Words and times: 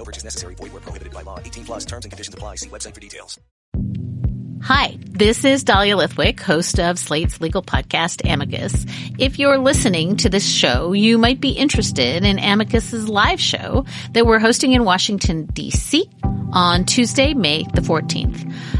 No 0.00 0.04
purchase 0.04 0.24
necessary. 0.24 0.54
Void 0.54 0.72
where 0.72 0.80
prohibited 0.80 1.12
by 1.12 1.20
law. 1.20 1.38
18 1.40 1.66
plus 1.66 1.84
terms 1.84 2.06
and 2.06 2.10
conditions 2.10 2.32
apply. 2.32 2.54
See 2.54 2.70
website 2.70 2.94
for 2.94 3.00
details. 3.00 3.38
Hi, 4.62 4.98
this 5.04 5.44
is 5.44 5.62
Dahlia 5.62 5.94
Lithwick, 5.96 6.40
host 6.40 6.80
of 6.80 6.98
Slate's 6.98 7.38
legal 7.40 7.62
podcast, 7.62 8.22
Amicus. 8.30 8.86
If 9.18 9.38
you're 9.38 9.58
listening 9.58 10.16
to 10.18 10.30
this 10.30 10.46
show, 10.46 10.94
you 10.94 11.18
might 11.18 11.38
be 11.38 11.50
interested 11.50 12.24
in 12.24 12.38
Amicus's 12.38 13.10
live 13.10 13.40
show 13.40 13.84
that 14.12 14.24
we're 14.24 14.38
hosting 14.38 14.72
in 14.72 14.84
Washington, 14.84 15.46
D.C. 15.52 16.08
on 16.52 16.86
Tuesday, 16.86 17.34
May 17.34 17.64
the 17.74 17.82
14th. 17.82 18.79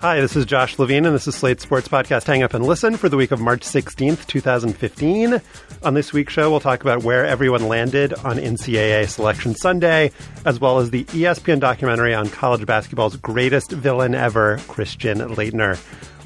Hi, 0.00 0.20
this 0.20 0.36
is 0.36 0.46
Josh 0.46 0.78
Levin, 0.78 1.06
and 1.06 1.12
this 1.12 1.26
is 1.26 1.34
Slate's 1.34 1.64
Sports 1.64 1.88
Podcast 1.88 2.22
Hang 2.28 2.44
Up 2.44 2.54
and 2.54 2.64
Listen 2.64 2.96
for 2.96 3.08
the 3.08 3.16
week 3.16 3.32
of 3.32 3.40
March 3.40 3.62
16th, 3.62 4.28
2015. 4.28 5.42
On 5.82 5.94
this 5.94 6.12
week's 6.12 6.32
show, 6.32 6.48
we'll 6.52 6.60
talk 6.60 6.82
about 6.82 7.02
where 7.02 7.26
everyone 7.26 7.66
landed 7.66 8.14
on 8.14 8.36
NCAA 8.36 9.08
Selection 9.08 9.56
Sunday, 9.56 10.12
as 10.44 10.60
well 10.60 10.78
as 10.78 10.92
the 10.92 11.02
ESPN 11.06 11.58
documentary 11.58 12.14
on 12.14 12.28
college 12.28 12.64
basketball's 12.64 13.16
greatest 13.16 13.72
villain 13.72 14.14
ever, 14.14 14.58
Christian 14.68 15.18
Laettner. 15.18 15.76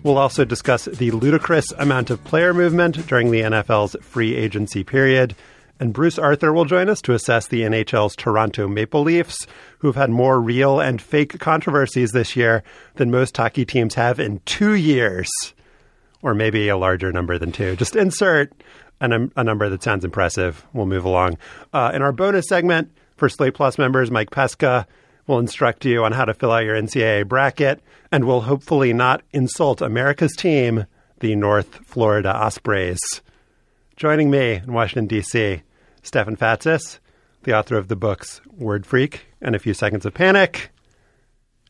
We'll 0.02 0.19
also 0.19 0.45
discuss 0.45 0.85
the 0.85 1.11
ludicrous 1.11 1.73
amount 1.79 2.11
of 2.11 2.23
player 2.25 2.52
movement 2.52 3.07
during 3.07 3.30
the 3.30 3.41
NFL's 3.41 3.96
free 4.02 4.36
agency 4.36 4.85
period. 4.85 5.35
And 5.83 5.93
Bruce 5.93 6.17
Arthur 6.17 6.53
will 6.53 6.65
join 6.65 6.89
us 6.89 7.03
to 7.03 7.13
assess 7.13 7.48
the 7.48 7.63
NHL's 7.63 8.15
Toronto 8.15 8.69
Maple 8.69 9.03
Leafs, 9.03 9.48
who've 9.81 9.97
had 9.97 10.11
more 10.11 10.41
real 10.41 10.79
and 10.79 11.03
fake 11.03 11.41
controversies 11.41 12.13
this 12.13 12.37
year 12.37 12.63
than 12.95 13.11
most 13.11 13.37
hockey 13.37 13.65
teams 13.65 13.97
have 13.97 14.20
in 14.20 14.39
two 14.45 14.75
years. 14.75 15.29
Or 16.23 16.35
maybe 16.35 16.69
a 16.69 16.77
larger 16.77 17.11
number 17.11 17.37
than 17.37 17.51
two. 17.51 17.75
Just 17.75 17.97
insert 17.97 18.53
a, 19.01 19.09
num- 19.09 19.33
a 19.35 19.43
number 19.43 19.69
that 19.69 19.83
sounds 19.83 20.05
impressive. 20.05 20.65
We'll 20.73 20.87
move 20.87 21.05
along. 21.05 21.37
Uh, 21.73 21.91
in 21.93 22.01
our 22.01 22.13
bonus 22.13 22.47
segment 22.49 22.93
for 23.17 23.29
Slate 23.29 23.55
Plus 23.55 23.77
members, 23.77 24.09
Mike 24.09 24.31
Pesca 24.31 24.87
will 25.27 25.41
instruct 25.41 25.85
you 25.85 26.05
on 26.05 26.13
how 26.13 26.25
to 26.25 26.33
fill 26.33 26.53
out 26.53 26.64
your 26.64 26.81
NCAA 26.81 27.27
bracket 27.27 27.83
and 28.13 28.25
will 28.25 28.43
hopefully 28.43 28.93
not 28.93 29.23
insult 29.33 29.83
America's 29.83 30.37
team, 30.37 30.87
the 31.19 31.35
North 31.35 31.85
Florida 31.85 32.33
Ospreys. 32.33 33.01
Joining 33.97 34.31
me 34.31 34.61
in 34.64 34.73
Washington, 34.73 35.09
D.C., 35.09 35.63
Stefan 36.02 36.36
Fatsis, 36.36 36.98
the 37.45 37.57
author 37.57 37.77
of 37.77 37.89
the 37.89 37.96
books 37.96 38.40
Word 38.51 38.85
Freak 38.86 39.27
and 39.40 39.55
A 39.55 39.58
Few 39.58 39.74
Seconds 39.74 40.05
of 40.05 40.14
Panic, 40.14 40.70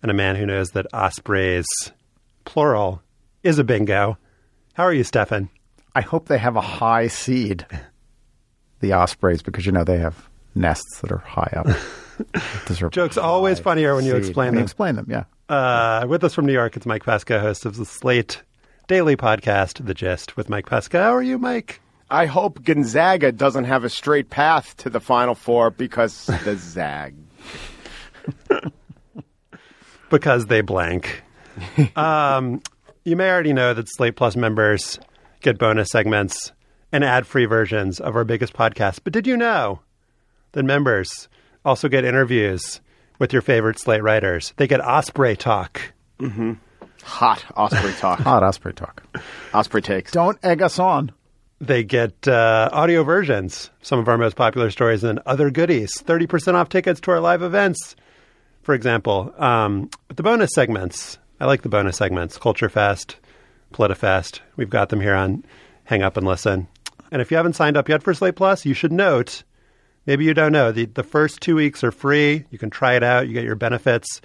and 0.03 0.11
a 0.11 0.15
man 0.15 0.37
who 0.37 0.47
knows 0.47 0.71
that 0.71 0.87
ospreys, 0.93 1.67
plural, 2.45 3.03
is 3.43 3.59
a 3.59 3.65
bingo. 3.65 4.17
How 4.75 4.85
are 4.85 4.93
you, 4.95 5.05
Stefan? 5.05 5.51
I 5.95 6.01
hope 6.01 6.29
they 6.29 6.39
have 6.39 6.57
a 6.57 6.61
high 6.63 7.09
seed, 7.09 7.67
the 8.81 8.93
ospreys, 8.93 9.43
because 9.43 9.67
you 9.67 9.73
know 9.73 9.85
they 9.85 9.99
have 9.99 10.29
nests 10.55 11.01
that 11.01 11.13
are 11.13 11.19
high 11.19 11.53
up. 11.55 12.91
Jokes 12.91 13.17
always 13.19 13.59
funnier 13.59 13.95
when 13.95 14.05
you 14.05 14.13
seed. 14.13 14.21
explain 14.21 14.47
When 14.49 14.55
you 14.55 14.59
them. 14.59 14.65
Explain 14.65 14.97
them, 14.97 15.07
yeah. 15.11 15.25
Uh, 15.49 16.07
with 16.09 16.25
us 16.25 16.35
from 16.35 16.47
New 16.47 16.53
York, 16.53 16.77
it's 16.77 16.87
Mike 16.87 17.05
Pesca, 17.05 17.41
host 17.41 17.67
of 17.67 17.77
the 17.77 17.85
Slate 17.85 18.43
daily 18.87 19.17
podcast, 19.17 19.85
The 19.85 19.95
Gist, 19.95 20.37
with 20.37 20.49
Mike 20.49 20.67
Pesca. 20.67 21.03
How 21.03 21.15
are 21.15 21.23
you, 21.23 21.39
Mike? 21.39 21.81
I 22.13 22.27
hope 22.27 22.63
Gonzaga 22.63 23.33
doesn't 23.33 23.65
have 23.65 23.85
a 23.85 23.89
straight 23.89 24.29
path 24.29 24.77
to 24.79 24.91
the 24.91 25.01
Final 25.01 25.35
Four 25.35 25.71
because 25.71 26.27
the 26.45 26.57
Zag. 26.57 27.15
because 30.11 30.47
they 30.47 30.61
blank. 30.61 31.23
um, 31.97 32.61
you 33.05 33.17
may 33.17 33.31
already 33.31 33.55
know 33.55 33.73
that 33.73 33.89
Slate 33.89 34.15
Plus 34.15 34.37
members 34.37 34.99
get 35.41 35.59
bonus 35.59 35.89
segments 35.89 36.53
and 36.93 37.03
ad 37.03 37.27
free 37.27 37.47
versions 37.47 37.99
of 37.99 38.15
our 38.15 38.25
biggest 38.25 38.53
podcast. 38.53 39.01
But 39.05 39.15
did 39.15 39.27
you 39.27 39.39
know 39.39 39.81
that 40.53 40.65
members 40.65 41.31
also 41.65 41.89
get 41.89 42.05
interviews 42.05 42.83
with 43.19 43.33
your 43.33 43.41
favorite 43.41 43.79
Slate 43.79 44.03
writers? 44.03 44.53
They 44.59 44.67
get 44.67 44.85
Osprey 44.85 45.35
Talk. 45.35 45.81
Hot 47.05 47.43
Osprey 47.57 47.93
talk. 47.95 48.21
Hot 48.21 48.43
osprey 48.43 48.75
talk. 48.75 49.03
Osprey 49.55 49.81
takes. 49.81 50.13
Don't 50.13 50.39
egg 50.45 50.61
us 50.61 50.79
on. 50.79 51.11
They 51.63 51.85
get 51.85 52.27
uh, 52.27 52.69
audio 52.73 53.05
versions, 53.05 53.71
some 53.83 54.01
of 54.01 54.09
our 54.09 54.19
most 54.19 54.35
popular 54.35 54.69
stories, 54.73 55.05
and 55.05 55.21
other 55.27 55.49
goodies. 55.49 55.93
30% 56.03 56.55
off 56.55 56.69
tickets 56.69 57.01
to 57.03 57.13
our 57.13 57.21
live 57.21 57.41
events, 57.41 57.95
for 58.63 58.75
example. 58.75 59.33
Um, 59.39 59.89
but 60.09 60.17
the 60.17 60.25
bonus 60.25 60.51
segments, 60.57 61.19
I 61.39 61.47
like 61.47 61.63
the 61.63 61.69
bonus 61.69 61.97
segments 61.97 62.37
Culture 62.37 62.69
Fest, 62.69 63.15
PolitiFest. 63.73 64.41
We've 64.57 64.69
got 64.69 64.89
them 64.89 65.01
here 65.01 65.15
on 65.15 65.45
Hang 65.85 66.03
Up 66.03 66.17
and 66.17 66.27
Listen. 66.27 66.67
And 67.13 67.23
if 67.23 67.31
you 67.31 67.37
haven't 67.37 67.55
signed 67.55 67.77
up 67.77 67.89
yet 67.89 68.03
for 68.03 68.13
Slate 68.13 68.35
Plus, 68.35 68.67
you 68.67 68.75
should 68.75 68.91
note 68.91 69.45
maybe 70.05 70.25
you 70.25 70.35
don't 70.35 70.51
know 70.51 70.73
the, 70.73 70.87
the 70.87 71.05
first 71.05 71.41
two 71.41 71.55
weeks 71.55 71.85
are 71.85 71.93
free. 71.93 72.45
You 72.51 72.59
can 72.59 72.71
try 72.71 72.97
it 72.97 73.05
out, 73.05 73.29
you 73.29 73.35
get 73.35 73.45
your 73.45 73.55
benefits 73.55 74.21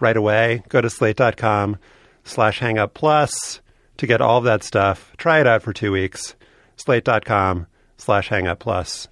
right 0.00 0.16
away. 0.16 0.64
Go 0.68 0.80
to 0.80 0.90
slate.com 0.90 1.78
slash 2.24 2.58
hang 2.58 2.78
up 2.78 2.94
plus 2.94 3.60
to 3.98 4.08
get 4.08 4.20
all 4.20 4.38
of 4.38 4.44
that 4.44 4.64
stuff. 4.64 5.12
Try 5.18 5.38
it 5.38 5.46
out 5.46 5.62
for 5.62 5.72
two 5.72 5.92
weeks 5.92 6.34
slate.com 6.80 7.66
slash 7.98 8.28
hang 8.28 8.46
up 8.48 8.58
plus. 8.58 9.08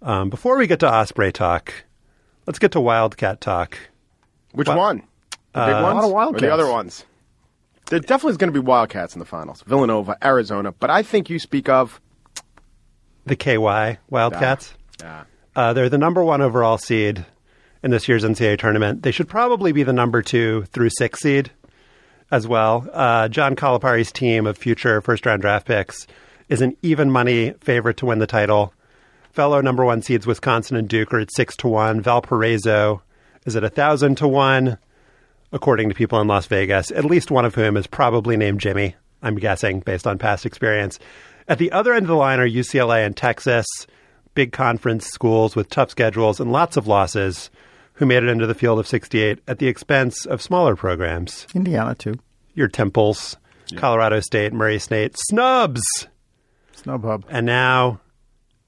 Um, 0.00 0.30
before 0.30 0.56
we 0.56 0.66
get 0.66 0.80
to 0.80 0.92
Osprey 0.92 1.30
talk, 1.32 1.72
let's 2.46 2.58
get 2.58 2.72
to 2.72 2.80
Wildcat 2.80 3.40
talk. 3.40 3.78
Which 4.52 4.68
one? 4.68 5.02
The 5.52 5.66
big 5.66 5.76
a 5.76 5.82
ones? 5.82 5.94
lot 5.94 6.04
of 6.04 6.10
Or 6.10 6.14
Wildcats. 6.14 6.42
the 6.42 6.52
other 6.52 6.68
ones? 6.70 7.04
There 7.86 8.00
definitely 8.00 8.30
is 8.32 8.36
going 8.38 8.52
to 8.52 8.58
be 8.60 8.64
Wildcats 8.66 9.14
in 9.14 9.18
the 9.18 9.24
finals. 9.26 9.62
Villanova, 9.66 10.16
Arizona. 10.24 10.72
But 10.72 10.90
I 10.90 11.02
think 11.02 11.28
you 11.30 11.38
speak 11.38 11.68
of. 11.68 12.00
The 13.26 13.36
KY 13.36 13.98
Wildcats. 14.10 14.74
Yeah. 15.00 15.24
Uh, 15.54 15.72
they're 15.74 15.88
the 15.90 15.98
number 15.98 16.24
one 16.24 16.40
overall 16.40 16.78
seed 16.78 17.24
in 17.82 17.90
this 17.90 18.08
year's 18.08 18.24
NCAA 18.24 18.58
tournament. 18.58 19.02
They 19.02 19.10
should 19.12 19.28
probably 19.28 19.72
be 19.72 19.82
the 19.82 19.92
number 19.92 20.22
two 20.22 20.62
through 20.72 20.90
six 20.96 21.20
seed 21.20 21.50
as 22.30 22.48
well. 22.48 22.88
Uh, 22.92 23.28
John 23.28 23.54
Calipari's 23.54 24.10
team 24.10 24.46
of 24.46 24.56
future 24.56 25.00
first 25.02 25.26
round 25.26 25.42
draft 25.42 25.66
picks 25.66 26.06
is 26.48 26.60
an 26.60 26.76
even 26.82 27.10
money 27.10 27.54
favorite 27.60 27.96
to 27.98 28.06
win 28.06 28.18
the 28.18 28.26
title. 28.26 28.72
Fellow 29.32 29.60
number 29.60 29.84
one 29.84 30.02
seeds 30.02 30.26
Wisconsin 30.26 30.76
and 30.76 30.88
Duke 30.88 31.12
are 31.14 31.20
at 31.20 31.32
six 31.34 31.56
to 31.58 31.68
one. 31.68 32.00
Valparaiso 32.00 33.02
is 33.46 33.56
at 33.56 33.64
a 33.64 33.70
thousand 33.70 34.16
to 34.16 34.28
one, 34.28 34.78
according 35.52 35.88
to 35.88 35.94
people 35.94 36.20
in 36.20 36.28
Las 36.28 36.46
Vegas. 36.46 36.90
At 36.90 37.04
least 37.04 37.30
one 37.30 37.44
of 37.44 37.54
whom 37.54 37.76
is 37.76 37.86
probably 37.86 38.36
named 38.36 38.60
Jimmy. 38.60 38.94
I'm 39.22 39.36
guessing 39.36 39.80
based 39.80 40.06
on 40.06 40.18
past 40.18 40.44
experience. 40.44 40.98
At 41.48 41.58
the 41.58 41.72
other 41.72 41.92
end 41.94 42.04
of 42.04 42.08
the 42.08 42.14
line 42.16 42.40
are 42.40 42.48
UCLA 42.48 43.06
and 43.06 43.16
Texas. 43.16 43.66
big 44.34 44.52
conference 44.52 45.06
schools 45.06 45.54
with 45.56 45.68
tough 45.70 45.90
schedules 45.90 46.40
and 46.40 46.52
lots 46.52 46.76
of 46.76 46.86
losses 46.86 47.50
who 47.94 48.06
made 48.06 48.22
it 48.22 48.28
into 48.28 48.46
the 48.46 48.54
field 48.54 48.78
of 48.78 48.86
68 48.86 49.38
at 49.46 49.58
the 49.58 49.68
expense 49.68 50.24
of 50.24 50.40
smaller 50.40 50.74
programs. 50.74 51.46
Indiana, 51.54 51.94
too. 51.94 52.14
Your 52.54 52.68
Temples, 52.68 53.36
Colorado 53.76 54.20
State, 54.20 54.52
Murray 54.52 54.78
State, 54.78 55.16
snubs. 55.28 55.82
Snub 56.82 57.04
Hub. 57.04 57.24
And 57.28 57.46
now 57.46 58.00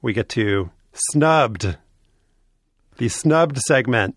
we 0.03 0.13
get 0.13 0.29
to 0.31 0.71
snubbed. 0.93 1.77
The 2.99 3.09
snubbed 3.09 3.59
segment. 3.59 4.17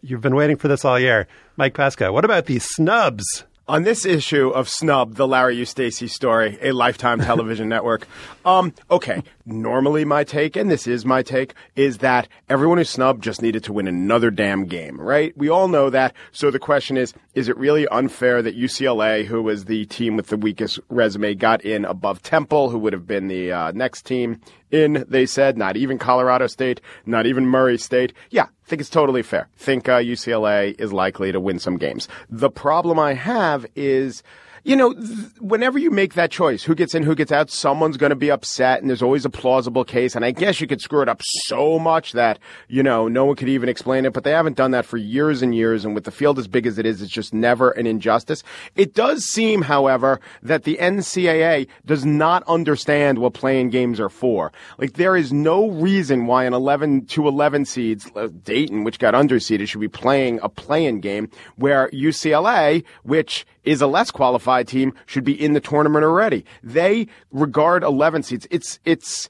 You've 0.00 0.20
been 0.20 0.36
waiting 0.36 0.56
for 0.56 0.68
this 0.68 0.84
all 0.84 0.98
year. 0.98 1.26
Mike 1.56 1.74
Pesca, 1.74 2.12
what 2.12 2.24
about 2.24 2.46
the 2.46 2.58
snubs? 2.60 3.44
On 3.72 3.84
this 3.84 4.04
issue 4.04 4.50
of 4.50 4.68
Snub, 4.68 5.14
the 5.14 5.26
Larry 5.26 5.56
Eustachy 5.56 6.06
story, 6.10 6.58
a 6.60 6.72
Lifetime 6.72 7.20
television 7.20 7.68
network. 7.70 8.06
Um, 8.44 8.74
okay, 8.90 9.22
normally 9.46 10.04
my 10.04 10.24
take, 10.24 10.56
and 10.56 10.70
this 10.70 10.86
is 10.86 11.06
my 11.06 11.22
take, 11.22 11.54
is 11.74 11.96
that 11.98 12.28
everyone 12.50 12.76
who 12.76 12.84
snubbed 12.84 13.24
just 13.24 13.40
needed 13.40 13.64
to 13.64 13.72
win 13.72 13.88
another 13.88 14.30
damn 14.30 14.66
game, 14.66 15.00
right? 15.00 15.34
We 15.38 15.48
all 15.48 15.68
know 15.68 15.88
that. 15.88 16.12
So 16.32 16.50
the 16.50 16.58
question 16.58 16.98
is, 16.98 17.14
is 17.34 17.48
it 17.48 17.56
really 17.56 17.88
unfair 17.88 18.42
that 18.42 18.58
UCLA, 18.58 19.24
who 19.24 19.42
was 19.42 19.64
the 19.64 19.86
team 19.86 20.18
with 20.18 20.26
the 20.26 20.36
weakest 20.36 20.78
resume, 20.90 21.34
got 21.34 21.64
in 21.64 21.86
above 21.86 22.20
Temple, 22.20 22.68
who 22.68 22.78
would 22.78 22.92
have 22.92 23.06
been 23.06 23.28
the 23.28 23.52
uh, 23.52 23.72
next 23.72 24.02
team 24.02 24.38
in, 24.72 25.04
they 25.08 25.26
said, 25.26 25.56
not 25.56 25.76
even 25.76 25.98
Colorado 25.98 26.46
State, 26.48 26.80
not 27.06 27.26
even 27.26 27.46
Murray 27.46 27.78
State. 27.78 28.12
Yeah, 28.30 28.44
I 28.44 28.66
think 28.68 28.80
it's 28.80 28.90
totally 28.90 29.22
fair. 29.22 29.48
Think 29.56 29.88
uh, 29.88 29.98
UCLA 29.98 30.74
is 30.80 30.92
likely 30.92 31.30
to 31.30 31.38
win 31.38 31.58
some 31.58 31.76
games. 31.76 32.08
The 32.28 32.50
problem 32.50 32.98
I 32.98 33.14
have 33.14 33.66
is, 33.76 34.22
you 34.64 34.76
know, 34.76 34.92
th- 34.92 35.08
whenever 35.40 35.78
you 35.78 35.90
make 35.90 36.14
that 36.14 36.30
choice, 36.30 36.62
who 36.62 36.74
gets 36.74 36.94
in, 36.94 37.02
who 37.02 37.14
gets 37.14 37.32
out, 37.32 37.50
someone's 37.50 37.96
going 37.96 38.10
to 38.10 38.16
be 38.16 38.30
upset, 38.30 38.80
and 38.80 38.88
there's 38.88 39.02
always 39.02 39.24
a 39.24 39.30
plausible 39.30 39.84
case. 39.84 40.14
And 40.14 40.24
I 40.24 40.30
guess 40.30 40.60
you 40.60 40.66
could 40.66 40.80
screw 40.80 41.02
it 41.02 41.08
up 41.08 41.20
so 41.22 41.78
much 41.78 42.12
that, 42.12 42.38
you 42.68 42.82
know, 42.82 43.08
no 43.08 43.24
one 43.24 43.36
could 43.36 43.48
even 43.48 43.68
explain 43.68 44.04
it, 44.04 44.12
but 44.12 44.22
they 44.22 44.30
haven't 44.30 44.56
done 44.56 44.70
that 44.70 44.86
for 44.86 44.96
years 44.96 45.42
and 45.42 45.54
years. 45.54 45.84
And 45.84 45.94
with 45.94 46.04
the 46.04 46.12
field 46.12 46.38
as 46.38 46.46
big 46.46 46.66
as 46.66 46.78
it 46.78 46.86
is, 46.86 47.02
it's 47.02 47.10
just 47.10 47.34
never 47.34 47.72
an 47.72 47.86
injustice. 47.86 48.44
It 48.76 48.94
does 48.94 49.24
seem, 49.24 49.62
however, 49.62 50.20
that 50.42 50.62
the 50.62 50.76
NCAA 50.76 51.66
does 51.84 52.04
not 52.04 52.44
understand 52.46 53.18
what 53.18 53.34
playing 53.34 53.70
games 53.70 53.98
are 53.98 54.08
for. 54.08 54.52
Like, 54.78 54.94
there 54.94 55.16
is 55.16 55.32
no 55.32 55.70
reason 55.70 56.26
why 56.26 56.44
an 56.44 56.54
11 56.54 57.06
to 57.06 57.26
11 57.26 57.64
seeds, 57.64 58.08
uh, 58.14 58.28
Dayton, 58.44 58.84
which 58.84 59.00
got 59.00 59.14
underseeded, 59.14 59.66
should 59.66 59.80
be 59.80 59.88
playing 59.88 60.38
a 60.42 60.48
playing 60.48 61.00
game 61.00 61.28
where 61.56 61.88
UCLA, 61.90 62.84
which 63.02 63.44
is 63.64 63.80
a 63.80 63.86
less 63.86 64.10
qualified 64.10 64.68
team, 64.68 64.94
should 65.06 65.24
be 65.24 65.32
in 65.32 65.52
the 65.52 65.60
tournament 65.60 66.04
already. 66.04 66.44
They 66.62 67.06
regard 67.30 67.82
11 67.82 68.24
seeds. 68.24 68.46
It's, 68.50 68.78
it's, 68.84 69.28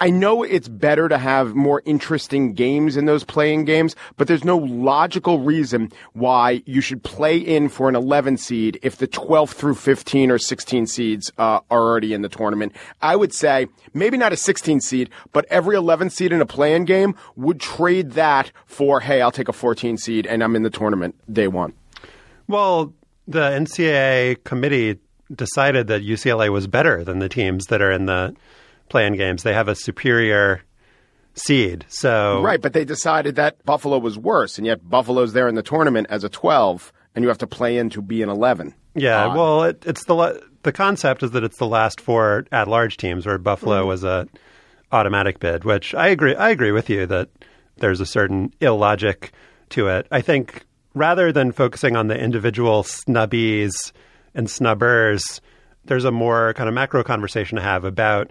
I 0.00 0.10
know 0.10 0.42
it's 0.42 0.68
better 0.68 1.08
to 1.08 1.18
have 1.18 1.54
more 1.54 1.82
interesting 1.84 2.54
games 2.54 2.96
in 2.96 3.06
those 3.06 3.22
playing 3.22 3.64
games, 3.64 3.94
but 4.16 4.26
there's 4.26 4.44
no 4.44 4.56
logical 4.56 5.40
reason 5.40 5.92
why 6.12 6.62
you 6.66 6.80
should 6.80 7.02
play 7.02 7.36
in 7.36 7.68
for 7.68 7.88
an 7.88 7.94
11 7.94 8.38
seed 8.38 8.78
if 8.82 8.96
the 8.96 9.06
12 9.06 9.52
through 9.52 9.76
15 9.76 10.30
or 10.30 10.38
16 10.38 10.86
seeds 10.86 11.32
uh, 11.38 11.60
are 11.70 11.80
already 11.80 12.12
in 12.12 12.22
the 12.22 12.28
tournament. 12.28 12.74
I 13.02 13.16
would 13.16 13.32
say 13.32 13.68
maybe 13.92 14.16
not 14.16 14.32
a 14.32 14.36
16 14.36 14.80
seed, 14.80 15.10
but 15.32 15.44
every 15.48 15.76
11 15.76 16.10
seed 16.10 16.32
in 16.32 16.40
a 16.40 16.46
playing 16.46 16.84
game 16.86 17.14
would 17.36 17.60
trade 17.60 18.12
that 18.12 18.50
for, 18.66 19.00
hey, 19.00 19.22
I'll 19.22 19.30
take 19.30 19.48
a 19.48 19.52
14 19.52 19.96
seed 19.96 20.26
and 20.26 20.42
I'm 20.42 20.56
in 20.56 20.64
the 20.64 20.70
tournament 20.70 21.14
day 21.32 21.48
one. 21.48 21.72
Well, 22.46 22.92
the 23.26 23.40
NCAA 23.40 24.44
committee 24.44 24.98
decided 25.34 25.86
that 25.88 26.02
UCLA 26.02 26.50
was 26.50 26.66
better 26.66 27.04
than 27.04 27.18
the 27.18 27.28
teams 27.28 27.66
that 27.66 27.80
are 27.80 27.90
in 27.90 28.06
the 28.06 28.34
playing 28.88 29.16
games. 29.16 29.42
They 29.42 29.54
have 29.54 29.68
a 29.68 29.74
superior 29.74 30.62
seed. 31.34 31.84
So 31.88 32.42
Right, 32.42 32.60
but 32.60 32.72
they 32.72 32.84
decided 32.84 33.36
that 33.36 33.64
Buffalo 33.64 33.98
was 33.98 34.18
worse, 34.18 34.58
and 34.58 34.66
yet 34.66 34.88
Buffalo's 34.88 35.32
there 35.32 35.48
in 35.48 35.54
the 35.54 35.62
tournament 35.62 36.06
as 36.10 36.24
a 36.24 36.28
12, 36.28 36.92
and 37.14 37.22
you 37.22 37.28
have 37.28 37.38
to 37.38 37.46
play 37.46 37.78
in 37.78 37.90
to 37.90 38.02
be 38.02 38.22
an 38.22 38.28
11. 38.28 38.74
Yeah, 38.94 39.26
Odd. 39.26 39.36
well, 39.36 39.64
it, 39.64 39.82
it's 39.86 40.04
the 40.04 40.42
the 40.62 40.72
concept 40.72 41.22
is 41.22 41.32
that 41.32 41.44
it's 41.44 41.58
the 41.58 41.66
last 41.66 42.00
four 42.00 42.46
at 42.52 42.68
large 42.68 42.96
teams, 42.96 43.26
where 43.26 43.38
Buffalo 43.38 43.82
hmm. 43.82 43.88
was 43.88 44.04
a 44.04 44.28
automatic 44.92 45.40
bid. 45.40 45.64
Which 45.64 45.94
I 45.94 46.08
agree. 46.08 46.34
I 46.34 46.50
agree 46.50 46.72
with 46.72 46.88
you 46.88 47.06
that 47.06 47.28
there's 47.76 48.00
a 48.00 48.06
certain 48.06 48.52
illogic 48.60 49.32
to 49.70 49.88
it. 49.88 50.06
I 50.10 50.20
think 50.20 50.64
rather 50.94 51.32
than 51.32 51.52
focusing 51.52 51.96
on 51.96 52.06
the 52.06 52.18
individual 52.18 52.82
snubbies 52.82 53.92
and 54.34 54.48
snubbers, 54.48 55.40
there's 55.84 56.04
a 56.04 56.10
more 56.10 56.54
kind 56.54 56.68
of 56.68 56.74
macro 56.74 57.02
conversation 57.02 57.56
to 57.56 57.62
have 57.62 57.84
about. 57.84 58.30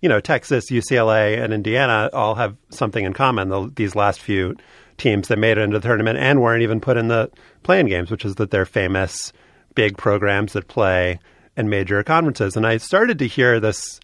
You 0.00 0.08
know, 0.08 0.20
Texas, 0.20 0.70
UCLA, 0.70 1.42
and 1.42 1.52
Indiana 1.52 2.10
all 2.12 2.34
have 2.34 2.56
something 2.70 3.04
in 3.04 3.12
common. 3.14 3.48
The, 3.48 3.72
these 3.74 3.94
last 3.94 4.20
few 4.20 4.56
teams 4.96 5.28
that 5.28 5.38
made 5.38 5.58
it 5.58 5.62
into 5.62 5.78
the 5.78 5.86
tournament 5.86 6.18
and 6.18 6.40
weren't 6.40 6.62
even 6.62 6.80
put 6.80 6.96
in 6.96 7.08
the 7.08 7.30
playing 7.62 7.86
games, 7.86 8.10
which 8.10 8.24
is 8.24 8.36
that 8.36 8.50
they're 8.50 8.66
famous 8.66 9.32
big 9.74 9.96
programs 9.96 10.52
that 10.52 10.68
play 10.68 11.18
in 11.56 11.68
major 11.68 12.02
conferences. 12.02 12.56
And 12.56 12.66
I 12.66 12.76
started 12.76 13.18
to 13.20 13.26
hear 13.26 13.60
this 13.60 14.00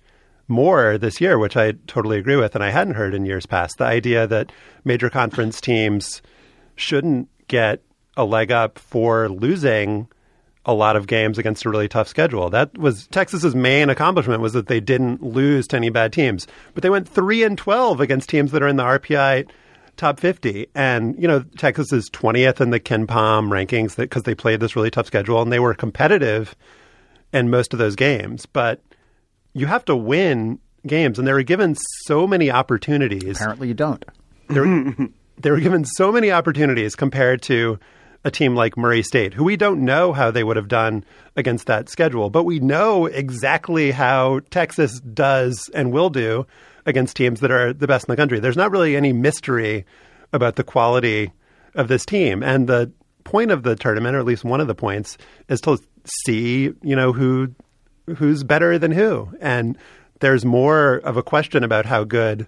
more 0.49 0.99
this 0.99 1.21
year, 1.21 1.39
which 1.39 1.57
I 1.57 1.73
totally 1.87 2.19
agree 2.19 2.37
with, 2.37 2.55
and 2.55 2.65
I 2.65 2.71
hadn't 2.71 2.95
heard 2.95 3.15
in 3.15 3.25
years 3.25 3.47
past. 3.47 3.79
The 3.79 3.85
idea 3.85 4.27
that 4.27 4.51
major 4.85 5.11
conference 5.11 5.61
teams 5.61 6.23
shouldn't 6.77 7.29
get 7.47 7.83
a 8.17 8.25
leg 8.25 8.51
up 8.51 8.79
for 8.79 9.29
losing 9.29 10.09
a 10.67 10.75
lot 10.75 10.97
of 10.97 11.07
games 11.07 11.39
against 11.39 11.65
a 11.65 11.71
really 11.71 11.89
tough 11.89 12.09
schedule. 12.09 12.51
That 12.51 12.77
was 12.77 13.07
Texas's 13.09 13.55
main 13.55 13.89
accomplishment 13.89 14.43
was 14.43 14.53
that 14.53 14.67
they 14.67 14.81
didn't 14.81 15.23
lose 15.23 15.67
to 15.69 15.77
any 15.77 15.89
bad 15.89 16.13
teams, 16.13 16.47
but 16.75 16.83
they 16.83 16.91
went 16.91 17.09
3 17.09 17.45
and 17.45 17.57
12 17.57 18.01
against 18.01 18.29
teams 18.29 18.53
that 18.53 18.63
are 18.63 18.69
in 18.69 18.77
the 18.77 18.85
RPI 18.85 19.49
top 19.97 20.19
50 20.19 20.67
and 20.75 21.15
you 21.21 21.29
know 21.29 21.45
Texas 21.59 21.93
is 21.93 22.09
20th 22.09 22.61
in 22.61 22.71
the 22.71 22.81
Ken 22.81 23.07
Pom 23.07 23.51
rankings 23.51 23.97
because 23.97 24.23
they 24.23 24.35
played 24.35 24.61
this 24.61 24.75
really 24.75 24.91
tough 24.91 25.07
schedule 25.07 25.43
and 25.43 25.53
they 25.53 25.59
were 25.59 25.75
competitive 25.75 26.55
in 27.33 27.51
most 27.51 27.73
of 27.73 27.79
those 27.79 27.97
games. 27.97 28.47
But 28.47 28.81
you 29.53 29.67
have 29.67 29.85
to 29.87 29.97
win 29.97 30.59
games. 30.87 31.19
And 31.19 31.27
they 31.27 31.33
were 31.33 31.43
given 31.43 31.77
so 32.05 32.27
many 32.27 32.51
opportunities. 32.51 33.37
Apparently, 33.37 33.69
you 33.69 33.75
don't. 33.75 34.05
they 34.49 34.61
were, 34.61 34.95
they 35.39 35.51
were 35.51 35.61
given 35.61 35.85
so 35.85 36.13
many 36.13 36.31
opportunities 36.31 36.97
compared 36.97 37.43
to 37.43 37.79
a 38.25 38.31
team 38.31 38.55
like 38.55 38.77
Murray 38.77 39.03
State, 39.03 39.35
who 39.35 39.45
we 39.45 39.57
don't 39.57 39.85
know 39.85 40.13
how 40.13 40.31
they 40.31 40.45
would 40.45 40.57
have 40.57 40.69
done 40.69 41.05
against 41.37 41.67
that 41.67 41.89
schedule, 41.89 42.29
but 42.31 42.45
we 42.45 42.59
know 42.59 43.07
exactly 43.07 43.91
how 43.91 44.41
Texas 44.51 45.01
does 45.01 45.71
and 45.73 45.93
will 45.93 46.11
do 46.11 46.47
against 46.87 47.17
teams 47.17 47.41
that 47.41 47.51
are 47.51 47.73
the 47.73 47.87
best 47.87 48.09
in 48.09 48.13
the 48.13 48.17
country. 48.17 48.41
There's 48.41 48.57
not 48.57 48.71
really 48.71 48.97
any 48.97 49.13
mystery 49.13 49.87
about 50.33 50.57
the 50.57 50.65
quality 50.65 51.33
of 51.75 51.89
this 51.89 52.05
team. 52.05 52.43
And 52.43 52.69
the 52.69 52.93
point 53.25 53.51
of 53.51 53.63
the 53.63 53.77
tournament, 53.77 54.17
or 54.17 54.19
at 54.19 54.25
least 54.25 54.45
one 54.45 54.61
of 54.61 54.67
the 54.67 54.75
points, 54.75 55.17
is 55.49 55.61
to 55.63 55.79
see, 56.25 56.73
you 56.83 56.97
know, 56.97 57.13
who 57.13 57.55
who's 58.17 58.43
better 58.43 58.79
than 58.79 58.91
who. 58.91 59.29
And 59.41 59.79
there's 60.21 60.45
more 60.45 60.97
of 60.97 61.17
a 61.17 61.23
question 61.23 61.63
about 61.63 61.87
how 61.87 62.05
good 62.05 62.47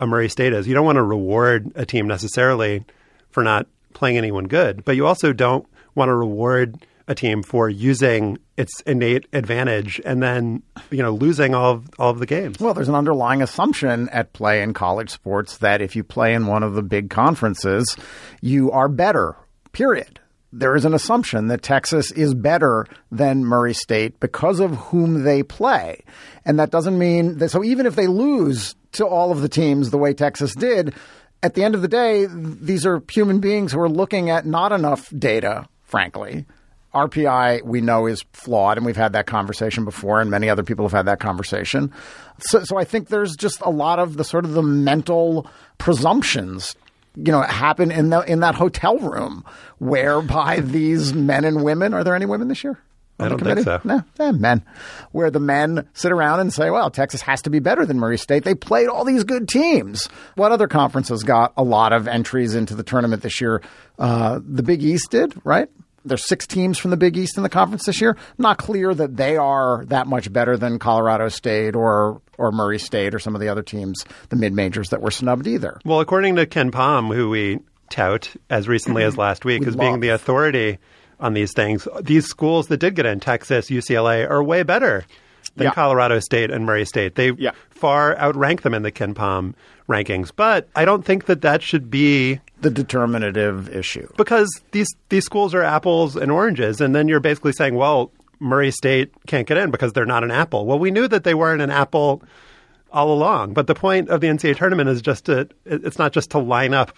a 0.00 0.06
Murray 0.06 0.28
State 0.28 0.52
is. 0.52 0.66
You 0.66 0.74
don't 0.74 0.84
want 0.84 0.96
to 0.96 1.02
reward 1.02 1.72
a 1.74 1.86
team 1.86 2.06
necessarily 2.06 2.84
for 3.30 3.42
not 3.42 3.66
playing 3.94 4.18
anyone 4.18 4.44
good, 4.44 4.84
but 4.84 4.96
you 4.96 5.06
also 5.06 5.32
don't 5.32 5.66
want 5.94 6.08
to 6.08 6.14
reward 6.14 6.84
a 7.08 7.14
team 7.14 7.42
for 7.42 7.68
using 7.68 8.38
its 8.56 8.80
innate 8.82 9.26
advantage 9.32 10.00
and 10.04 10.22
then 10.22 10.62
you 10.90 11.02
know 11.02 11.12
losing 11.12 11.54
all 11.54 11.72
of, 11.72 11.90
all 11.98 12.10
of 12.10 12.18
the 12.18 12.26
games. 12.26 12.58
Well, 12.60 12.74
there's 12.74 12.88
an 12.88 12.94
underlying 12.94 13.42
assumption 13.42 14.08
at 14.10 14.32
play 14.32 14.62
in 14.62 14.72
college 14.72 15.10
sports 15.10 15.58
that 15.58 15.80
if 15.80 15.96
you 15.96 16.04
play 16.04 16.34
in 16.34 16.46
one 16.46 16.62
of 16.62 16.74
the 16.74 16.82
big 16.82 17.10
conferences, 17.10 17.96
you 18.40 18.70
are 18.70 18.88
better. 18.88 19.36
Period. 19.72 20.20
There 20.54 20.76
is 20.76 20.84
an 20.84 20.92
assumption 20.92 21.46
that 21.46 21.62
Texas 21.62 22.12
is 22.12 22.34
better 22.34 22.86
than 23.10 23.44
Murray 23.44 23.72
State 23.72 24.20
because 24.20 24.60
of 24.60 24.76
whom 24.76 25.24
they 25.24 25.42
play. 25.42 26.02
And 26.44 26.58
that 26.58 26.70
doesn't 26.70 26.98
mean 26.98 27.38
that, 27.38 27.48
so 27.48 27.64
even 27.64 27.86
if 27.86 27.94
they 27.94 28.06
lose 28.06 28.74
to 28.92 29.06
all 29.06 29.32
of 29.32 29.40
the 29.40 29.48
teams 29.48 29.88
the 29.88 29.96
way 29.96 30.12
Texas 30.12 30.54
did, 30.54 30.94
at 31.42 31.54
the 31.54 31.64
end 31.64 31.74
of 31.74 31.82
the 31.82 31.88
day, 31.88 32.26
these 32.30 32.86
are 32.86 33.02
human 33.10 33.40
beings 33.40 33.72
who 33.72 33.80
are 33.80 33.88
looking 33.88 34.30
at 34.30 34.46
not 34.46 34.72
enough 34.72 35.12
data, 35.18 35.66
frankly. 35.82 36.46
RPI 36.94 37.64
we 37.64 37.80
know 37.80 38.06
is 38.06 38.22
flawed, 38.32 38.76
and 38.76 38.84
we've 38.84 38.96
had 38.96 39.14
that 39.14 39.26
conversation 39.26 39.84
before, 39.84 40.20
and 40.20 40.30
many 40.30 40.48
other 40.48 40.62
people 40.62 40.84
have 40.84 40.92
had 40.92 41.06
that 41.06 41.20
conversation. 41.20 41.90
So, 42.38 42.64
so 42.64 42.78
I 42.78 42.84
think 42.84 43.08
there's 43.08 43.34
just 43.34 43.60
a 43.62 43.70
lot 43.70 43.98
of 43.98 44.16
the 44.16 44.24
sort 44.24 44.44
of 44.44 44.52
the 44.52 44.62
mental 44.62 45.50
presumptions, 45.78 46.76
you 47.16 47.32
know, 47.32 47.42
happen 47.42 47.90
in 47.90 48.10
the 48.10 48.20
in 48.20 48.40
that 48.40 48.54
hotel 48.54 48.98
room, 48.98 49.44
whereby 49.78 50.60
these 50.60 51.14
men 51.14 51.44
and 51.44 51.64
women 51.64 51.94
are 51.94 52.04
there 52.04 52.14
any 52.14 52.26
women 52.26 52.48
this 52.48 52.62
year? 52.62 52.78
I 53.22 53.28
don't 53.28 53.42
think 53.42 53.60
so. 53.60 53.80
No, 53.84 54.02
eh, 54.20 54.32
men. 54.32 54.64
Where 55.12 55.30
the 55.30 55.40
men 55.40 55.88
sit 55.94 56.12
around 56.12 56.40
and 56.40 56.52
say, 56.52 56.70
well, 56.70 56.90
Texas 56.90 57.22
has 57.22 57.42
to 57.42 57.50
be 57.50 57.58
better 57.58 57.86
than 57.86 57.98
Murray 57.98 58.18
State. 58.18 58.44
They 58.44 58.54
played 58.54 58.88
all 58.88 59.04
these 59.04 59.24
good 59.24 59.48
teams. 59.48 60.08
What 60.36 60.52
other 60.52 60.68
conferences 60.68 61.22
got 61.22 61.52
a 61.56 61.62
lot 61.62 61.92
of 61.92 62.08
entries 62.08 62.54
into 62.54 62.74
the 62.74 62.82
tournament 62.82 63.22
this 63.22 63.40
year? 63.40 63.62
Uh, 63.98 64.40
the 64.44 64.62
Big 64.62 64.82
East 64.82 65.10
did, 65.10 65.34
right? 65.44 65.68
there's 66.04 66.26
six 66.26 66.46
teams 66.46 66.78
from 66.78 66.90
the 66.90 66.96
Big 66.96 67.16
East 67.16 67.36
in 67.36 67.42
the 67.42 67.48
conference 67.48 67.86
this 67.86 68.00
year. 68.00 68.16
Not 68.38 68.58
clear 68.58 68.94
that 68.94 69.16
they 69.16 69.36
are 69.36 69.84
that 69.86 70.06
much 70.06 70.32
better 70.32 70.56
than 70.56 70.78
Colorado 70.78 71.28
State 71.28 71.76
or 71.76 72.20
or 72.38 72.50
Murray 72.50 72.78
State 72.78 73.14
or 73.14 73.18
some 73.18 73.34
of 73.34 73.40
the 73.40 73.48
other 73.48 73.62
teams, 73.62 74.04
the 74.28 74.36
mid 74.36 74.52
majors 74.52 74.90
that 74.90 75.00
were 75.00 75.10
snubbed 75.10 75.46
either. 75.46 75.78
Well, 75.84 76.00
according 76.00 76.36
to 76.36 76.46
Ken 76.46 76.70
Pom, 76.70 77.08
who 77.08 77.30
we 77.30 77.60
tout 77.90 78.34
as 78.48 78.68
recently 78.68 79.04
as 79.04 79.16
last 79.16 79.44
week 79.44 79.60
We 79.60 79.66
as 79.66 79.76
being 79.76 80.00
the 80.00 80.08
authority 80.08 80.78
on 81.22 81.32
these 81.32 81.52
things, 81.54 81.88
these 82.02 82.26
schools 82.26 82.66
that 82.66 82.76
did 82.78 82.94
get 82.96 83.06
in, 83.06 83.20
Texas, 83.20 83.70
UCLA, 83.70 84.28
are 84.28 84.42
way 84.42 84.62
better 84.62 85.04
than 85.56 85.66
Yeah. 85.66 85.72
Colorado 85.74 86.18
State 86.18 86.50
and 86.50 86.66
Murray 86.66 86.84
State. 86.84 87.14
They 87.14 87.30
Yeah. 87.30 87.52
far 87.70 88.18
outrank 88.18 88.62
them 88.62 88.74
in 88.74 88.82
the 88.82 88.90
Ken 88.90 89.14
Pom 89.14 89.54
rankings. 89.88 90.30
But 90.34 90.68
I 90.76 90.84
don't 90.84 91.04
think 91.04 91.26
that 91.26 91.40
that 91.42 91.62
should 91.62 91.90
be 91.90 92.40
The 92.60 92.70
determinative 92.70 93.68
issue. 93.74 94.08
because 94.16 94.48
these 94.72 94.88
these 95.08 95.24
schools 95.24 95.54
are 95.54 95.62
apples 95.62 96.16
and 96.16 96.30
oranges, 96.30 96.80
and 96.80 96.94
then 96.94 97.08
you're 97.08 97.20
basically 97.20 97.52
saying, 97.52 97.74
well, 97.74 98.10
Murray 98.40 98.70
State 98.70 99.10
can't 99.26 99.46
get 99.46 99.56
in 99.56 99.70
because 99.70 99.92
they're 99.92 100.04
not 100.06 100.24
an 100.24 100.30
apple. 100.30 100.66
Well, 100.66 100.78
we 100.78 100.90
knew 100.90 101.06
that 101.08 101.22
they 101.24 101.34
weren't 101.34 101.62
an 101.62 101.70
apple 101.70 102.22
all 102.92 103.12
along, 103.12 103.52
but 103.54 103.66
the 103.68 103.74
point 103.74 104.08
of 104.08 104.20
the 104.20 104.26
NCAA 104.28 104.54
tournament 104.56 104.88
is 104.88 105.00
just 105.02 105.26
to 105.26 105.48
it's 105.66 105.98
not 105.98 106.12
just 106.12 106.30
to 106.32 106.38
line 106.38 106.74
up 106.74 106.92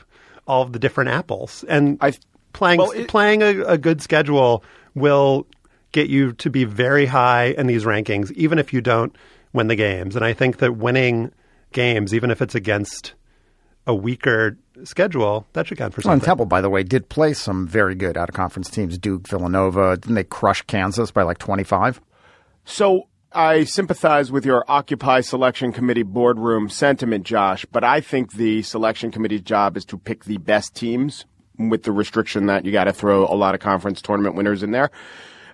all 0.46 0.62
of 0.62 0.72
the 0.72 0.78
different 0.78 1.10
apples 1.10 1.64
and 1.68 1.96
I- 2.00 2.12
playing 2.54 2.78
well, 2.78 2.90
it- 2.92 3.08
playing 3.08 3.42
a, 3.42 3.61
a 3.64 3.76
good 3.78 4.00
schedule 4.00 4.64
will 4.94 5.46
get 5.92 6.08
you 6.08 6.32
to 6.32 6.49
be 6.50 6.64
very 6.64 7.06
high 7.06 7.46
in 7.58 7.66
these 7.66 7.84
rankings, 7.84 8.32
even 8.32 8.58
if 8.58 8.73
you 8.73 8.80
don't 8.80 9.14
win 9.52 9.68
the 9.68 9.76
games. 9.76 10.16
And 10.16 10.25
I 10.25 10.32
think 10.32 10.56
that 10.58 10.73
winning 10.76 11.30
games, 11.73 12.14
even 12.14 12.30
if 12.30 12.40
it's 12.42 12.54
against 12.54 13.14
a 13.87 13.94
weaker 13.94 14.56
schedule, 14.82 15.46
that 15.52 15.66
should 15.66 15.78
count 15.78 15.94
for 15.94 16.00
Well, 16.04 16.14
and 16.14 16.20
something. 16.23 16.30
Temple, 16.30 16.46
by 16.46 16.61
the 16.61 16.70
way, 16.70 16.82
did 16.82 17.08
play 17.11 17.32
some 17.34 17.66
very 17.66 17.94
good 17.94 18.16
out 18.16 18.28
of 18.28 18.34
conference 18.34 18.70
teams. 18.70 18.96
Duke, 18.99 19.28
Villanova. 19.28 19.96
Didn't 19.96 20.14
they 20.14 20.25
crush 20.25 20.62
Kansas 20.62 21.11
by 21.11 21.23
like 21.23 21.38
25? 21.38 22.00
So 22.64 23.08
I 23.32 23.64
sympathize 23.64 24.32
with 24.32 24.46
your 24.46 24.64
Occupy 24.68 25.20
Selection 25.20 25.70
Committee 25.73 26.02
boardroom 26.02 26.68
sentiment, 26.68 27.25
Josh, 27.25 27.66
but 27.66 27.84
I 27.84 28.00
think 28.00 28.32
the 28.32 28.62
selection 28.62 29.11
committee's 29.11 29.42
job 29.42 29.76
is 29.76 29.84
to 29.87 29.99
pick 29.99 30.25
the 30.25 30.38
best 30.38 30.75
teams 30.75 31.25
with 31.58 31.84
the 31.84 31.92
restriction 31.92 32.46
that 32.46 32.64
you 32.64 32.73
got 32.73 32.84
to 32.84 32.92
throw 32.92 33.25
a 33.25 33.34
lot 33.34 33.54
of 33.54 33.61
conference 33.61 34.02
tournament 34.02 34.34
winners 34.34 34.62
in 34.62 34.70
there. 34.70 34.90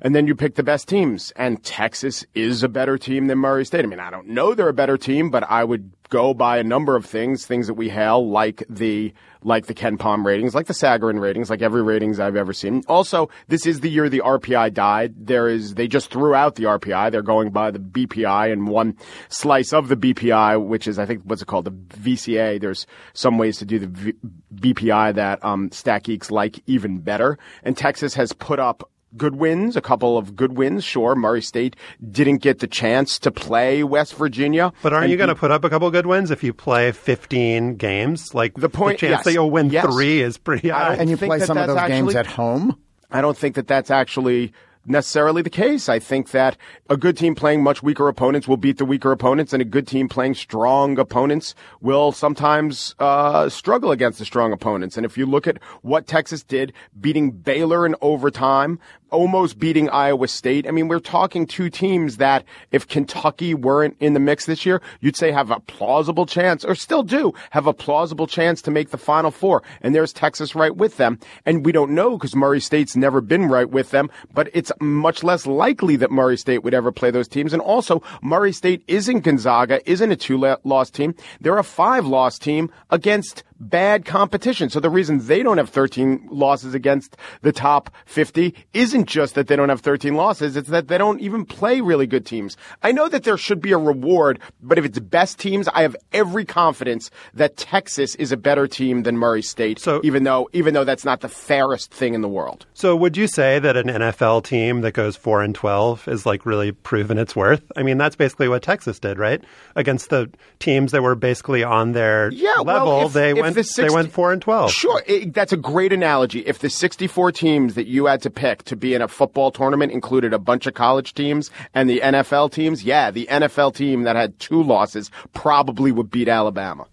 And 0.03 0.15
then 0.15 0.27
you 0.27 0.35
pick 0.35 0.55
the 0.55 0.63
best 0.63 0.89
teams. 0.89 1.31
And 1.37 1.63
Texas 1.63 2.25
is 2.35 2.63
a 2.63 2.69
better 2.69 2.97
team 2.97 3.27
than 3.27 3.39
Murray 3.39 3.67
State. 3.67 3.85
I 3.85 3.89
mean, 3.89 4.01
I 4.01 4.11
don't 4.11 4.29
know 4.29 4.55
they're 4.55 4.69
a 4.69 4.73
better 4.73 4.97
team, 4.97 5.31
but 5.31 5.45
I 5.51 5.63
would 5.65 5.93
go 6.09 6.33
by 6.33 6.59
a 6.59 6.65
number 6.65 6.97
of 6.97 7.05
things, 7.05 7.47
things 7.47 7.67
that 7.67 7.75
we 7.75 7.91
hail, 7.91 8.29
like 8.29 8.65
the 8.69 9.13
like 9.43 9.67
the 9.67 9.75
Ken 9.75 9.97
Pom 9.97 10.27
ratings, 10.27 10.55
like 10.55 10.67
the 10.67 10.75
Sagarin 10.75 11.21
ratings, 11.21 11.51
like 11.51 11.63
every 11.63 11.83
ratings 11.83 12.21
I've 12.21 12.37
ever 12.37 12.53
seen. 12.53 12.83
Also, 12.89 13.31
this 13.49 13.67
is 13.67 13.81
the 13.81 13.91
year 13.91 14.09
the 14.09 14.21
RPI 14.21 14.75
died. 14.75 15.15
There 15.17 15.49
is 15.49 15.75
they 15.75 15.89
just 15.89 16.11
threw 16.11 16.35
out 16.35 16.57
the 16.57 16.65
RPI. 16.65 17.11
They're 17.11 17.23
going 17.23 17.51
by 17.51 17.71
the 17.71 17.79
BPI 17.79 18.53
and 18.53 18.69
one 18.69 18.97
slice 19.29 19.73
of 19.73 19.89
the 19.89 19.97
BPI, 19.97 20.65
which 20.65 20.87
is 20.87 20.99
I 20.99 21.07
think 21.07 21.23
what's 21.25 21.43
it 21.43 21.47
called, 21.47 21.65
the 21.65 21.71
VCA. 21.71 22.61
There's 22.61 22.87
some 23.13 23.39
ways 23.39 23.59
to 23.59 23.65
do 23.65 23.79
the 23.79 23.87
v- 23.87 24.15
BPI 24.55 25.15
that 25.15 25.45
um, 25.45 25.71
Stat 25.73 26.05
Geeks 26.05 26.31
like 26.31 26.63
even 26.67 26.99
better. 26.99 27.39
And 27.63 27.77
Texas 27.77 28.15
has 28.15 28.33
put 28.33 28.59
up 28.59 28.91
good 29.17 29.35
wins, 29.37 29.77
a 29.77 29.81
couple 29.81 30.17
of 30.17 30.37
good 30.37 30.57
wins. 30.57 30.85
Sure, 30.85 31.15
Murray 31.15 31.43
State 31.43 31.77
didn't 32.11 32.39
get 32.39 32.61
the 32.61 32.67
chance 32.67 33.19
to 33.21 33.31
play 33.31 33.83
West 33.83 34.15
Virginia. 34.15 34.73
But 34.83 34.93
aren't 34.93 35.11
you 35.11 35.17
going 35.17 35.29
to 35.29 35.35
put 35.35 35.51
up 35.51 35.65
a 35.65 35.71
couple 35.71 35.91
good 35.91 36.07
wins 36.07 36.31
if 36.31 36.43
you 36.45 36.53
play 36.53 36.93
15 36.93 37.77
games? 37.77 38.35
Like 38.35 38.55
The 38.55 38.69
point- 38.69 38.99
chance 38.99 39.11
yes. 39.11 39.25
that 39.25 39.33
you'll 39.33 39.51
win 39.51 39.71
Yes. 39.71 39.87
three 39.87 40.21
is 40.21 40.39
pretty 40.39 40.69
high. 40.69 40.95
And 40.95 41.11
you 41.11 41.17
play 41.17 41.39
that 41.39 41.47
some 41.47 41.59
of 41.59 41.67
that's 41.67 41.81
those 41.81 41.89
games 41.89 42.15
at 42.15 42.27
home. 42.27 42.79
I 43.11 43.21
don't 43.21 43.37
think 43.37 43.57
that 43.57 43.67
that's 43.67 43.91
actually 43.91 44.53
necessarily 44.87 45.43
the 45.43 45.51
case. 45.51 45.89
I 45.91 45.99
think 45.99 46.31
that 46.31 46.57
a 46.89 46.97
good 46.97 47.17
team 47.17 47.35
playing 47.35 47.63
much 47.63 47.83
weaker 47.83 48.09
opponents 48.09 48.49
will 48.49 48.57
beat 48.57 48.79
the 48.79 48.85
weaker 48.87 49.13
opponents, 49.13 49.53
and 49.53 49.61
a 49.61 49.65
good 49.65 49.87
team 49.87 50.09
playing 50.09 50.35
strong 50.35 50.99
opponents 50.99 51.55
will 51.83 52.13
sometimes 52.13 52.95
uh, 52.99 53.49
struggle 53.51 53.91
against 53.93 54.19
the 54.19 54.25
strong 54.25 54.53
opponents. 54.53 54.97
And 54.97 55.05
if 55.05 55.19
you 55.19 55.27
look 55.27 55.47
at 55.47 55.59
what 55.83 56.07
Texas 56.07 56.43
did, 56.43 56.73
beating 56.99 57.31
Baylor 57.31 57.85
in 57.85 57.95
overtime, 58.01 58.79
almost 59.11 59.59
beating 59.59 59.89
Iowa 59.91 60.29
State. 60.29 60.67
I 60.67 60.71
mean, 60.71 60.89
we're 60.89 61.01
talking 61.01 61.47
two 61.47 61.71
teams 61.71 62.17
that 62.17 62.45
if 62.71 62.89
Kentucky 62.89 63.55
weren't 63.55 63.97
in 64.01 64.15
the 64.15 64.21
mix 64.21 64.47
this 64.47 64.65
year, 64.65 64.81
you'd 65.01 65.17
say 65.17 65.31
have 65.31 65.51
a 65.51 65.61
plausible 65.61 66.27
chance, 66.27 66.65
or 66.65 66.75
still 66.75 67.03
do 67.03 67.33
have 67.51 67.67
a 67.67 67.73
plausible 67.73 68.27
chance 68.27 68.63
to 68.63 68.71
make 68.71 68.91
the 68.91 68.99
Final 68.99 69.31
Four. 69.31 69.63
And 69.81 69.95
there's 69.95 70.13
Texas 70.13 70.55
right 70.55 70.75
with 70.75 70.97
them. 70.97 71.19
And 71.45 71.65
we 71.65 71.73
don't 71.73 71.93
know 71.93 72.17
because 72.17 72.35
Murray 72.35 72.61
State's 72.61 72.97
never 72.97 73.21
been 73.21 73.47
right 73.47 73.69
with 73.69 73.91
them, 73.91 74.11
but 74.33 74.49
it's 74.53 74.73
much 74.81 75.23
less 75.23 75.47
likely 75.47 75.97
that 75.97 76.11
Murray 76.11 76.37
State 76.37 76.65
would 76.65 76.75
ever 76.75 76.93
play 76.93 77.11
those 77.11 77.29
teams. 77.29 77.53
And 77.53 77.63
also, 77.63 78.03
Murray 78.23 78.53
State 78.53 78.83
isn't 78.89 79.21
Gonzaga, 79.21 79.81
isn't 79.91 80.13
a 80.13 80.17
two 80.17 80.39
loss 80.65 80.91
team. 80.91 81.15
They're 81.41 81.59
a 81.59 81.65
five 81.65 82.07
loss 82.07 82.39
team 82.39 82.71
against 82.91 83.45
bad 83.61 84.05
competition. 84.05 84.71
So 84.71 84.81
the 84.81 84.91
reason 84.91 85.27
they 85.27 85.43
don't 85.43 85.59
have 85.59 85.69
13 85.69 86.29
losses 86.31 86.75
against 86.75 87.17
the 87.43 87.53
top 87.53 87.91
50 88.07 88.55
isn't 88.73 89.07
just 89.07 89.35
that 89.35 89.47
they 89.49 89.57
don't 89.57 89.69
have 89.69 89.81
13 89.83 90.15
losses, 90.15 90.57
it's 90.57 90.71
that 90.71 90.89
they 90.89 90.99
don't 90.99 91.21
even 91.21 91.45
play 91.45 91.81
really 91.81 92.07
good 92.07 92.25
teams. 92.27 92.57
I 92.83 92.93
know 92.93 93.09
that 93.09 93.25
there 93.25 93.37
should 93.37 93.61
be 93.61 93.73
a 93.73 93.79
reward, 93.79 94.39
but 94.63 94.79
if 94.79 94.85
it's 94.85 94.99
best 94.99 95.39
teams, 95.39 95.69
I 95.69 95.83
have 95.83 95.95
every 96.13 96.45
confidence 96.45 97.11
that 97.35 97.57
Texas 97.57 98.15
is 98.17 98.33
a 98.33 98.37
better 98.37 98.67
team 98.67 99.03
than 99.03 99.19
Murray 99.19 99.43
State, 99.43 99.79
So- 99.79 100.01
even 100.03 100.25
though 100.25 100.49
even 100.53 100.73
though 100.75 100.85
that's 100.85 101.05
not 101.05 101.21
the 101.21 101.29
fairest 101.29 101.93
thing 101.93 102.15
in 102.15 102.23
the 102.23 102.29
world. 102.29 102.65
so 102.73 102.97
would 102.97 103.17
you 103.17 103.27
say 103.27 103.59
that 103.59 103.77
an 103.77 103.89
NFL 103.89 104.43
team 104.43 104.81
that 104.81 104.93
goes 104.93 105.17
4 105.17 105.43
and 105.43 105.55
12 105.55 106.09
is 106.09 106.25
like 106.25 106.47
really 106.47 106.73
proven 106.73 107.19
its 107.19 107.37
worth? 107.37 107.63
I 107.77 107.83
mean, 107.83 107.99
that's 107.99 108.17
basically 108.17 108.49
what 108.49 108.63
Texas 108.63 108.99
did, 108.99 109.19
right? 109.19 109.43
Against 109.77 110.09
the 110.11 110.31
teams 110.59 110.93
that 110.93 111.03
were 111.03 111.15
basically 111.15 111.63
on 111.63 111.93
their 111.93 112.31
Yeah, 112.33 112.61
well, 112.63 112.87
level, 112.87 113.07
if- 113.07 113.13
they 113.13 113.31
if 113.31 113.37
went 113.37 113.50
the 113.55 113.73
they 113.77 113.91
went 113.91 114.13
4 114.13 114.33
and 114.33 114.43
12. 114.43 114.71
Sure, 114.71 115.03
it, 115.07 115.35
that's 115.35 115.53
a 115.53 115.57
great 115.57 115.93
analogy. 115.93 116.41
If 116.41 116.59
the 116.59 116.71
64 116.71 117.33
teams 117.33 117.75
that 117.75 117.87
you 117.87 118.07
had 118.07 118.23
to 118.23 118.31
pick 118.31 118.63
to 118.65 118.77
be 118.77 118.95
in 118.95 119.03
a 119.03 119.09
football 119.09 119.51
tournament 119.51 119.93
included 119.93 120.33
a 120.33 120.39
bunch 120.39 120.67
of 120.67 120.75
college 120.75 121.15
teams 121.15 121.51
and 121.75 121.89
the 121.89 122.01
NFL 122.01 122.53
teams, 122.53 122.85
yeah, 122.85 123.11
the 123.11 123.27
NFL 123.31 123.75
team 123.75 124.03
that 124.03 124.17
had 124.17 124.39
two 124.39 124.63
losses 124.63 125.11
probably 125.33 125.93
would 125.93 126.11
beat 126.11 126.29
Alabama. 126.29 126.87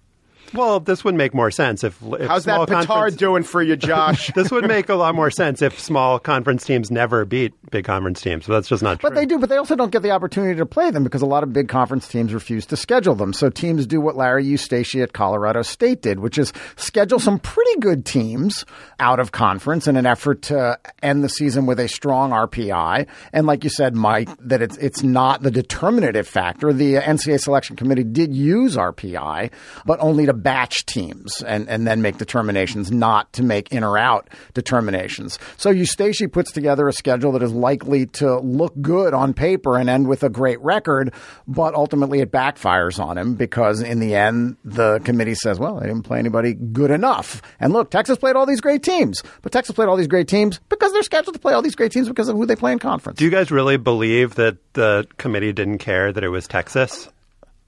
Well, 0.54 0.80
this 0.80 1.04
would 1.04 1.16
make 1.16 1.34
more 1.34 1.52
sense 1.52 1.84
if, 1.84 2.02
if 2.02 2.28
How's 2.28 2.46
that 2.46 2.68
small 2.68 2.86
petard 2.86 3.18
doing 3.18 3.44
for 3.44 3.62
you, 3.62 3.76
Josh? 3.76 4.32
This 4.38 4.52
would 4.52 4.68
make 4.68 4.90
a 4.90 4.96
lot 4.96 5.16
more 5.16 5.32
sense 5.32 5.62
if 5.62 5.80
small 5.80 6.20
conference 6.20 6.64
teams 6.64 6.92
never 6.92 7.26
beat 7.26 7.54
big 7.72 7.86
conference 7.86 8.22
teams. 8.22 8.46
But 8.46 8.54
that's 8.54 8.68
just 8.68 8.84
not 8.84 9.00
true. 9.00 9.10
But 9.10 9.16
they 9.16 9.26
do, 9.26 9.40
but 9.40 9.50
they 9.50 9.58
also 9.58 9.76
don't 9.76 9.92
get 9.92 10.04
the 10.04 10.12
opportunity 10.12 10.56
to 10.58 10.66
play 10.66 10.92
them 10.92 11.04
because 11.04 11.22
a 11.22 11.26
lot 11.26 11.44
of 11.44 11.52
big 11.52 11.68
conference 11.68 12.08
teams 12.08 12.34
refuse 12.34 12.66
to 12.68 12.78
schedule 12.78 13.16
them. 13.16 13.34
So 13.34 13.50
teams 13.50 13.88
do 13.88 14.00
what 14.00 14.16
Larry 14.16 14.46
Eustachy 14.46 15.02
at 15.02 15.14
Colorado 15.14 15.64
State 15.64 16.02
did, 16.02 16.20
which 16.20 16.38
is 16.38 16.54
schedule 16.76 17.20
some 17.20 17.40
pretty 17.40 17.80
good 17.80 18.06
teams 18.06 18.66
out 19.00 19.20
of 19.20 19.32
conference 19.32 19.88
in 19.88 19.96
an 19.96 20.06
effort 20.06 20.44
to 20.44 20.80
end 21.02 21.24
the 21.24 21.30
season 21.30 21.66
with 21.66 21.80
a 21.80 21.88
strong 21.88 22.32
RPI. 22.32 23.08
And 23.34 23.48
like 23.48 23.64
you 23.64 23.70
said, 23.70 23.96
Mike, 23.96 24.30
that 24.40 24.62
it's 24.62 24.78
it's 24.78 25.02
not 25.04 25.42
the 25.42 25.52
determinative 25.52 26.28
factor. 26.28 26.72
The 26.72 26.96
NCAA 26.96 27.40
selection 27.40 27.76
committee 27.76 28.04
did 28.04 28.36
use 28.36 28.76
RPI, 28.76 29.52
but 29.86 30.00
only 30.00 30.26
to 30.26 30.34
batch 30.44 30.86
teams 30.86 31.42
and, 31.42 31.68
and 31.70 31.88
then 31.88 32.02
make 32.02 32.18
determinations, 32.18 32.92
not 32.92 33.32
to 33.34 33.44
make 33.44 33.72
in 33.72 33.84
or 33.84 33.98
out 33.98 34.30
determinations. 34.54 35.40
So 35.58 35.74
Eustachy 35.74 36.32
puts 36.32 36.52
together 36.52 36.88
a 36.88 36.94
schedule 36.94 37.32
that 37.34 37.44
is 37.44 37.52
likely 37.52 38.06
to 38.08 38.40
look 38.40 38.74
good 38.82 39.14
on 39.14 39.34
paper 39.34 39.78
and 39.78 39.90
end 39.90 40.08
with 40.08 40.24
a 40.24 40.30
great 40.30 40.60
record, 40.62 41.14
but 41.48 41.74
ultimately 41.74 42.20
it 42.20 42.32
backfires 42.32 43.04
on 43.04 43.18
him 43.18 43.36
because 43.36 43.82
in 43.82 44.00
the 44.00 44.16
end, 44.16 44.58
the 44.64 45.00
committee 45.04 45.36
says, 45.36 45.60
well, 45.60 45.80
they 45.80 45.88
didn't 45.88 46.04
play 46.04 46.20
anybody 46.20 46.54
good 46.54 46.92
enough. 46.92 47.42
And 47.60 47.74
look, 47.74 47.92
Texas 47.92 48.18
played 48.18 48.36
all 48.36 48.46
these 48.46 48.62
great 48.62 48.84
teams, 48.84 49.24
but 49.42 49.52
Texas 49.52 49.76
played 49.76 49.88
all 49.88 49.98
these 49.98 50.08
great 50.08 50.28
teams 50.28 50.60
because 50.70 50.92
they're 50.94 51.04
scheduled 51.04 51.34
to 51.34 51.40
play 51.40 51.54
all 51.54 51.62
these 51.62 51.76
great 51.76 51.92
teams 51.92 52.08
because 52.08 52.30
of 52.30 52.36
who 52.36 52.46
they 52.46 52.56
play 52.56 52.72
in 52.72 52.80
conference. 52.80 53.18
Do 53.20 53.26
you 53.26 53.32
guys 53.32 53.52
really 53.52 53.78
believe 53.78 54.36
that 54.36 54.58
the 54.74 55.08
committee 55.18 55.54
didn't 55.54 55.80
care 55.80 56.12
that 56.12 56.24
it 56.24 56.30
was 56.30 56.48
Texas? 56.48 57.10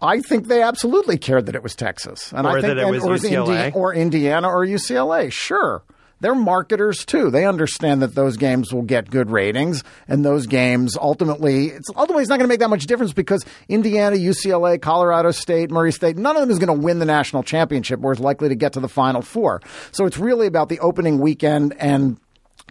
I 0.01 0.21
think 0.21 0.47
they 0.47 0.61
absolutely 0.61 1.17
cared 1.17 1.45
that 1.47 1.55
it 1.55 1.63
was 1.63 1.75
Texas, 1.75 2.31
and 2.33 2.47
Or 2.47 2.51
I 2.57 2.61
think 2.61 2.75
that 2.75 2.77
it 2.77 2.91
was 2.91 3.03
or 3.03 3.15
UCLA? 3.15 3.65
Indi- 3.65 3.77
or 3.77 3.93
Indiana 3.93 4.47
or 4.49 4.65
UCLA. 4.65 5.29
Sure, 5.31 5.83
they're 6.21 6.35
marketers 6.35 7.05
too. 7.05 7.29
They 7.29 7.45
understand 7.45 8.01
that 8.01 8.15
those 8.15 8.37
games 8.37 8.73
will 8.73 8.81
get 8.83 9.09
good 9.09 9.29
ratings, 9.29 9.83
and 10.07 10.23
those 10.23 10.47
games 10.47 10.95
ultimately, 10.97 11.67
it's 11.67 11.89
ultimately 11.95 12.21
it's 12.23 12.29
not 12.29 12.37
going 12.37 12.47
to 12.47 12.49
make 12.53 12.59
that 12.61 12.69
much 12.69 12.85
difference 12.85 13.11
because 13.13 13.43
Indiana, 13.67 14.15
UCLA, 14.15 14.81
Colorado 14.81 15.31
State, 15.31 15.69
Murray 15.69 15.91
State, 15.91 16.15
none 16.17 16.35
of 16.37 16.41
them 16.41 16.49
is 16.49 16.59
going 16.59 16.67
to 16.79 16.81
win 16.85 16.99
the 16.99 17.05
national 17.05 17.43
championship 17.43 18.01
or 18.03 18.13
is 18.13 18.19
likely 18.19 18.47
to 18.49 18.55
get 18.55 18.73
to 18.73 18.79
the 18.79 18.89
Final 18.89 19.21
Four. 19.21 19.61
So 19.91 20.05
it's 20.05 20.17
really 20.17 20.47
about 20.47 20.69
the 20.69 20.79
opening 20.79 21.19
weekend 21.19 21.75
and 21.77 22.17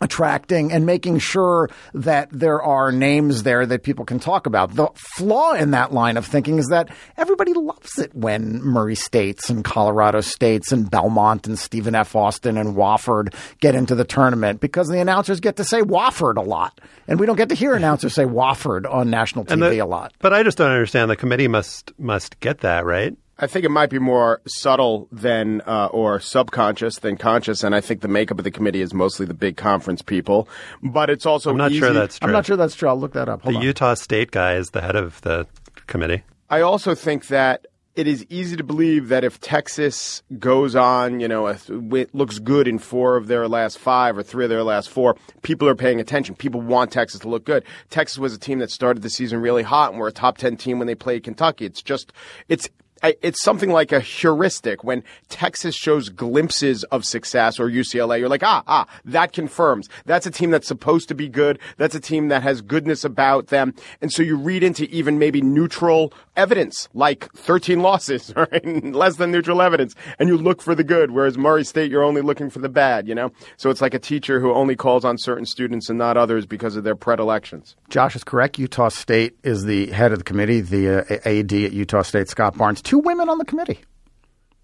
attracting 0.00 0.72
and 0.72 0.86
making 0.86 1.18
sure 1.18 1.70
that 1.94 2.28
there 2.30 2.62
are 2.62 2.92
names 2.92 3.42
there 3.42 3.66
that 3.66 3.82
people 3.82 4.04
can 4.04 4.18
talk 4.18 4.46
about. 4.46 4.74
The 4.74 4.88
flaw 5.16 5.52
in 5.52 5.72
that 5.72 5.92
line 5.92 6.16
of 6.16 6.26
thinking 6.26 6.58
is 6.58 6.66
that 6.66 6.88
everybody 7.16 7.52
loves 7.54 7.98
it 7.98 8.14
when 8.14 8.62
Murray 8.62 8.94
States 8.94 9.50
and 9.50 9.64
Colorado 9.64 10.20
States 10.20 10.72
and 10.72 10.90
Belmont 10.90 11.46
and 11.46 11.58
Stephen 11.58 11.94
F. 11.94 12.14
Austin 12.14 12.56
and 12.56 12.76
Wofford 12.76 13.34
get 13.60 13.74
into 13.74 13.94
the 13.94 14.04
tournament 14.04 14.60
because 14.60 14.88
the 14.88 15.00
announcers 15.00 15.40
get 15.40 15.56
to 15.56 15.64
say 15.64 15.80
Wofford 15.82 16.36
a 16.36 16.42
lot. 16.42 16.80
And 17.06 17.18
we 17.18 17.26
don't 17.26 17.36
get 17.36 17.48
to 17.50 17.54
hear 17.54 17.74
announcers 17.74 18.14
say 18.14 18.24
Wofford 18.24 18.92
on 18.92 19.10
national 19.10 19.44
TV 19.44 19.70
the- 19.70 19.78
a 19.78 19.86
lot. 19.86 20.12
But 20.18 20.32
I 20.32 20.42
just 20.42 20.58
don't 20.58 20.70
understand. 20.70 21.10
The 21.10 21.16
committee 21.16 21.48
must 21.48 21.92
must 21.98 22.38
get 22.40 22.60
that 22.60 22.84
right. 22.84 23.16
I 23.38 23.46
think 23.46 23.64
it 23.64 23.70
might 23.70 23.90
be 23.90 23.98
more 23.98 24.40
subtle 24.46 25.08
than 25.12 25.60
uh, 25.66 25.86
or 25.92 26.18
subconscious 26.20 26.98
than 26.98 27.16
conscious, 27.16 27.62
and 27.62 27.74
I 27.74 27.80
think 27.80 28.00
the 28.00 28.08
makeup 28.08 28.38
of 28.38 28.44
the 28.44 28.50
committee 28.50 28.80
is 28.80 28.92
mostly 28.92 29.26
the 29.26 29.34
big 29.34 29.56
conference 29.56 30.02
people. 30.02 30.48
But 30.82 31.08
it's 31.10 31.24
also 31.26 31.50
I'm 31.50 31.56
not 31.56 31.70
easy- 31.70 31.80
sure 31.80 31.92
that's 31.92 32.18
true. 32.18 32.26
I'm 32.26 32.32
not 32.32 32.46
sure 32.46 32.56
that's 32.56 32.74
true. 32.74 32.88
I'll 32.88 32.98
look 32.98 33.12
that 33.12 33.28
up. 33.28 33.42
Hold 33.42 33.54
the 33.54 33.58
on. 33.58 33.64
Utah 33.64 33.94
State 33.94 34.30
guy 34.32 34.54
is 34.54 34.70
the 34.70 34.80
head 34.80 34.96
of 34.96 35.20
the 35.20 35.46
committee. 35.86 36.22
I 36.50 36.62
also 36.62 36.94
think 36.94 37.28
that 37.28 37.66
it 37.94 38.06
is 38.06 38.24
easy 38.28 38.56
to 38.56 38.62
believe 38.62 39.08
that 39.08 39.24
if 39.24 39.40
Texas 39.40 40.22
goes 40.38 40.76
on, 40.76 41.18
you 41.18 41.26
know, 41.26 41.46
it 41.48 42.14
looks 42.14 42.38
good 42.38 42.68
in 42.68 42.78
four 42.78 43.16
of 43.16 43.26
their 43.26 43.48
last 43.48 43.76
five 43.78 44.16
or 44.16 44.22
three 44.22 44.44
of 44.44 44.50
their 44.50 44.62
last 44.62 44.88
four, 44.88 45.16
people 45.42 45.68
are 45.68 45.74
paying 45.74 45.98
attention. 46.00 46.36
People 46.36 46.60
want 46.60 46.92
Texas 46.92 47.20
to 47.20 47.28
look 47.28 47.44
good. 47.44 47.64
Texas 47.90 48.16
was 48.18 48.32
a 48.32 48.38
team 48.38 48.60
that 48.60 48.70
started 48.70 49.02
the 49.02 49.10
season 49.10 49.40
really 49.40 49.64
hot 49.64 49.90
and 49.90 50.00
were 50.00 50.06
a 50.08 50.12
top 50.12 50.38
10 50.38 50.56
team 50.56 50.78
when 50.78 50.86
they 50.86 50.94
played 50.94 51.24
Kentucky. 51.24 51.66
It's 51.66 51.82
just, 51.82 52.12
it's, 52.48 52.68
I- 52.68 52.70
it's 53.02 53.42
something 53.42 53.70
like 53.70 53.92
a 53.92 54.00
heuristic 54.00 54.84
when 54.84 55.02
Texas 55.28 55.74
shows 55.74 56.08
glimpses 56.08 56.84
of 56.84 57.04
success 57.04 57.58
or 57.58 57.68
UCLA. 57.68 58.18
You're 58.18 58.28
like, 58.28 58.42
ah, 58.42 58.62
ah, 58.66 58.86
that 59.04 59.32
confirms. 59.32 59.88
That's 60.06 60.26
a 60.26 60.30
team 60.30 60.50
that's 60.50 60.68
supposed 60.68 61.08
to 61.08 61.14
be 61.14 61.28
good. 61.28 61.58
That's 61.76 61.94
a 61.94 62.00
team 62.00 62.28
that 62.28 62.42
has 62.42 62.60
goodness 62.60 63.04
about 63.04 63.48
them. 63.48 63.74
And 64.00 64.12
so 64.12 64.22
you 64.22 64.36
read 64.36 64.62
into 64.62 64.88
even 64.90 65.18
maybe 65.18 65.40
neutral 65.40 66.12
evidence, 66.38 66.88
like 66.94 67.30
13 67.34 67.80
losses, 67.80 68.32
right? 68.36 68.84
Less 68.94 69.16
than 69.16 69.30
neutral 69.30 69.60
evidence. 69.60 69.94
And 70.18 70.28
you 70.28 70.38
look 70.38 70.62
for 70.62 70.74
the 70.74 70.84
good. 70.84 71.10
Whereas 71.10 71.36
Murray 71.36 71.64
State, 71.64 71.90
you're 71.90 72.04
only 72.04 72.22
looking 72.22 72.48
for 72.48 72.60
the 72.60 72.68
bad, 72.68 73.08
you 73.08 73.14
know? 73.14 73.30
So 73.56 73.68
it's 73.68 73.82
like 73.82 73.92
a 73.92 73.98
teacher 73.98 74.40
who 74.40 74.54
only 74.54 74.76
calls 74.76 75.04
on 75.04 75.18
certain 75.18 75.44
students 75.44 75.88
and 75.90 75.98
not 75.98 76.16
others 76.16 76.46
because 76.46 76.76
of 76.76 76.84
their 76.84 76.96
predilections. 76.96 77.76
Josh 77.90 78.16
is 78.16 78.24
correct. 78.24 78.58
Utah 78.58 78.88
State 78.88 79.36
is 79.42 79.64
the 79.64 79.86
head 79.88 80.12
of 80.12 80.18
the 80.18 80.24
committee, 80.24 80.60
the 80.60 81.00
uh, 81.00 81.28
AD 81.28 81.52
at 81.52 81.72
Utah 81.72 82.02
State, 82.02 82.28
Scott 82.28 82.56
Barnes. 82.56 82.80
Two 82.80 83.00
women 83.00 83.28
on 83.28 83.38
the 83.38 83.44
committee 83.44 83.80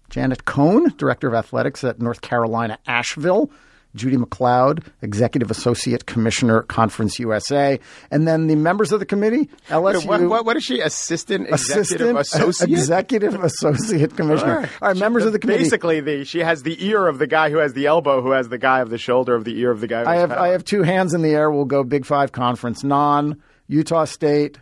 Janet 0.09 0.45
Cone, 0.45 0.87
director 0.97 1.27
of 1.27 1.33
athletics 1.33 1.83
at 1.83 1.99
North 1.99 2.21
Carolina 2.21 2.77
Asheville. 2.87 3.51
Judy 3.95 4.17
MacLeod, 4.17 4.83
Executive 5.01 5.49
Associate 5.49 6.05
Commissioner, 6.05 6.63
Conference 6.63 7.17
USA, 7.17 7.79
and 8.11 8.27
then 8.27 8.47
the 8.47 8.55
members 8.55 8.91
of 8.91 8.99
the 8.99 9.05
committee, 9.05 9.49
LSU. 9.69 10.05
What, 10.05 10.21
what, 10.21 10.45
what 10.45 10.57
is 10.57 10.63
she? 10.63 10.81
Assistant 10.81 11.47
Executive 11.47 12.15
Assistant 12.17 12.19
Associate? 12.19 12.69
Executive 12.71 13.43
Associate 13.43 14.15
Commissioner. 14.15 14.69
All 14.81 14.89
right, 14.89 14.97
members 14.97 15.25
of 15.25 15.31
the 15.31 15.39
committee. 15.39 15.63
Basically, 15.63 16.01
the 16.01 16.25
she 16.25 16.39
has 16.39 16.63
the 16.63 16.85
ear 16.85 17.07
of 17.07 17.17
the 17.17 17.27
guy 17.27 17.49
who 17.49 17.57
has 17.57 17.73
the 17.73 17.85
elbow, 17.87 18.21
who 18.21 18.31
has 18.31 18.49
the 18.49 18.57
guy 18.57 18.81
of 18.81 18.89
the 18.89 18.97
shoulder 18.97 19.33
of 19.33 19.45
the 19.45 19.57
ear 19.59 19.71
of 19.71 19.79
the 19.79 19.87
guy. 19.87 20.03
Who 20.03 20.09
I 20.09 20.15
have. 20.17 20.31
I 20.31 20.49
have 20.49 20.65
two 20.65 20.83
hands 20.83 21.13
in 21.13 21.21
the 21.21 21.29
air. 21.29 21.49
We'll 21.49 21.65
go 21.65 21.83
Big 21.83 22.05
Five 22.05 22.31
conference: 22.31 22.83
non 22.83 23.41
Utah 23.67 24.05
State, 24.05 24.57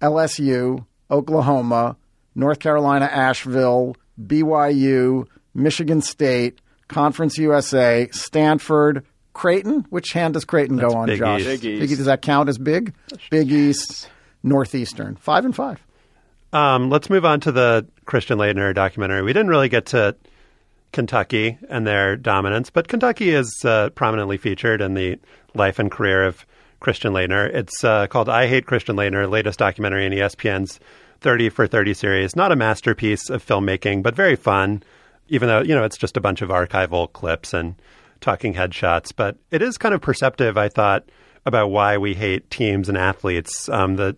LSU, 0.00 0.84
Oklahoma, 1.10 1.96
North 2.34 2.58
Carolina, 2.60 3.06
Asheville, 3.06 3.96
BYU, 4.22 5.26
Michigan 5.54 6.00
State, 6.02 6.60
Conference 6.88 7.38
USA, 7.38 8.08
Stanford, 8.12 9.04
Creighton. 9.32 9.86
Which 9.90 10.12
hand 10.12 10.34
does 10.34 10.44
Creighton 10.44 10.76
That's 10.76 10.92
go 10.92 10.98
on, 10.98 11.06
Big 11.06 11.18
Josh? 11.18 11.40
East. 11.42 11.62
Big 11.62 11.82
East. 11.82 11.96
Does 11.96 12.06
that 12.06 12.22
count 12.22 12.48
as 12.48 12.58
big? 12.58 12.94
Big 13.30 13.50
East, 13.52 14.08
Northeastern, 14.42 15.16
five 15.16 15.44
and 15.44 15.54
five. 15.54 15.80
Um, 16.52 16.88
let's 16.90 17.10
move 17.10 17.24
on 17.24 17.40
to 17.40 17.52
the 17.52 17.86
Christian 18.06 18.38
Laettner 18.38 18.74
documentary. 18.74 19.22
We 19.22 19.32
didn't 19.32 19.48
really 19.48 19.68
get 19.68 19.86
to 19.86 20.16
Kentucky 20.92 21.58
and 21.68 21.86
their 21.86 22.16
dominance, 22.16 22.70
but 22.70 22.88
Kentucky 22.88 23.30
is 23.30 23.54
uh, 23.64 23.90
prominently 23.90 24.38
featured 24.38 24.80
in 24.80 24.94
the 24.94 25.18
life 25.54 25.78
and 25.78 25.90
career 25.90 26.24
of 26.24 26.46
Christian 26.80 27.12
Laettner. 27.12 27.52
It's 27.52 27.84
uh, 27.84 28.06
called 28.06 28.28
I 28.28 28.46
Hate 28.46 28.66
Christian 28.66 28.96
Laettner, 28.96 29.28
latest 29.28 29.58
documentary 29.58 30.06
in 30.06 30.12
ESPN's 30.12 30.80
30 31.20 31.50
for 31.50 31.66
30 31.66 31.94
series. 31.94 32.36
Not 32.36 32.52
a 32.52 32.56
masterpiece 32.56 33.28
of 33.28 33.44
filmmaking, 33.44 34.02
but 34.02 34.14
very 34.14 34.36
fun, 34.36 34.82
even 35.28 35.48
though, 35.48 35.60
you 35.60 35.74
know, 35.74 35.84
it's 35.84 35.98
just 35.98 36.16
a 36.16 36.20
bunch 36.20 36.42
of 36.42 36.50
archival 36.50 37.12
clips 37.12 37.54
and 37.54 37.74
talking 38.20 38.54
headshots. 38.54 39.12
But 39.14 39.36
it 39.50 39.62
is 39.62 39.78
kind 39.78 39.94
of 39.94 40.00
perceptive, 40.00 40.56
I 40.56 40.68
thought, 40.68 41.08
about 41.46 41.70
why 41.70 41.98
we 41.98 42.14
hate 42.14 42.50
teams 42.50 42.88
and 42.88 42.98
athletes. 42.98 43.68
Um, 43.68 43.96
the 43.96 44.16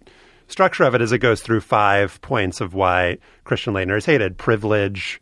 structure 0.48 0.84
of 0.84 0.94
it 0.94 1.02
is 1.02 1.12
it 1.12 1.18
goes 1.18 1.42
through 1.42 1.60
five 1.60 2.20
points 2.22 2.60
of 2.60 2.74
why 2.74 3.18
Christian 3.44 3.74
Laettner 3.74 3.98
is 3.98 4.06
hated 4.06 4.38
privilege, 4.38 5.20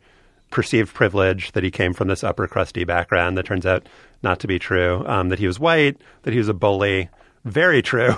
perceived 0.49 0.93
privilege, 0.93 1.51
that 1.53 1.63
he 1.63 1.71
came 1.71 1.93
from 1.93 2.07
this 2.07 2.23
upper 2.23 2.47
crusty 2.47 2.83
background 2.83 3.37
that 3.37 3.45
turns 3.45 3.65
out 3.65 3.87
not 4.23 4.39
to 4.39 4.47
be 4.47 4.59
true, 4.59 5.03
um, 5.07 5.29
that 5.29 5.39
he 5.39 5.47
was 5.47 5.59
white, 5.59 5.97
that 6.23 6.33
he 6.33 6.39
was 6.39 6.49
a 6.49 6.53
bully, 6.53 7.09
very 7.45 7.81
true, 7.81 8.15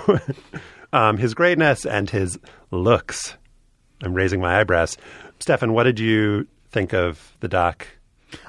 um, 0.92 1.16
his 1.16 1.34
greatness, 1.34 1.86
and 1.86 2.10
his 2.10 2.38
looks. 2.70 3.36
I'm 4.02 4.14
raising 4.14 4.40
my 4.40 4.60
eyebrows. 4.60 4.96
Stefan, 5.38 5.72
what 5.72 5.84
did 5.84 6.00
you 6.00 6.46
think 6.72 6.92
of 6.92 7.36
the 7.40 7.48
doc? 7.48 7.86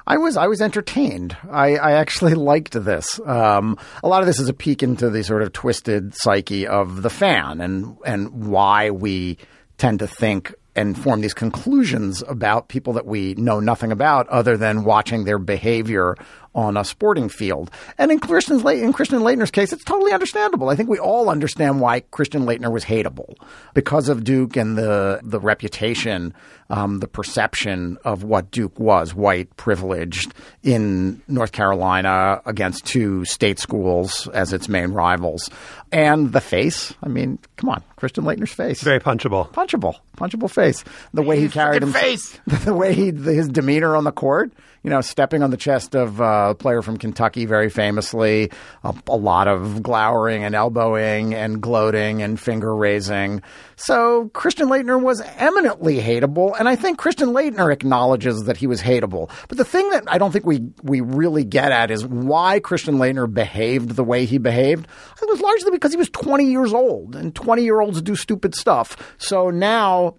I 0.06 0.16
was 0.16 0.36
I 0.36 0.46
was 0.46 0.60
entertained. 0.60 1.36
I, 1.50 1.76
I 1.76 1.92
actually 1.92 2.34
liked 2.52 2.72
this. 2.72 3.20
Um, 3.24 3.78
a 4.02 4.08
lot 4.08 4.22
of 4.22 4.26
this 4.26 4.40
is 4.40 4.48
a 4.48 4.54
peek 4.54 4.82
into 4.82 5.10
the 5.10 5.22
sort 5.22 5.42
of 5.42 5.52
twisted 5.52 6.14
psyche 6.14 6.66
of 6.66 7.02
the 7.02 7.10
fan 7.10 7.60
and 7.60 7.96
and 8.04 8.46
why 8.46 8.90
we 8.90 9.38
tend 9.78 9.98
to 10.00 10.06
think 10.06 10.54
and 10.76 10.98
form 10.98 11.20
these 11.20 11.34
conclusions 11.34 12.22
about 12.26 12.68
people 12.68 12.94
that 12.94 13.06
we 13.06 13.34
know 13.34 13.60
nothing 13.60 13.92
about 13.92 14.28
other 14.28 14.56
than 14.56 14.84
watching 14.84 15.24
their 15.24 15.38
behavior 15.38 16.16
on 16.54 16.76
a 16.76 16.84
sporting 16.84 17.28
field. 17.28 17.70
And 17.98 18.12
in 18.12 18.18
Christian, 18.20 18.58
Le- 18.62 18.74
in 18.74 18.92
Christian 18.92 19.20
Laettner's 19.20 19.50
case, 19.50 19.72
it's 19.72 19.84
totally 19.84 20.12
understandable. 20.12 20.68
I 20.68 20.76
think 20.76 20.88
we 20.88 20.98
all 20.98 21.28
understand 21.28 21.80
why 21.80 22.00
Christian 22.00 22.46
Laettner 22.46 22.70
was 22.72 22.84
hateable 22.84 23.34
because 23.74 24.08
of 24.08 24.24
Duke 24.24 24.56
and 24.56 24.76
the 24.78 25.20
the 25.22 25.40
reputation, 25.40 26.32
um, 26.70 27.00
the 27.00 27.08
perception 27.08 27.98
of 28.04 28.22
what 28.24 28.50
Duke 28.50 28.78
was, 28.78 29.14
white, 29.14 29.54
privileged 29.56 30.32
in 30.62 31.20
North 31.28 31.52
Carolina 31.52 32.40
against 32.46 32.84
two 32.84 33.24
state 33.24 33.58
schools 33.58 34.28
as 34.32 34.52
its 34.52 34.68
main 34.68 34.92
rivals, 34.92 35.50
and 35.92 36.32
the 36.32 36.40
face. 36.40 36.94
I 37.02 37.08
mean, 37.08 37.38
come 37.56 37.70
on, 37.70 37.82
Christian 37.96 38.24
Laettner's 38.24 38.52
face, 38.52 38.80
Very 38.82 39.00
punchable. 39.00 39.50
punchable, 39.52 39.96
punchable 40.16 40.50
face. 40.50 40.84
The 41.12 41.22
way 41.22 41.40
he 41.40 41.48
carried 41.48 41.82
him, 41.82 41.92
face. 41.92 42.38
the 42.46 42.74
way 42.74 42.94
he, 42.94 43.10
his 43.10 43.48
demeanor 43.48 43.96
on 43.96 44.04
the 44.04 44.12
court, 44.12 44.52
you 44.84 44.90
know, 44.90 45.00
stepping 45.00 45.42
on 45.42 45.50
the 45.50 45.56
chest 45.56 45.96
of 45.96 46.20
a 46.20 46.54
player 46.54 46.82
from 46.82 46.98
Kentucky 46.98 47.46
very 47.46 47.70
famously, 47.70 48.50
a, 48.84 48.94
a 49.08 49.16
lot 49.16 49.48
of 49.48 49.82
glowering 49.82 50.44
and 50.44 50.54
elbowing 50.54 51.34
and 51.34 51.60
gloating 51.60 52.22
and 52.22 52.38
finger 52.38 52.76
raising. 52.76 53.40
So 53.76 54.28
Christian 54.34 54.68
Laettner 54.68 55.00
was 55.00 55.22
eminently 55.38 55.96
hateable, 56.00 56.54
and 56.58 56.68
I 56.68 56.76
think 56.76 56.98
Christian 56.98 57.30
Laettner 57.30 57.72
acknowledges 57.72 58.44
that 58.44 58.58
he 58.58 58.66
was 58.66 58.82
hateable. 58.82 59.30
But 59.48 59.56
the 59.56 59.64
thing 59.64 59.88
that 59.90 60.04
I 60.06 60.18
don't 60.18 60.30
think 60.30 60.44
we 60.44 60.60
we 60.82 61.00
really 61.00 61.44
get 61.44 61.72
at 61.72 61.90
is 61.90 62.04
why 62.06 62.60
Christian 62.60 62.96
Laettner 62.96 63.32
behaved 63.32 63.96
the 63.96 64.04
way 64.04 64.26
he 64.26 64.36
behaved. 64.36 64.86
It 65.20 65.28
was 65.28 65.40
largely 65.40 65.70
because 65.70 65.92
he 65.92 65.96
was 65.96 66.10
20 66.10 66.44
years 66.44 66.74
old, 66.74 67.16
and 67.16 67.34
20 67.34 67.62
year 67.64 67.80
olds 67.80 68.02
do 68.02 68.14
stupid 68.14 68.54
stuff. 68.54 69.14
So 69.16 69.48
now 69.48 70.16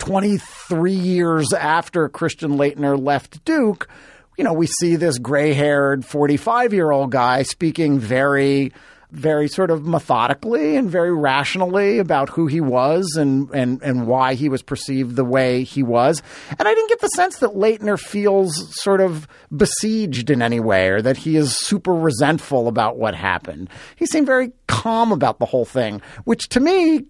23 0.00 0.92
years 0.92 1.52
after 1.52 2.08
Christian 2.08 2.52
Laettner 2.52 3.00
left 3.00 3.44
Duke, 3.44 3.88
you 4.36 4.44
know, 4.44 4.54
we 4.54 4.66
see 4.66 4.96
this 4.96 5.18
gray 5.18 5.52
haired 5.52 6.04
45 6.04 6.72
year 6.72 6.90
old 6.90 7.12
guy 7.12 7.42
speaking 7.42 7.98
very, 8.00 8.72
very 9.12 9.48
sort 9.48 9.70
of 9.70 9.86
methodically 9.86 10.76
and 10.76 10.90
very 10.90 11.12
rationally 11.12 11.98
about 11.98 12.28
who 12.28 12.46
he 12.46 12.60
was 12.60 13.16
and, 13.16 13.50
and, 13.50 13.82
and 13.82 14.06
why 14.06 14.34
he 14.34 14.48
was 14.48 14.62
perceived 14.62 15.16
the 15.16 15.24
way 15.24 15.64
he 15.64 15.82
was. 15.82 16.22
And 16.58 16.66
I 16.66 16.74
didn't 16.74 16.88
get 16.88 17.00
the 17.00 17.08
sense 17.08 17.38
that 17.38 17.50
Laettner 17.50 17.98
feels 17.98 18.74
sort 18.80 19.00
of 19.00 19.26
besieged 19.54 20.30
in 20.30 20.42
any 20.42 20.60
way 20.60 20.88
or 20.88 21.02
that 21.02 21.16
he 21.16 21.36
is 21.36 21.56
super 21.56 21.94
resentful 21.94 22.68
about 22.68 22.96
what 22.96 23.14
happened. 23.14 23.68
He 23.96 24.06
seemed 24.06 24.26
very 24.26 24.52
calm 24.66 25.12
about 25.12 25.38
the 25.38 25.46
whole 25.46 25.64
thing, 25.64 26.00
which 26.24 26.48
to 26.50 26.60
me 26.60 27.04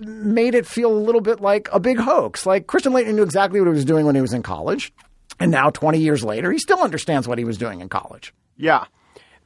made 0.00 0.54
it 0.54 0.66
feel 0.66 0.92
a 0.92 0.98
little 0.98 1.20
bit 1.20 1.40
like 1.40 1.68
a 1.72 1.80
big 1.80 1.98
hoax. 1.98 2.46
Like 2.46 2.66
Christian 2.66 2.92
Laettner 2.92 3.14
knew 3.14 3.22
exactly 3.22 3.60
what 3.60 3.66
he 3.66 3.74
was 3.74 3.84
doing 3.84 4.06
when 4.06 4.14
he 4.14 4.20
was 4.20 4.32
in 4.32 4.42
college. 4.42 4.92
And 5.40 5.50
now, 5.50 5.70
20 5.70 5.98
years 5.98 6.22
later, 6.22 6.52
he 6.52 6.58
still 6.58 6.80
understands 6.80 7.26
what 7.26 7.38
he 7.38 7.44
was 7.44 7.58
doing 7.58 7.80
in 7.80 7.88
college. 7.88 8.32
Yeah. 8.56 8.84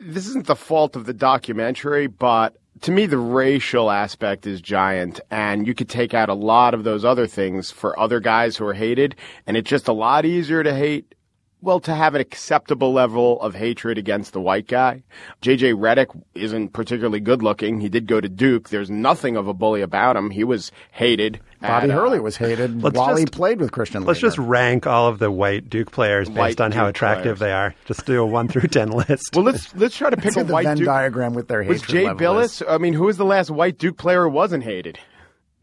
This 0.00 0.28
isn't 0.28 0.46
the 0.46 0.54
fault 0.54 0.94
of 0.94 1.06
the 1.06 1.12
documentary, 1.12 2.06
but 2.06 2.56
to 2.82 2.92
me, 2.92 3.06
the 3.06 3.18
racial 3.18 3.90
aspect 3.90 4.46
is 4.46 4.60
giant, 4.60 5.18
and 5.30 5.66
you 5.66 5.74
could 5.74 5.88
take 5.88 6.14
out 6.14 6.28
a 6.28 6.34
lot 6.34 6.72
of 6.72 6.84
those 6.84 7.04
other 7.04 7.26
things 7.26 7.72
for 7.72 7.98
other 7.98 8.20
guys 8.20 8.56
who 8.56 8.66
are 8.66 8.74
hated, 8.74 9.16
and 9.46 9.56
it's 9.56 9.68
just 9.68 9.88
a 9.88 9.92
lot 9.92 10.24
easier 10.24 10.62
to 10.62 10.72
hate 10.72 11.14
well, 11.60 11.80
to 11.80 11.94
have 11.94 12.14
an 12.14 12.20
acceptable 12.20 12.92
level 12.92 13.40
of 13.40 13.54
hatred 13.54 13.98
against 13.98 14.32
the 14.32 14.40
white 14.40 14.66
guy. 14.68 15.02
JJ 15.42 15.74
Redick 15.74 16.06
isn't 16.34 16.72
particularly 16.72 17.20
good 17.20 17.42
looking. 17.42 17.80
He 17.80 17.88
did 17.88 18.06
go 18.06 18.20
to 18.20 18.28
Duke. 18.28 18.68
There's 18.68 18.90
nothing 18.90 19.36
of 19.36 19.48
a 19.48 19.54
bully 19.54 19.80
about 19.82 20.16
him. 20.16 20.30
He 20.30 20.44
was 20.44 20.70
hated. 20.92 21.40
Bobby 21.60 21.84
at, 21.84 21.90
uh, 21.90 21.94
Hurley 22.00 22.20
was 22.20 22.36
hated 22.36 22.82
let's 22.82 22.96
while 22.96 23.16
he 23.16 23.26
played 23.26 23.60
with 23.60 23.72
Christian. 23.72 24.04
Let's 24.04 24.18
Laettner. 24.20 24.22
just 24.22 24.38
rank 24.38 24.86
all 24.86 25.08
of 25.08 25.18
the 25.18 25.30
white 25.30 25.68
Duke 25.68 25.90
players 25.90 26.28
based 26.28 26.38
White 26.38 26.60
on 26.60 26.70
how 26.70 26.86
attractive 26.86 27.38
players. 27.38 27.40
they 27.40 27.52
are. 27.52 27.74
Just 27.86 28.06
do 28.06 28.22
a 28.22 28.26
one 28.26 28.46
through 28.46 28.68
ten 28.68 28.90
list. 28.90 29.34
Well, 29.34 29.44
let's 29.44 29.74
let's 29.74 29.96
try 29.96 30.10
to 30.10 30.16
pick 30.16 30.32
See 30.34 30.40
a 30.40 30.44
the 30.44 30.52
white 30.52 30.66
Venn 30.66 30.76
Duke. 30.76 30.86
diagram 30.86 31.34
with 31.34 31.48
their 31.48 31.64
Was 31.64 31.80
hatred 31.80 31.88
Jay 31.98 32.04
level 32.06 32.18
Bilas? 32.34 32.44
is. 32.44 32.62
I 32.68 32.78
mean, 32.78 32.92
who 32.94 33.04
was 33.06 33.16
the 33.16 33.24
last 33.24 33.50
white 33.50 33.76
Duke 33.78 33.96
player 33.98 34.22
who 34.22 34.30
wasn't 34.30 34.62
hated? 34.62 35.00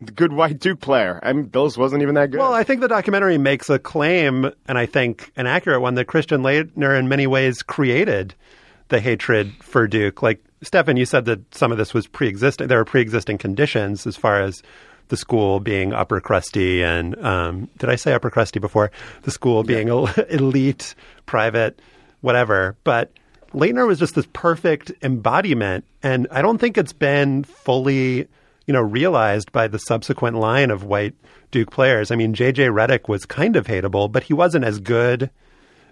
The 0.01 0.11
good 0.11 0.33
white 0.33 0.59
Duke 0.59 0.81
player. 0.81 1.19
I 1.23 1.31
mean, 1.31 1.47
Bilas 1.47 1.77
wasn't 1.77 2.01
even 2.01 2.15
that 2.15 2.31
good. 2.31 2.39
Well, 2.39 2.53
I 2.53 2.63
think 2.63 2.81
the 2.81 2.87
documentary 2.87 3.37
makes 3.37 3.69
a 3.69 3.79
claim, 3.79 4.51
and 4.67 4.77
I 4.77 4.85
think 4.85 5.31
an 5.37 5.47
accurate 5.47 5.81
one, 5.81 5.95
that 5.95 6.05
Christian 6.05 6.41
Laettner 6.41 6.99
in 6.99 7.07
many 7.07 7.27
ways 7.27 7.61
created 7.61 8.35
the 8.89 8.99
hatred 8.99 9.53
for 9.61 9.87
Duke. 9.87 10.21
Like, 10.21 10.43
Stefan, 10.61 10.97
you 10.97 11.05
said 11.05 11.25
that 11.25 11.55
some 11.55 11.71
of 11.71 11.77
this 11.77 11.93
was 11.93 12.07
pre 12.07 12.27
existing. 12.27 12.67
There 12.67 12.77
were 12.77 12.85
pre 12.85 13.01
existing 13.01 13.37
conditions 13.37 14.05
as 14.05 14.17
far 14.17 14.41
as 14.41 14.61
the 15.07 15.17
school 15.17 15.59
being 15.59 15.93
upper 15.93 16.19
crusty 16.19 16.83
and, 16.83 17.15
um, 17.23 17.69
did 17.77 17.89
I 17.89 17.95
say 17.95 18.13
upper 18.13 18.31
crusty 18.31 18.59
before? 18.59 18.91
The 19.21 19.31
school 19.31 19.63
being 19.63 19.87
el- 19.87 20.07
elite, 20.29 20.95
private, 21.25 21.79
whatever. 22.21 22.75
But 22.83 23.11
Laettner 23.53 23.87
was 23.87 23.99
just 23.99 24.15
this 24.15 24.27
perfect 24.33 24.91
embodiment, 25.03 25.85
and 26.03 26.27
I 26.31 26.41
don't 26.41 26.57
think 26.57 26.77
it's 26.77 26.91
been 26.91 27.43
fully 27.43 28.27
you 28.67 28.73
know, 28.73 28.81
realized 28.81 29.51
by 29.51 29.67
the 29.67 29.79
subsequent 29.79 30.37
line 30.37 30.71
of 30.71 30.83
white 30.83 31.13
Duke 31.51 31.71
players. 31.71 32.11
I 32.11 32.15
mean, 32.15 32.33
JJ 32.33 32.73
Redick 32.73 33.07
was 33.07 33.25
kind 33.25 33.55
of 33.55 33.67
hateable, 33.67 34.11
but 34.11 34.23
he 34.23 34.33
wasn't 34.33 34.65
as 34.65 34.79
good 34.79 35.29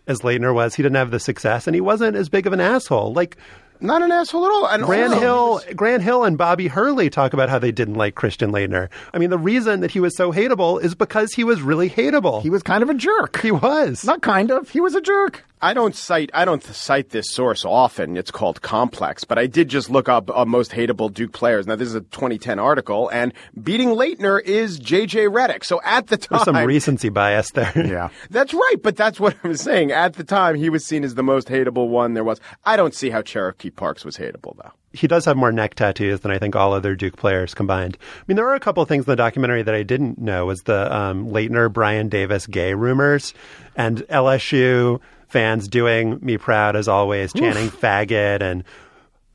as 0.08 0.20
Laettner 0.20 0.54
was. 0.54 0.76
He 0.76 0.84
didn't 0.84 0.98
have 0.98 1.12
the 1.12 1.20
success, 1.20 1.68
and 1.68 1.76
he 1.76 1.82
wasn't 1.82 2.16
as 2.16 2.30
big 2.30 2.48
of 2.48 2.54
an 2.54 2.60
asshole. 2.60 3.14
Like 3.14 3.38
not 3.84 4.02
an 4.02 4.12
asshole 4.12 4.46
at 4.46 4.52
all. 4.52 4.68
And 4.68 4.84
also, 4.84 5.20
Hill, 5.20 5.62
Grant 5.76 6.04
Hill, 6.04 6.24
and 6.24 6.38
Bobby 6.38 6.68
Hurley 6.68 7.10
talk 7.10 7.34
about 7.34 7.50
how 7.50 7.60
they 7.60 7.72
didn't 7.72 7.96
like 7.96 8.16
Christian 8.16 8.52
Laettner. 8.52 8.90
I 9.14 9.20
mean, 9.20 9.30
the 9.30 9.38
reason 9.38 9.82
that 9.82 9.92
he 9.92 10.00
was 10.00 10.16
so 10.16 10.32
hateable 10.32 10.82
is 10.82 10.96
because 10.96 11.34
he 11.34 11.44
was 11.44 11.62
really 11.62 11.90
hateable. 11.90 12.42
He 12.42 12.50
was 12.50 12.64
kind 12.64 12.82
of 12.82 12.90
a 12.90 12.94
jerk. 12.94 13.42
He 13.42 13.52
was. 13.52 14.06
Not 14.06 14.22
kind 14.22 14.52
of. 14.52 14.70
He 14.70 14.80
was 14.80 14.96
a 14.96 15.02
jerk. 15.02 15.44
I 15.64 15.74
don't 15.74 15.96
cite 15.96 16.30
I 16.34 16.44
don't 16.44 16.62
cite 16.62 17.12
this 17.12 17.32
source 17.32 17.64
often. 17.64 18.18
It's 18.18 18.32
called 18.32 18.62
Complex, 18.62 19.24
but 19.24 19.40
I 19.40 19.48
did 19.48 19.70
just 19.70 19.90
look 19.90 20.10
up 20.10 20.30
uh, 20.30 20.44
most 20.44 20.72
hateable 20.72 21.12
Duke 21.12 21.32
players. 21.32 21.66
Now 21.66 21.78
this 21.78 21.88
is 21.88 21.96
a 21.96 22.02
2010 22.02 22.60
article, 22.60 23.08
and 23.10 23.34
beating 23.64 23.90
Laettner 23.90 24.44
is 24.44 24.78
JJ 24.78 25.30
Redick. 25.32 25.64
So 25.64 25.80
at 25.86 26.08
the 26.08 26.18
time, 26.18 26.28
There's 26.32 26.44
some 26.44 26.66
recency 26.66 27.08
bias 27.10 27.52
there. 27.52 27.72
Yeah. 27.94 28.10
That's 28.30 28.54
right, 28.54 28.76
but 28.82 28.98
that's 28.98 29.20
what 29.20 29.36
I 29.44 29.48
was 29.48 29.62
saying. 29.62 29.92
At 29.92 30.16
the 30.16 30.24
time, 30.24 30.56
he 30.56 30.70
was 30.70 30.86
seen 30.86 31.04
as 31.04 31.16
the 31.16 31.24
most 31.24 31.48
hateable 31.48 31.88
one 31.88 32.14
there 32.14 32.24
was. 32.24 32.42
I 32.66 32.76
don't 32.76 32.94
see 32.94 33.10
how 33.10 33.22
Cherokee 33.22 33.70
Parks 33.70 34.04
was 34.04 34.18
hateable, 34.18 34.58
though. 34.58 34.72
he 34.94 35.08
does 35.08 35.24
have 35.26 35.38
more 35.38 35.52
neck 35.52 35.76
tattoos 35.76 36.22
than 36.22 36.32
I 36.32 36.40
think 36.40 36.56
all 36.56 36.74
other 36.74 36.96
Duke 36.96 37.16
players 37.16 37.54
combined. 37.54 37.98
I 38.02 38.24
mean, 38.28 38.36
there 38.36 38.48
are 38.48 38.56
a 38.56 38.60
couple 38.60 38.84
of 38.84 38.90
things 38.90 39.06
in 39.06 39.12
the 39.12 39.16
documentary 39.16 39.62
that 39.64 39.76
I 39.76 39.84
didn't 39.84 40.18
know 40.20 40.46
was 40.46 40.64
the 40.64 40.94
um, 40.96 41.30
Laettner 41.30 41.72
Brian 41.72 42.10
Davis 42.10 42.48
gay 42.48 42.74
rumors 42.74 43.34
and 43.76 44.00
LSU 44.10 45.00
fans 45.34 45.68
doing 45.68 46.20
me 46.22 46.38
proud 46.38 46.76
as 46.76 46.88
always, 46.88 47.34
chanting 47.34 47.70
faggot 47.70 48.44
and 48.44 48.64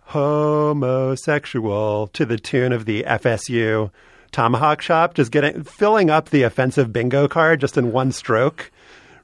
homosexual 0.02 2.06
to 2.06 2.24
the 2.24 2.38
tune 2.38 2.72
of 2.72 2.84
the 2.84 3.02
FSU 3.02 3.90
tomahawk 4.30 4.80
shop, 4.80 5.14
just 5.14 5.32
getting 5.32 5.64
filling 5.64 6.08
up 6.08 6.30
the 6.30 6.44
offensive 6.44 6.92
bingo 6.92 7.26
card 7.26 7.60
just 7.60 7.76
in 7.76 7.90
one 7.90 8.12
stroke 8.12 8.70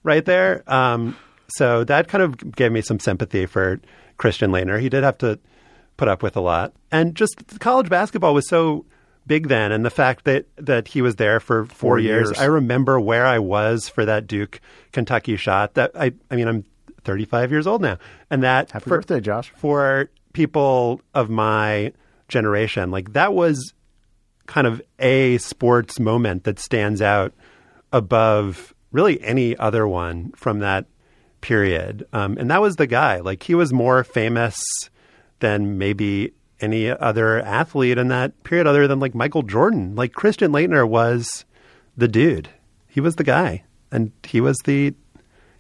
right 0.03 0.25
there. 0.25 0.65
Um, 0.67 1.17
so 1.57 1.85
that 1.85 2.09
kind 2.09 2.25
of 2.25 2.57
gave 2.57 2.73
me 2.73 2.83
some 2.83 2.99
sympathy 2.99 3.47
for 3.47 3.81
Christian 4.17 4.51
Laettner. 4.51 4.81
He 4.81 4.89
did 4.89 5.05
have 5.05 5.19
to 5.19 5.39
put 5.97 6.09
up 6.09 6.25
with 6.25 6.37
a 6.37 6.41
lot, 6.41 6.73
and 6.91 7.15
just 7.15 7.61
college 7.61 7.89
basketball 7.89 8.35
was 8.35 8.49
so 8.49 8.85
big 9.27 9.49
then, 9.49 9.73
and 9.73 9.85
the 9.85 9.91
fact 9.91 10.25
that 10.25 10.47
that 10.57 10.89
he 10.89 11.03
was 11.03 11.17
there 11.17 11.41
for 11.41 11.65
four, 11.67 11.75
Four 11.75 11.99
years. 11.99 12.29
years. 12.29 12.39
I 12.39 12.45
remember 12.47 12.99
where 13.01 13.27
I 13.27 13.39
was 13.39 13.89
for 13.89 14.05
that 14.05 14.27
Duke 14.27 14.61
Kentucky 14.93 15.37
shot. 15.37 15.75
That 15.75 15.93
I, 15.95 16.13
I 16.31 16.37
mean, 16.37 16.49
I'm 16.49 16.65
35 17.05 17.51
years 17.51 17.67
old 17.67 17.83
now, 17.83 17.99
and 18.31 18.43
that 18.43 18.71
Happy 18.71 18.85
for, 18.85 18.97
birthday, 18.99 19.21
Josh. 19.21 19.53
for 19.57 20.09
people 20.33 21.01
of 21.15 21.31
my 21.31 21.93
generation, 22.29 22.91
like 22.91 23.13
that 23.13 23.35
was 23.35 23.75
kind 24.47 24.67
of 24.67 24.83
a 24.99 25.39
sports 25.39 25.99
moment 25.99 26.45
that 26.45 26.59
stands 26.59 27.01
out 27.01 27.33
above 27.93 28.75
really 28.93 29.21
any 29.23 29.57
other 29.57 29.87
one 29.89 30.33
from 30.37 30.59
that 30.61 30.87
period. 31.41 32.07
Um, 32.13 32.37
and 32.39 32.51
that 32.51 32.61
was 32.61 32.77
the 32.77 32.87
guy. 32.87 33.21
Like 33.21 33.43
he 33.43 33.55
was 33.55 33.73
more 33.73 34.05
famous 34.05 34.57
than 35.41 35.79
maybe 35.79 36.33
any 36.65 36.91
other 36.91 37.41
athlete 37.41 37.99
in 37.99 38.09
that 38.09 38.43
period, 38.43 38.67
other 38.67 38.89
than 38.89 38.99
like 38.99 39.15
Michael 39.15 39.43
Jordan. 39.43 39.95
Like 39.95 40.13
Christian 40.13 40.51
Laettner 40.51 40.89
was 40.89 41.45
the 41.97 42.09
dude. 42.09 42.49
He 42.89 43.01
was 43.01 43.17
the 43.17 43.25
guy, 43.25 43.65
and 43.93 44.13
he 44.25 44.41
was 44.41 44.59
the 44.65 44.95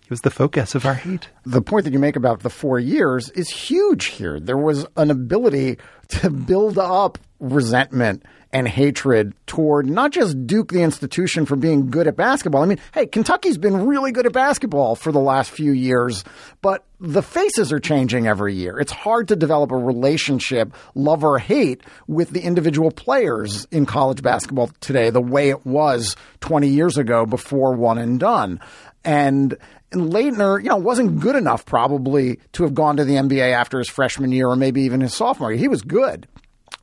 he 0.00 0.10
was 0.10 0.20
the 0.20 0.30
focus 0.30 0.74
of 0.74 0.84
our 0.84 0.94
hate. 0.94 1.28
the 1.44 1.62
point 1.62 1.84
that 1.84 1.92
you 1.92 1.98
make 1.98 2.16
about 2.16 2.40
the 2.40 2.50
four 2.50 2.78
years 2.78 3.30
is 3.30 3.48
huge 3.48 4.06
here. 4.06 4.38
There 4.38 4.58
was 4.58 4.86
an 4.96 5.10
ability 5.10 5.78
to 6.08 6.30
build 6.30 6.78
up 6.78 7.18
resentment 7.40 8.24
and 8.54 8.68
hatred 8.68 9.34
toward 9.46 9.90
not 9.90 10.12
just 10.12 10.46
Duke, 10.46 10.70
the 10.70 10.82
institution, 10.82 11.44
for 11.44 11.56
being 11.56 11.90
good 11.90 12.06
at 12.06 12.16
basketball. 12.16 12.62
I 12.62 12.66
mean, 12.66 12.78
hey, 12.92 13.06
Kentucky's 13.06 13.58
been 13.58 13.86
really 13.86 14.12
good 14.12 14.26
at 14.26 14.32
basketball 14.32 14.94
for 14.94 15.10
the 15.10 15.18
last 15.18 15.50
few 15.50 15.72
years, 15.72 16.22
but 16.62 16.84
the 17.00 17.20
faces 17.20 17.72
are 17.72 17.80
changing 17.80 18.28
every 18.28 18.54
year. 18.54 18.78
It's 18.78 18.92
hard 18.92 19.26
to 19.28 19.36
develop 19.36 19.72
a 19.72 19.76
relationship, 19.76 20.72
love 20.94 21.24
or 21.24 21.40
hate, 21.40 21.82
with 22.06 22.30
the 22.30 22.42
individual 22.42 22.92
players 22.92 23.66
in 23.72 23.86
college 23.86 24.22
basketball 24.22 24.70
today 24.80 25.10
the 25.10 25.20
way 25.20 25.48
it 25.48 25.66
was 25.66 26.14
20 26.40 26.68
years 26.68 26.96
ago 26.96 27.26
before 27.26 27.74
one 27.74 27.98
and 27.98 28.20
done. 28.20 28.60
And 29.04 29.58
and 29.94 30.12
Laettner, 30.12 30.62
you 30.62 30.68
know, 30.68 30.76
wasn't 30.76 31.20
good 31.20 31.36
enough 31.36 31.64
probably 31.64 32.38
to 32.52 32.62
have 32.62 32.74
gone 32.74 32.96
to 32.96 33.04
the 33.04 33.14
NBA 33.14 33.52
after 33.52 33.78
his 33.78 33.88
freshman 33.88 34.32
year 34.32 34.48
or 34.48 34.56
maybe 34.56 34.82
even 34.82 35.00
his 35.00 35.14
sophomore 35.14 35.52
year. 35.52 35.60
He 35.60 35.68
was 35.68 35.82
good. 35.82 36.26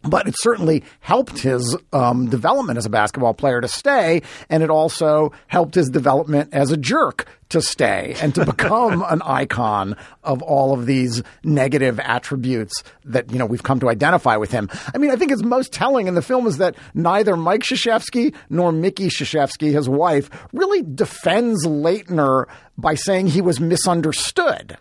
But 0.03 0.27
it 0.27 0.35
certainly 0.39 0.83
helped 0.99 1.39
his 1.39 1.77
um, 1.93 2.29
development 2.29 2.77
as 2.77 2.85
a 2.85 2.89
basketball 2.89 3.33
player 3.33 3.61
to 3.61 3.67
stay, 3.67 4.23
and 4.49 4.63
it 4.63 4.69
also 4.69 5.31
helped 5.47 5.75
his 5.75 5.89
development 5.89 6.49
as 6.53 6.71
a 6.71 6.77
jerk 6.77 7.27
to 7.49 7.61
stay 7.61 8.15
and 8.21 8.33
to 8.33 8.45
become 8.45 9.03
an 9.09 9.21
icon 9.23 9.95
of 10.23 10.41
all 10.41 10.73
of 10.73 10.85
these 10.85 11.21
negative 11.43 11.99
attributes 11.99 12.83
that 13.05 13.31
you 13.31 13.37
know 13.37 13.45
we've 13.45 13.63
come 13.63 13.79
to 13.79 13.89
identify 13.89 14.37
with 14.37 14.51
him. 14.51 14.69
I 14.93 14.97
mean, 14.97 15.11
I 15.11 15.15
think 15.15 15.31
it's 15.31 15.43
most 15.43 15.71
telling 15.71 16.07
in 16.07 16.15
the 16.15 16.21
film 16.21 16.47
is 16.47 16.57
that 16.57 16.75
neither 16.93 17.37
Mike 17.37 17.61
Krzyzewski 17.61 18.33
nor 18.49 18.71
Mickey 18.71 19.07
Krzyzewski, 19.07 19.71
his 19.73 19.87
wife, 19.87 20.29
really 20.53 20.81
defends 20.81 21.65
Laettner 21.65 22.45
by 22.77 22.95
saying 22.95 23.27
he 23.27 23.41
was 23.41 23.59
misunderstood 23.59 24.77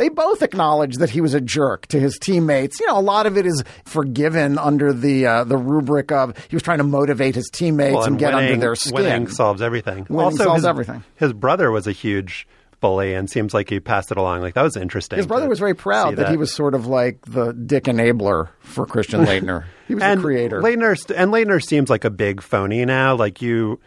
they 0.00 0.08
both 0.08 0.42
acknowledge 0.42 0.96
that 0.96 1.10
he 1.10 1.20
was 1.20 1.34
a 1.34 1.42
jerk 1.42 1.86
to 1.88 2.00
his 2.00 2.18
teammates. 2.18 2.80
You 2.80 2.86
know, 2.86 2.98
a 2.98 3.02
lot 3.02 3.26
of 3.26 3.36
it 3.36 3.44
is 3.44 3.62
forgiven 3.84 4.56
under 4.56 4.94
the 4.94 5.26
uh, 5.26 5.44
the 5.44 5.58
rubric 5.58 6.10
of 6.10 6.34
he 6.48 6.56
was 6.56 6.62
trying 6.62 6.78
to 6.78 6.84
motivate 6.84 7.34
his 7.34 7.50
teammates 7.50 7.94
Well, 7.94 8.04
and, 8.04 8.18
get 8.18 8.32
winning, 8.32 8.52
under 8.52 8.60
their 8.60 8.74
skin. 8.76 8.94
Winning 8.94 9.28
solves 9.28 9.60
everything. 9.60 10.06
Winning 10.08 10.24
also, 10.24 10.44
solves 10.44 10.60
his, 10.60 10.66
everything. 10.66 11.04
His 11.16 11.34
brother 11.34 11.70
was 11.70 11.86
a 11.86 11.92
huge 11.92 12.48
bully, 12.80 13.12
and 13.12 13.28
seems 13.28 13.52
like 13.52 13.68
he 13.68 13.78
passed 13.78 14.10
it 14.10 14.16
along. 14.16 14.40
Like 14.40 14.54
that 14.54 14.62
was 14.62 14.74
interesting. 14.74 15.18
his 15.18 15.26
brother 15.26 15.50
was 15.50 15.58
very 15.58 15.74
proud 15.74 16.16
that. 16.16 16.30
he 16.30 16.38
was 16.38 16.50
sort 16.50 16.74
of 16.74 16.86
like 16.86 17.20
the 17.26 17.52
dick 17.52 17.84
enabler 17.84 18.48
for 18.60 18.86
Christian 18.86 19.20
Laettner. 19.26 19.66
He 19.86 19.94
was 19.94 20.02
and 20.02 20.20
the 20.20 20.24
creator. 20.24 20.62
Laettner 20.62 21.14
and 21.14 21.30
Laettner 21.30 21.62
seems 21.62 21.90
like 21.90 22.06
a 22.06 22.10
big 22.10 22.40
phony 22.40 22.86
now. 22.86 23.16
Like 23.16 23.42
you 23.42 23.80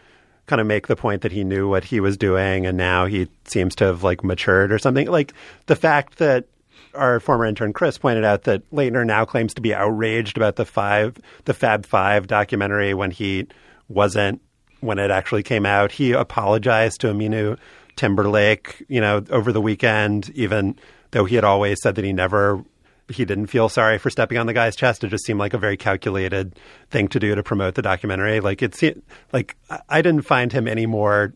kind 0.46 0.60
of 0.60 0.66
make 0.66 0.86
the 0.86 0.96
point 0.96 1.22
that 1.22 1.32
he 1.32 1.44
knew 1.44 1.68
what 1.68 1.84
he 1.84 2.00
was 2.00 2.16
doing, 2.16 2.66
and 2.66 2.76
now 2.76 3.06
he 3.06 3.28
seems 3.44 3.74
to 3.76 3.84
have 3.84 4.02
like 4.02 4.22
matured 4.22 4.72
or 4.72 4.78
something. 4.78 5.06
Like 5.06 5.32
the 5.66 5.76
fact 5.76 6.18
that 6.18 6.46
our 6.94 7.20
former 7.20 7.46
intern 7.46 7.72
Chris 7.72 7.98
pointed 7.98 8.24
out 8.24 8.44
that 8.44 8.68
Laettner 8.70 9.06
now 9.06 9.24
claims 9.24 9.54
to 9.54 9.60
be 9.60 9.74
outraged 9.74 10.36
about 10.36 10.56
the 10.56 10.64
five, 10.64 11.16
the 11.44 11.54
Fab 11.54 11.86
Five 11.86 12.26
documentary 12.26 12.94
when 12.94 13.10
he 13.10 13.46
wasn't 13.88 14.40
when 14.80 14.98
it 14.98 15.10
actually 15.10 15.42
came 15.42 15.66
out. 15.66 15.92
He 15.92 16.12
apologized 16.12 17.00
to 17.00 17.08
Aminu 17.08 17.58
Timberlake, 17.96 18.84
you 18.88 19.00
know, 19.00 19.24
over 19.30 19.52
the 19.52 19.60
weekend, 19.60 20.30
even 20.30 20.76
though 21.10 21.24
he 21.24 21.34
had 21.36 21.44
always 21.44 21.80
said 21.80 21.94
that 21.94 22.04
he 22.04 22.12
never 22.12 22.64
he 23.08 23.24
didn't 23.24 23.46
feel 23.48 23.68
sorry 23.68 23.98
for 23.98 24.10
stepping 24.10 24.38
on 24.38 24.46
the 24.46 24.52
guy's 24.52 24.76
chest. 24.76 25.04
It 25.04 25.08
just 25.08 25.24
seemed 25.24 25.38
like 25.38 25.54
a 25.54 25.58
very 25.58 25.76
calculated 25.76 26.54
thing 26.90 27.08
to 27.08 27.20
do 27.20 27.34
to 27.34 27.42
promote 27.42 27.74
the 27.74 27.82
documentary. 27.82 28.40
Like 28.40 28.62
it 28.62 28.74
seemed 28.74 29.02
like 29.32 29.56
I- 29.70 29.80
I 29.88 30.02
didn't 30.02 30.22
find 30.22 30.52
him 30.52 30.66
any 30.68 30.86
more 30.86 31.34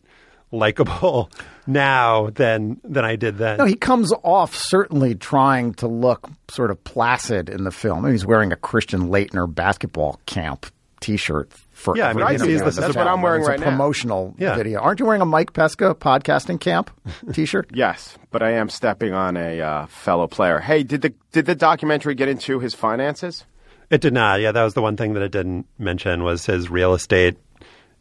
likable 0.51 1.29
now 1.67 2.29
than 2.31 2.79
than 2.83 3.05
I 3.05 3.15
did 3.15 3.37
then. 3.37 3.57
No, 3.57 3.65
he 3.65 3.75
comes 3.75 4.11
off 4.23 4.55
certainly 4.55 5.13
trying 5.15 5.73
to 5.75 5.87
look 5.87 6.29
sort 6.49 6.71
of 6.71 6.83
placid 6.83 7.49
in 7.49 7.63
the 7.65 7.71
film. 7.71 8.09
He's 8.09 8.25
wearing 8.25 8.51
a 8.51 8.55
Christian 8.55 9.09
Laettner 9.09 9.53
basketball 9.53 10.19
camp 10.25 10.65
T-shirt 11.01 11.51
for 11.71 11.95
Yeah, 11.97 12.09
I 12.09 12.13
mean, 12.13 12.21
every 12.23 12.33
he 12.33 12.37
sees 12.39 12.41
interview 12.47 12.55
this 12.57 12.61
on 12.61 12.67
as 12.67 12.75
this 12.75 12.77
a- 12.77 12.81
That's 12.87 12.95
what 12.97 13.07
I'm 13.07 13.21
wearing 13.21 13.41
it's 13.41 13.49
right 13.49 13.57
a 13.59 13.61
now. 13.61 13.69
promotional 13.69 14.35
Yeah. 14.37 14.55
video. 14.55 14.79
Aren't 14.81 14.99
you 14.99 15.05
wearing 15.05 15.21
a 15.21 15.25
Mike 15.25 15.53
Pesca 15.53 15.95
podcasting 15.95 16.59
camp 16.59 16.91
T-shirt? 17.33 17.69
Yes, 17.73 18.17
but 18.31 18.41
I 18.43 18.51
am 18.51 18.69
stepping 18.69 19.13
on 19.13 19.37
a 19.37 19.61
uh, 19.61 19.85
fellow 19.87 20.27
player. 20.27 20.59
Hey, 20.59 20.83
did 20.83 21.01
the 21.01 21.13
did 21.31 21.45
the 21.45 21.55
documentary 21.55 22.15
get 22.15 22.27
into 22.27 22.59
his 22.59 22.73
finances? 22.73 23.45
It 23.89 24.01
did 24.01 24.13
not. 24.13 24.39
Yeah, 24.41 24.51
that 24.51 24.63
was 24.63 24.75
the 24.75 24.81
one 24.81 24.97
thing 24.97 25.13
that 25.13 25.23
it 25.23 25.31
didn't 25.31 25.65
mention 25.79 26.23
was 26.23 26.45
his 26.45 26.69
real 26.69 26.93
estate 26.93 27.37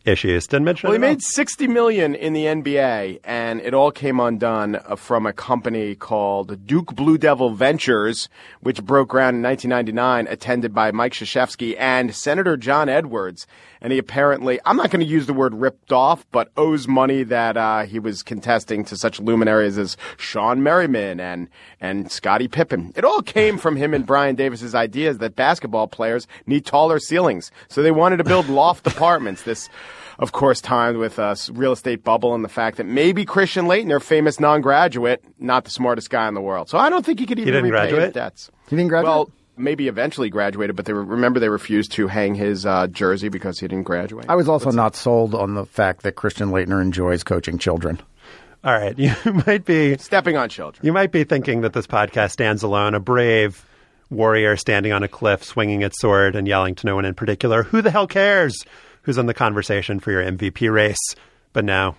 issues. 0.09 0.47
Didn't 0.47 0.65
mention 0.65 0.89
Well, 0.89 0.95
he 0.95 0.99
made 0.99 1.23
sixty 1.23 1.69
million 1.69 2.15
in 2.15 2.33
the 2.33 2.47
NBA, 2.47 3.21
and 3.23 3.61
it 3.61 3.75
all 3.75 3.91
came 3.91 4.19
undone 4.19 4.77
uh, 4.77 4.97
from 4.97 5.27
a 5.27 5.33
company 5.33 5.95
called 5.95 6.67
Duke 6.67 6.95
Blue 6.95 7.19
Devil 7.19 7.51
Ventures, 7.55 8.29
which 8.61 8.83
broke 8.83 9.09
ground 9.09 9.37
in 9.37 9.43
1999, 9.43 10.27
attended 10.33 10.75
by 10.75 10.91
Mike 10.91 11.13
Krzyzewski 11.13 11.77
and 11.79 12.15
Senator 12.15 12.57
John 12.57 12.89
Edwards. 12.89 13.47
And 13.81 13.93
he 13.93 13.99
apparently, 13.99 14.59
I'm 14.65 14.77
not 14.77 14.91
going 14.91 15.05
to 15.05 15.11
use 15.11 15.27
the 15.27 15.33
word 15.33 15.55
ripped 15.55 15.93
off, 15.93 16.27
but 16.33 16.51
owes 16.57 16.89
money 16.89 17.23
that 17.23 17.57
uh, 17.57 17.85
he 17.85 18.01
was 18.01 18.25
contesting 18.25 18.85
to 18.87 18.97
such 18.97 19.21
luminaries 19.21 19.79
as 19.79 19.97
Shawne 20.17 20.59
Merriman 20.59 21.21
and 21.21 21.49
and 21.81 22.11
Scottie 22.11 22.49
Pippen. 22.49 22.93
It 22.97 23.05
all 23.05 23.23
came 23.23 23.57
from 23.57 23.77
him 23.77 23.95
and 23.95 24.05
Brian 24.05 24.35
Davis's 24.35 24.75
ideas 24.75 25.19
that 25.19 25.37
basketball 25.37 25.87
players 25.87 26.27
need 26.47 26.67
taller 26.67 26.99
ceilings, 26.99 27.53
so 27.69 27.83
they 27.83 27.93
wanted 27.93 28.17
to 28.17 28.25
build 28.25 28.49
loft 28.49 28.87
apartments. 28.87 29.43
This 29.43 29.69
of 30.19 30.33
course, 30.33 30.61
timed 30.61 30.97
with 30.99 31.19
a 31.19 31.29
s- 31.31 31.49
real 31.51 31.73
estate 31.73 32.03
bubble 32.05 32.35
and 32.35 32.45
the 32.45 32.49
fact 32.49 32.77
that 32.79 32.87
maybe 32.87 33.25
Christian 33.25 33.67
Laettner, 33.67 33.89
their 33.89 34.01
famous 34.01 34.41
non-graduate, 34.41 35.23
not 35.39 35.65
the 35.65 35.71
smartest 35.71 36.11
guy 36.11 36.27
in 36.29 36.35
the 36.35 36.41
world. 36.41 36.69
So 36.69 36.79
I 36.79 36.91
don't 36.91 37.05
think 37.07 37.21
he 37.21 37.27
could 37.27 37.39
even 37.39 37.53
didn't 37.55 37.71
repay 37.71 37.83
his 37.85 37.91
graduate? 37.93 38.15
debts. 38.15 38.51
He 38.69 38.77
didn't 38.77 38.89
graduate? 38.89 39.11
Well, 39.15 39.31
maybe 39.57 39.89
eventually 39.89 40.31
graduated, 40.31 40.77
but 40.77 40.85
they 40.87 40.93
were, 40.93 41.05
remember 41.05 41.41
they 41.41 41.49
refused 41.49 41.93
to 41.93 42.07
hang 42.09 42.35
his 42.35 42.65
uh, 42.67 42.87
jersey 42.89 43.29
because 43.29 43.59
he 43.61 43.67
didn't 43.69 43.85
graduate. 43.87 44.27
I 44.29 44.35
was 44.37 44.49
also 44.49 44.71
not 44.71 44.95
sold 44.97 45.35
on 45.35 45.55
the 45.55 45.67
fact 45.67 46.03
that 46.03 46.13
Christian 46.13 46.51
Laettner 46.51 46.81
enjoys 46.83 47.23
coaching 47.25 47.59
children. 47.59 48.01
All 48.65 48.73
right, 48.73 48.99
you 48.99 49.15
might 49.47 49.65
be 49.65 49.97
Stepping 49.99 50.37
on 50.37 50.49
children. 50.49 50.85
you 50.85 50.93
might 50.93 51.13
be 51.13 51.25
thinking 51.25 51.61
that 51.63 51.73
this 51.73 51.87
podcast 51.87 52.33
stands 52.33 52.63
alone, 52.63 52.95
a 52.95 53.01
brave 53.01 53.65
warrior 54.11 54.57
standing 54.57 54.91
on 54.93 55.03
a 55.03 55.09
cliff, 55.09 55.45
swinging 55.45 55.83
its 55.83 56.01
sword 56.01 56.35
and 56.35 56.49
yelling 56.49 56.75
to 56.77 56.87
no 56.87 56.95
one 56.97 57.05
in 57.05 57.15
particular, 57.15 57.63
"Who 57.65 57.83
the 57.83 57.91
hell 57.91 58.07
cares?" 58.07 58.65
Who's 59.09 59.17
in 59.17 59.25
the 59.25 59.33
conversation 59.33 60.01
for 60.01 60.11
your 60.11 60.23
MVP 60.23 60.71
race? 60.71 60.99
But 61.55 61.65
no, 61.65 61.97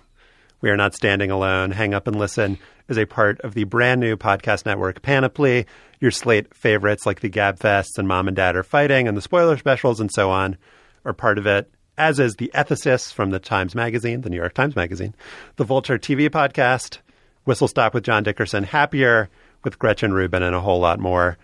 we 0.60 0.70
are 0.70 0.76
not 0.76 0.94
standing 0.94 1.28
alone. 1.32 1.72
Hang 1.72 1.92
up 1.92 2.06
and 2.06 2.14
listen 2.14 2.56
is 2.86 2.96
a 2.96 3.04
part 3.04 3.40
of 3.40 3.54
the 3.54 3.64
brand 3.64 4.00
new 4.00 4.16
podcast 4.16 4.64
network 4.64 5.02
Panoply. 5.02 5.66
Your 5.98 6.12
slate 6.12 6.54
favorites 6.54 7.06
like 7.06 7.18
the 7.18 7.28
Gab 7.28 7.58
Fests 7.58 7.98
and 7.98 8.06
Mom 8.06 8.28
and 8.28 8.36
Dad 8.36 8.54
are 8.54 8.62
fighting 8.62 9.08
and 9.08 9.16
the 9.16 9.22
spoiler 9.22 9.56
specials 9.56 9.98
and 9.98 10.08
so 10.12 10.30
on 10.30 10.56
are 11.04 11.12
part 11.12 11.36
of 11.36 11.48
it. 11.48 11.68
As 11.98 12.20
is 12.20 12.36
the 12.36 12.52
Ethicists 12.54 13.12
from 13.12 13.30
the 13.30 13.40
Times 13.40 13.74
Magazine, 13.74 14.20
the 14.20 14.30
New 14.30 14.36
York 14.36 14.54
Times 14.54 14.76
Magazine, 14.76 15.16
the 15.56 15.64
Vulture 15.64 15.98
TV 15.98 16.30
podcast, 16.30 16.98
Whistle 17.44 17.66
Stop 17.66 17.92
with 17.92 18.04
John 18.04 18.22
Dickerson, 18.22 18.62
Happier 18.62 19.28
with 19.64 19.80
Gretchen 19.80 20.12
Rubin, 20.12 20.44
and 20.44 20.54
a 20.54 20.60
whole 20.60 20.78
lot 20.78 21.00
more. 21.00 21.38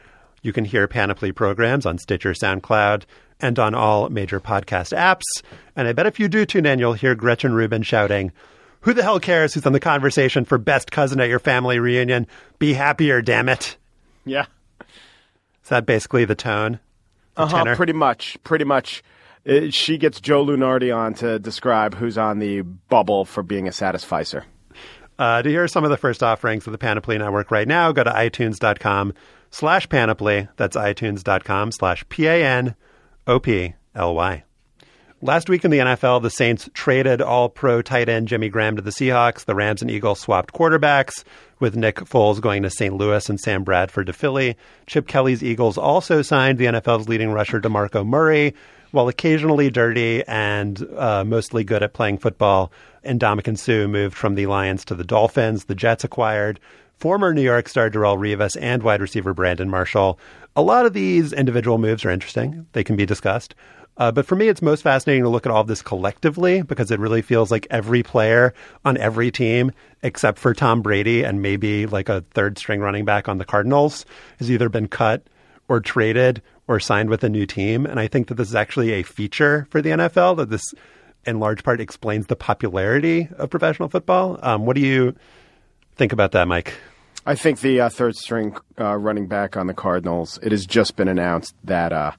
You 0.46 0.52
can 0.52 0.64
hear 0.64 0.86
Panoply 0.86 1.32
programs 1.32 1.84
on 1.86 1.98
Stitcher, 1.98 2.32
SoundCloud, 2.32 3.02
and 3.40 3.58
on 3.58 3.74
all 3.74 4.08
major 4.08 4.38
podcast 4.40 4.96
apps. 4.96 5.24
And 5.74 5.88
I 5.88 5.92
bet 5.92 6.06
if 6.06 6.20
you 6.20 6.28
do 6.28 6.46
tune 6.46 6.64
in, 6.66 6.78
you'll 6.78 6.92
hear 6.94 7.14
Gretchen 7.16 7.52
Rubin 7.52 7.82
shouting, 7.82 8.30
Who 8.82 8.92
the 8.94 9.02
hell 9.02 9.18
cares 9.20 9.52
who's 9.54 9.66
on 9.66 9.72
the 9.72 9.80
conversation 9.80 10.44
for 10.44 10.56
best 10.56 10.92
cousin 10.92 11.20
at 11.20 11.28
your 11.28 11.40
family 11.40 11.78
reunion? 11.80 12.26
Be 12.60 12.72
happier, 12.74 13.20
damn 13.20 13.48
it. 13.48 13.76
Yeah. 14.24 14.46
Is 14.80 15.68
that 15.70 15.84
basically 15.84 16.24
the 16.24 16.36
tone? 16.36 16.78
The 17.34 17.42
Uh 17.42 17.46
huh. 17.48 17.56
tenor? 17.58 17.76
Pretty 17.76 17.92
much. 17.92 18.38
Pretty 18.44 18.64
much. 18.64 19.02
Uh, 19.48 19.70
she 19.70 19.98
gets 19.98 20.20
Joe 20.20 20.44
Lunardi 20.46 20.96
on 20.96 21.14
to 21.14 21.38
describe 21.40 21.94
who's 21.94 22.16
on 22.16 22.38
the 22.38 22.62
bubble 22.62 23.24
for 23.24 23.42
being 23.42 23.66
a 23.68 23.72
satisficer. 23.72 24.44
Uh, 25.18 25.42
to 25.42 25.48
hear 25.48 25.66
some 25.66 25.82
of 25.82 25.90
the 25.90 25.96
first 25.96 26.22
offerings 26.22 26.66
of 26.66 26.72
the 26.72 26.78
Panoply 26.78 27.16
Network 27.18 27.50
right 27.50 27.66
now, 27.66 27.90
go 27.90 28.04
to 28.04 28.10
itunes.com 28.10 29.14
slash 29.56 29.88
panoply. 29.88 30.48
That's 30.56 30.76
itunes.com 30.76 31.72
slash 31.72 32.06
P-A-N-O-P-L-Y. 32.08 32.74
Last 35.22 35.48
week 35.48 35.64
in 35.64 35.70
the 35.70 35.78
NFL, 35.78 36.20
the 36.20 36.28
Saints 36.28 36.68
traded 36.74 37.22
all 37.22 37.48
pro 37.48 37.80
tight 37.80 38.10
end 38.10 38.28
Jimmy 38.28 38.50
Graham 38.50 38.76
to 38.76 38.82
the 38.82 38.90
Seahawks. 38.90 39.46
The 39.46 39.54
Rams 39.54 39.80
and 39.80 39.90
Eagles 39.90 40.20
swapped 40.20 40.52
quarterbacks, 40.52 41.24
with 41.58 41.74
Nick 41.74 41.96
Foles 41.96 42.38
going 42.38 42.64
to 42.64 42.70
St. 42.70 42.94
Louis 42.94 43.26
and 43.30 43.40
Sam 43.40 43.64
Bradford 43.64 44.08
to 44.08 44.12
Philly. 44.12 44.58
Chip 44.86 45.08
Kelly's 45.08 45.42
Eagles 45.42 45.78
also 45.78 46.20
signed 46.20 46.58
the 46.58 46.66
NFL's 46.66 47.08
leading 47.08 47.32
rusher 47.32 47.62
DeMarco 47.62 48.06
Murray, 48.06 48.54
while 48.90 49.08
occasionally 49.08 49.70
dirty 49.70 50.22
and 50.26 50.86
uh, 50.98 51.24
mostly 51.24 51.64
good 51.64 51.82
at 51.82 51.94
playing 51.94 52.18
football. 52.18 52.70
And 53.02 53.18
Ndamukong 53.18 53.58
Suh 53.58 53.88
moved 53.88 54.14
from 54.14 54.34
the 54.34 54.46
Lions 54.46 54.84
to 54.84 54.94
the 54.94 55.02
Dolphins. 55.02 55.64
The 55.64 55.74
Jets 55.74 56.04
acquired 56.04 56.60
former 56.98 57.32
New 57.32 57.42
York 57.42 57.68
star 57.68 57.90
Darrelle 57.90 58.18
Revis 58.18 58.56
and 58.60 58.82
wide 58.82 59.00
receiver 59.00 59.34
Brandon 59.34 59.68
Marshall. 59.68 60.18
A 60.54 60.62
lot 60.62 60.86
of 60.86 60.92
these 60.92 61.32
individual 61.32 61.78
moves 61.78 62.04
are 62.04 62.10
interesting. 62.10 62.66
They 62.72 62.84
can 62.84 62.96
be 62.96 63.06
discussed. 63.06 63.54
Uh, 63.98 64.12
but 64.12 64.26
for 64.26 64.36
me, 64.36 64.48
it's 64.48 64.60
most 64.60 64.82
fascinating 64.82 65.22
to 65.22 65.28
look 65.28 65.46
at 65.46 65.52
all 65.52 65.62
of 65.62 65.68
this 65.68 65.80
collectively 65.80 66.62
because 66.62 66.90
it 66.90 67.00
really 67.00 67.22
feels 67.22 67.50
like 67.50 67.66
every 67.70 68.02
player 68.02 68.52
on 68.84 68.98
every 68.98 69.30
team, 69.30 69.72
except 70.02 70.38
for 70.38 70.52
Tom 70.52 70.82
Brady 70.82 71.24
and 71.24 71.40
maybe 71.40 71.86
like 71.86 72.08
a 72.08 72.20
third 72.20 72.58
string 72.58 72.80
running 72.80 73.06
back 73.06 73.28
on 73.28 73.38
the 73.38 73.44
Cardinals, 73.44 74.04
has 74.38 74.50
either 74.50 74.68
been 74.68 74.88
cut 74.88 75.26
or 75.68 75.80
traded 75.80 76.42
or 76.68 76.78
signed 76.78 77.08
with 77.08 77.24
a 77.24 77.28
new 77.28 77.46
team. 77.46 77.86
And 77.86 77.98
I 77.98 78.06
think 78.06 78.28
that 78.28 78.34
this 78.34 78.48
is 78.48 78.54
actually 78.54 78.92
a 78.92 79.02
feature 79.02 79.66
for 79.70 79.80
the 79.80 79.90
NFL, 79.90 80.36
that 80.36 80.50
this 80.50 80.74
in 81.24 81.40
large 81.40 81.64
part 81.64 81.80
explains 81.80 82.26
the 82.26 82.36
popularity 82.36 83.28
of 83.38 83.50
professional 83.50 83.88
football. 83.88 84.38
Um, 84.42 84.66
what 84.66 84.76
do 84.76 84.82
you 84.82 85.16
think 85.96 86.12
about 86.12 86.32
that, 86.32 86.46
Mike? 86.48 86.74
I 87.24 87.34
think 87.34 87.60
the 87.60 87.80
uh, 87.80 87.88
third 87.88 88.14
string 88.14 88.56
uh, 88.78 88.96
running 88.96 89.26
back 89.26 89.56
on 89.56 89.66
the 89.66 89.74
Cardinals, 89.74 90.38
it 90.42 90.52
has 90.52 90.64
just 90.64 90.94
been 90.94 91.08
announced 91.08 91.54
that 91.64 91.92
uh, 91.92 92.12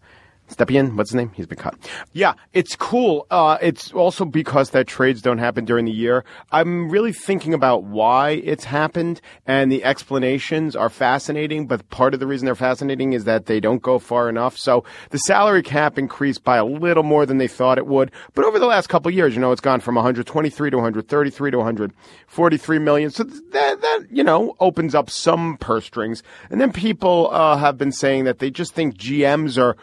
Stepien, 0.50 0.96
what's 0.96 1.12
his 1.12 1.16
name? 1.16 1.32
He's 1.36 1.46
been 1.46 1.58
cut. 1.58 1.76
Yeah, 2.14 2.34
it's 2.54 2.76
cool. 2.76 3.28
Uh, 3.30 3.58
it's 3.62 3.92
also 3.92 4.24
because 4.24 4.70
that 4.70 4.88
trades 4.88 5.22
don't 5.22 5.40
happen 5.40 5.66
during 5.66 5.86
the 5.86 5.92
year. 5.92 6.24
I'm 6.52 6.90
really 6.90 7.12
thinking 7.12 7.54
about 7.54 7.84
why 7.84 8.32
it's 8.32 8.64
happened, 8.64 9.20
and 9.46 9.70
the 9.72 9.84
explanations 9.84 10.76
are 10.76 10.90
fascinating. 10.90 11.68
But 11.68 11.90
part 11.90 12.14
of 12.14 12.22
the 12.22 12.28
reason 12.28 12.46
they're 12.46 12.56
fascinating 12.56 13.12
is 13.12 13.26
that 13.26 13.48
they 13.48 13.60
don't 13.60 13.82
go 13.82 14.00
far 14.00 14.30
enough. 14.30 14.58
So 14.58 14.86
the 15.10 15.20
salary 15.20 15.64
cap 15.64 15.98
increased 15.98 16.44
by 16.46 16.58
a 16.58 16.66
little 16.66 17.04
more 17.04 17.26
than 17.26 17.40
they 17.40 17.48
thought 17.48 17.78
it 17.78 17.88
would. 17.88 18.12
But 18.34 18.46
over 18.46 18.58
the 18.58 18.66
last 18.66 18.88
couple 18.88 19.12
years, 19.12 19.36
you 19.36 19.42
know, 19.42 19.52
it's 19.52 19.62
gone 19.62 19.82
from 19.82 19.96
123 19.96 20.70
to 20.70 20.78
133 20.78 21.52
to 21.52 21.58
143 21.58 22.80
million. 22.80 23.10
So 23.10 23.24
that 23.24 23.82
that 23.82 24.06
you 24.10 24.24
know 24.24 24.56
opens 24.62 24.96
up 24.96 25.10
some 25.10 25.58
purse 25.58 25.86
strings. 25.86 26.24
And 26.50 26.62
then 26.62 26.72
people 26.72 27.30
uh, 27.32 27.58
have 27.58 27.78
been 27.78 27.92
saying 27.92 28.24
that 28.24 28.40
they 28.40 28.50
just 28.50 28.74
think 28.74 28.98
GMs 28.98 29.62
are 29.62 29.76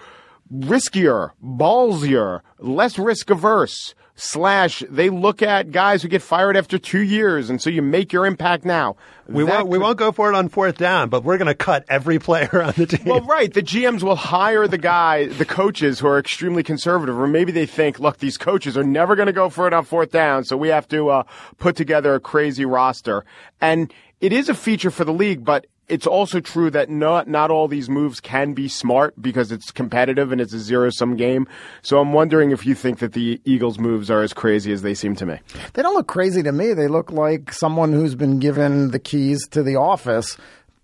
riskier, 0.53 1.31
ballsier, 1.43 2.41
less 2.59 2.99
risk 2.99 3.31
averse. 3.31 3.95
Slash, 4.17 4.85
they 4.89 5.11
look 5.11 5.43
at 5.43 5.73
guys 5.73 6.01
who 6.03 6.07
get 6.09 6.23
fired 6.23 6.57
after 6.57 6.79
two 6.79 7.01
years, 7.03 7.51
and 7.51 7.61
so 7.61 7.69
you 7.69 7.83
make 7.83 8.13
your 8.13 8.27
impact 8.27 8.65
now. 8.65 8.95
We 9.27 9.43
That 9.45 9.51
won't, 9.51 9.69
we 9.71 9.79
could- 9.79 9.83
won't 9.83 9.99
go 9.99 10.13
for 10.13 10.29
it 10.33 10.37
on 10.37 10.49
fourth 10.49 10.79
down, 10.79 11.09
but 11.09 11.25
we're 11.25 11.37
going 11.37 11.49
to 11.49 11.55
cut 11.57 11.85
every 11.89 12.21
player 12.21 12.63
on 12.65 12.75
the 12.77 12.87
team. 12.87 13.07
Well, 13.07 13.23
right. 13.23 13.53
The 13.53 13.61
GMs 13.61 14.05
will 14.05 14.15
hire 14.15 14.69
the 14.69 14.79
guy, 14.79 15.27
the 15.27 15.45
coaches 15.45 15.99
who 15.99 16.07
are 16.07 16.21
extremely 16.21 16.63
conservative, 16.63 17.19
or 17.19 17.27
maybe 17.27 17.51
they 17.51 17.67
think, 17.67 17.99
look, 17.99 18.19
these 18.19 18.37
coaches 18.39 18.79
are 18.79 18.85
never 18.85 19.17
going 19.17 19.27
to 19.27 19.33
go 19.33 19.49
for 19.51 19.67
it 19.67 19.73
on 19.75 19.85
fourth 19.85 20.13
down, 20.13 20.45
so 20.45 20.57
we 20.57 20.69
have 20.69 20.87
to 20.91 21.09
uh, 21.11 21.23
put 21.59 21.75
together 21.75 22.15
a 22.15 22.21
crazy 22.21 22.65
roster. 22.65 23.25
And 23.61 23.93
it 24.21 24.33
is 24.33 24.49
a 24.49 24.55
feature 24.55 24.93
for 24.93 25.05
the 25.05 25.13
league, 25.13 25.45
but 25.45 25.67
it's 25.89 26.07
also 26.07 26.41
true 26.41 26.71
that 26.71 26.89
not 26.89 27.29
not 27.29 27.51
all 27.51 27.69
these 27.69 27.89
moves 27.89 28.21
can 28.21 28.55
be 28.55 28.69
smart 28.69 29.21
because 29.21 29.53
it's 29.53 29.71
competitive 29.71 30.33
and 30.33 30.41
it's 30.41 30.53
a 30.53 30.59
zero 30.59 30.91
sum 30.91 31.17
game. 31.17 31.47
So 31.83 31.99
I'm 31.99 32.13
wondering 32.13 32.51
if 32.51 32.65
you 32.65 32.75
think 32.75 32.99
that 33.01 33.13
the 33.13 33.41
Eagles' 33.45 33.79
moves 33.79 34.11
are 34.11 34.23
as 34.23 34.33
crazy 34.33 34.73
as 34.73 34.83
they 34.83 34.95
seem 34.95 35.15
to 35.17 35.27
me. 35.27 35.39
They 35.75 35.83
don't 35.83 35.95
look 35.95 36.09
crazy 36.09 36.43
to 36.43 36.53
me. 36.53 36.73
They 36.73 36.89
look 36.89 37.11
like 37.11 37.53
someone 37.53 37.93
who's 37.93 38.15
been 38.15 38.39
given 38.39 38.91
the 38.91 38.99
keys 38.99 39.47
to 39.49 39.63
the 39.63 39.77
office 39.77 40.37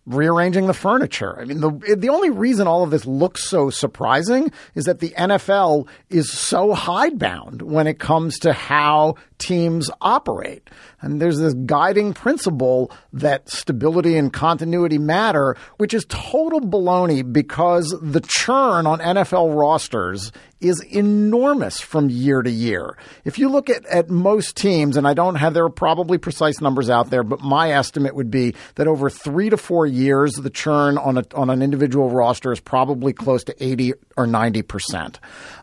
rearranging 0.06 0.66
the 0.66 0.74
furniture. 0.74 1.38
I 1.40 1.44
mean, 1.44 1.60
the 1.60 1.96
the 1.96 2.08
only 2.08 2.30
reason 2.30 2.66
all 2.66 2.82
of 2.82 2.90
this 2.90 3.06
looks 3.06 3.44
so 3.44 3.70
surprising 3.70 4.50
is 4.74 4.84
that 4.84 4.98
the 5.00 5.10
NFL 5.10 5.86
is 6.08 6.30
so 6.30 6.74
hidebound 6.74 7.62
when 7.62 7.86
it 7.86 7.98
comes 7.98 8.38
to 8.40 8.52
how 8.52 9.14
teams 9.38 9.90
operate. 10.00 10.68
And 11.02 11.20
there's 11.20 11.38
this 11.38 11.54
guiding 11.54 12.12
principle 12.12 12.90
that 13.12 13.48
stability 13.48 14.16
and 14.16 14.32
continuity 14.32 14.98
matter, 14.98 15.56
which 15.78 15.94
is 15.94 16.04
total 16.08 16.60
baloney 16.60 17.30
because 17.30 17.94
the 18.02 18.20
churn 18.20 18.86
on 18.86 18.98
NFL 18.98 19.56
rosters 19.56 20.32
is 20.60 20.82
enormous 20.82 21.80
from 21.80 22.10
year 22.10 22.42
to 22.42 22.50
year. 22.50 22.98
If 23.24 23.38
you 23.38 23.48
look 23.48 23.70
at, 23.70 23.86
at 23.86 24.10
most 24.10 24.56
teams, 24.56 24.96
and 24.96 25.08
I 25.08 25.14
don't 25.14 25.36
have, 25.36 25.54
there 25.54 25.64
are 25.64 25.70
probably 25.70 26.18
precise 26.18 26.60
numbers 26.60 26.90
out 26.90 27.08
there, 27.08 27.22
but 27.22 27.40
my 27.40 27.72
estimate 27.72 28.14
would 28.14 28.30
be 28.30 28.54
that 28.74 28.86
over 28.86 29.08
three 29.08 29.48
to 29.48 29.56
four 29.56 29.86
years, 29.86 30.34
the 30.34 30.50
churn 30.50 30.98
on 30.98 31.16
a, 31.16 31.24
on 31.34 31.48
an 31.48 31.62
individual 31.62 32.10
roster 32.10 32.52
is 32.52 32.60
probably 32.60 33.14
close 33.14 33.42
to 33.44 33.64
80 33.64 33.94
or 34.16 34.26
90%. 34.26 35.16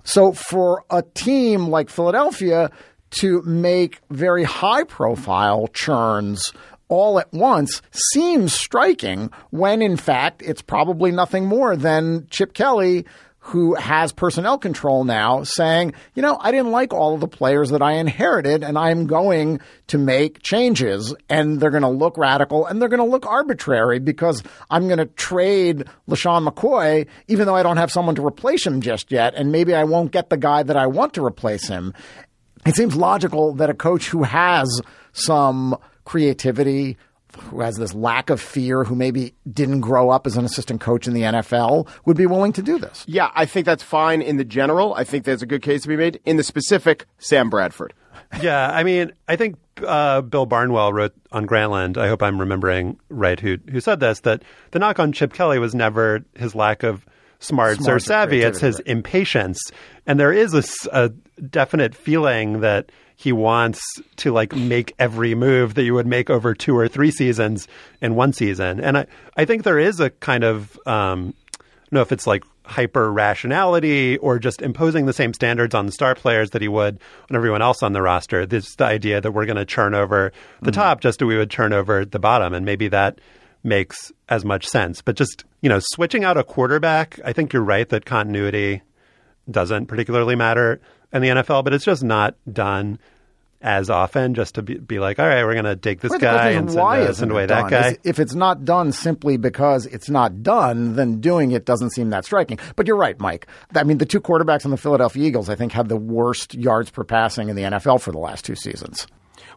So 0.04 0.32
for 0.32 0.84
a 0.90 1.04
team 1.04 1.68
like 1.68 1.90
Philadelphia 1.90 2.72
to 3.20 3.42
make 3.44 4.00
very 4.10 4.44
high 4.44 4.84
profile 4.84 5.68
churns 5.74 6.54
all 6.90 7.20
at 7.20 7.32
once 7.34 7.82
seems 7.92 8.54
striking 8.54 9.30
when 9.50 9.82
in 9.82 9.98
fact 9.98 10.42
it's 10.42 10.62
probably 10.62 11.12
nothing 11.12 11.46
more 11.46 11.76
than 11.76 12.26
Chip 12.30 12.54
Kelly 12.54 13.06
who 13.48 13.76
has 13.76 14.12
personnel 14.12 14.58
control 14.58 15.06
now 15.06 15.42
saying, 15.44 15.94
you 16.16 16.22
know, 16.22 16.38
I 16.42 16.52
didn't 16.52 16.72
like 16.72 16.94
all 16.94 17.14
of 17.14 17.22
the 17.22 17.30
players 17.30 17.70
that 17.70 17.82
I 17.82 17.94
inherited 17.94 18.62
and 18.62 18.78
I'm 18.78 19.08
going 19.08 19.62
to 19.88 19.98
make 19.98 20.42
changes 20.42 21.16
and 21.30 21.58
they're 21.58 21.72
going 21.72 21.84
to 21.84 21.88
look 21.88 22.18
radical 22.18 22.66
and 22.66 22.82
they're 22.82 22.90
going 22.90 23.00
to 23.00 23.10
look 23.10 23.26
arbitrary 23.26 24.00
because 24.00 24.44
I'm 24.70 24.88
going 24.88 24.98
to 24.98 25.06
trade 25.06 25.86
LeSean 26.10 26.46
McCoy 26.46 27.08
even 27.30 27.46
though 27.46 27.56
I 27.56 27.64
don't 27.64 27.78
have 27.78 27.90
someone 27.90 28.16
to 28.16 28.26
replace 28.26 28.68
him 28.68 28.82
just 28.82 29.14
yet 29.14 29.34
and 29.34 29.50
maybe 29.50 29.74
I 29.74 29.86
won't 29.86 30.12
get 30.12 30.30
the 30.30 30.36
guy 30.36 30.64
that 30.64 30.76
I 30.76 30.88
want 30.88 31.14
to 31.14 31.24
replace 31.24 31.70
him. 31.70 31.94
It 32.68 32.76
seems 32.76 32.96
logical 32.96 33.54
that 33.54 33.70
a 33.70 33.74
coach 33.74 34.10
who 34.10 34.24
has 34.24 34.82
some 35.14 35.78
creativity, 36.04 36.98
who 37.44 37.62
has 37.62 37.78
this 37.78 37.94
lack 37.94 38.30
of 38.30 38.42
fear, 38.42 38.84
who 38.84 38.94
maybe 38.94 39.34
didn't 39.52 39.80
grow 39.80 40.10
up 40.10 40.28
as 40.28 40.36
an 40.36 40.44
assistant 40.44 40.82
coach 40.82 41.08
in 41.08 41.14
the 41.14 41.22
NFL, 41.22 41.88
would 42.06 42.18
be 42.18 42.26
willing 42.26 42.52
to 42.54 42.62
do 42.62 42.78
this. 42.78 43.06
Yeah, 43.08 43.32
I 43.36 43.46
think 43.46 43.66
that's 43.66 43.84
fine 43.84 44.22
in 44.22 44.36
the 44.36 44.44
general. 44.44 44.94
I 44.96 45.06
think 45.06 45.24
there's 45.24 45.42
a 45.42 45.46
good 45.46 45.62
case 45.62 45.84
to 45.84 45.88
be 45.88 45.96
made. 45.96 46.20
In 46.26 46.36
the 46.36 46.44
specific, 46.44 47.06
Sam 47.20 47.50
Bradford. 47.50 47.94
yeah, 48.42 48.70
I 48.70 48.84
mean, 48.84 49.14
I 49.30 49.38
think 49.38 49.58
uh, 49.86 50.22
Bill 50.22 50.46
Barnwell 50.46 50.92
wrote 50.92 51.14
on 51.32 51.48
Grantland. 51.48 51.98
I 51.98 52.10
hope 52.10 52.22
I'm 52.22 52.40
remembering 52.40 53.00
right 53.10 53.40
who 53.40 53.58
who 53.72 53.80
said 53.80 54.02
this 54.02 54.22
that 54.22 54.44
the 54.72 54.80
knock 54.80 55.00
on 55.00 55.14
Chip 55.14 55.34
Kelly 55.34 55.60
was 55.60 55.74
never 55.74 56.26
his 56.36 56.54
lack 56.54 56.84
of 56.84 57.06
smarts, 57.40 57.84
Smarts 57.84 57.88
or 57.88 58.00
savvy; 58.00 58.42
it's 58.42 58.60
his 58.60 58.76
creativity, 58.76 58.92
impatience. 58.92 59.60
And 60.06 60.20
there 60.20 60.34
is 60.34 60.54
a 60.92 61.10
definite 61.50 61.96
feeling 61.96 62.62
that 62.62 62.92
he 63.16 63.32
wants 63.32 63.82
to 64.18 64.32
like 64.32 64.56
make 64.56 64.94
every 65.00 65.34
move 65.34 65.74
that 65.74 65.84
you 65.84 65.94
would 65.96 66.08
make 66.08 66.30
over 66.30 66.54
two 66.54 66.78
or 66.78 66.88
three 66.88 67.12
seasons 67.12 67.68
in 68.00 68.16
one 68.16 68.32
season. 68.32 68.80
And 68.80 68.98
I 69.00 69.08
I 69.36 69.46
think 69.46 69.64
there 69.64 69.80
is 69.80 70.00
a 70.00 70.12
kind 70.12 70.44
of 70.44 70.80
um, 70.86 71.34
I 71.54 71.64
don't 71.90 71.94
know 71.94 72.02
if 72.02 72.12
it's 72.12 72.28
like 72.28 72.44
hyper 72.64 73.12
rationality 73.12 74.18
or 74.18 74.40
just 74.40 74.62
imposing 74.62 75.06
the 75.06 75.14
same 75.14 75.34
standards 75.34 75.74
on 75.74 75.86
the 75.86 75.92
star 75.92 76.14
players 76.14 76.52
that 76.52 76.62
he 76.62 76.68
would 76.68 77.00
on 77.30 77.36
everyone 77.36 77.62
else 77.62 77.82
on 77.82 77.94
the 77.94 78.02
roster. 78.02 78.46
This 78.46 78.76
the 78.76 78.86
idea 78.86 79.20
that 79.20 79.32
we're 79.32 79.46
going 79.46 79.58
to 79.58 79.66
churn 79.66 79.96
over 79.96 80.32
the 80.62 80.72
top 80.72 81.02
just 81.02 81.22
as 81.22 81.26
we 81.26 81.38
would 81.38 81.50
turn 81.50 81.74
over 81.74 82.06
the 82.06 82.20
bottom, 82.20 82.54
and 82.54 82.66
maybe 82.66 82.88
that 82.90 83.20
makes 83.68 84.12
as 84.30 84.44
much 84.44 84.66
sense. 84.66 85.02
But 85.02 85.16
just 85.16 85.44
you 85.62 85.70
know, 85.70 85.80
switching 85.80 86.24
out 86.24 86.38
a 86.38 86.44
quarterback, 86.44 87.20
I 87.24 87.34
think 87.34 87.54
you're 87.54 87.64
right 87.64 87.88
that 87.90 88.06
continuity 88.06 88.82
doesn't 89.50 89.86
particularly 89.86 90.36
matter 90.36 90.82
in 91.14 91.22
the 91.22 91.30
NFL, 91.30 91.64
but 91.64 91.74
it's 91.74 91.86
just 91.86 92.04
not 92.04 92.36
done 92.52 93.00
as 93.60 93.90
often 93.90 94.36
just 94.36 94.56
to 94.56 94.62
be, 94.62 94.76
be 94.78 95.00
like, 95.00 95.18
all 95.18 95.28
right, 95.28 95.44
we're 95.44 95.54
going 95.54 95.66
to 95.66 95.76
take 95.76 96.00
this 96.00 96.16
guy 96.18 96.52
and 96.52 96.70
send, 96.70 96.80
why 96.80 97.02
uh, 97.02 97.14
send 97.14 97.32
away 97.32 97.46
that 97.48 97.70
guy. 97.72 97.90
Is- 97.90 97.98
if 98.04 98.20
it's 98.20 98.36
not 98.36 98.66
done 98.66 98.92
simply 98.92 99.38
because 99.38 99.88
it's 99.88 100.10
not 100.10 100.44
done, 100.44 100.96
then 100.96 101.22
doing 101.22 101.52
it 101.52 101.66
doesn't 101.66 101.90
seem 101.92 102.12
that 102.12 102.24
striking. 102.24 102.60
But 102.76 102.86
you're 102.86 102.98
right, 102.98 103.20
Mike. 103.20 103.48
I 103.74 103.84
mean, 103.84 103.98
the 103.98 104.06
two 104.06 104.22
quarterbacks 104.22 104.66
on 104.66 104.72
the 104.72 104.78
Philadelphia 104.78 105.26
Eagles, 105.26 105.50
I 105.50 105.56
think, 105.56 105.72
have 105.72 105.88
the 105.88 105.98
worst 105.98 106.54
yards 106.54 106.92
per 106.92 107.04
passing 107.04 107.50
in 107.50 107.56
the 107.56 107.64
NFL 107.64 108.02
for 108.02 108.12
the 108.12 108.20
last 108.20 108.46
two 108.46 108.56
seasons. 108.56 109.08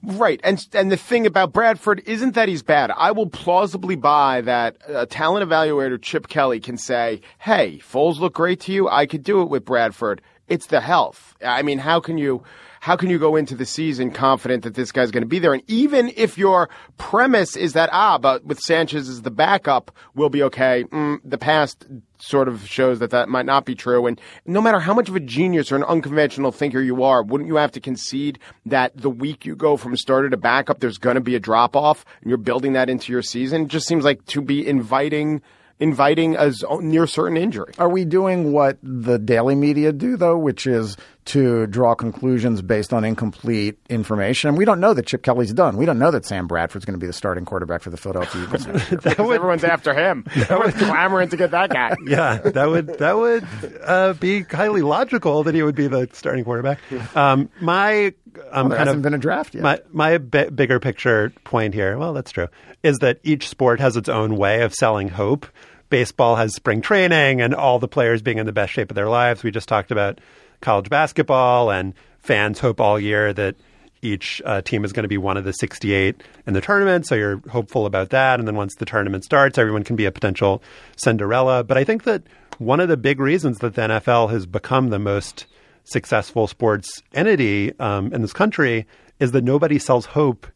Right, 0.02 0.40
and 0.42 0.66
and 0.72 0.90
the 0.90 0.96
thing 0.96 1.26
about 1.26 1.52
Bradford 1.52 2.02
isn't 2.06 2.34
that 2.34 2.48
he's 2.48 2.62
bad. 2.62 2.90
I 2.96 3.10
will 3.12 3.28
plausibly 3.28 3.96
buy 3.96 4.40
that 4.42 4.76
a 4.86 5.06
talent 5.06 5.48
evaluator 5.48 6.00
Chip 6.00 6.28
Kelly 6.28 6.60
can 6.60 6.76
say, 6.76 7.20
"Hey, 7.38 7.80
Foles 7.82 8.18
look 8.18 8.34
great 8.34 8.60
to 8.60 8.72
you. 8.72 8.88
I 8.88 9.06
could 9.06 9.22
do 9.22 9.42
it 9.42 9.48
with 9.48 9.64
Bradford. 9.64 10.22
It's 10.48 10.66
the 10.66 10.80
health. 10.80 11.34
I 11.44 11.62
mean, 11.62 11.78
how 11.78 12.00
can 12.00 12.18
you?" 12.18 12.42
How 12.80 12.96
can 12.96 13.10
you 13.10 13.18
go 13.18 13.36
into 13.36 13.54
the 13.54 13.66
season 13.66 14.10
confident 14.10 14.64
that 14.64 14.74
this 14.74 14.90
guy's 14.90 15.10
going 15.10 15.22
to 15.22 15.28
be 15.28 15.38
there? 15.38 15.52
And 15.52 15.62
even 15.66 16.10
if 16.16 16.38
your 16.38 16.70
premise 16.96 17.54
is 17.54 17.74
that, 17.74 17.90
ah, 17.92 18.16
but 18.16 18.42
with 18.46 18.58
Sanchez 18.58 19.06
as 19.06 19.20
the 19.20 19.30
backup, 19.30 19.90
we'll 20.14 20.30
be 20.30 20.42
okay, 20.44 20.84
mm, 20.84 21.18
the 21.22 21.36
past 21.36 21.86
sort 22.18 22.48
of 22.48 22.66
shows 22.66 22.98
that 23.00 23.10
that 23.10 23.28
might 23.28 23.44
not 23.44 23.66
be 23.66 23.74
true. 23.74 24.06
And 24.06 24.18
no 24.46 24.62
matter 24.62 24.80
how 24.80 24.94
much 24.94 25.10
of 25.10 25.16
a 25.16 25.20
genius 25.20 25.70
or 25.70 25.76
an 25.76 25.84
unconventional 25.84 26.52
thinker 26.52 26.80
you 26.80 27.02
are, 27.02 27.22
wouldn't 27.22 27.48
you 27.48 27.56
have 27.56 27.72
to 27.72 27.80
concede 27.80 28.38
that 28.64 28.96
the 28.96 29.10
week 29.10 29.44
you 29.44 29.54
go 29.54 29.76
from 29.76 29.94
starter 29.94 30.30
to 30.30 30.38
backup, 30.38 30.80
there's 30.80 30.96
going 30.96 31.16
to 31.16 31.20
be 31.20 31.34
a 31.34 31.40
drop 31.40 31.76
off, 31.76 32.06
and 32.22 32.30
you're 32.30 32.38
building 32.38 32.72
that 32.72 32.88
into 32.88 33.12
your 33.12 33.22
season? 33.22 33.64
It 33.64 33.68
just 33.68 33.86
seems 33.86 34.04
like 34.04 34.24
to 34.26 34.40
be 34.40 34.66
inviting 34.66 35.42
inviting 35.80 36.36
a 36.36 36.52
z- 36.52 36.64
near 36.80 37.06
certain 37.06 37.36
injury. 37.36 37.72
Are 37.78 37.88
we 37.88 38.04
doing 38.04 38.52
what 38.52 38.78
the 38.82 39.18
daily 39.18 39.54
media 39.54 39.92
do, 39.92 40.16
though, 40.16 40.36
which 40.38 40.66
is 40.66 40.96
to 41.26 41.66
draw 41.66 41.94
conclusions 41.94 42.60
based 42.62 42.92
on 42.92 43.04
incomplete 43.04 43.78
information? 43.88 44.48
And 44.48 44.58
we 44.58 44.64
don't 44.64 44.80
know 44.80 44.94
that 44.94 45.06
Chip 45.06 45.22
Kelly's 45.22 45.52
done. 45.52 45.76
We 45.76 45.86
don't 45.86 45.98
know 45.98 46.10
that 46.10 46.24
Sam 46.26 46.46
Bradford's 46.46 46.84
going 46.84 46.94
to 46.98 47.00
be 47.00 47.06
the 47.06 47.12
starting 47.12 47.44
quarterback 47.44 47.82
for 47.82 47.90
the 47.90 47.96
Philadelphia 47.96 48.42
Eagles. 48.46 48.66
next 48.66 48.90
year. 48.90 49.00
Because 49.02 49.18
everyone's 49.30 49.64
after 49.64 49.94
him. 49.94 50.24
Everyone's 50.34 50.74
clamoring 50.74 51.28
to 51.30 51.36
get 51.36 51.50
that 51.52 51.70
guy. 51.70 51.94
yeah, 52.06 52.38
that 52.38 52.68
would 52.68 52.86
that 52.98 53.16
would 53.16 53.46
uh, 53.82 54.12
be 54.14 54.42
highly 54.42 54.82
logical 54.82 55.44
that 55.44 55.54
he 55.54 55.62
would 55.62 55.74
be 55.74 55.86
the 55.88 56.08
starting 56.12 56.44
quarterback. 56.44 56.78
Um, 57.16 57.48
my 57.60 58.12
um, 58.52 58.68
there 58.68 58.78
kind 58.78 58.88
hasn't 58.88 58.96
of 58.96 59.02
been 59.02 59.14
a 59.14 59.18
draft 59.18 59.54
yet. 59.54 59.62
My 59.62 59.80
my 59.90 60.18
bi- 60.18 60.50
bigger 60.50 60.78
picture 60.80 61.32
point 61.44 61.74
here, 61.74 61.96
well, 61.98 62.12
that's 62.12 62.30
true, 62.30 62.48
is 62.82 62.98
that 62.98 63.18
each 63.22 63.48
sport 63.48 63.80
has 63.80 63.96
its 63.96 64.08
own 64.08 64.36
way 64.36 64.62
of 64.62 64.74
selling 64.74 65.08
hope. 65.08 65.46
Baseball 65.90 66.36
has 66.36 66.54
spring 66.54 66.80
training 66.80 67.40
and 67.40 67.54
all 67.54 67.78
the 67.78 67.88
players 67.88 68.22
being 68.22 68.38
in 68.38 68.46
the 68.46 68.52
best 68.52 68.72
shape 68.72 68.90
of 68.90 68.94
their 68.94 69.08
lives. 69.08 69.42
We 69.42 69.50
just 69.50 69.68
talked 69.68 69.90
about 69.90 70.20
college 70.60 70.88
basketball, 70.88 71.70
and 71.70 71.94
fans 72.20 72.58
hope 72.58 72.80
all 72.80 72.98
year 72.98 73.32
that 73.32 73.56
each 74.02 74.40
uh, 74.44 74.62
team 74.62 74.84
is 74.84 74.92
going 74.92 75.04
to 75.04 75.08
be 75.08 75.18
one 75.18 75.36
of 75.36 75.44
the 75.44 75.52
68 75.52 76.22
in 76.46 76.54
the 76.54 76.60
tournament. 76.60 77.06
So 77.06 77.14
you're 77.14 77.42
hopeful 77.50 77.86
about 77.86 78.10
that. 78.10 78.38
And 78.38 78.48
then 78.48 78.56
once 78.56 78.74
the 78.76 78.86
tournament 78.86 79.24
starts, 79.24 79.58
everyone 79.58 79.84
can 79.84 79.96
be 79.96 80.06
a 80.06 80.12
potential 80.12 80.62
Cinderella. 80.96 81.64
But 81.64 81.76
I 81.76 81.84
think 81.84 82.04
that 82.04 82.22
one 82.58 82.80
of 82.80 82.88
the 82.88 82.96
big 82.96 83.20
reasons 83.20 83.58
that 83.58 83.74
the 83.74 83.82
NFL 83.82 84.30
has 84.30 84.46
become 84.46 84.88
the 84.88 84.98
most 84.98 85.46
successful 85.84 86.46
sports 86.46 87.02
entity 87.12 87.78
um, 87.78 88.12
in 88.12 88.22
this 88.22 88.32
country 88.32 88.86
is 89.18 89.32
that 89.32 89.44
nobody 89.44 89.78
sells 89.78 90.06
hope 90.06 90.46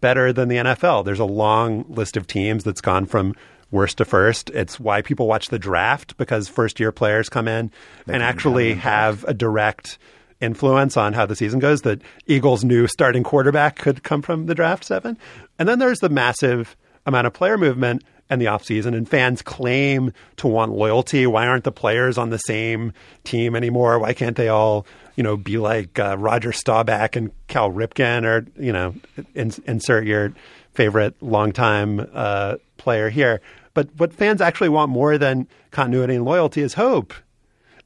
better 0.00 0.32
than 0.32 0.48
the 0.48 0.56
NFL. 0.56 1.04
There's 1.04 1.20
a 1.20 1.24
long 1.24 1.84
list 1.88 2.16
of 2.16 2.26
teams 2.26 2.64
that's 2.64 2.80
gone 2.80 3.06
from 3.06 3.34
worst 3.74 3.98
to 3.98 4.04
first. 4.06 4.48
It's 4.50 4.80
why 4.80 5.02
people 5.02 5.26
watch 5.26 5.48
the 5.48 5.58
draft 5.58 6.16
because 6.16 6.48
first 6.48 6.80
year 6.80 6.92
players 6.92 7.28
come 7.28 7.48
in 7.48 7.70
and 8.06 8.22
actually 8.22 8.74
have 8.74 9.24
a 9.24 9.34
direct 9.34 9.98
influence 10.40 10.96
on 10.96 11.12
how 11.12 11.26
the 11.26 11.36
season 11.36 11.58
goes. 11.58 11.82
That 11.82 12.00
Eagles' 12.26 12.64
new 12.64 12.86
starting 12.86 13.24
quarterback 13.24 13.76
could 13.76 14.02
come 14.02 14.22
from 14.22 14.46
the 14.46 14.54
draft 14.54 14.84
seven. 14.84 15.18
And 15.58 15.68
then 15.68 15.80
there's 15.80 15.98
the 15.98 16.08
massive 16.08 16.76
amount 17.04 17.26
of 17.26 17.34
player 17.34 17.58
movement 17.58 18.02
and 18.30 18.40
the 18.40 18.46
offseason 18.46 18.96
and 18.96 19.08
fans 19.08 19.42
claim 19.42 20.12
to 20.36 20.46
want 20.46 20.72
loyalty. 20.72 21.26
Why 21.26 21.46
aren't 21.46 21.64
the 21.64 21.72
players 21.72 22.16
on 22.16 22.30
the 22.30 22.38
same 22.38 22.92
team 23.24 23.54
anymore? 23.54 23.98
Why 23.98 24.14
can't 24.14 24.36
they 24.36 24.48
all, 24.48 24.86
you 25.16 25.22
know, 25.22 25.36
be 25.36 25.58
like 25.58 25.98
uh, 25.98 26.16
Roger 26.16 26.52
Staubach 26.52 27.16
and 27.16 27.32
Cal 27.48 27.70
Ripken 27.70 28.24
or, 28.24 28.46
you 28.60 28.72
know, 28.72 28.94
in, 29.34 29.52
insert 29.66 30.06
your 30.06 30.32
favorite 30.72 31.14
longtime 31.22 32.08
uh, 32.12 32.56
player 32.76 33.10
here. 33.10 33.40
But 33.74 33.88
what 33.96 34.14
fans 34.14 34.40
actually 34.40 34.68
want 34.68 34.90
more 34.90 35.18
than 35.18 35.48
continuity 35.70 36.14
and 36.14 36.24
loyalty 36.24 36.62
is 36.62 36.74
hope. 36.74 37.12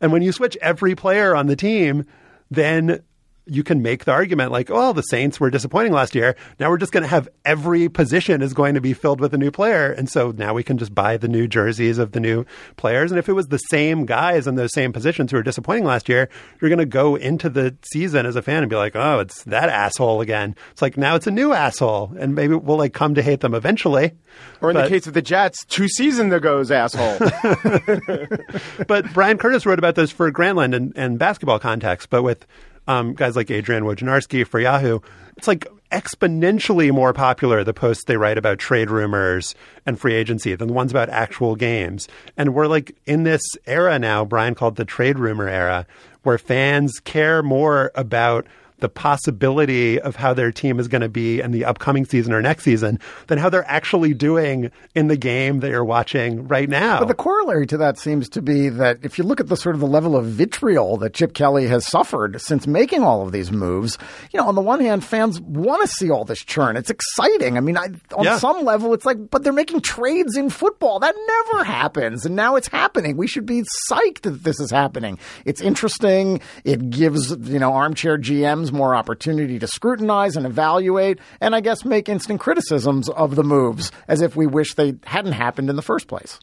And 0.00 0.12
when 0.12 0.22
you 0.22 0.32
switch 0.32 0.56
every 0.60 0.94
player 0.94 1.34
on 1.34 1.46
the 1.46 1.56
team, 1.56 2.04
then 2.50 3.02
you 3.48 3.64
can 3.64 3.82
make 3.82 4.04
the 4.04 4.12
argument 4.12 4.52
like, 4.52 4.70
oh, 4.70 4.92
the 4.92 5.02
Saints 5.02 5.40
were 5.40 5.50
disappointing 5.50 5.92
last 5.92 6.14
year. 6.14 6.36
Now 6.60 6.70
we're 6.70 6.78
just 6.78 6.92
going 6.92 7.02
to 7.02 7.08
have 7.08 7.28
every 7.44 7.88
position 7.88 8.42
is 8.42 8.54
going 8.54 8.74
to 8.74 8.80
be 8.80 8.92
filled 8.92 9.20
with 9.20 9.34
a 9.34 9.38
new 9.38 9.50
player. 9.50 9.90
And 9.90 10.08
so 10.08 10.32
now 10.36 10.54
we 10.54 10.62
can 10.62 10.78
just 10.78 10.94
buy 10.94 11.16
the 11.16 11.28
new 11.28 11.48
jerseys 11.48 11.98
of 11.98 12.12
the 12.12 12.20
new 12.20 12.44
players. 12.76 13.10
And 13.10 13.18
if 13.18 13.28
it 13.28 13.32
was 13.32 13.48
the 13.48 13.58
same 13.58 14.06
guys 14.06 14.46
in 14.46 14.54
those 14.56 14.72
same 14.72 14.92
positions 14.92 15.30
who 15.30 15.36
were 15.38 15.42
disappointing 15.42 15.84
last 15.84 16.08
year, 16.08 16.28
you're 16.60 16.68
going 16.68 16.78
to 16.78 16.86
go 16.86 17.16
into 17.16 17.48
the 17.48 17.74
season 17.82 18.26
as 18.26 18.36
a 18.36 18.42
fan 18.42 18.62
and 18.62 18.70
be 18.70 18.76
like, 18.76 18.94
oh, 18.94 19.20
it's 19.20 19.42
that 19.44 19.68
asshole 19.68 20.20
again. 20.20 20.54
It's 20.72 20.82
like 20.82 20.96
now 20.96 21.14
it's 21.14 21.26
a 21.26 21.30
new 21.32 21.52
asshole. 21.52 22.12
And 22.18 22.34
maybe 22.34 22.54
we'll 22.54 22.78
like 22.78 22.92
come 22.92 23.14
to 23.14 23.22
hate 23.22 23.40
them 23.40 23.54
eventually. 23.54 24.12
Or 24.60 24.70
in 24.70 24.74
But- 24.74 24.84
the 24.84 24.88
case 24.88 25.06
of 25.06 25.14
the 25.14 25.22
Jets, 25.22 25.64
two 25.64 25.88
seasons 25.88 26.32
ago's 26.32 26.70
asshole. 26.70 27.18
but 28.86 29.12
Bryan 29.12 29.38
Curtis 29.38 29.66
wrote 29.66 29.78
about 29.78 29.94
this 29.94 30.10
for 30.10 30.30
Grantland 30.30 30.74
and, 30.74 30.92
and 30.96 31.18
basketball 31.18 31.58
context, 31.58 32.10
but 32.10 32.22
with 32.22 32.46
um, 32.88 33.12
guys 33.12 33.36
like 33.36 33.50
Adrian 33.50 33.84
Wojnarowski 33.84 34.44
for 34.44 34.58
Yahoo, 34.58 34.98
it's 35.36 35.46
like 35.46 35.66
exponentially 35.92 36.90
more 36.90 37.12
popular 37.12 37.62
the 37.62 37.72
posts 37.72 38.04
they 38.04 38.16
write 38.16 38.36
about 38.36 38.58
trade 38.58 38.90
rumors 38.90 39.54
and 39.86 39.98
free 40.00 40.14
agency 40.14 40.54
than 40.54 40.68
the 40.68 40.74
ones 40.74 40.90
about 40.90 41.08
actual 41.08 41.54
games. 41.54 42.08
And 42.36 42.54
we're 42.54 42.66
like 42.66 42.96
in 43.06 43.22
this 43.22 43.42
era 43.66 43.98
now, 43.98 44.24
Bryan 44.24 44.54
called 44.54 44.76
the 44.76 44.84
trade 44.84 45.18
rumor 45.18 45.48
era, 45.48 45.86
where 46.22 46.38
fans 46.38 46.98
care 47.00 47.42
more 47.42 47.92
about 47.94 48.46
the 48.80 48.88
possibility 48.88 50.00
of 50.00 50.16
how 50.16 50.32
their 50.34 50.50
team 50.52 50.78
is 50.78 50.88
going 50.88 51.02
to 51.02 51.08
be 51.08 51.40
in 51.40 51.50
the 51.50 51.64
upcoming 51.64 52.04
season 52.04 52.32
or 52.32 52.40
next 52.40 52.64
season 52.64 52.98
than 53.26 53.38
how 53.38 53.48
they're 53.50 53.68
actually 53.68 54.14
doing 54.14 54.70
in 54.94 55.08
the 55.08 55.16
game 55.16 55.60
that 55.60 55.70
you're 55.70 55.84
watching 55.84 56.46
right 56.48 56.68
now. 56.68 56.98
But 57.00 57.08
the 57.08 57.14
corollary 57.14 57.66
to 57.68 57.76
that 57.78 57.98
seems 57.98 58.28
to 58.30 58.42
be 58.42 58.68
that 58.68 58.98
if 59.02 59.18
you 59.18 59.24
look 59.24 59.40
at 59.40 59.48
the 59.48 59.56
sort 59.56 59.74
of 59.74 59.80
the 59.80 59.86
level 59.86 60.16
of 60.16 60.26
vitriol 60.26 60.96
that 60.98 61.14
Chip 61.14 61.34
Kelly 61.34 61.66
has 61.66 61.86
suffered 61.86 62.40
since 62.40 62.66
making 62.66 63.02
all 63.02 63.22
of 63.26 63.32
these 63.32 63.50
moves, 63.52 63.98
you 64.32 64.38
know, 64.40 64.46
on 64.48 64.54
the 64.54 64.60
one 64.60 64.80
hand, 64.80 65.04
fans 65.04 65.40
want 65.40 65.82
to 65.82 65.88
see 65.88 66.10
all 66.10 66.24
this 66.24 66.44
churn. 66.44 66.76
It's 66.76 66.90
exciting. 66.90 67.56
I 67.56 67.60
mean, 67.60 67.76
I, 67.76 67.88
on 68.16 68.24
Yeah. 68.24 68.38
some 68.38 68.64
level, 68.64 68.94
it's 68.94 69.04
like, 69.04 69.30
but 69.30 69.42
they're 69.44 69.52
making 69.52 69.80
trades 69.80 70.36
in 70.36 70.50
football. 70.50 71.00
That 71.00 71.14
never 71.26 71.64
happens. 71.64 72.24
And 72.24 72.36
now 72.36 72.56
it's 72.56 72.68
happening. 72.68 73.16
We 73.16 73.26
should 73.26 73.46
be 73.46 73.62
psyched 73.90 74.22
that 74.22 74.44
this 74.44 74.60
is 74.60 74.70
happening. 74.70 75.18
It's 75.44 75.60
interesting. 75.60 76.40
It 76.64 76.90
gives, 76.90 77.30
you 77.48 77.58
know, 77.58 77.72
armchair 77.72 78.18
GMs 78.18 78.67
more 78.72 78.94
opportunity 78.94 79.58
to 79.58 79.66
scrutinize 79.66 80.36
and 80.36 80.46
evaluate 80.46 81.18
and 81.40 81.54
I 81.54 81.60
guess 81.60 81.84
make 81.84 82.08
instant 82.08 82.40
criticisms 82.40 83.08
of 83.08 83.36
the 83.36 83.44
moves 83.44 83.92
as 84.06 84.20
if 84.20 84.36
we 84.36 84.46
wish 84.46 84.74
they 84.74 84.94
hadn't 85.04 85.32
happened 85.32 85.70
in 85.70 85.76
the 85.76 85.82
first 85.82 86.08
place. 86.08 86.38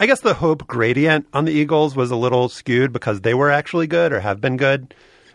I 0.00 0.06
guess 0.06 0.20
the 0.20 0.34
hope 0.34 0.66
gradient 0.66 1.26
on 1.32 1.44
the 1.44 1.52
Eagles 1.52 1.96
was 1.96 2.10
a 2.10 2.16
little 2.16 2.48
skewed 2.48 2.92
because 2.92 3.22
they 3.22 3.34
were 3.34 3.50
actually 3.50 3.88
good 3.88 4.12
or 4.12 4.20
have 4.20 4.40
been 4.40 4.56
good 4.56 4.94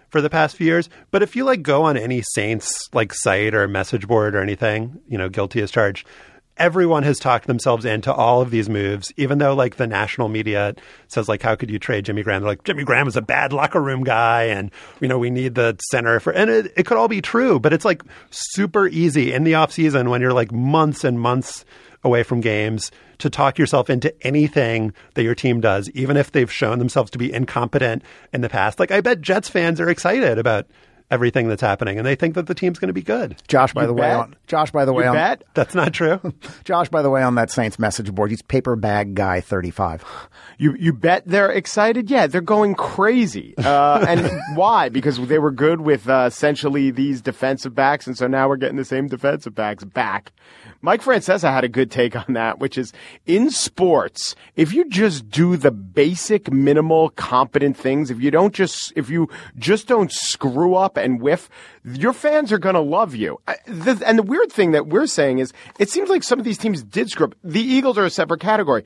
for 0.10 0.22
the 0.22 0.30
past 0.30 0.56
few 0.56 0.68
years. 0.68 0.90
But 1.12 1.24
if 1.24 1.36
you 1.36 1.44
like 1.44 1.64
go 1.64 1.84
on 1.84 1.98
any 1.98 2.22
Saints 2.34 2.72
like 2.94 3.14
site 3.14 3.54
or 3.54 3.68
message 3.68 4.08
board 4.08 4.36
or 4.36 4.42
anything, 4.42 5.02
you 5.10 5.18
know, 5.18 5.28
guilty 5.28 5.62
as 5.62 5.72
charged, 5.72 6.08
everyone 6.58 7.04
has 7.04 7.20
talked 7.20 7.48
themselves 7.48 7.86
into 7.86 8.14
all 8.14 8.42
of 8.42 8.52
these 8.52 8.70
moves, 8.70 9.12
even 9.18 9.38
though 9.38 9.54
like 9.54 9.78
the 9.78 9.88
national 9.88 10.30
media 10.30 10.76
says 11.08 11.28
like, 11.28 11.42
how 11.42 11.56
could 11.56 11.70
you 11.70 11.80
trade 11.80 12.06
Jimmy 12.06 12.24
Graham? 12.24 12.42
They're 12.42 12.52
like, 12.52 12.64
Jimmy 12.64 12.84
Graham 12.84 13.08
is 13.08 13.18
a 13.18 13.22
bad 13.22 13.54
locker 13.54 13.82
room 13.82 14.04
guy 14.04 14.44
and, 14.44 14.72
you 15.00 15.08
know, 15.08 15.18
we 15.18 15.30
need 15.30 15.56
the 15.56 15.78
center 15.90 16.20
for, 16.20 16.32
and 16.32 16.50
it, 16.50 16.74
it 16.78 16.86
could 16.86 16.98
all 16.98 17.08
be 17.08 17.22
true, 17.22 17.60
but 17.60 17.74
it's 17.74 17.86
like 17.86 18.04
super 18.30 18.88
easy 18.88 19.34
in 19.34 19.44
the 19.44 19.56
off 19.56 19.72
season 19.72 20.10
when 20.10 20.22
you're 20.22 20.34
like 20.34 20.52
months 20.52 21.04
and 21.04 21.20
months 21.20 21.66
away 22.04 22.24
from 22.24 22.42
games 22.42 22.92
to 23.18 23.30
talk 23.30 23.58
yourself 23.58 23.90
into 23.90 24.14
anything 24.26 24.94
that 25.14 25.24
your 25.24 25.36
team 25.36 25.62
does, 25.62 25.90
even 25.92 26.18
if 26.18 26.32
they've 26.32 26.52
shown 26.52 26.80
themselves 26.80 27.10
to 27.12 27.18
be 27.18 27.32
incompetent 27.32 28.04
in 28.34 28.42
the 28.42 28.50
past. 28.50 28.80
Like 28.80 28.92
I 28.92 29.02
bet 29.02 29.22
Jets 29.22 29.50
fans 29.50 29.80
are 29.80 29.90
excited 29.90 30.38
about 30.38 30.68
everything 31.14 31.48
that's 31.48 31.62
happening 31.62 31.98
and 31.98 32.06
they 32.06 32.16
think 32.16 32.36
that 32.36 32.48
the 32.48 32.56
team's 32.56 32.80
going 32.80 32.88
to 32.88 32.94
be 32.94 33.04
good. 33.04 33.36
Josh, 33.48 33.74
by 33.74 33.82
You 33.82 33.88
the 33.88 33.94
way, 33.94 34.12
on, 34.12 34.36
Josh, 34.48 34.72
by 34.72 34.84
the 34.84 34.94
way, 34.94 35.04
You 35.04 35.10
on, 35.12 35.16
bet? 35.16 35.44
That's 35.54 35.76
not 35.76 35.94
true. 35.94 36.20
Josh, 36.64 36.90
by 36.90 37.02
the 37.02 37.10
way, 37.10 37.22
on 37.22 37.36
that 37.36 37.52
Saints 37.52 37.78
message 37.78 38.12
board, 38.14 38.32
he's 38.32 38.42
paper 38.42 38.76
bag 38.76 39.14
guy 39.16 39.40
thirty 39.40 39.70
five. 39.72 40.04
You 40.58 40.76
you 40.80 40.92
bet 40.92 41.24
they're 41.26 41.52
excited? 41.52 42.10
Yeah, 42.10 42.28
they're 42.28 42.42
going 42.42 42.76
crazy. 42.76 43.54
Uh, 43.58 44.06
and 44.08 44.30
why? 44.56 44.90
Because 44.90 45.20
they 45.28 45.40
were 45.40 45.52
good 45.52 45.82
with 45.82 46.10
uh, 46.10 46.26
essentially 46.28 46.92
these 46.92 47.22
defensive 47.22 47.76
backs, 47.76 48.08
and 48.08 48.18
so 48.18 48.28
now 48.28 48.50
we're 48.50 48.58
getting 48.58 48.78
the 48.78 48.86
same 48.86 49.08
defensive 49.08 49.54
backs 49.54 49.84
back. 49.84 50.32
Mike 50.82 51.02
Francesa 51.02 51.50
had 51.50 51.64
a 51.64 51.70
good 51.70 51.90
take 51.90 52.14
on 52.14 52.34
that, 52.34 52.60
which 52.60 52.78
is 52.78 52.92
in 53.26 53.50
sports, 53.50 54.36
if 54.58 54.74
you 54.74 54.84
just 54.90 55.30
do 55.30 55.56
the 55.56 55.72
basic, 55.72 56.52
minimal, 56.52 57.10
competent 57.12 57.78
things, 57.78 58.12
if 58.12 58.20
you 58.20 58.30
don't 58.30 58.54
just, 58.54 58.92
if 58.96 59.10
you 59.10 59.30
just 59.58 59.88
don't 59.88 60.12
screw 60.12 60.76
up 60.76 60.98
and 61.04 61.22
whiff, 61.22 61.50
your 61.84 62.14
fans 62.14 62.52
are 62.52 62.58
going 62.58 62.76
to 62.76 62.82
love 62.82 63.16
you. 63.16 63.40
I- 63.48 63.58
the- 63.68 64.02
And 64.06 64.18
the 64.18 64.24
weird 64.24 64.52
thing 64.52 64.72
that 64.72 64.88
we're 64.88 65.08
saying 65.08 65.40
is, 65.40 65.54
it 65.80 65.90
seems 65.90 66.10
like 66.10 66.24
some 66.24 66.40
of 66.40 66.46
these 66.46 66.58
teams 66.58 66.84
did 66.84 67.10
screw 67.10 67.28
up. 67.28 67.36
The 67.44 67.62
Eagles 67.62 67.98
are 67.98 68.06
a 68.06 68.10
separate 68.10 68.40
category. 68.40 68.84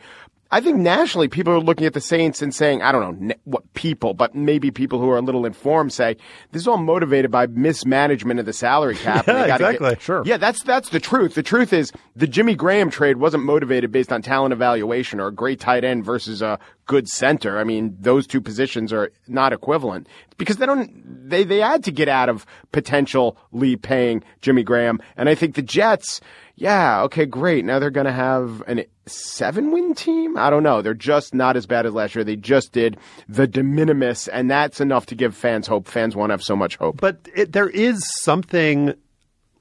I 0.50 0.62
think 0.62 0.78
nationally, 0.78 1.28
people 1.28 1.54
are 1.54 1.60
looking 1.60 1.86
at 1.86 1.94
the 1.94 2.02
Saints 2.02 2.42
and 2.42 2.56
saying, 2.56 2.82
I 2.82 2.92
don't 2.92 3.20
know 3.20 3.36
what 3.44 3.74
people, 3.74 4.14
but 4.14 4.34
maybe 4.34 4.72
people 4.72 5.00
who 5.00 5.10
are 5.10 5.18
a 5.18 5.22
little 5.22 5.46
informed 5.46 5.92
say 5.92 6.16
this 6.52 6.62
is 6.62 6.68
all 6.68 6.78
motivated 6.78 7.32
by 7.32 7.48
mismanagement 7.48 8.40
of 8.40 8.46
the 8.46 8.54
salary 8.54 8.96
cap. 9.08 9.28
and 9.28 9.38
Yeah, 9.38 9.56
exactly. 9.56 9.90
Get, 9.90 10.02
Sure. 10.02 10.24
Yeah, 10.26 10.38
that's 10.38 10.64
that's 10.64 10.90
the 10.90 11.00
truth. 11.00 11.36
The 11.36 11.44
truth 11.44 11.74
is 11.74 11.92
the 12.16 12.28
Jimmy 12.28 12.56
Graham 12.56 12.90
trade 12.90 13.18
wasn't 13.18 13.44
motivated 13.44 13.92
based 13.92 14.12
on 14.12 14.22
talent 14.22 14.54
evaluation 14.54 15.20
or 15.20 15.28
a 15.28 15.34
great 15.34 15.60
tight 15.60 15.84
end 15.84 16.06
versus 16.06 16.42
a 16.42 16.60
good 16.86 17.08
center. 17.08 17.60
I 17.60 17.64
mean, 17.64 17.96
those 18.00 18.26
two 18.26 18.42
positions 18.42 18.94
are 18.94 19.12
not 19.28 19.54
equivalent 19.54 20.08
because 20.38 20.58
they 20.58 20.66
don't. 20.66 21.30
They 21.30 21.44
they 21.44 21.60
had 21.60 21.84
to 21.84 21.92
get 21.92 22.08
out 22.08 22.30
of 22.30 22.46
potentially 22.72 23.76
paying 23.76 24.24
Jimmy 24.42 24.64
Graham, 24.64 25.00
and 25.16 25.30
I 25.30 25.36
think 25.36 25.56
the 25.56 25.62
Jets. 25.62 26.22
Yeah, 26.60 27.04
okay, 27.04 27.28
great. 27.28 27.66
Now 27.66 27.78
they're 27.78 27.92
going 27.92 28.08
to 28.08 28.12
have 28.12 28.64
an 28.66 28.84
seven 29.06 29.72
win 29.72 29.94
team? 29.94 30.38
I 30.38 30.50
don't 30.50 30.64
know. 30.64 30.82
They're 30.82 30.96
just 30.96 31.36
not 31.36 31.56
as 31.56 31.68
bad 31.68 31.86
as 31.86 31.94
last 31.94 32.16
year. 32.16 32.24
They 32.24 32.36
just 32.36 32.72
did 32.72 32.98
the 33.30 33.46
de 33.46 33.62
minimis, 33.62 34.28
and 34.28 34.50
that's 34.50 34.82
enough 34.82 35.06
to 35.08 35.16
give 35.16 35.36
fans 35.36 35.68
hope. 35.68 35.88
Fans 35.88 36.16
won't 36.16 36.32
have 36.32 36.42
so 36.42 36.56
much 36.56 36.76
hope. 36.78 37.00
but 37.00 37.20
it, 37.36 37.54
there 37.54 37.70
is 37.70 38.02
something 38.24 38.96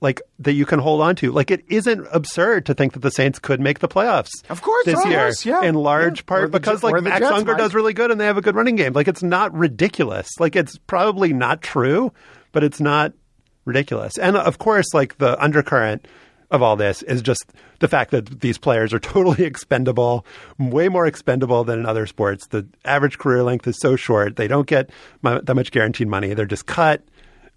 like 0.01 0.22
that 0.38 0.53
you 0.53 0.64
can 0.64 0.78
hold 0.78 1.03
on 1.03 1.16
to. 1.16 1.32
Like 1.32 1.51
it 1.51 1.64
isn't 1.68 2.07
absurd 2.12 2.64
to 2.66 2.74
think 2.74 2.94
that 2.94 3.01
the 3.01 3.11
Saints 3.11 3.38
could 3.38 3.61
make 3.61 3.80
the 3.80 3.88
playoffs. 3.88 4.30
Of 4.49 4.62
course, 4.62 4.86
this 4.86 5.05
year, 5.05 5.24
course, 5.24 5.44
yeah. 5.44 5.62
in 5.62 5.74
large 5.74 6.20
Yeah. 6.20 6.24
Part 6.26 6.53
the 6.53 6.59
because 6.59 6.82
like 6.82 7.03
Max 7.03 7.20
Jets 7.20 7.32
Unger 7.32 7.53
might. 7.53 7.59
does 7.59 7.74
really 7.74 7.92
good 7.92 8.11
and 8.11 8.18
they 8.18 8.26
have 8.26 8.38
a 8.38 8.42
good 8.42 8.55
running 8.55 8.76
game. 8.76 8.92
Like 8.94 9.09
it's 9.09 9.22
not 9.22 9.55
ridiculous. 9.55 10.28
Like 10.38 10.57
it's 10.57 10.78
probably 10.78 11.32
not 11.32 11.61
true, 11.61 12.12
but 12.53 12.64
it's 12.64 12.80
not 12.80 13.12
ridiculous. 13.64 14.16
And 14.18 14.36
of 14.36 14.59
course, 14.59 14.86
like 14.94 15.18
the 15.18 15.42
undercurrent 15.42 16.07
of 16.51 16.62
all 16.62 16.76
this 16.76 17.03
is 17.03 17.22
just 17.22 17.44
the 17.80 17.88
fact 17.88 18.11
that 18.12 18.40
these 18.40 18.59
players 18.59 18.92
are 18.92 18.99
totally 19.01 19.44
expendable, 19.44 20.24
way 20.59 20.88
more 20.88 21.07
expendable 21.07 21.64
than 21.64 21.80
in 21.80 21.86
other 21.86 22.07
sports. 22.07 22.47
The 22.49 22.66
average 22.84 23.18
career 23.18 23.42
length 23.42 23.66
is 23.66 23.78
so 23.80 23.97
short; 23.97 24.36
they 24.36 24.49
don't 24.49 24.66
get 24.66 24.90
that 25.22 25.55
much 25.55 25.70
guaranteed 25.70 26.09
money. 26.09 26.34
They're 26.34 26.47
just 26.47 26.66
cut 26.66 27.03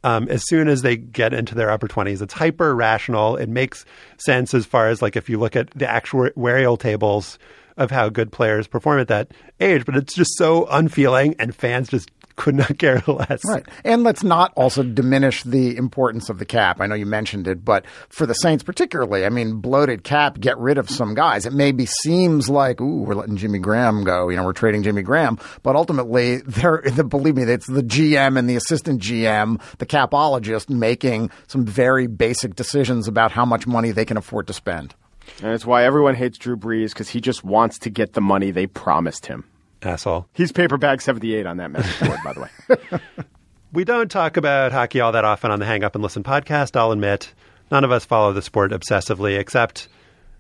um, 0.04 0.28
as 0.30 0.44
soon 0.48 0.68
as 0.68 0.82
they 0.82 0.98
get 0.98 1.34
into 1.34 1.56
their 1.56 1.70
upper 1.70 1.88
20s. 1.88 2.22
It's 2.22 2.34
hyper 2.34 2.76
rational. 2.76 3.36
It 3.36 3.50
makes 3.50 3.86
sense 4.18 4.54
as 4.54 4.66
far 4.66 4.90
as 4.90 5.02
like 5.02 5.16
if 5.16 5.30
you 5.30 5.40
look 5.40 5.56
at 5.56 5.72
the 5.72 5.86
actuarial 5.86 6.80
tables 6.80 7.38
of 7.78 7.92
how 7.92 8.10
good 8.10 8.32
players 8.32 8.68
perform 8.68 9.00
at 9.00 9.08
that 9.08 9.32
age, 9.60 9.86
but 9.86 9.96
it's 9.96 10.14
just 10.14 10.38
so 10.38 10.68
unfeeling 10.70 11.36
and 11.40 11.56
fans 11.56 11.88
just 11.88 12.12
could 12.40 12.56
not 12.56 12.80
care 12.80 13.04
less. 13.08 13.42
Right. 13.46 13.66
And 13.84 14.04
let's 14.04 14.24
not 14.24 14.54
also 14.56 14.82
diminish 14.82 15.44
the 15.44 15.76
importance 15.76 16.30
of 16.30 16.40
the 16.40 16.46
cap. 16.46 16.80
I 16.80 16.88
know 16.88 16.96
you 16.96 17.06
mentioned 17.06 17.48
it, 17.50 17.66
but 17.66 17.86
for 18.08 18.26
the 18.26 18.34
Saints 18.34 18.64
particularly, 18.64 19.26
I 19.26 19.30
mean, 19.30 19.58
bloated 19.58 20.06
cap, 20.06 20.40
get 20.40 20.58
rid 20.58 20.78
of 20.78 20.90
some 20.90 21.14
guys. 21.14 21.46
It 21.46 21.52
maybe 21.52 21.86
seems 21.86 22.50
like, 22.50 22.80
ooh, 22.80 23.04
we're 23.04 23.14
letting 23.14 23.36
Jimmy 23.36 23.60
Graham 23.60 24.06
go. 24.06 24.30
You 24.30 24.38
know, 24.38 24.46
we're 24.46 24.54
trading 24.54 24.84
Jimmy 24.84 25.02
Graham. 25.02 25.38
But 25.64 25.76
ultimately, 25.76 26.38
they're, 26.48 26.82
believe 26.82 27.36
me, 27.36 27.44
it's 27.44 27.68
the 27.68 27.84
GM 27.84 28.40
and 28.40 28.50
the 28.50 28.56
assistant 28.56 29.02
GM, 29.02 29.62
the 29.78 29.86
capologist 29.86 30.70
making 30.70 31.32
some 31.48 31.66
very 31.66 32.08
basic 32.08 32.56
decisions 32.56 33.10
about 33.10 33.34
how 33.34 33.44
much 33.44 33.68
money 33.68 33.92
they 33.92 34.06
can 34.06 34.16
afford 34.16 34.48
to 34.48 34.54
spend. 34.54 34.96
And 35.44 35.52
it's 35.52 35.66
why 35.66 35.84
everyone 35.84 36.16
hates 36.16 36.38
Drew 36.38 36.56
Brees 36.56 36.90
because 36.90 37.10
he 37.10 37.20
just 37.20 37.44
wants 37.44 37.80
to 37.80 37.90
get 37.90 38.14
the 38.14 38.22
money 38.22 38.52
they 38.52 38.66
promised 38.66 39.26
him. 39.26 39.44
Asshole. 39.82 40.28
He's 40.34 40.52
paper 40.52 40.78
bag 40.78 41.02
78 41.02 41.46
on 41.46 41.58
that 41.58 41.72
message 41.72 42.08
board, 42.08 42.20
by 42.24 42.34
the 42.34 42.42
way. 42.42 43.00
We 43.72 43.84
don't 43.84 44.10
talk 44.10 44.36
about 44.36 44.72
hockey 44.72 45.00
all 45.00 45.12
that 45.12 45.26
often 45.26 45.52
on 45.52 45.60
the 45.60 45.66
Hang 45.68 45.84
Up 45.84 45.94
and 45.94 46.04
Listen 46.04 46.24
podcast, 46.24 46.76
I'll 46.76 46.92
admit. 46.92 47.32
None 47.70 47.84
of 47.84 47.92
us 47.92 48.04
follow 48.04 48.34
the 48.34 48.42
sport 48.42 48.72
obsessively, 48.72 49.38
except 49.38 49.88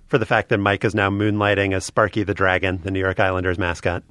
for 0.07 0.17
the 0.17 0.25
fact 0.25 0.49
that 0.49 0.57
Mike 0.57 0.83
is 0.83 0.95
now 0.95 1.11
moonlighting 1.11 1.75
as 1.75 1.85
Sparky 1.85 2.23
the 2.23 2.33
Dragon, 2.33 2.81
the 2.81 2.89
New 2.89 2.99
York 2.99 3.19
Islanders 3.19 3.59
mascot. 3.59 4.01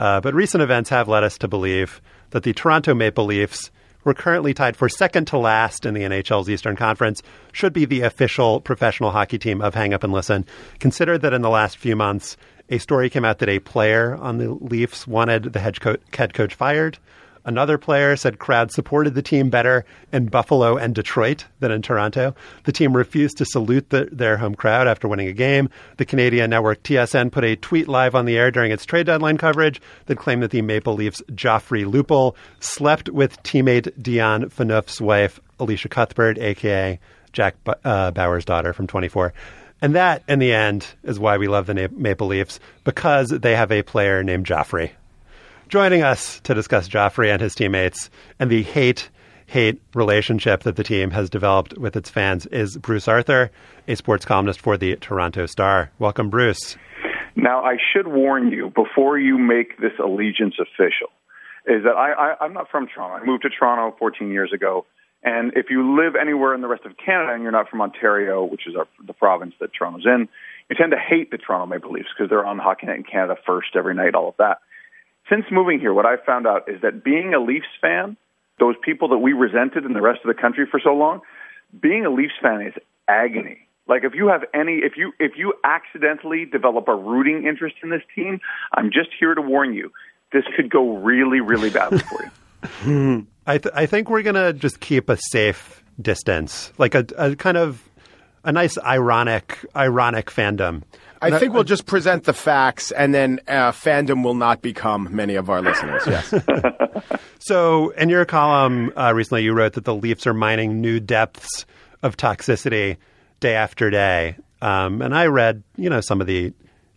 Uh, 0.00 0.20
but 0.20 0.34
recent 0.34 0.64
events 0.64 0.90
have 0.90 1.06
led 1.06 1.22
us 1.22 1.38
to 1.38 1.46
believe 1.46 2.00
that 2.30 2.42
the 2.42 2.52
Toronto 2.52 2.92
Maple 2.92 3.24
Leafs, 3.24 3.70
who 4.00 4.10
are 4.10 4.14
currently 4.14 4.52
tied 4.52 4.76
for 4.76 4.88
second 4.88 5.26
to 5.28 5.38
last 5.38 5.86
in 5.86 5.94
the 5.94 6.02
NHL's 6.02 6.50
Eastern 6.50 6.74
Conference, 6.74 7.22
should 7.52 7.72
be 7.72 7.84
the 7.84 8.00
official 8.00 8.60
professional 8.60 9.12
hockey 9.12 9.38
team 9.38 9.62
of 9.62 9.76
Hang 9.76 9.94
Up 9.94 10.02
and 10.02 10.12
Listen. 10.12 10.44
Consider 10.80 11.18
that 11.18 11.32
in 11.32 11.42
the 11.42 11.50
last 11.50 11.76
few 11.76 11.94
months, 11.94 12.36
a 12.68 12.78
story 12.78 13.10
came 13.10 13.24
out 13.24 13.38
that 13.38 13.48
a 13.48 13.58
player 13.58 14.16
on 14.16 14.38
the 14.38 14.52
Leafs 14.52 15.06
wanted 15.06 15.52
the 15.52 15.60
head, 15.60 15.78
head 16.12 16.34
coach 16.34 16.54
fired. 16.54 16.98
Another 17.46 17.78
player 17.78 18.16
said 18.16 18.40
crowds 18.40 18.74
supported 18.74 19.14
the 19.14 19.22
team 19.22 19.50
better 19.50 19.84
in 20.12 20.26
Buffalo 20.26 20.76
and 20.76 20.96
Detroit 20.96 21.44
than 21.60 21.70
in 21.70 21.80
Toronto. 21.80 22.34
The 22.64 22.72
team 22.72 22.96
refused 22.96 23.38
to 23.38 23.44
salute 23.44 23.90
the, 23.90 24.08
their 24.10 24.36
home 24.36 24.56
crowd 24.56 24.88
after 24.88 25.06
winning 25.06 25.28
a 25.28 25.32
game. 25.32 25.70
The 25.96 26.04
Canadian 26.04 26.50
network 26.50 26.82
TSN 26.82 27.30
put 27.30 27.44
a 27.44 27.54
tweet 27.54 27.86
live 27.86 28.16
on 28.16 28.24
the 28.24 28.36
air 28.36 28.50
during 28.50 28.72
its 28.72 28.84
trade 28.84 29.06
deadline 29.06 29.38
coverage 29.38 29.80
that 30.06 30.18
claimed 30.18 30.42
that 30.42 30.50
the 30.50 30.60
Maple 30.60 30.94
Leafs' 30.94 31.22
Joffrey 31.30 31.88
Lupul 31.88 32.34
slept 32.58 33.10
with 33.10 33.40
teammate 33.44 33.92
Dion 34.02 34.50
Phaneuf's 34.50 35.00
wife, 35.00 35.38
Elisha 35.60 35.88
Cuthbert, 35.88 36.38
aka 36.38 36.98
Jack 37.32 37.54
uh, 37.84 38.10
Bauer's 38.10 38.44
daughter 38.44 38.72
from 38.72 38.88
24. 38.88 39.32
And 39.82 39.94
that, 39.94 40.22
in 40.26 40.38
the 40.38 40.52
end, 40.52 40.86
is 41.02 41.18
why 41.18 41.36
we 41.36 41.48
love 41.48 41.66
the 41.66 41.88
Maple 41.92 42.28
Leafs 42.28 42.60
because 42.84 43.28
they 43.28 43.54
have 43.54 43.70
a 43.70 43.82
player 43.82 44.22
named 44.22 44.46
Joffrey. 44.46 44.92
Joining 45.68 46.02
us 46.02 46.40
to 46.40 46.54
discuss 46.54 46.88
Joffrey 46.88 47.30
and 47.30 47.42
his 47.42 47.54
teammates 47.54 48.08
and 48.38 48.50
the 48.50 48.62
hate 48.62 49.10
hate 49.46 49.80
relationship 49.94 50.64
that 50.64 50.76
the 50.76 50.82
team 50.82 51.10
has 51.12 51.30
developed 51.30 51.78
with 51.78 51.96
its 51.96 52.10
fans 52.10 52.46
is 52.46 52.76
Bruce 52.76 53.06
Arthur, 53.06 53.50
a 53.86 53.94
sports 53.94 54.24
columnist 54.24 54.60
for 54.60 54.76
the 54.76 54.96
Toronto 54.96 55.46
Star. 55.46 55.90
Welcome, 55.98 56.30
Bruce. 56.30 56.76
Now, 57.36 57.62
I 57.62 57.76
should 57.92 58.08
warn 58.08 58.50
you 58.50 58.72
before 58.74 59.18
you 59.18 59.38
make 59.38 59.78
this 59.78 59.92
allegiance 60.02 60.54
official, 60.58 61.10
is 61.66 61.84
that 61.84 61.94
I, 61.96 62.12
I, 62.12 62.44
I'm 62.44 62.54
not 62.54 62.68
from 62.70 62.88
Toronto. 62.92 63.22
I 63.22 63.24
moved 63.24 63.42
to 63.42 63.50
Toronto 63.50 63.94
14 63.98 64.30
years 64.30 64.52
ago. 64.52 64.84
And 65.26 65.52
if 65.56 65.70
you 65.70 65.96
live 65.96 66.14
anywhere 66.14 66.54
in 66.54 66.60
the 66.60 66.68
rest 66.68 66.86
of 66.86 66.96
Canada 67.04 67.32
and 67.32 67.42
you're 67.42 67.50
not 67.50 67.68
from 67.68 67.82
Ontario, 67.82 68.44
which 68.44 68.68
is 68.68 68.76
our, 68.76 68.86
the 69.04 69.12
province 69.12 69.54
that 69.58 69.72
Toronto's 69.76 70.06
in, 70.06 70.28
you 70.70 70.76
tend 70.76 70.92
to 70.92 70.98
hate 70.98 71.32
the 71.32 71.36
Toronto 71.36 71.66
Maple 71.66 71.90
Leafs 71.90 72.06
because 72.16 72.30
they're 72.30 72.46
on 72.46 72.58
Hockey 72.58 72.86
Night 72.86 72.98
in 72.98 73.02
Canada 73.02 73.36
first 73.44 73.74
every 73.74 73.94
night, 73.94 74.14
all 74.14 74.28
of 74.28 74.36
that. 74.38 74.60
Since 75.28 75.46
moving 75.50 75.80
here, 75.80 75.92
what 75.92 76.06
I've 76.06 76.22
found 76.22 76.46
out 76.46 76.68
is 76.68 76.80
that 76.82 77.02
being 77.02 77.34
a 77.34 77.40
Leafs 77.40 77.66
fan, 77.80 78.16
those 78.60 78.76
people 78.84 79.08
that 79.08 79.18
we 79.18 79.32
resented 79.32 79.84
in 79.84 79.94
the 79.94 80.00
rest 80.00 80.20
of 80.24 80.28
the 80.28 80.40
country 80.40 80.64
for 80.70 80.78
so 80.78 80.94
long, 80.94 81.22
being 81.78 82.06
a 82.06 82.10
Leafs 82.10 82.34
fan 82.40 82.62
is 82.62 82.74
agony. 83.08 83.66
Like 83.88 84.04
if 84.04 84.14
you 84.14 84.28
have 84.28 84.44
any, 84.54 84.76
if 84.76 84.96
you 84.96 85.12
if 85.18 85.32
you 85.36 85.54
accidentally 85.64 86.44
develop 86.44 86.86
a 86.86 86.94
rooting 86.94 87.46
interest 87.46 87.74
in 87.82 87.90
this 87.90 88.02
team, 88.14 88.40
I'm 88.72 88.92
just 88.92 89.10
here 89.18 89.34
to 89.34 89.42
warn 89.42 89.74
you, 89.74 89.90
this 90.32 90.44
could 90.54 90.70
go 90.70 90.98
really, 90.98 91.40
really 91.40 91.70
badly 91.70 91.98
for 91.98 92.30
you. 92.86 93.26
I 93.46 93.58
th- 93.58 93.74
I 93.74 93.86
think 93.86 94.10
we're 94.10 94.22
gonna 94.22 94.52
just 94.52 94.80
keep 94.80 95.08
a 95.08 95.16
safe 95.16 95.82
distance, 96.00 96.72
like 96.78 96.94
a, 96.94 97.06
a 97.16 97.36
kind 97.36 97.56
of 97.56 97.82
a 98.44 98.52
nice 98.52 98.78
ironic 98.78 99.58
ironic 99.74 100.26
fandom. 100.26 100.82
I 101.22 101.38
think 101.38 101.54
we'll 101.54 101.64
just 101.64 101.86
present 101.86 102.24
the 102.24 102.32
facts, 102.32 102.92
and 102.92 103.14
then 103.14 103.40
uh, 103.48 103.72
fandom 103.72 104.22
will 104.22 104.34
not 104.34 104.62
become 104.62 105.08
many 105.14 105.34
of 105.34 105.50
our 105.50 105.62
listeners. 105.62 106.02
Yes. 106.06 106.34
so, 107.38 107.90
in 107.90 108.08
your 108.08 108.24
column 108.24 108.92
uh, 108.96 109.12
recently, 109.14 109.42
you 109.42 109.52
wrote 109.52 109.72
that 109.74 109.84
the 109.84 109.94
Leafs 109.94 110.26
are 110.26 110.34
mining 110.34 110.80
new 110.80 111.00
depths 111.00 111.66
of 112.02 112.16
toxicity 112.16 112.96
day 113.40 113.54
after 113.54 113.90
day. 113.90 114.36
Um, 114.62 115.02
and 115.02 115.14
I 115.14 115.26
read, 115.26 115.62
you 115.76 115.90
know, 115.90 116.00
some 116.00 116.20
of 116.20 116.26
the 116.26 116.52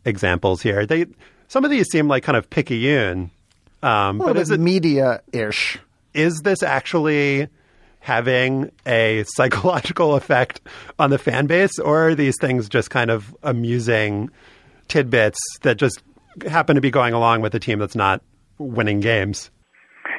examples 0.06 0.62
here. 0.62 0.86
They 0.86 1.08
some 1.48 1.66
of 1.66 1.72
these 1.72 1.88
seem 1.92 2.08
like 2.08 2.24
kind 2.24 2.38
of 2.38 2.50
picayune. 2.50 3.32
Um, 3.82 4.20
well, 4.20 4.30
but 4.30 4.38
is 4.38 4.52
it 4.52 4.60
media 4.60 5.22
ish? 5.32 5.80
Is 6.14 6.42
this 6.42 6.64
actually 6.64 7.48
having 8.00 8.72
a 8.86 9.24
psychological 9.28 10.16
effect 10.16 10.62
on 10.98 11.10
the 11.10 11.18
fan 11.18 11.48
base, 11.48 11.78
or 11.80 12.10
are 12.10 12.16
these 12.16 12.36
things 12.40 12.70
just 12.70 12.90
kind 12.90 13.12
of 13.12 13.36
amusing 13.44 14.30
tidbits 14.88 15.40
that 15.62 15.78
just 15.78 16.02
happen 16.48 16.76
to 16.76 16.82
be 16.82 16.92
going 16.92 17.14
along 17.14 17.42
with 17.42 17.54
a 17.56 17.60
team 17.60 17.80
that's 17.80 17.96
not 17.96 18.22
winning 18.58 19.00
games? 19.00 19.52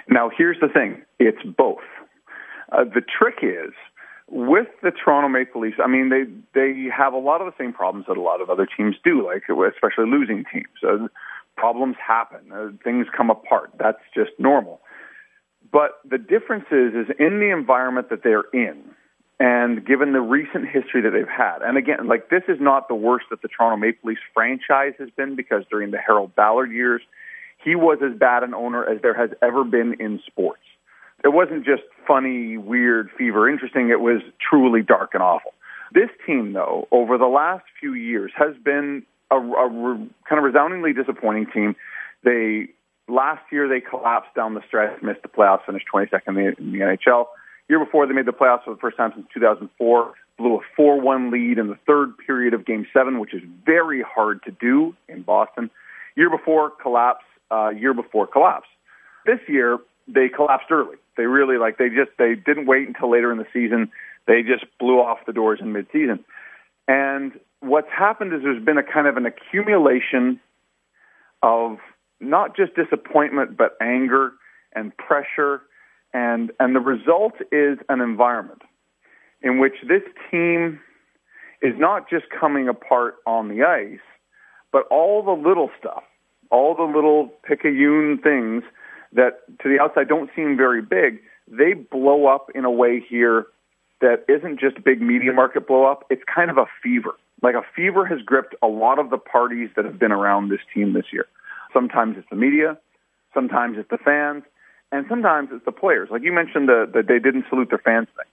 Now, 0.08 0.30
here's 0.36 0.58
the 0.60 0.68
thing 0.68 1.02
it's 1.18 1.42
both. 1.56 1.78
Uh, 2.72 2.84
the 2.84 3.00
trick 3.00 3.38
is 3.42 3.72
with 4.30 4.68
the 4.82 4.92
Toronto 4.92 5.28
Maple 5.28 5.60
Leafs, 5.60 5.78
I 5.82 5.88
mean, 5.88 6.08
they 6.08 6.24
they 6.54 6.88
have 6.96 7.12
a 7.12 7.18
lot 7.18 7.40
of 7.40 7.46
the 7.46 7.62
same 7.62 7.72
problems 7.72 8.06
that 8.06 8.16
a 8.16 8.22
lot 8.22 8.40
of 8.40 8.48
other 8.48 8.66
teams 8.66 8.96
do, 9.04 9.26
like 9.26 9.42
especially 9.48 10.08
losing 10.08 10.44
teams. 10.52 10.66
Uh, 10.86 11.08
problems 11.56 11.96
happen, 12.04 12.52
uh, 12.52 12.68
things 12.82 13.06
come 13.14 13.28
apart. 13.28 13.72
That's 13.78 13.98
just 14.14 14.30
normal. 14.38 14.80
But 15.72 16.00
the 16.08 16.18
difference 16.18 16.66
is, 16.70 16.94
is 16.94 17.16
in 17.18 17.38
the 17.38 17.50
environment 17.52 18.10
that 18.10 18.22
they're 18.22 18.44
in, 18.52 18.82
and 19.38 19.86
given 19.86 20.12
the 20.12 20.20
recent 20.20 20.68
history 20.68 21.00
that 21.02 21.10
they've 21.10 21.28
had, 21.28 21.62
and 21.62 21.78
again, 21.78 22.06
like 22.06 22.28
this 22.28 22.42
is 22.48 22.58
not 22.60 22.88
the 22.88 22.94
worst 22.94 23.26
that 23.30 23.40
the 23.42 23.48
Toronto 23.48 23.76
Maple 23.76 24.10
Leafs 24.10 24.20
franchise 24.34 24.92
has 24.98 25.08
been, 25.10 25.36
because 25.36 25.64
during 25.70 25.90
the 25.90 25.98
Harold 25.98 26.34
Ballard 26.34 26.72
years, 26.72 27.00
he 27.62 27.74
was 27.74 27.98
as 28.02 28.18
bad 28.18 28.42
an 28.42 28.54
owner 28.54 28.84
as 28.84 29.00
there 29.02 29.14
has 29.14 29.30
ever 29.42 29.64
been 29.64 29.94
in 30.00 30.20
sports 30.26 30.62
it 31.24 31.28
wasn't 31.28 31.64
just 31.64 31.82
funny, 32.06 32.56
weird, 32.56 33.10
fever, 33.16 33.48
interesting. 33.48 33.90
It 33.90 34.00
was 34.00 34.22
truly 34.40 34.82
dark 34.82 35.10
and 35.14 35.22
awful. 35.22 35.52
This 35.92 36.08
team, 36.26 36.52
though, 36.52 36.88
over 36.90 37.18
the 37.18 37.26
last 37.26 37.64
few 37.78 37.94
years, 37.94 38.32
has 38.36 38.54
been 38.64 39.04
a, 39.30 39.36
a 39.36 39.68
re, 39.68 40.08
kind 40.28 40.38
of 40.38 40.44
resoundingly 40.44 40.92
disappointing 40.92 41.46
team. 41.52 41.76
They 42.22 42.68
last 43.10 43.42
year 43.50 43.68
they 43.68 43.80
collapsed 43.80 44.34
down 44.34 44.54
the 44.54 44.62
stretch, 44.66 45.02
missed 45.02 45.22
the 45.22 45.28
playoffs, 45.28 45.64
finished 45.66 45.86
22nd 45.92 46.56
in 46.58 46.72
the, 46.72 46.78
NHL. 46.78 47.26
Year 47.68 47.84
before 47.84 48.06
they 48.06 48.14
made 48.14 48.26
the 48.26 48.32
playoffs 48.32 48.64
for 48.64 48.74
the 48.74 48.80
first 48.80 48.96
time 48.96 49.12
since 49.14 49.26
2004, 49.32 50.14
blew 50.38 50.56
a 50.56 50.80
4-1 50.80 51.30
lead 51.30 51.58
in 51.58 51.68
the 51.68 51.78
third 51.86 52.16
period 52.26 52.54
of 52.54 52.64
Game 52.64 52.86
Seven, 52.92 53.18
which 53.18 53.34
is 53.34 53.42
very 53.64 54.02
hard 54.02 54.42
to 54.44 54.50
do 54.50 54.94
in 55.08 55.22
Boston. 55.22 55.70
Year 56.16 56.30
before 56.30 56.70
collapse, 56.70 57.24
uh, 57.50 57.70
year 57.70 57.94
before 57.94 58.26
collapse. 58.26 58.66
This 59.26 59.40
year 59.48 59.78
they 60.08 60.28
collapsed 60.28 60.70
early. 60.70 60.96
They 61.16 61.24
really 61.24 61.58
like 61.58 61.78
they 61.78 61.88
just 61.88 62.10
they 62.18 62.34
didn't 62.34 62.66
wait 62.66 62.88
until 62.88 63.10
later 63.10 63.30
in 63.30 63.38
the 63.38 63.46
season. 63.52 63.90
They 64.26 64.42
just 64.42 64.64
blew 64.78 64.98
off 64.98 65.18
the 65.26 65.32
doors 65.32 65.60
in 65.60 65.72
midseason. 65.72 66.20
And 66.88 67.38
what's 67.60 67.90
happened 67.90 68.32
is 68.32 68.42
there's 68.42 68.64
been 68.64 68.78
a 68.78 68.82
kind 68.82 69.06
of 69.06 69.16
an 69.16 69.26
accumulation 69.26 70.40
of 71.42 71.78
not 72.20 72.56
just 72.56 72.74
disappointment 72.74 73.56
but 73.56 73.76
anger 73.80 74.32
and 74.74 74.96
pressure 74.96 75.62
and 76.12 76.52
and 76.58 76.74
the 76.74 76.80
result 76.80 77.34
is 77.52 77.78
an 77.88 78.00
environment 78.00 78.62
in 79.42 79.58
which 79.58 79.74
this 79.88 80.02
team 80.30 80.80
is 81.62 81.74
not 81.78 82.08
just 82.08 82.24
coming 82.28 82.68
apart 82.68 83.16
on 83.26 83.48
the 83.48 83.62
ice, 83.62 83.98
but 84.72 84.86
all 84.90 85.22
the 85.22 85.48
little 85.48 85.70
stuff, 85.78 86.02
all 86.50 86.74
the 86.74 86.82
little 86.82 87.28
picayune 87.44 88.18
things 88.18 88.62
that 89.12 89.40
to 89.62 89.68
the 89.68 89.80
outside 89.80 90.08
don't 90.08 90.30
seem 90.34 90.56
very 90.56 90.82
big, 90.82 91.20
they 91.48 91.74
blow 91.74 92.26
up 92.26 92.50
in 92.54 92.64
a 92.64 92.70
way 92.70 93.00
here 93.06 93.46
that 94.00 94.24
isn't 94.28 94.58
just 94.58 94.82
big 94.82 95.02
media 95.02 95.32
market 95.32 95.66
blow 95.66 95.84
up. 95.84 96.04
It's 96.08 96.22
kind 96.32 96.50
of 96.50 96.56
a 96.56 96.66
fever. 96.82 97.12
Like 97.42 97.54
a 97.54 97.62
fever 97.74 98.06
has 98.06 98.20
gripped 98.24 98.54
a 98.62 98.66
lot 98.66 98.98
of 98.98 99.10
the 99.10 99.18
parties 99.18 99.70
that 99.76 99.84
have 99.84 99.98
been 99.98 100.12
around 100.12 100.48
this 100.48 100.60
team 100.72 100.92
this 100.92 101.06
year. 101.12 101.26
Sometimes 101.72 102.16
it's 102.18 102.28
the 102.30 102.36
media, 102.36 102.78
sometimes 103.34 103.76
it's 103.78 103.90
the 103.90 103.98
fans, 103.98 104.44
and 104.92 105.06
sometimes 105.08 105.50
it's 105.52 105.64
the 105.64 105.72
players. 105.72 106.08
Like 106.10 106.22
you 106.22 106.32
mentioned, 106.32 106.68
the, 106.68 106.90
the 106.92 107.02
they 107.02 107.18
didn't 107.18 107.44
salute 107.48 107.68
their 107.70 107.78
fans 107.78 108.08
thing. 108.16 108.26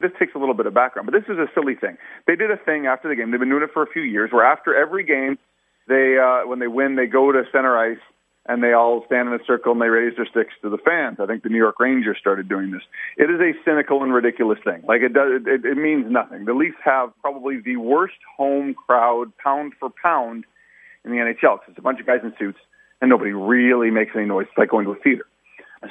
This 0.00 0.10
takes 0.18 0.34
a 0.34 0.38
little 0.38 0.54
bit 0.54 0.66
of 0.66 0.74
background, 0.74 1.08
but 1.10 1.14
this 1.14 1.28
is 1.28 1.38
a 1.38 1.46
silly 1.54 1.76
thing. 1.76 1.96
They 2.26 2.34
did 2.34 2.50
a 2.50 2.56
thing 2.56 2.86
after 2.86 3.08
the 3.08 3.14
game. 3.14 3.30
They've 3.30 3.38
been 3.38 3.50
doing 3.50 3.62
it 3.62 3.70
for 3.72 3.82
a 3.82 3.86
few 3.86 4.02
years, 4.02 4.32
where 4.32 4.44
after 4.44 4.74
every 4.74 5.04
game, 5.04 5.38
they 5.86 6.18
uh, 6.18 6.46
when 6.46 6.58
they 6.58 6.66
win, 6.66 6.96
they 6.96 7.06
go 7.06 7.30
to 7.30 7.44
center 7.52 7.76
ice 7.78 8.02
and 8.46 8.62
they 8.62 8.72
all 8.72 9.04
stand 9.06 9.28
in 9.28 9.34
a 9.34 9.44
circle 9.46 9.72
and 9.72 9.80
they 9.80 9.86
raise 9.88 10.16
their 10.16 10.26
sticks 10.26 10.52
to 10.62 10.68
the 10.68 10.78
fans. 10.78 11.18
I 11.20 11.26
think 11.26 11.42
the 11.42 11.48
New 11.48 11.58
York 11.58 11.78
Rangers 11.78 12.16
started 12.18 12.48
doing 12.48 12.72
this. 12.72 12.82
It 13.16 13.30
is 13.30 13.40
a 13.40 13.52
cynical 13.64 14.02
and 14.02 14.12
ridiculous 14.12 14.58
thing. 14.64 14.82
Like 14.86 15.02
it 15.02 15.12
does, 15.12 15.42
it, 15.46 15.64
it 15.64 15.76
means 15.76 16.10
nothing. 16.10 16.44
The 16.44 16.54
Leafs 16.54 16.76
have 16.84 17.12
probably 17.20 17.60
the 17.60 17.76
worst 17.76 18.18
home 18.36 18.74
crowd, 18.74 19.32
pound 19.38 19.74
for 19.78 19.90
pound, 20.02 20.44
in 21.04 21.10
the 21.10 21.18
NHL 21.18 21.60
because 21.60 21.68
it's 21.68 21.78
a 21.78 21.82
bunch 21.82 22.00
of 22.00 22.06
guys 22.06 22.20
in 22.22 22.32
suits 22.38 22.58
and 23.00 23.10
nobody 23.10 23.32
really 23.32 23.90
makes 23.90 24.12
any 24.14 24.26
noise. 24.26 24.46
It's 24.48 24.58
like 24.58 24.70
going 24.70 24.84
to 24.86 24.92
a 24.92 24.96
theater. 24.96 25.26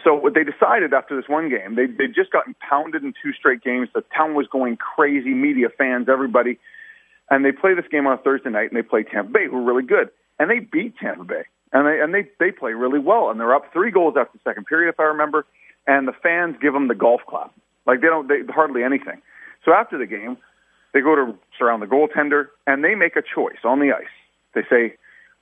So 0.06 0.16
what 0.16 0.34
they 0.34 0.46
decided 0.46 0.94
after 0.94 1.18
this 1.18 1.28
one 1.28 1.50
game, 1.50 1.76
they 1.76 1.86
they 1.86 2.08
just 2.08 2.32
gotten 2.32 2.56
pounded 2.68 3.04
in 3.04 3.14
two 3.22 3.34
straight 3.34 3.62
games. 3.62 3.90
The 3.94 4.04
town 4.16 4.36
was 4.36 4.48
going 4.48 4.78
crazy, 4.78 5.34
media, 5.34 5.68
fans, 5.70 6.08
everybody, 6.08 6.58
and 7.30 7.44
they 7.44 7.52
play 7.52 7.74
this 7.74 7.86
game 7.92 8.08
on 8.08 8.14
a 8.14 8.18
Thursday 8.18 8.50
night 8.50 8.72
and 8.72 8.78
they 8.78 8.88
play 8.88 9.04
Tampa 9.04 9.32
Bay, 9.32 9.48
who 9.50 9.58
are 9.58 9.62
really 9.62 9.84
good, 9.84 10.10
and 10.40 10.50
they 10.50 10.60
beat 10.60 10.96
Tampa 10.98 11.26
Bay 11.26 11.44
and 11.74 11.88
they 11.88 12.00
and 12.00 12.14
they 12.14 12.30
they 12.40 12.52
play 12.52 12.74
really 12.74 13.00
well, 13.00 13.30
and 13.30 13.40
they're 13.40 13.56
up 13.56 13.72
three 13.72 13.92
goals 13.92 14.16
after 14.18 14.38
the 14.38 14.50
second 14.50 14.66
period, 14.66 14.90
if 14.90 15.00
I 15.00 15.04
remember, 15.04 15.46
and 15.88 16.08
the 16.08 16.14
fans 16.14 16.56
give 16.62 16.74
them 16.74 16.88
the 16.88 16.96
golf 16.96 17.22
clap, 17.28 17.54
like 17.86 18.02
they 18.02 18.08
don't 18.08 18.28
they 18.28 18.42
hardly 18.50 18.84
anything. 18.84 19.22
So 19.64 19.74
after 19.74 19.98
the 19.98 20.06
game, 20.06 20.38
they 20.94 21.02
go 21.02 21.16
to 21.16 21.38
surround 21.58 21.82
the 21.82 21.88
goaltender, 21.88 22.48
and 22.68 22.84
they 22.84 22.96
make 22.96 23.16
a 23.16 23.22
choice 23.22 23.64
on 23.64 23.80
the 23.80 23.92
ice. 23.94 24.06
They 24.54 24.64
say, 24.70 24.96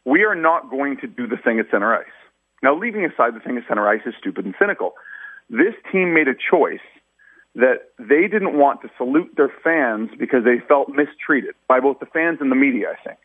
"We 0.10 0.24
are 0.24 0.36
not 0.36 0.70
going 0.70 0.98
to 0.98 1.08
do 1.08 1.28
the 1.28 1.38
thing 1.38 1.60
at 1.60 1.70
center 1.72 1.94
ice." 1.94 2.18
Now, 2.62 2.76
leaving 2.76 3.06
aside 3.06 3.36
the 3.36 3.40
thing 3.40 3.58
at 3.58 3.64
center 3.68 3.88
ice 3.88 4.02
is 4.06 4.14
stupid 4.20 4.46
and 4.46 4.56
cynical. 4.60 4.94
This 5.50 5.76
team 5.92 6.14
made 6.14 6.28
a 6.28 6.36
choice 6.36 6.86
that 7.56 7.92
they 7.98 8.28
didn't 8.28 8.58
want 8.58 8.82
to 8.82 8.90
salute 8.98 9.32
their 9.36 9.52
fans 9.64 10.10
because 10.18 10.44
they 10.44 10.60
felt 10.68 10.90
mistreated 10.90 11.56
by 11.68 11.80
both 11.80 12.00
the 12.00 12.06
fans 12.06 12.38
and 12.42 12.52
the 12.52 12.56
media. 12.56 12.88
I 12.92 13.08
think. 13.08 13.20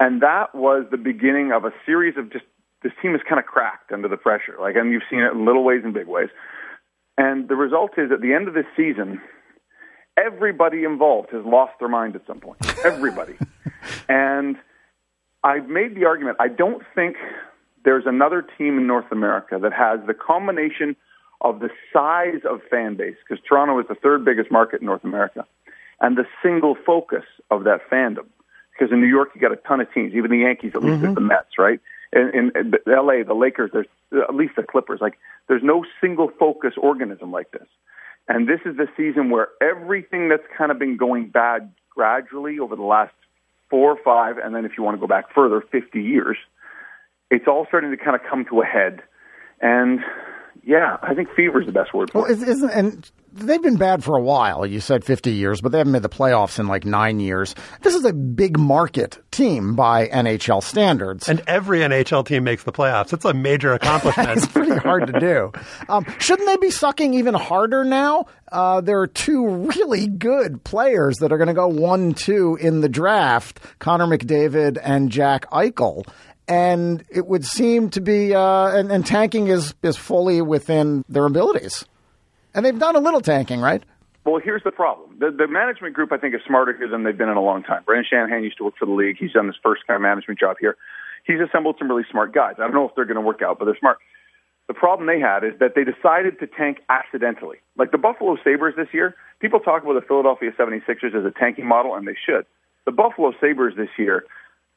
And 0.00 0.22
that 0.22 0.54
was 0.54 0.86
the 0.90 0.96
beginning 0.96 1.52
of 1.52 1.64
a 1.64 1.72
series 1.86 2.16
of 2.16 2.32
just 2.32 2.44
this 2.82 2.92
team 3.00 3.14
is 3.14 3.20
kind 3.28 3.38
of 3.38 3.46
cracked 3.46 3.92
under 3.92 4.08
the 4.08 4.16
pressure. 4.16 4.56
Like, 4.60 4.76
and 4.76 4.92
you've 4.92 5.02
seen 5.10 5.20
it 5.20 5.32
in 5.32 5.44
little 5.44 5.64
ways 5.64 5.80
and 5.84 5.94
big 5.94 6.06
ways. 6.06 6.28
And 7.16 7.48
the 7.48 7.56
result 7.56 7.92
is 7.96 8.10
at 8.12 8.20
the 8.20 8.34
end 8.34 8.48
of 8.48 8.54
this 8.54 8.66
season, 8.76 9.20
everybody 10.18 10.84
involved 10.84 11.30
has 11.30 11.44
lost 11.44 11.72
their 11.78 11.88
mind 11.88 12.16
at 12.16 12.26
some 12.26 12.40
point. 12.40 12.58
Everybody. 12.84 13.36
and 14.08 14.56
I've 15.44 15.68
made 15.68 15.94
the 15.94 16.06
argument 16.06 16.38
I 16.40 16.48
don't 16.48 16.82
think 16.94 17.16
there's 17.84 18.06
another 18.06 18.44
team 18.56 18.78
in 18.78 18.86
North 18.86 19.12
America 19.12 19.58
that 19.60 19.72
has 19.72 20.00
the 20.06 20.14
combination 20.14 20.96
of 21.40 21.60
the 21.60 21.68
size 21.92 22.40
of 22.48 22.62
fan 22.70 22.96
base, 22.96 23.16
because 23.28 23.44
Toronto 23.46 23.78
is 23.78 23.86
the 23.86 23.94
third 23.94 24.24
biggest 24.24 24.50
market 24.50 24.80
in 24.80 24.86
North 24.86 25.04
America, 25.04 25.44
and 26.00 26.16
the 26.16 26.24
single 26.42 26.74
focus 26.86 27.24
of 27.50 27.64
that 27.64 27.80
fandom 27.90 28.26
because 28.74 28.92
in 28.92 29.00
New 29.00 29.06
York 29.06 29.30
you 29.34 29.40
got 29.40 29.52
a 29.52 29.56
ton 29.56 29.80
of 29.80 29.92
teams, 29.92 30.14
even 30.14 30.30
the 30.30 30.38
Yankees, 30.38 30.72
at 30.74 30.82
least 30.82 31.02
mm-hmm. 31.02 31.14
the 31.14 31.20
Mets, 31.20 31.58
right? 31.58 31.80
In, 32.12 32.30
in, 32.34 32.52
in 32.56 32.74
L.A., 32.92 33.24
the 33.24 33.34
Lakers, 33.34 33.70
there's 33.72 33.86
at 34.12 34.34
least 34.34 34.56
the 34.56 34.62
Clippers. 34.62 35.00
Like 35.00 35.18
there's 35.48 35.62
no 35.62 35.84
single 36.00 36.30
focus 36.38 36.74
organism 36.76 37.32
like 37.32 37.50
this. 37.52 37.66
And 38.28 38.48
this 38.48 38.60
is 38.64 38.76
the 38.76 38.88
season 38.96 39.30
where 39.30 39.48
everything 39.60 40.28
that's 40.28 40.46
kind 40.56 40.70
of 40.70 40.78
been 40.78 40.96
going 40.96 41.28
bad 41.28 41.72
gradually 41.90 42.58
over 42.58 42.74
the 42.74 42.82
last 42.82 43.12
four 43.74 43.90
or 43.90 43.98
five, 44.04 44.36
and 44.38 44.54
then 44.54 44.64
if 44.64 44.72
you 44.78 44.84
want 44.84 44.94
to 44.96 45.00
go 45.00 45.08
back 45.08 45.24
further, 45.34 45.60
50 45.72 46.00
years, 46.00 46.36
it's 47.28 47.46
all 47.48 47.64
starting 47.66 47.90
to 47.90 47.96
kind 47.96 48.14
of 48.14 48.20
come 48.30 48.44
to 48.48 48.60
a 48.60 48.64
head. 48.64 49.02
And 49.60 49.98
yeah, 50.62 50.96
I 51.02 51.12
think 51.12 51.26
fever 51.34 51.60
is 51.60 51.66
the 51.66 51.72
best 51.72 51.92
word 51.92 52.12
for 52.12 52.18
Well, 52.20 52.30
it. 52.30 52.34
is- 52.34 52.44
isn't 52.44 52.70
and 52.70 53.10
they've 53.34 53.62
been 53.62 53.76
bad 53.76 54.04
for 54.04 54.16
a 54.16 54.22
while. 54.22 54.64
You 54.64 54.80
said 54.80 55.04
50 55.04 55.32
years, 55.32 55.60
but 55.60 55.72
they 55.72 55.78
haven't 55.78 55.92
made 55.92 56.02
the 56.02 56.08
playoffs 56.08 56.58
in 56.58 56.68
like 56.68 56.84
nine 56.84 57.20
years. 57.20 57.54
This 57.82 57.94
is 57.94 58.04
a 58.04 58.12
big 58.12 58.58
market 58.58 59.18
team 59.30 59.74
by 59.74 60.06
NHL 60.08 60.62
standards. 60.62 61.28
And 61.28 61.42
every 61.46 61.80
NHL 61.80 62.26
team 62.26 62.44
makes 62.44 62.62
the 62.62 62.72
playoffs. 62.72 63.12
It's 63.12 63.24
a 63.24 63.34
major 63.34 63.72
accomplishment. 63.72 64.24
It's 64.34 64.46
pretty 64.46 64.74
hard 64.74 65.06
to 65.06 65.20
do. 65.20 65.52
Um, 65.88 66.04
shouldn't 66.18 66.48
they 66.48 66.56
be 66.56 66.70
sucking 66.70 67.14
even 67.14 67.34
harder 67.34 67.84
now? 67.84 68.26
Uh, 68.50 68.80
there 68.80 69.00
are 69.00 69.06
two 69.06 69.46
really 69.46 70.06
good 70.08 70.64
players 70.64 71.16
that 71.18 71.30
are 71.30 71.38
going 71.38 71.48
to 71.48 71.54
go 71.54 71.68
one-two 71.68 72.58
in 72.60 72.80
the 72.80 72.88
draft: 72.88 73.60
Connor 73.78 74.06
McDavid 74.06 74.78
and 74.82 75.10
Jack 75.10 75.48
Eichel. 75.50 76.06
And 76.48 77.04
it 77.08 77.26
would 77.26 77.44
seem 77.44 77.90
to 77.90 78.00
be, 78.00 78.34
uh, 78.34 78.68
and, 78.68 78.90
and 78.90 79.06
tanking 79.06 79.48
is 79.48 79.74
is 79.82 79.96
fully 79.96 80.42
within 80.42 81.04
their 81.08 81.26
abilities. 81.26 81.84
And 82.54 82.64
they've 82.64 82.78
done 82.78 82.96
a 82.96 83.00
little 83.00 83.20
tanking, 83.20 83.60
right? 83.60 83.82
Well, 84.24 84.40
here's 84.42 84.62
the 84.62 84.70
problem. 84.70 85.18
The, 85.18 85.30
the 85.30 85.48
management 85.48 85.94
group, 85.94 86.10
I 86.12 86.16
think, 86.16 86.34
is 86.34 86.40
smarter 86.46 86.74
here 86.74 86.88
than 86.88 87.02
they've 87.02 87.16
been 87.16 87.28
in 87.28 87.36
a 87.36 87.42
long 87.42 87.62
time. 87.62 87.82
Brendan 87.84 88.06
Shanahan 88.08 88.42
used 88.42 88.56
to 88.58 88.64
work 88.64 88.74
for 88.78 88.86
the 88.86 88.92
league. 88.92 89.16
He's 89.18 89.32
done 89.32 89.46
his 89.46 89.56
first 89.62 89.86
kind 89.86 89.96
of 89.96 90.02
management 90.02 90.40
job 90.40 90.56
here. 90.58 90.76
He's 91.26 91.40
assembled 91.40 91.76
some 91.78 91.88
really 91.88 92.04
smart 92.10 92.32
guys. 92.32 92.54
I 92.58 92.62
don't 92.62 92.74
know 92.74 92.88
if 92.88 92.94
they're 92.94 93.04
going 93.04 93.16
to 93.16 93.20
work 93.20 93.42
out, 93.42 93.58
but 93.58 93.66
they're 93.66 93.78
smart. 93.78 93.98
The 94.66 94.74
problem 94.74 95.06
they 95.06 95.20
had 95.20 95.44
is 95.44 95.52
that 95.60 95.74
they 95.74 95.84
decided 95.84 96.38
to 96.40 96.46
tank 96.46 96.78
accidentally. 96.88 97.58
Like 97.76 97.92
the 97.92 97.98
Buffalo 97.98 98.36
Sabres 98.42 98.74
this 98.76 98.88
year, 98.92 99.14
people 99.40 99.60
talk 99.60 99.82
about 99.82 99.94
the 99.94 100.06
Philadelphia 100.06 100.52
76ers 100.58 101.14
as 101.14 101.24
a 101.24 101.32
tanking 101.38 101.66
model, 101.66 101.94
and 101.94 102.08
they 102.08 102.16
should. 102.16 102.46
The 102.86 102.92
Buffalo 102.92 103.32
Sabres 103.40 103.74
this 103.76 103.90
year, 103.98 104.24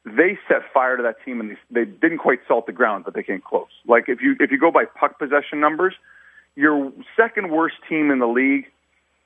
they 0.06 0.38
set 0.48 0.62
fire 0.74 0.98
to 0.98 1.04
that 1.04 1.24
team, 1.24 1.40
and 1.40 1.52
they, 1.52 1.86
they 1.86 1.86
didn't 1.90 2.20
quite 2.20 2.40
salt 2.48 2.66
the 2.66 2.74
ground, 2.74 3.06
but 3.06 3.14
they 3.14 3.24
came 3.24 3.42
close. 3.42 3.72
Like 3.86 4.06
if 4.08 4.22
you 4.22 4.36
if 4.40 4.52
you 4.52 4.60
go 4.60 4.72
by 4.72 4.86
puck 4.86 5.20
possession 5.20 5.60
numbers, 5.60 5.94
your 6.58 6.92
second 7.16 7.52
worst 7.52 7.76
team 7.88 8.10
in 8.12 8.20
the 8.20 8.28
league 8.28 8.66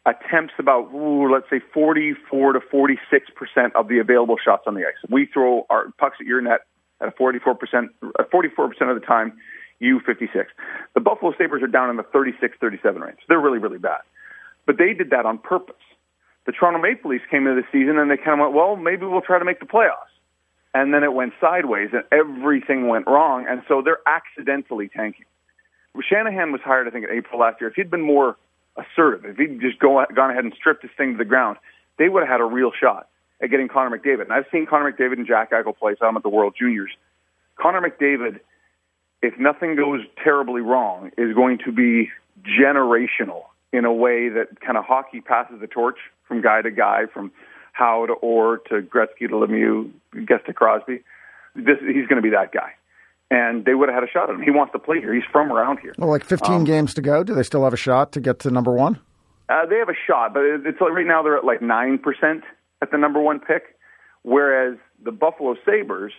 attempts 0.06 0.54
about 0.60 0.92
ooh, 0.94 1.32
let's 1.32 1.50
say 1.50 1.62
44 1.74 2.54
to 2.54 2.60
46 2.60 3.30
percent 3.36 3.76
of 3.76 3.88
the 3.88 4.00
available 4.00 4.36
shots 4.44 4.64
on 4.68 4.76
the 4.76 4.82
ice. 4.82 5.00
We 5.10 5.26
throw 5.26 5.66
our 5.70 5.90
pucks 5.98 6.18
at 6.20 6.28
your 6.28 6.42
net 6.42 6.62
at 7.00 7.08
a 7.08 7.12
44 7.12 7.56
percent, 7.56 7.92
44 8.30 8.68
percent 8.68 8.92
of 8.92 9.00
the 9.00 9.06
time. 9.06 9.34
You 9.80 10.00
56. 10.06 10.52
The 10.94 11.00
Buffalo 11.00 11.34
Sabres 11.40 11.64
are 11.64 11.68
down 11.68 11.90
in 11.90 11.98
the 11.98 12.04
36, 12.04 12.56
37 12.62 13.02
range. 13.02 13.18
They're 13.28 13.40
really, 13.40 13.58
really 13.58 13.80
bad. 13.80 14.02
But 14.68 14.78
they 14.78 14.94
did 14.94 15.10
that 15.10 15.26
on 15.26 15.40
purpose. 15.40 15.74
The 16.46 16.52
Toronto 16.52 16.80
Maple 16.80 17.10
Leafs 17.10 17.24
came 17.32 17.48
into 17.48 17.62
the 17.62 17.68
season 17.72 17.98
and 17.98 18.12
they 18.12 18.18
kind 18.18 18.40
of 18.40 18.40
went, 18.40 18.54
well, 18.54 18.76
maybe 18.76 19.08
we'll 19.08 19.22
try 19.22 19.40
to 19.40 19.46
make 19.46 19.60
the 19.60 19.66
playoffs. 19.66 20.14
And 20.76 20.94
then 20.94 21.04
it 21.04 21.14
went 21.14 21.34
sideways 21.42 21.90
and 21.94 22.04
everything 22.12 22.90
went 22.90 23.08
wrong. 23.08 23.48
And 23.50 23.64
so 23.68 23.82
they're 23.82 24.02
accidentally 24.06 24.88
tanking. 24.88 25.26
Shanahan 26.00 26.52
was 26.52 26.62
hired, 26.62 26.88
I 26.88 26.92
think, 26.92 27.06
in 27.10 27.16
April 27.16 27.40
last 27.40 27.60
year. 27.60 27.70
If 27.70 27.76
he'd 27.76 27.92
been 27.92 28.02
more 28.02 28.38
assertive, 28.78 29.26
if 29.26 29.38
he'd 29.38 29.60
just 29.60 29.80
go, 29.80 30.04
gone 30.16 30.32
ahead 30.32 30.44
and 30.44 30.54
stripped 30.54 30.84
this 30.84 30.92
thing 30.98 31.14
to 31.14 31.18
the 31.18 31.26
ground, 31.26 31.58
they 31.98 32.08
would 32.08 32.24
have 32.24 32.30
had 32.30 32.42
a 32.42 32.46
real 32.46 32.72
shot 32.72 33.08
at 33.42 33.50
getting 33.50 33.68
Connor 33.68 33.98
McDavid. 33.98 34.24
And 34.24 34.34
I've 34.34 34.46
seen 34.52 34.66
Connor 34.66 34.92
McDavid 34.92 35.14
and 35.14 35.28
Jack 35.28 35.52
Eichel 35.52 35.78
play 35.78 35.96
some 36.00 36.16
at 36.16 36.24
the 36.24 36.30
World 36.30 36.56
Juniors. 36.58 36.92
Connor 37.56 37.82
McDavid, 37.82 38.40
if 39.22 39.38
nothing 39.38 39.76
goes 39.76 40.02
terribly 40.24 40.62
wrong, 40.62 41.12
is 41.18 41.36
going 41.36 41.60
to 41.66 41.72
be 41.72 42.10
generational 42.44 43.44
in 43.74 43.86
a 43.86 43.94
way 43.94 44.30
that 44.30 44.60
kind 44.62 44.78
of 44.78 44.86
hockey 44.86 45.22
passes 45.22 45.60
the 45.60 45.68
torch 45.68 45.98
from 46.28 46.42
guy 46.42 46.62
to 46.62 46.72
guy, 46.72 47.06
from 47.14 47.32
Howe 47.74 48.06
to 48.06 48.14
Orr 48.14 48.58
to 48.70 48.82
Gretzky 48.82 49.30
to 49.30 49.36
Lemieux, 49.36 49.92
gets 50.26 50.46
to 50.46 50.54
Crosby. 50.54 51.02
This, 51.56 51.78
he's 51.80 52.08
going 52.08 52.18
to 52.18 52.22
be 52.22 52.32
that 52.32 52.52
guy. 52.52 52.74
And 53.32 53.64
they 53.66 53.74
would 53.74 53.88
have 53.90 53.96
had 53.96 54.04
a 54.04 54.12
shot 54.12 54.30
at 54.30 54.36
him. 54.36 54.42
He 54.44 54.52
wants 54.52 54.74
to 54.74 54.80
play 54.80 55.00
here. 55.00 55.14
He's 55.14 55.24
from 55.32 55.52
around 55.52 55.80
here. 55.80 55.96
Well, 55.98 56.10
like 56.10 56.26
15 56.26 56.54
Um, 56.54 56.64
games 56.66 56.94
to 56.96 57.02
go. 57.02 57.24
Do 57.24 57.34
they 57.34 57.44
still 57.44 57.64
have 57.64 57.74
a 57.74 57.78
shot 57.78 58.12
to 58.12 58.20
get 58.20 58.40
to 58.40 58.52
number 58.52 58.74
one? 58.74 59.00
Uh, 59.48 59.66
they 59.66 59.78
have 59.78 59.88
a 59.90 59.96
shot, 60.06 60.34
but 60.34 60.44
it's 60.44 60.80
like 60.82 60.92
right 60.92 61.06
now 61.08 61.24
they're 61.24 61.38
at 61.38 61.46
like 61.46 61.62
nine 61.62 61.98
percent 61.98 62.44
at 62.82 62.92
the 62.92 62.98
number 62.98 63.20
one 63.22 63.40
pick, 63.40 63.64
whereas 64.24 64.78
the 65.04 65.12
Buffalo 65.12 65.56
Sabres, 65.66 66.14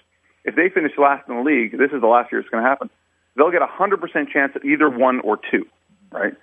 if 0.45 0.55
they 0.57 0.69
finish 0.69 0.93
last 0.99 1.29
in 1.29 1.37
the 1.37 1.43
league, 1.43 1.73
this 1.73 1.91
is 1.93 2.01
the 2.01 2.07
last 2.09 2.33
year 2.33 2.41
it's 2.41 2.49
going 2.51 2.63
to 2.65 2.69
happen. 2.69 2.91
They'll 3.37 3.51
get 3.51 3.63
a 3.63 3.67
hundred 3.67 4.01
percent 4.01 4.29
chance 4.31 4.53
at 4.55 4.65
either 4.65 4.89
one 4.91 5.21
or 5.21 5.39
two, 5.51 5.65
right? 6.11 6.35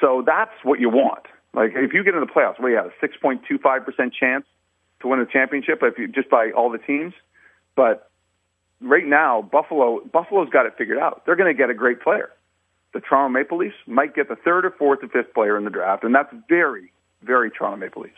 So 0.00 0.22
that's 0.24 0.52
what 0.62 0.78
you 0.80 0.88
want. 0.90 1.24
Like 1.54 1.72
if 1.74 1.92
you 1.92 2.04
get 2.04 2.14
in 2.14 2.20
the 2.20 2.26
playoffs, 2.26 2.62
we 2.62 2.72
have 2.74 2.86
a 2.86 2.92
six 3.00 3.16
point 3.20 3.42
two 3.48 3.58
five 3.58 3.84
percent 3.84 4.14
chance 4.14 4.44
to 5.00 5.08
win 5.08 5.20
the 5.20 5.26
championship 5.26 5.80
if 5.82 5.98
you 5.98 6.08
just 6.08 6.30
by 6.30 6.50
all 6.56 6.70
the 6.70 6.78
teams, 6.78 7.12
but 7.76 8.07
right 8.80 9.06
now 9.06 9.42
Buffalo 9.42 10.00
Buffalo's 10.12 10.48
got 10.50 10.66
it 10.66 10.74
figured 10.78 10.98
out. 10.98 11.22
They're 11.26 11.36
going 11.36 11.54
to 11.54 11.58
get 11.58 11.70
a 11.70 11.74
great 11.74 12.00
player 12.00 12.30
the 12.94 13.00
Toronto 13.00 13.28
Maple 13.28 13.58
Leafs 13.58 13.74
might 13.86 14.14
get 14.14 14.28
the 14.28 14.36
third 14.36 14.64
or 14.64 14.70
fourth 14.70 15.00
or 15.02 15.08
fifth 15.08 15.34
player 15.34 15.56
in 15.56 15.64
the 15.64 15.70
draft, 15.70 16.04
and 16.04 16.14
that's 16.14 16.32
very, 16.48 16.92
very 17.22 17.50
Toronto 17.50 17.76
Maple 17.76 18.02
Leafs. 18.02 18.14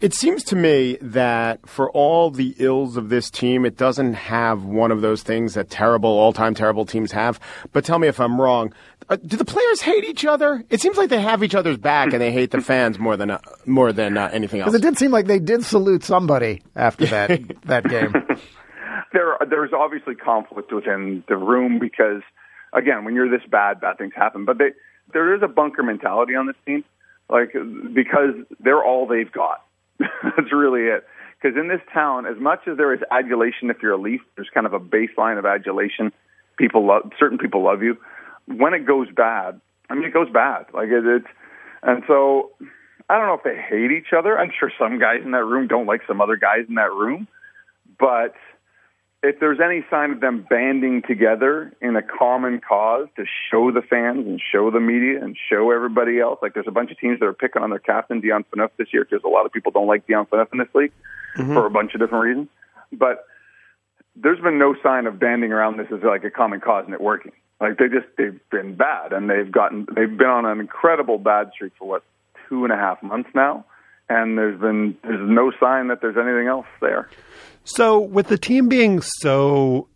It 0.00 0.14
seems 0.14 0.44
to 0.44 0.56
me 0.56 0.96
that 1.02 1.68
for 1.68 1.90
all 1.90 2.30
the 2.30 2.54
ills 2.58 2.96
of 2.96 3.08
this 3.08 3.30
team, 3.30 3.66
it 3.66 3.76
doesn't 3.76 4.14
have 4.14 4.62
one 4.62 4.92
of 4.92 5.00
those 5.00 5.24
things 5.24 5.54
that 5.54 5.70
terrible, 5.70 6.10
all-time 6.10 6.54
terrible 6.54 6.86
teams 6.86 7.10
have. 7.10 7.40
But 7.72 7.84
tell 7.84 7.98
me 7.98 8.06
if 8.06 8.20
I'm 8.20 8.40
wrong. 8.40 8.72
Uh, 9.08 9.16
do 9.16 9.36
the 9.36 9.44
players 9.44 9.80
hate 9.80 10.04
each 10.04 10.24
other? 10.24 10.62
It 10.70 10.80
seems 10.80 10.96
like 10.96 11.10
they 11.10 11.20
have 11.20 11.42
each 11.42 11.56
other's 11.56 11.78
back 11.78 12.12
and 12.12 12.22
they 12.22 12.30
hate 12.30 12.52
the 12.52 12.60
fans 12.60 12.96
more 12.96 13.16
than 13.16 13.32
uh, 13.32 13.40
more 13.66 13.92
than 13.92 14.16
uh, 14.16 14.30
anything 14.32 14.60
else. 14.60 14.70
Because 14.70 14.80
it 14.80 14.88
did 14.88 14.98
seem 14.98 15.10
like 15.10 15.26
they 15.26 15.40
did 15.40 15.64
salute 15.64 16.04
somebody 16.04 16.62
after 16.76 17.06
that 17.06 17.40
that 17.64 17.88
game. 17.88 18.12
There, 19.12 19.36
there's 19.48 19.72
obviously 19.72 20.14
conflict 20.14 20.72
within 20.72 21.24
the 21.28 21.36
room 21.36 21.78
because, 21.78 22.22
again, 22.72 23.04
when 23.04 23.14
you're 23.14 23.30
this 23.30 23.46
bad, 23.50 23.80
bad 23.80 23.98
things 23.98 24.12
happen. 24.14 24.44
But 24.44 24.58
they, 24.58 24.70
there 25.12 25.34
is 25.34 25.42
a 25.42 25.48
bunker 25.48 25.82
mentality 25.82 26.34
on 26.34 26.46
this 26.46 26.56
team, 26.66 26.84
like 27.30 27.52
because 27.94 28.34
they're 28.60 28.84
all 28.84 29.06
they've 29.06 29.30
got. 29.30 29.64
That's 29.98 30.52
really 30.52 30.82
it. 30.82 31.06
Because 31.40 31.56
in 31.56 31.68
this 31.68 31.80
town, 31.92 32.26
as 32.26 32.36
much 32.38 32.60
as 32.66 32.76
there 32.76 32.92
is 32.92 33.00
adulation 33.10 33.70
if 33.70 33.78
you're 33.82 33.92
a 33.92 34.00
Leaf, 34.00 34.20
there's 34.36 34.50
kind 34.52 34.66
of 34.66 34.72
a 34.72 34.80
baseline 34.80 35.38
of 35.38 35.46
adulation. 35.46 36.12
People 36.56 36.86
love 36.86 37.12
certain 37.18 37.38
people 37.38 37.62
love 37.62 37.82
you. 37.82 37.96
When 38.46 38.74
it 38.74 38.86
goes 38.86 39.08
bad, 39.14 39.60
I 39.88 39.94
mean, 39.94 40.04
it 40.04 40.12
goes 40.12 40.28
bad. 40.30 40.66
Like 40.74 40.88
it, 40.88 41.06
it's, 41.06 41.26
and 41.82 42.02
so 42.08 42.50
I 43.08 43.16
don't 43.16 43.26
know 43.26 43.34
if 43.34 43.44
they 43.44 43.56
hate 43.56 43.92
each 43.92 44.12
other. 44.16 44.38
I'm 44.38 44.50
sure 44.58 44.70
some 44.78 44.98
guys 44.98 45.20
in 45.24 45.30
that 45.30 45.44
room 45.44 45.68
don't 45.68 45.86
like 45.86 46.02
some 46.06 46.20
other 46.20 46.36
guys 46.36 46.64
in 46.68 46.74
that 46.74 46.92
room, 46.92 47.28
but 47.98 48.34
if 49.22 49.40
there's 49.40 49.58
any 49.60 49.84
sign 49.90 50.12
of 50.12 50.20
them 50.20 50.46
banding 50.48 51.02
together 51.02 51.74
in 51.80 51.96
a 51.96 52.02
common 52.02 52.60
cause 52.60 53.08
to 53.16 53.24
show 53.50 53.72
the 53.72 53.82
fans 53.82 54.26
and 54.26 54.40
show 54.40 54.70
the 54.70 54.78
media 54.78 55.22
and 55.22 55.36
show 55.50 55.72
everybody 55.72 56.20
else, 56.20 56.38
like 56.40 56.54
there's 56.54 56.68
a 56.68 56.72
bunch 56.72 56.92
of 56.92 56.98
teams 56.98 57.18
that 57.18 57.26
are 57.26 57.32
picking 57.32 57.62
on 57.62 57.70
their 57.70 57.80
captain 57.80 58.20
Dion 58.20 58.44
Phaneuf 58.44 58.70
this 58.76 58.88
year 58.92 59.04
because 59.04 59.24
a 59.24 59.28
lot 59.28 59.44
of 59.44 59.52
people 59.52 59.72
don't 59.72 59.88
like 59.88 60.06
Dion 60.06 60.26
Phaneuf 60.26 60.52
in 60.52 60.58
this 60.58 60.68
league 60.74 60.92
mm-hmm. 61.36 61.52
for 61.52 61.66
a 61.66 61.70
bunch 61.70 61.94
of 61.94 62.00
different 62.00 62.24
reasons. 62.24 62.48
But 62.92 63.24
there's 64.14 64.40
been 64.40 64.58
no 64.58 64.76
sign 64.82 65.06
of 65.06 65.18
banding 65.18 65.52
around 65.52 65.78
this 65.78 65.88
as 65.92 66.02
like 66.04 66.22
a 66.22 66.30
common 66.30 66.60
cause 66.60 66.84
and 66.84 66.94
it 66.94 67.00
working. 67.00 67.32
Like 67.60 67.78
they 67.78 67.88
just 67.88 68.06
they've 68.16 68.38
been 68.50 68.76
bad 68.76 69.12
and 69.12 69.28
they've 69.28 69.50
gotten 69.50 69.86
they've 69.94 70.16
been 70.16 70.28
on 70.28 70.46
an 70.46 70.60
incredible 70.60 71.18
bad 71.18 71.50
streak 71.52 71.72
for 71.76 71.88
what 71.88 72.04
two 72.48 72.62
and 72.62 72.72
a 72.72 72.76
half 72.76 73.02
months 73.02 73.30
now, 73.34 73.64
and 74.08 74.38
there's 74.38 74.60
been 74.60 74.96
there's 75.02 75.28
no 75.28 75.52
sign 75.60 75.88
that 75.88 76.00
there's 76.00 76.16
anything 76.16 76.46
else 76.46 76.66
there. 76.80 77.08
So, 77.64 78.00
with 78.00 78.28
the 78.28 78.38
team 78.38 78.68
being 78.68 79.00
so 79.02 79.88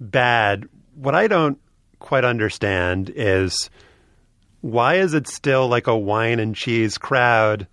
bad, 0.00 0.68
what 0.94 1.14
I 1.14 1.28
don't 1.28 1.58
quite 2.00 2.24
understand 2.24 3.12
is 3.14 3.70
why 4.62 4.96
is 4.96 5.14
it 5.14 5.28
still 5.28 5.68
like 5.68 5.86
a 5.86 5.96
wine 5.96 6.40
and 6.40 6.54
cheese 6.54 6.98
crowd 6.98 7.66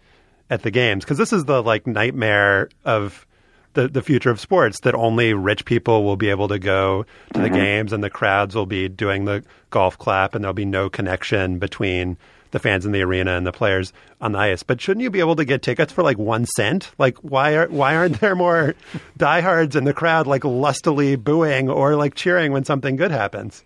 at 0.49 0.63
the 0.63 0.71
games? 0.71 1.03
Because 1.03 1.17
this 1.17 1.33
is 1.33 1.45
the 1.45 1.61
like 1.63 1.87
nightmare 1.87 2.69
of 2.85 3.25
the 3.73 3.87
the 3.87 4.01
future 4.01 4.29
of 4.29 4.39
sports 4.39 4.81
that 4.81 4.95
only 4.95 5.33
rich 5.33 5.65
people 5.65 6.03
will 6.03 6.17
be 6.17 6.29
able 6.29 6.47
to 6.47 6.59
go 6.59 7.05
to 7.33 7.39
the 7.39 7.47
mm-hmm. 7.47 7.55
games 7.55 7.93
and 7.93 8.03
the 8.03 8.09
crowds 8.09 8.55
will 8.55 8.65
be 8.65 8.87
doing 8.89 9.25
the 9.25 9.43
golf 9.69 9.97
clap 9.97 10.35
and 10.35 10.43
there'll 10.43 10.53
be 10.53 10.65
no 10.65 10.89
connection 10.89 11.59
between 11.59 12.17
the 12.51 12.59
fans 12.59 12.85
in 12.85 12.91
the 12.91 13.01
arena 13.01 13.35
and 13.37 13.45
the 13.45 13.51
players 13.51 13.93
on 14.21 14.31
the 14.31 14.39
ice. 14.39 14.63
But 14.63 14.81
shouldn't 14.81 15.03
you 15.03 15.09
be 15.09 15.19
able 15.19 15.35
to 15.35 15.45
get 15.45 15.61
tickets 15.61 15.93
for 15.93 16.03
like 16.03 16.17
one 16.17 16.45
cent? 16.45 16.91
Like 16.97 17.17
why 17.19 17.55
are 17.55 17.67
why 17.67 17.95
aren't 17.95 18.19
there 18.19 18.35
more 18.35 18.75
diehards 19.17 19.75
in 19.75 19.83
the 19.83 19.93
crowd 19.93 20.27
like 20.27 20.43
lustily 20.43 21.15
booing 21.15 21.69
or 21.69 21.95
like 21.95 22.15
cheering 22.15 22.51
when 22.51 22.65
something 22.65 22.95
good 22.95 23.11
happens? 23.11 23.63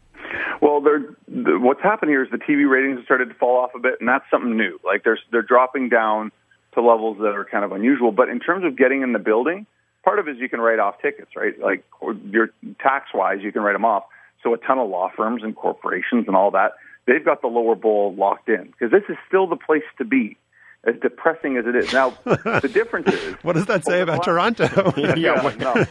Well, 0.62 0.80
they're, 0.80 1.16
the, 1.28 1.58
what's 1.60 1.82
happened 1.82 2.12
here 2.12 2.24
is 2.24 2.30
the 2.30 2.38
TV 2.38 2.70
ratings 2.70 2.98
have 2.98 3.06
started 3.06 3.30
to 3.30 3.34
fall 3.36 3.58
off 3.58 3.72
a 3.76 3.80
bit, 3.80 3.96
and 4.00 4.08
that's 4.08 4.26
something 4.30 4.56
new. 4.56 4.80
Like 4.86 5.04
they're 5.04 5.20
they're 5.32 5.42
dropping 5.42 5.90
down 5.90 6.32
to 6.74 6.82
levels 6.82 7.18
that 7.18 7.36
are 7.36 7.46
kind 7.46 7.66
of 7.66 7.72
unusual. 7.72 8.12
But 8.12 8.30
in 8.30 8.40
terms 8.40 8.64
of 8.64 8.78
getting 8.78 9.02
in 9.02 9.12
the 9.12 9.20
building, 9.20 9.66
part 10.04 10.20
of 10.20 10.28
it 10.28 10.32
is 10.32 10.38
you 10.40 10.50
can 10.50 10.62
write 10.62 10.80
off 10.80 11.02
tickets, 11.02 11.32
right? 11.36 11.60
Like 11.60 11.84
your 12.30 12.50
tax 12.82 13.08
wise, 13.14 13.40
you 13.42 13.52
can 13.52 13.62
write 13.62 13.74
them 13.74 13.86
off. 13.86 14.04
So 14.44 14.54
a 14.54 14.58
ton 14.58 14.80
of 14.80 14.90
law 14.90 15.12
firms 15.16 15.44
and 15.44 15.56
corporations 15.56 16.26
and 16.28 16.36
all 16.36 16.52
that 16.52 16.74
they've 17.08 17.24
got 17.24 17.42
the 17.42 17.48
lower 17.48 17.76
bowl 17.76 18.14
locked 18.16 18.50
in 18.50 18.66
because 18.72 18.92
this 18.92 19.04
is 19.10 19.18
still 19.28 19.48
the 19.48 19.56
place 19.56 19.84
to 19.98 20.06
be. 20.06 20.38
As 20.84 20.96
depressing 21.00 21.58
as 21.58 21.68
it 21.68 21.76
is 21.76 21.94
now, 21.94 22.10
the 22.26 22.68
difference 22.74 23.14
is 23.14 23.36
What 23.44 23.54
does 23.54 23.68
that 23.68 23.86
say 23.86 24.02
about 24.02 24.26
last- 24.26 24.26
Toronto? 24.26 24.94
yeah, 25.16 25.54
no, 25.60 25.86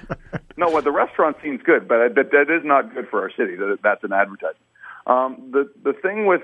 no. 0.57 0.69
Well, 0.69 0.83
the 0.83 0.91
restaurant 0.91 1.37
scene's 1.41 1.63
good, 1.63 1.87
but 1.87 2.13
that, 2.17 2.33
that 2.33 2.51
is 2.53 2.65
not 2.65 2.93
good 2.93 3.07
for 3.09 3.21
our 3.23 3.31
city. 3.31 3.55
That, 3.55 3.79
that's 3.85 4.03
an 4.03 4.13
advertisement. 4.13 4.57
Um, 5.07 5.51
the 5.53 5.71
the 5.85 5.93
thing 5.93 6.27
with 6.27 6.43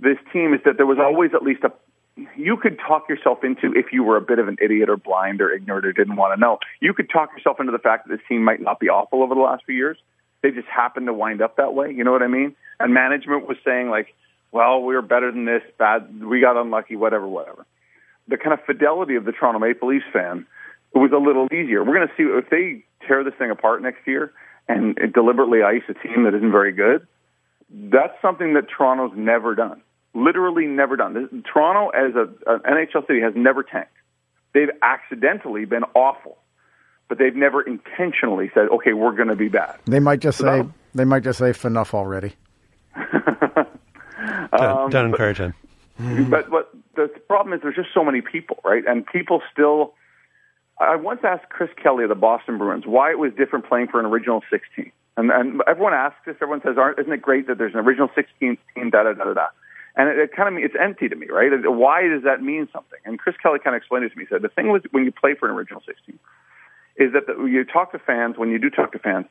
this 0.00 0.18
team 0.32 0.54
is 0.54 0.60
that 0.64 0.76
there 0.76 0.86
was 0.86 0.98
always 0.98 1.30
at 1.34 1.44
least 1.44 1.62
a 1.62 1.72
you 2.36 2.56
could 2.56 2.78
talk 2.84 3.08
yourself 3.08 3.44
into 3.44 3.72
if 3.78 3.92
you 3.92 4.02
were 4.02 4.16
a 4.16 4.20
bit 4.20 4.40
of 4.40 4.48
an 4.48 4.56
idiot 4.60 4.88
or 4.90 4.96
blind 4.96 5.40
or 5.40 5.50
ignorant 5.52 5.86
or 5.86 5.92
didn't 5.92 6.16
want 6.16 6.34
to 6.34 6.40
know. 6.40 6.58
You 6.80 6.92
could 6.94 7.08
talk 7.08 7.30
yourself 7.32 7.60
into 7.60 7.70
the 7.72 7.78
fact 7.78 8.08
that 8.08 8.16
this 8.16 8.26
team 8.28 8.42
might 8.42 8.60
not 8.60 8.80
be 8.80 8.88
awful 8.88 9.22
over 9.22 9.34
the 9.36 9.40
last 9.40 9.64
few 9.64 9.76
years. 9.76 9.98
They 10.42 10.50
just 10.50 10.68
happened 10.68 11.06
to 11.06 11.14
wind 11.14 11.42
up 11.42 11.56
that 11.56 11.74
way. 11.74 11.92
You 11.92 12.04
know 12.04 12.12
what 12.12 12.22
I 12.22 12.28
mean? 12.28 12.54
And 12.80 12.94
management 12.94 13.48
was 13.48 13.56
saying 13.64 13.90
like, 13.90 14.14
"Well, 14.52 14.82
we 14.82 14.94
were 14.94 15.02
better 15.02 15.30
than 15.32 15.44
this. 15.44 15.62
Bad. 15.78 16.22
We 16.22 16.40
got 16.40 16.56
unlucky. 16.56 16.96
Whatever, 16.96 17.26
whatever." 17.26 17.66
The 18.28 18.36
kind 18.36 18.52
of 18.52 18.64
fidelity 18.64 19.14
of 19.16 19.24
the 19.24 19.32
Toronto 19.32 19.58
Maple 19.58 19.88
Leafs 19.88 20.04
fan 20.12 20.46
it 20.94 20.98
was 20.98 21.12
a 21.12 21.18
little 21.18 21.46
easier. 21.52 21.84
We're 21.84 21.94
going 21.94 22.08
to 22.08 22.14
see 22.16 22.24
if 22.24 22.48
they 22.50 22.84
tear 23.06 23.24
this 23.24 23.34
thing 23.38 23.50
apart 23.50 23.82
next 23.82 24.06
year 24.06 24.32
and 24.68 24.96
deliberately 25.12 25.62
ice 25.62 25.82
a 25.88 25.94
team 25.94 26.24
that 26.24 26.34
isn't 26.34 26.52
very 26.52 26.72
good. 26.72 27.06
That's 27.70 28.14
something 28.22 28.54
that 28.54 28.66
Toronto's 28.68 29.12
never 29.16 29.54
done. 29.54 29.82
Literally 30.14 30.66
never 30.66 30.96
done. 30.96 31.14
This, 31.14 31.42
Toronto, 31.52 31.90
as 31.90 32.14
a, 32.14 32.26
NHL 32.60 33.06
city, 33.06 33.20
has 33.20 33.34
never 33.36 33.62
tanked. 33.62 33.92
They've 34.54 34.70
accidentally 34.82 35.66
been 35.66 35.84
awful, 35.94 36.38
but 37.08 37.18
they've 37.18 37.34
never 37.34 37.62
intentionally 37.62 38.50
said, 38.54 38.68
"Okay, 38.68 38.92
we're 38.92 39.16
going 39.16 39.28
to 39.28 39.36
be 39.36 39.48
bad." 39.48 39.76
They 39.86 40.00
might 40.00 40.20
just 40.20 40.38
say 40.38 40.44
that'll- 40.44 40.74
they 40.94 41.04
might 41.04 41.22
just 41.22 41.38
say 41.38 41.52
enough 41.64 41.94
already. 41.94 42.34
don't, 42.96 44.52
um, 44.52 44.90
don't 44.90 45.06
encourage 45.06 45.38
him. 45.38 45.54
Mm-hmm. 46.00 46.30
but 46.30 46.50
what 46.50 46.70
the 46.94 47.08
problem 47.28 47.54
is, 47.54 47.60
there's 47.62 47.74
just 47.74 47.92
so 47.92 48.04
many 48.04 48.20
people, 48.20 48.58
right? 48.64 48.84
And 48.86 49.06
people 49.06 49.42
still. 49.52 49.94
I 50.80 50.94
once 50.94 51.20
asked 51.24 51.48
Chris 51.48 51.70
Kelly 51.82 52.04
of 52.04 52.08
the 52.08 52.14
Boston 52.14 52.56
Bruins 52.56 52.84
why 52.86 53.10
it 53.10 53.18
was 53.18 53.32
different 53.36 53.68
playing 53.68 53.88
for 53.88 53.98
an 53.98 54.06
original 54.06 54.42
16, 54.50 54.92
and 55.16 55.30
and 55.30 55.60
everyone 55.66 55.94
asks 55.94 56.18
this. 56.24 56.36
Everyone 56.40 56.60
says, 56.62 56.76
"Aren't 56.78 57.00
isn't 57.00 57.12
it 57.12 57.22
great 57.22 57.48
that 57.48 57.58
there's 57.58 57.74
an 57.74 57.80
original 57.80 58.08
16 58.14 58.58
team?" 58.74 58.90
Da 58.90 59.02
da 59.02 59.12
da 59.14 59.24
da 59.24 59.34
da. 59.34 59.46
And 59.96 60.08
it, 60.08 60.18
it 60.18 60.32
kind 60.36 60.56
of 60.56 60.62
it's 60.62 60.76
empty 60.80 61.08
to 61.08 61.16
me, 61.16 61.26
right? 61.26 61.50
Why 61.64 62.02
does 62.06 62.22
that 62.22 62.42
mean 62.42 62.68
something? 62.72 63.00
And 63.04 63.18
Chris 63.18 63.34
Kelly 63.42 63.58
kind 63.58 63.74
of 63.74 63.80
explained 63.80 64.04
it 64.04 64.10
to 64.10 64.16
me. 64.16 64.24
He 64.24 64.28
said 64.32 64.42
the 64.42 64.48
thing 64.48 64.68
was 64.68 64.82
when 64.92 65.04
you 65.04 65.10
play 65.10 65.34
for 65.34 65.48
an 65.48 65.56
original 65.56 65.82
16 65.84 66.16
is 66.98 67.12
that 67.12 67.26
the, 67.26 67.44
you 67.44 67.64
talk 67.64 67.92
to 67.92 67.98
fans. 67.98 68.36
When 68.36 68.50
you 68.50 68.58
do 68.58 68.70
talk 68.70 68.92
to 68.92 68.98
fans, 68.98 69.26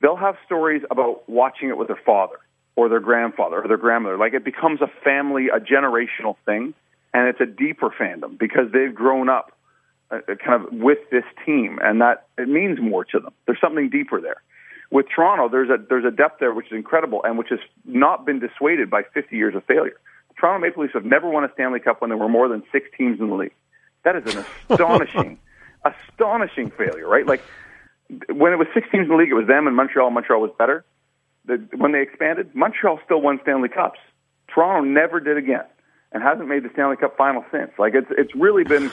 they'll 0.00 0.16
have 0.16 0.36
stories 0.44 0.82
about 0.90 1.28
watching 1.28 1.68
it 1.68 1.76
with 1.76 1.88
their 1.88 2.00
father 2.04 2.36
or 2.76 2.88
their 2.88 3.00
grandfather 3.00 3.62
or 3.62 3.68
their 3.68 3.76
grandmother. 3.76 4.18
Like 4.18 4.34
it 4.34 4.44
becomes 4.44 4.80
a 4.80 4.90
family, 5.02 5.48
a 5.48 5.60
generational 5.60 6.36
thing, 6.44 6.74
and 7.14 7.28
it's 7.28 7.40
a 7.40 7.46
deeper 7.46 7.90
fandom 7.90 8.38
because 8.38 8.72
they've 8.72 8.94
grown 8.94 9.28
up 9.28 9.52
uh, 10.10 10.18
kind 10.44 10.64
of 10.64 10.72
with 10.72 10.98
this 11.10 11.24
team, 11.46 11.78
and 11.82 12.00
that 12.00 12.26
it 12.36 12.48
means 12.48 12.78
more 12.80 13.04
to 13.06 13.18
them. 13.18 13.32
There's 13.46 13.60
something 13.60 13.88
deeper 13.88 14.20
there. 14.20 14.42
With 14.90 15.06
Toronto, 15.14 15.48
there's 15.48 15.70
a 15.70 15.82
there's 15.88 16.04
a 16.04 16.10
depth 16.10 16.38
there 16.38 16.52
which 16.52 16.66
is 16.66 16.72
incredible 16.72 17.22
and 17.24 17.38
which 17.38 17.48
has 17.48 17.60
not 17.86 18.26
been 18.26 18.40
dissuaded 18.40 18.90
by 18.90 19.04
50 19.14 19.34
years 19.34 19.54
of 19.54 19.64
failure. 19.64 19.96
The 20.28 20.34
Toronto 20.34 20.66
Maple 20.66 20.82
Leafs 20.82 20.92
have 20.92 21.06
never 21.06 21.30
won 21.30 21.44
a 21.44 21.52
Stanley 21.54 21.80
Cup 21.80 22.02
when 22.02 22.10
there 22.10 22.18
were 22.18 22.28
more 22.28 22.48
than 22.48 22.62
six 22.72 22.86
teams 22.98 23.20
in 23.20 23.28
the 23.28 23.34
league. 23.34 23.54
That 24.04 24.16
is 24.16 24.34
an 24.34 24.44
astonishing, 24.68 25.38
astonishing 25.84 26.70
failure, 26.70 27.08
right? 27.08 27.26
Like 27.26 27.42
when 28.28 28.52
it 28.52 28.56
was 28.56 28.68
six 28.74 28.86
teams 28.90 29.04
in 29.04 29.08
the 29.08 29.16
league, 29.16 29.30
it 29.30 29.34
was 29.34 29.46
them 29.46 29.66
and 29.66 29.76
Montreal. 29.76 30.10
Montreal 30.10 30.40
was 30.40 30.50
better. 30.58 30.84
The, 31.46 31.54
when 31.76 31.92
they 31.92 32.02
expanded, 32.02 32.54
Montreal 32.54 33.00
still 33.04 33.20
won 33.20 33.40
Stanley 33.42 33.68
Cups. 33.68 33.98
Toronto 34.54 34.88
never 34.88 35.18
did 35.18 35.36
again, 35.38 35.64
and 36.12 36.22
hasn't 36.22 36.48
made 36.48 36.62
the 36.62 36.70
Stanley 36.72 36.96
Cup 36.96 37.16
final 37.16 37.44
since. 37.50 37.70
Like 37.78 37.94
it's 37.94 38.06
it's 38.10 38.34
really 38.34 38.64
been 38.64 38.92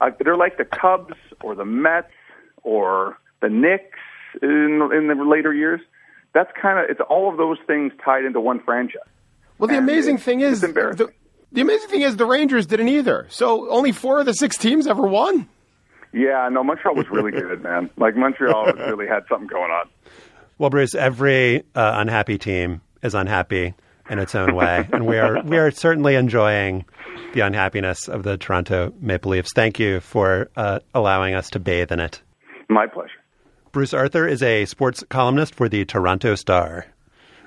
uh, 0.00 0.10
they're 0.24 0.36
like 0.36 0.56
the 0.56 0.64
Cubs 0.64 1.14
or 1.42 1.54
the 1.54 1.64
Mets 1.64 2.12
or 2.62 3.18
the 3.42 3.48
Knicks 3.48 3.98
in 4.40 4.80
in 4.94 5.08
the 5.08 5.24
later 5.28 5.52
years. 5.52 5.80
That's 6.32 6.50
kind 6.60 6.78
of 6.78 6.88
it's 6.88 7.00
all 7.10 7.28
of 7.30 7.36
those 7.36 7.58
things 7.66 7.92
tied 8.04 8.24
into 8.24 8.40
one 8.40 8.60
franchise. 8.60 9.02
Well, 9.58 9.66
the 9.68 9.74
And 9.76 9.88
amazing 9.88 10.14
it's- 10.14 10.24
thing 10.24 10.40
is, 10.40 10.60
the, 10.62 11.10
the 11.52 11.60
amazing 11.60 11.88
thing 11.90 12.00
is 12.02 12.16
the 12.16 12.24
Rangers 12.24 12.66
didn't 12.66 12.88
either. 12.88 13.26
So 13.28 13.68
only 13.68 13.92
four 13.92 14.20
of 14.20 14.26
the 14.26 14.32
six 14.32 14.56
teams 14.56 14.86
ever 14.86 15.06
won. 15.06 15.48
Yeah, 16.12 16.48
no, 16.50 16.64
Montreal 16.64 16.94
was 16.96 17.08
really 17.10 17.30
good, 17.42 17.62
man. 17.62 17.90
Like 17.96 18.16
Montreal 18.16 18.72
really 18.74 19.06
had 19.06 19.24
something 19.28 19.46
going 19.48 19.70
on. 19.70 19.88
Well, 20.58 20.70
Bruce, 20.70 20.94
every 20.94 21.60
uh, 21.74 21.92
unhappy 21.96 22.38
team 22.38 22.80
is 23.02 23.14
unhappy 23.14 23.74
in 24.10 24.18
its 24.18 24.34
own 24.34 24.54
way, 24.54 24.88
and 24.92 25.06
we 25.06 25.18
are 25.18 25.42
we 25.42 25.56
are 25.58 25.70
certainly 25.70 26.16
enjoying 26.16 26.84
the 27.32 27.40
unhappiness 27.40 28.08
of 28.08 28.24
the 28.24 28.36
Toronto 28.36 28.92
Maple 29.00 29.30
Leafs. 29.30 29.52
Thank 29.54 29.78
you 29.78 30.00
for 30.00 30.50
uh, 30.56 30.80
allowing 30.94 31.34
us 31.34 31.48
to 31.50 31.60
bathe 31.60 31.92
in 31.92 32.00
it. 32.00 32.20
My 32.68 32.86
pleasure. 32.86 33.10
Bruce 33.72 33.94
Arthur 33.94 34.26
is 34.26 34.42
a 34.42 34.64
sports 34.64 35.04
columnist 35.10 35.54
for 35.54 35.68
the 35.68 35.84
Toronto 35.84 36.34
Star. 36.34 36.86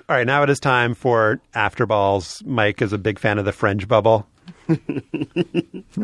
All 0.07 0.15
right, 0.15 0.27
now 0.27 0.43
it 0.43 0.49
is 0.49 0.59
time 0.59 0.93
for 0.95 1.41
After 1.53 1.85
Balls. 1.85 2.41
Mike 2.45 2.81
is 2.81 2.93
a 2.93 2.97
big 2.97 3.19
fan 3.19 3.39
of 3.39 3.45
the 3.45 3.51
fringe 3.51 3.87
bubble. 3.87 4.27
You 4.67 4.75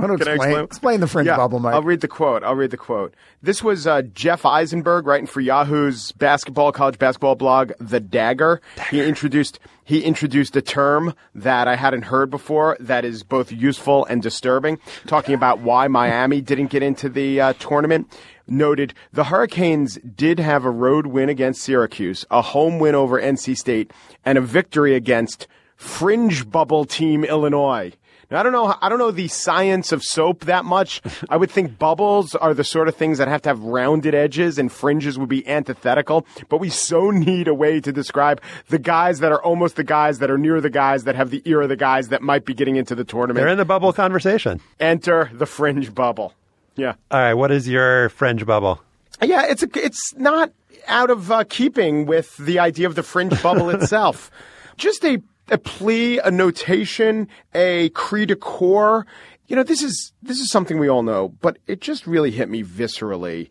want 0.01 0.19
to 0.19 0.25
Can 0.25 0.27
I 0.27 0.33
explain, 0.33 0.33
explain? 0.33 0.63
explain 0.65 0.99
the 0.99 1.07
fringe 1.07 1.27
Yeah, 1.27 1.37
bubble, 1.37 1.59
Mike? 1.59 1.73
I'll 1.73 1.83
read 1.83 2.01
the 2.01 2.07
quote. 2.07 2.43
I'll 2.43 2.55
read 2.55 2.71
the 2.71 2.77
quote. 2.77 3.13
This 3.41 3.63
was 3.63 3.87
uh, 3.87 4.01
Jeff 4.13 4.45
Eisenberg 4.45 5.05
writing 5.07 5.27
for 5.27 5.41
Yahoo's 5.41 6.11
basketball 6.13 6.71
college 6.71 6.97
basketball 6.99 7.35
blog, 7.35 7.71
The 7.79 7.99
Dagger. 7.99 8.61
He 8.91 9.01
introduced 9.03 9.59
he 9.83 10.03
introduced 10.03 10.55
a 10.55 10.61
term 10.61 11.15
that 11.33 11.67
I 11.67 11.75
hadn't 11.75 12.03
heard 12.03 12.29
before 12.29 12.77
that 12.79 13.03
is 13.05 13.23
both 13.23 13.51
useful 13.51 14.05
and 14.05 14.21
disturbing, 14.21 14.77
talking 15.07 15.33
about 15.33 15.59
why 15.61 15.87
Miami 15.87 16.41
didn't 16.41 16.67
get 16.67 16.83
into 16.83 17.09
the 17.09 17.41
uh, 17.41 17.53
tournament. 17.53 18.07
Noted 18.47 18.93
the 19.13 19.25
Hurricanes 19.25 19.97
did 19.99 20.39
have 20.39 20.65
a 20.65 20.69
road 20.71 21.07
win 21.07 21.29
against 21.29 21.61
Syracuse, 21.61 22.25
a 22.31 22.41
home 22.41 22.77
win 22.79 22.93
over 22.95 23.19
NC 23.21 23.57
State, 23.57 23.91
and 24.25 24.37
a 24.37 24.41
victory 24.41 24.95
against 24.95 25.47
fringe 25.75 26.49
bubble 26.49 26.85
team 26.85 27.23
Illinois. 27.23 27.93
Now, 28.31 28.41
I 28.41 28.43
don't 28.43 28.51
know. 28.51 28.75
I 28.79 28.89
don't 28.89 28.99
know 28.99 29.09
the 29.09 29.27
science 29.27 29.91
of 29.91 30.03
soap 30.03 30.41
that 30.45 30.63
much. 30.63 31.01
I 31.29 31.37
would 31.37 31.49
think 31.49 31.79
bubbles 31.79 32.35
are 32.35 32.53
the 32.53 32.63
sort 32.63 32.87
of 32.87 32.95
things 32.95 33.17
that 33.17 33.27
have 33.27 33.41
to 33.43 33.49
have 33.49 33.59
rounded 33.63 34.13
edges, 34.13 34.59
and 34.59 34.71
fringes 34.71 35.17
would 35.17 35.29
be 35.29 35.47
antithetical. 35.47 36.27
But 36.47 36.57
we 36.57 36.69
so 36.69 37.09
need 37.09 37.47
a 37.47 37.55
way 37.55 37.79
to 37.81 37.91
describe 37.91 38.39
the 38.67 38.77
guys 38.77 39.19
that 39.19 39.31
are 39.31 39.41
almost 39.41 39.77
the 39.77 39.83
guys 39.83 40.19
that 40.19 40.29
are 40.29 40.37
near 40.37 40.61
the 40.61 40.69
guys 40.69 41.05
that 41.05 41.15
have 41.15 41.31
the 41.31 41.41
ear 41.45 41.61
of 41.61 41.69
the 41.69 41.75
guys 41.75 42.09
that 42.09 42.21
might 42.21 42.45
be 42.45 42.53
getting 42.53 42.75
into 42.75 42.93
the 42.93 43.03
tournament. 43.03 43.43
They're 43.43 43.47
in 43.47 43.57
the 43.57 43.65
bubble 43.65 43.93
conversation. 43.93 44.61
Enter 44.79 45.31
the 45.33 45.47
fringe 45.47 45.93
bubble. 45.95 46.35
Yeah. 46.75 46.93
All 47.09 47.19
right, 47.19 47.33
what 47.33 47.51
is 47.51 47.67
your 47.67 48.09
fringe 48.09 48.45
bubble? 48.45 48.81
Yeah, 49.23 49.45
it's 49.47 49.63
a, 49.63 49.69
it's 49.73 50.13
not 50.15 50.51
out 50.87 51.09
of 51.09 51.31
uh, 51.31 51.43
keeping 51.49 52.05
with 52.05 52.37
the 52.37 52.59
idea 52.59 52.87
of 52.87 52.93
the 52.93 53.03
fringe 53.03 53.41
bubble 53.41 53.69
itself. 53.71 54.29
Just 54.77 55.03
a 55.03 55.21
a 55.51 55.57
plea, 55.57 56.19
a 56.19 56.31
notation, 56.31 57.27
a 57.53 57.89
cri 57.89 58.25
de 58.25 58.35
coeur. 58.35 59.05
You 59.47 59.55
know, 59.55 59.63
this 59.63 59.81
is 59.81 60.13
this 60.21 60.39
is 60.39 60.51
something 60.51 60.77
we 60.77 60.89
all 60.89 61.03
know, 61.03 61.29
but 61.41 61.57
it 61.67 61.81
just 61.81 62.07
really 62.07 62.31
hit 62.31 62.49
me 62.49 62.63
viscerally 62.63 63.49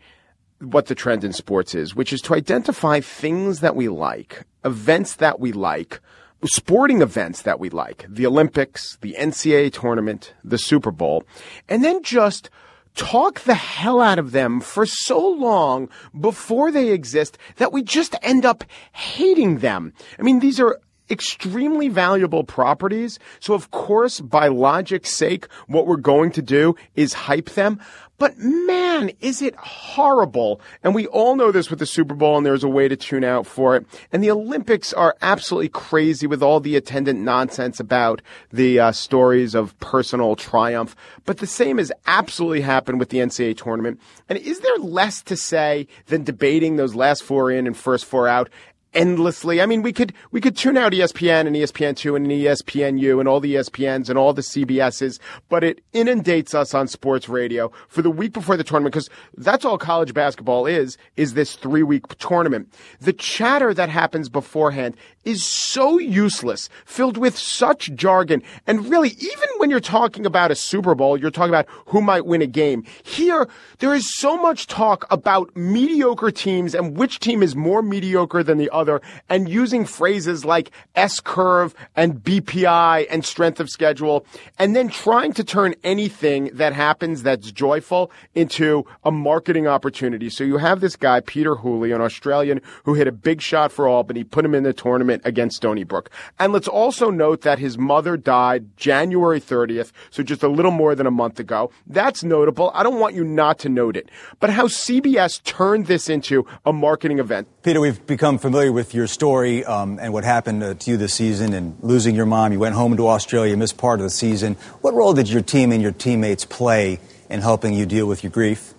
what 0.61 0.87
the 0.87 0.95
trend 0.95 1.25
in 1.25 1.33
sports 1.33 1.75
is, 1.75 1.95
which 1.95 2.13
is 2.13 2.21
to 2.23 2.35
identify 2.35 3.01
things 3.01 3.61
that 3.61 3.77
we 3.77 3.89
like, 3.89 4.45
events 4.65 5.15
that 5.15 5.39
we 5.39 5.53
like, 5.53 6.01
sporting 6.45 7.01
events 7.03 7.43
that 7.43 7.61
we 7.61 7.71
like, 7.71 8.07
the 8.09 8.27
Olympics, 8.27 8.97
the 9.01 9.15
NCAA 9.19 9.73
tournament, 9.73 10.35
the 10.45 10.59
Super 10.59 10.91
Bowl, 10.91 11.25
and 11.69 11.85
then 11.85 12.03
just 12.03 12.51
talk 12.95 13.41
the 13.41 13.55
hell 13.55 14.01
out 14.01 14.19
of 14.19 14.33
them 14.33 14.61
for 14.61 14.85
so 14.85 15.25
long 15.29 15.89
before 16.19 16.73
they 16.73 16.91
exist 16.91 17.39
that 17.57 17.73
we 17.73 17.83
just 17.83 18.17
end 18.23 18.45
up 18.45 18.65
hating 18.93 19.59
them. 19.59 19.93
I 20.19 20.23
mean, 20.23 20.41
these 20.41 20.59
are 20.59 20.81
extremely 21.11 21.89
valuable 21.89 22.45
properties. 22.45 23.19
So 23.41 23.55
of 23.55 23.71
course, 23.71 24.21
by 24.21 24.49
logic's 24.49 25.11
sake, 25.11 25.47
what 25.67 25.87
we're 25.87 25.97
going 25.97 26.33
to 26.33 26.43
do 26.43 26.77
is 26.95 27.13
hype 27.13 27.51
them. 27.51 27.81
But 28.19 28.37
man, 28.37 29.13
is 29.21 29.43
it 29.43 29.55
horrible. 29.55 30.61
And 30.83 30.93
we 30.93 31.07
all 31.07 31.37
know 31.37 31.53
this 31.53 31.71
with 31.71 31.79
the 31.79 31.87
Super 31.87 32.15
Bowl 32.15 32.37
and 32.37 32.45
there's 32.45 32.65
a 32.65 32.69
way 32.69 32.89
to 32.89 32.97
tune 32.97 33.23
out 33.23 33.47
for 33.47 33.77
it. 33.77 33.87
And 34.13 34.23
the 34.23 34.31
Olympics 34.33 34.93
are 34.93 35.17
absolutely 35.23 35.69
crazy 35.69 36.27
with 36.27 36.43
all 36.43 36.59
the 36.59 36.75
attendant 36.75 37.21
nonsense 37.21 37.79
about 37.79 38.21
the 38.53 38.81
uh, 38.81 38.93
stories 38.93 39.55
of 39.55 39.79
personal 39.79 40.35
triumph. 40.35 40.97
But 41.27 41.39
the 41.39 41.47
same 41.47 41.79
has 41.79 41.93
absolutely 42.07 42.63
happened 42.63 42.99
with 42.99 43.11
the 43.11 43.19
NCAA 43.19 43.57
tournament. 43.57 44.01
And 44.29 44.37
is 44.37 44.61
there 44.61 44.79
less 44.79 45.23
to 45.23 45.37
say 45.37 45.87
than 46.07 46.25
debating 46.25 46.75
those 46.75 46.97
last 46.97 47.23
four 47.23 47.53
in 47.53 47.69
and 47.69 47.77
first 47.77 48.05
four 48.05 48.27
out? 48.27 48.51
Endlessly. 48.99 49.63
I 49.63 49.67
mean, 49.67 49.83
we 49.83 49.93
could 49.93 50.13
we 50.33 50.41
could 50.41 50.57
tune 50.57 50.77
out 50.77 50.93
ESPN 50.93 51.47
and 51.47 51.55
ESPN2 51.55 52.17
and 52.17 52.27
ESPNU 52.27 53.21
and 53.21 53.29
all 53.29 53.39
the 53.39 53.55
ESPNs 53.55 54.09
and 54.09 54.19
all 54.19 54.33
the 54.33 54.43
CBSs, 54.43 55.21
but 55.49 55.63
it 55.63 55.81
inundates 55.93 56.53
us 56.53 56.75
on 56.75 56.89
sports 56.89 57.29
radio 57.29 57.71
for 57.87 58.03
the 58.03 58.11
week 58.11 58.33
before 58.33 58.57
the 58.57 58.65
tournament 58.65 58.93
because 58.93 59.09
that's 59.37 59.65
all 59.65 59.79
college 59.79 60.13
basketball 60.13 60.67
is 60.67 60.99
is 61.17 61.35
this 61.35 61.57
3-week 61.57 62.09
tournament. 62.19 62.75
The 63.01 63.13
chatter 63.13 63.73
that 63.73 63.89
happens 63.89 64.29
beforehand 64.29 64.97
is 65.25 65.45
so 65.45 65.99
useless, 65.99 66.69
filled 66.85 67.19
with 67.19 67.39
such 67.39 67.95
jargon, 67.95 68.43
and 68.67 68.87
really 68.87 69.11
even 69.11 69.49
when 69.59 69.71
you're 69.71 69.79
talking 69.79 70.27
about 70.27 70.51
a 70.51 70.57
Super 70.57 70.97
Bowl, 70.97 71.17
you're 71.17 71.31
talking 71.31 71.51
about 71.51 71.69
who 71.87 72.01
might 72.01 72.27
win 72.27 72.43
a 72.43 72.47
game. 72.47 72.83
Here 73.05 73.49
there 73.79 73.95
is 73.95 74.13
so 74.17 74.37
much 74.37 74.67
talk 74.67 75.07
about 75.09 75.57
mediocre 75.57 76.33
teams 76.33 76.75
and 76.75 76.97
which 76.97 77.21
team 77.21 77.45
is 77.45 77.55
more 77.55 77.81
mediocre 77.81 78.43
than 78.43 78.59
the 78.59 78.71
other 78.71 78.88
and 79.29 79.49
using 79.49 79.85
phrases 79.85 80.45
like 80.45 80.71
S 80.95 81.21
curve 81.21 81.75
and 81.95 82.15
BPI 82.15 83.07
and 83.11 83.25
strength 83.25 83.61
of 83.61 83.69
schedule 83.69 84.25
and 84.59 84.75
then 84.75 84.89
trying 84.89 85.33
to 85.35 85.45
turn 85.45 85.75
anything 85.85 86.51
that 86.55 86.73
happens 86.73 87.23
that's 87.23 87.53
joyful 87.53 88.11
into 88.35 88.85
a 89.05 89.11
marketing 89.11 89.67
opportunity. 89.67 90.31
So 90.31 90.45
you 90.45 90.59
have 90.59 90.81
this 90.81 90.97
guy, 90.97 91.21
Peter 91.21 91.57
Hooley, 91.57 91.93
an 91.93 92.01
Australian 92.01 92.61
who 92.85 92.95
hit 92.95 93.07
a 93.07 93.13
big 93.13 93.41
shot 93.41 93.73
for 93.73 93.89
Albany, 93.89 94.25
put 94.25 94.45
him 94.45 94.55
in 94.55 94.63
the 94.63 94.73
tournament 94.73 95.23
against 95.25 95.57
Stony 95.57 95.85
Brook. 95.85 96.11
And 96.39 96.53
let's 96.53 96.69
also 96.69 97.11
note 97.11 97.43
that 97.43 97.59
his 97.59 97.77
mother 97.79 98.17
died 98.17 98.77
January 98.77 99.41
30th, 99.41 99.93
so 100.11 100.23
just 100.23 100.43
a 100.43 100.49
little 100.49 100.71
more 100.71 100.95
than 100.95 101.07
a 101.07 101.11
month 101.11 101.41
ago. 101.41 101.71
That's 101.87 102.23
notable. 102.23 102.71
I 102.75 102.83
don't 102.83 103.01
want 103.01 103.15
you 103.15 103.25
not 103.25 103.59
to 103.61 103.69
note 103.69 103.97
it. 103.97 104.11
But 104.41 104.51
how 104.51 104.67
CBS 104.67 105.43
turned 105.43 105.87
this 105.87 106.09
into 106.09 106.47
a 106.65 106.73
marketing 106.73 107.19
event. 107.19 107.49
Peter, 107.63 107.81
we've 107.81 108.05
become 108.07 108.39
familiar 108.39 108.68
with 108.71 108.95
your 108.95 109.07
story 109.07 109.65
um, 109.65 109.99
and 110.01 110.13
what 110.13 110.25
happened 110.25 110.63
uh, 110.63 110.75
to 110.75 110.91
you 110.91 110.97
this 110.97 111.15
season 111.15 111.53
and 111.53 111.77
losing 111.81 112.15
your 112.15 112.27
mom. 112.27 112.53
You 112.53 112.59
went 112.59 112.75
home 112.75 112.97
to 112.97 113.09
Australia, 113.09 113.57
missed 113.57 113.77
part 113.77 114.01
of 114.01 114.05
the 114.05 114.11
season. 114.11 114.55
What 114.81 114.95
role 114.95 115.15
did 115.15 115.29
your 115.29 115.43
team 115.43 115.73
and 115.73 115.83
your 115.83 115.93
teammates 115.93 116.45
play 116.45 117.01
in 117.29 117.41
helping 117.41 117.75
you 117.75 117.87
deal 117.87 118.07
with 118.07 118.23
your 118.23 118.31
grief? 118.31 118.75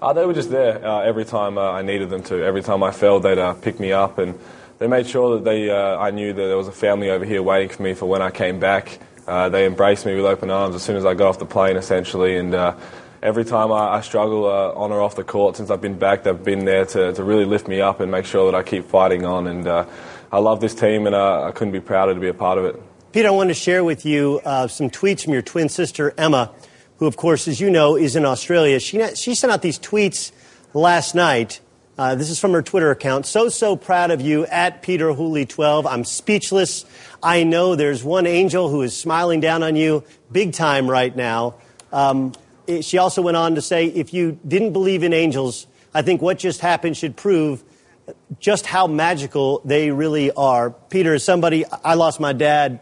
Uh, 0.00 0.12
they 0.12 0.24
were 0.24 0.34
just 0.34 0.50
there 0.50 0.84
uh, 0.86 1.00
every 1.00 1.24
time 1.24 1.58
uh, 1.58 1.72
I 1.72 1.82
needed 1.82 2.10
them 2.10 2.22
to. 2.24 2.44
Every 2.44 2.62
time 2.62 2.82
I 2.82 2.92
fell, 2.92 3.18
they'd 3.20 3.38
uh, 3.38 3.54
pick 3.54 3.80
me 3.80 3.92
up, 3.92 4.18
and 4.18 4.38
they 4.78 4.86
made 4.86 5.06
sure 5.06 5.34
that 5.34 5.44
they, 5.44 5.70
uh, 5.70 5.98
I 5.98 6.10
knew 6.10 6.32
that 6.32 6.40
there 6.40 6.56
was 6.56 6.68
a 6.68 6.72
family 6.72 7.10
over 7.10 7.24
here 7.24 7.42
waiting 7.42 7.68
for 7.68 7.82
me 7.82 7.94
for 7.94 8.06
when 8.06 8.22
I 8.22 8.30
came 8.30 8.60
back. 8.60 9.00
They 9.26 9.66
embraced 9.66 10.06
me 10.06 10.14
with 10.14 10.24
open 10.24 10.50
arms 10.50 10.74
as 10.74 10.82
soon 10.82 10.96
as 10.96 11.04
I 11.04 11.14
got 11.14 11.28
off 11.28 11.38
the 11.38 11.46
plane, 11.46 11.76
essentially, 11.76 12.36
and 12.38 12.54
every 13.22 13.44
time 13.44 13.72
I, 13.72 13.96
I 13.96 14.00
struggle 14.00 14.46
on 14.46 14.92
or 14.92 15.00
off 15.00 15.16
the 15.16 15.24
court 15.24 15.56
since 15.56 15.70
I've 15.70 15.80
been 15.80 15.98
back, 15.98 16.24
they've 16.24 16.44
been 16.44 16.64
there 16.64 16.84
to, 16.86 17.12
to 17.12 17.24
really 17.24 17.44
lift 17.44 17.68
me 17.68 17.80
up 17.80 18.00
and 18.00 18.10
make 18.10 18.24
sure 18.24 18.50
that 18.50 18.56
I 18.56 18.62
keep 18.62 18.86
fighting 18.86 19.24
on. 19.24 19.46
And 19.46 19.68
I 19.68 20.38
love 20.38 20.60
this 20.60 20.74
team, 20.74 21.06
and 21.06 21.16
I 21.16 21.50
couldn't 21.52 21.72
be 21.72 21.80
prouder 21.80 22.14
to 22.14 22.20
be 22.20 22.28
a 22.28 22.34
part 22.34 22.58
of 22.58 22.64
it. 22.64 22.82
Peter, 23.12 23.28
I 23.28 23.30
want 23.30 23.48
to 23.48 23.54
share 23.54 23.82
with 23.84 24.04
you 24.04 24.40
some 24.44 24.90
tweets 24.90 25.24
from 25.24 25.32
your 25.32 25.42
twin 25.42 25.68
sister, 25.68 26.14
Emma 26.16 26.52
who, 26.98 27.06
of 27.06 27.16
course, 27.16 27.48
as 27.48 27.60
you 27.60 27.70
know, 27.70 27.96
is 27.96 28.16
in 28.16 28.24
Australia. 28.24 28.78
She, 28.80 29.14
she 29.14 29.34
sent 29.34 29.52
out 29.52 29.62
these 29.62 29.78
tweets 29.78 30.32
last 30.74 31.14
night. 31.14 31.60
Uh, 31.96 32.14
this 32.14 32.30
is 32.30 32.38
from 32.38 32.52
her 32.52 32.62
Twitter 32.62 32.90
account. 32.90 33.26
So, 33.26 33.48
so 33.48 33.76
proud 33.76 34.10
of 34.10 34.20
you 34.20 34.46
at 34.46 34.82
Peter 34.82 35.12
Hooley 35.12 35.46
12. 35.46 35.86
I'm 35.86 36.04
speechless. 36.04 36.84
I 37.22 37.44
know 37.44 37.76
there's 37.76 38.04
one 38.04 38.26
angel 38.26 38.68
who 38.68 38.82
is 38.82 38.96
smiling 38.96 39.40
down 39.40 39.62
on 39.62 39.76
you 39.76 40.04
big 40.30 40.52
time 40.52 40.88
right 40.90 41.14
now. 41.14 41.54
Um, 41.92 42.32
she 42.82 42.98
also 42.98 43.22
went 43.22 43.36
on 43.36 43.54
to 43.54 43.62
say, 43.62 43.86
if 43.86 44.12
you 44.12 44.38
didn't 44.46 44.72
believe 44.72 45.02
in 45.02 45.12
angels, 45.12 45.66
I 45.94 46.02
think 46.02 46.20
what 46.20 46.38
just 46.38 46.60
happened 46.60 46.96
should 46.96 47.16
prove 47.16 47.64
just 48.38 48.66
how 48.66 48.86
magical 48.86 49.60
they 49.64 49.90
really 49.90 50.30
are. 50.30 50.70
Peter, 50.70 51.14
as 51.14 51.24
somebody, 51.24 51.64
I 51.66 51.94
lost 51.94 52.20
my 52.20 52.32
dad 52.32 52.80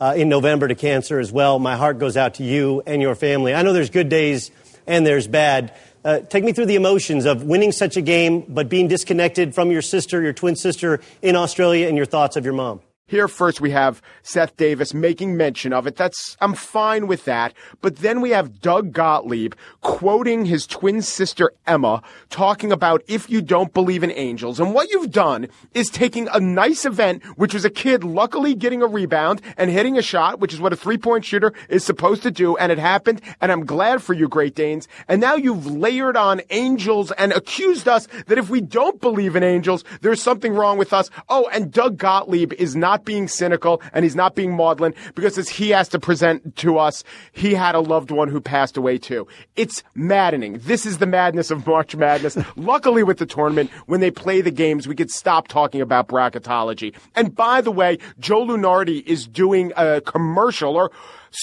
uh, 0.00 0.14
in 0.16 0.28
November 0.28 0.68
to 0.68 0.74
cancer 0.74 1.18
as 1.18 1.32
well. 1.32 1.58
My 1.58 1.76
heart 1.76 1.98
goes 1.98 2.16
out 2.16 2.34
to 2.34 2.44
you 2.44 2.82
and 2.86 3.00
your 3.00 3.14
family. 3.14 3.54
I 3.54 3.62
know 3.62 3.72
there's 3.72 3.90
good 3.90 4.08
days 4.08 4.50
and 4.86 5.06
there's 5.06 5.26
bad. 5.26 5.74
Uh, 6.04 6.20
take 6.20 6.44
me 6.44 6.52
through 6.52 6.66
the 6.66 6.76
emotions 6.76 7.24
of 7.24 7.42
winning 7.42 7.72
such 7.72 7.96
a 7.96 8.02
game, 8.02 8.44
but 8.48 8.68
being 8.68 8.88
disconnected 8.88 9.54
from 9.54 9.70
your 9.70 9.82
sister, 9.82 10.22
your 10.22 10.32
twin 10.32 10.54
sister 10.54 11.00
in 11.20 11.34
Australia, 11.34 11.88
and 11.88 11.96
your 11.96 12.06
thoughts 12.06 12.36
of 12.36 12.44
your 12.44 12.54
mom. 12.54 12.80
Here 13.08 13.28
first 13.28 13.60
we 13.60 13.70
have 13.70 14.02
Seth 14.24 14.56
Davis 14.56 14.92
making 14.92 15.36
mention 15.36 15.72
of 15.72 15.86
it. 15.86 15.94
That's 15.94 16.36
I'm 16.40 16.54
fine 16.54 17.06
with 17.06 17.24
that. 17.26 17.54
But 17.80 17.98
then 17.98 18.20
we 18.20 18.30
have 18.30 18.60
Doug 18.60 18.92
Gottlieb 18.92 19.54
quoting 19.80 20.44
his 20.44 20.66
twin 20.66 21.02
sister 21.02 21.52
Emma 21.68 22.02
talking 22.30 22.72
about 22.72 23.04
if 23.06 23.30
you 23.30 23.42
don't 23.42 23.72
believe 23.72 24.02
in 24.02 24.10
angels. 24.10 24.58
And 24.58 24.74
what 24.74 24.90
you've 24.90 25.12
done 25.12 25.46
is 25.72 25.88
taking 25.88 26.26
a 26.32 26.40
nice 26.40 26.84
event 26.84 27.22
which 27.36 27.54
was 27.54 27.64
a 27.64 27.70
kid 27.70 28.02
luckily 28.02 28.56
getting 28.56 28.82
a 28.82 28.88
rebound 28.88 29.40
and 29.56 29.70
hitting 29.70 29.96
a 29.96 30.02
shot, 30.02 30.40
which 30.40 30.52
is 30.52 30.60
what 30.60 30.72
a 30.72 30.76
three-point 30.76 31.24
shooter 31.24 31.52
is 31.68 31.84
supposed 31.84 32.24
to 32.24 32.32
do, 32.32 32.56
and 32.56 32.72
it 32.72 32.78
happened, 32.78 33.20
and 33.40 33.52
I'm 33.52 33.64
glad 33.64 34.02
for 34.02 34.14
you 34.14 34.26
Great 34.26 34.56
Danes. 34.56 34.88
And 35.06 35.20
now 35.20 35.36
you've 35.36 35.66
layered 35.66 36.16
on 36.16 36.40
angels 36.50 37.12
and 37.12 37.30
accused 37.30 37.86
us 37.86 38.08
that 38.26 38.38
if 38.38 38.50
we 38.50 38.60
don't 38.60 39.00
believe 39.00 39.36
in 39.36 39.44
angels, 39.44 39.84
there's 40.00 40.20
something 40.20 40.52
wrong 40.52 40.76
with 40.76 40.92
us. 40.92 41.08
Oh, 41.28 41.48
and 41.52 41.70
Doug 41.70 41.98
Gottlieb 41.98 42.52
is 42.54 42.74
not 42.74 42.95
not 42.96 43.04
being 43.04 43.28
cynical 43.28 43.82
and 43.92 44.04
he's 44.04 44.16
not 44.16 44.34
being 44.34 44.52
maudlin 44.52 44.94
because 45.14 45.36
as 45.36 45.50
he 45.50 45.68
has 45.68 45.86
to 45.90 45.98
present 45.98 46.56
to 46.56 46.78
us, 46.78 47.04
he 47.32 47.52
had 47.52 47.74
a 47.74 47.80
loved 47.80 48.10
one 48.10 48.28
who 48.28 48.40
passed 48.40 48.78
away 48.78 48.96
too. 48.96 49.26
It's 49.54 49.82
maddening. 49.94 50.60
This 50.62 50.86
is 50.86 50.96
the 50.96 51.06
madness 51.06 51.50
of 51.50 51.66
March 51.66 51.94
Madness. 51.94 52.38
Luckily 52.56 53.02
with 53.02 53.18
the 53.18 53.26
tournament, 53.26 53.70
when 53.84 54.00
they 54.00 54.10
play 54.10 54.40
the 54.40 54.50
games, 54.50 54.88
we 54.88 54.94
could 54.94 55.10
stop 55.10 55.46
talking 55.46 55.82
about 55.82 56.08
bracketology. 56.08 56.94
And 57.14 57.34
by 57.34 57.60
the 57.60 57.70
way, 57.70 57.98
Joe 58.18 58.46
Lunardi 58.46 59.04
is 59.04 59.26
doing 59.26 59.74
a 59.76 60.00
commercial 60.00 60.74
or 60.74 60.90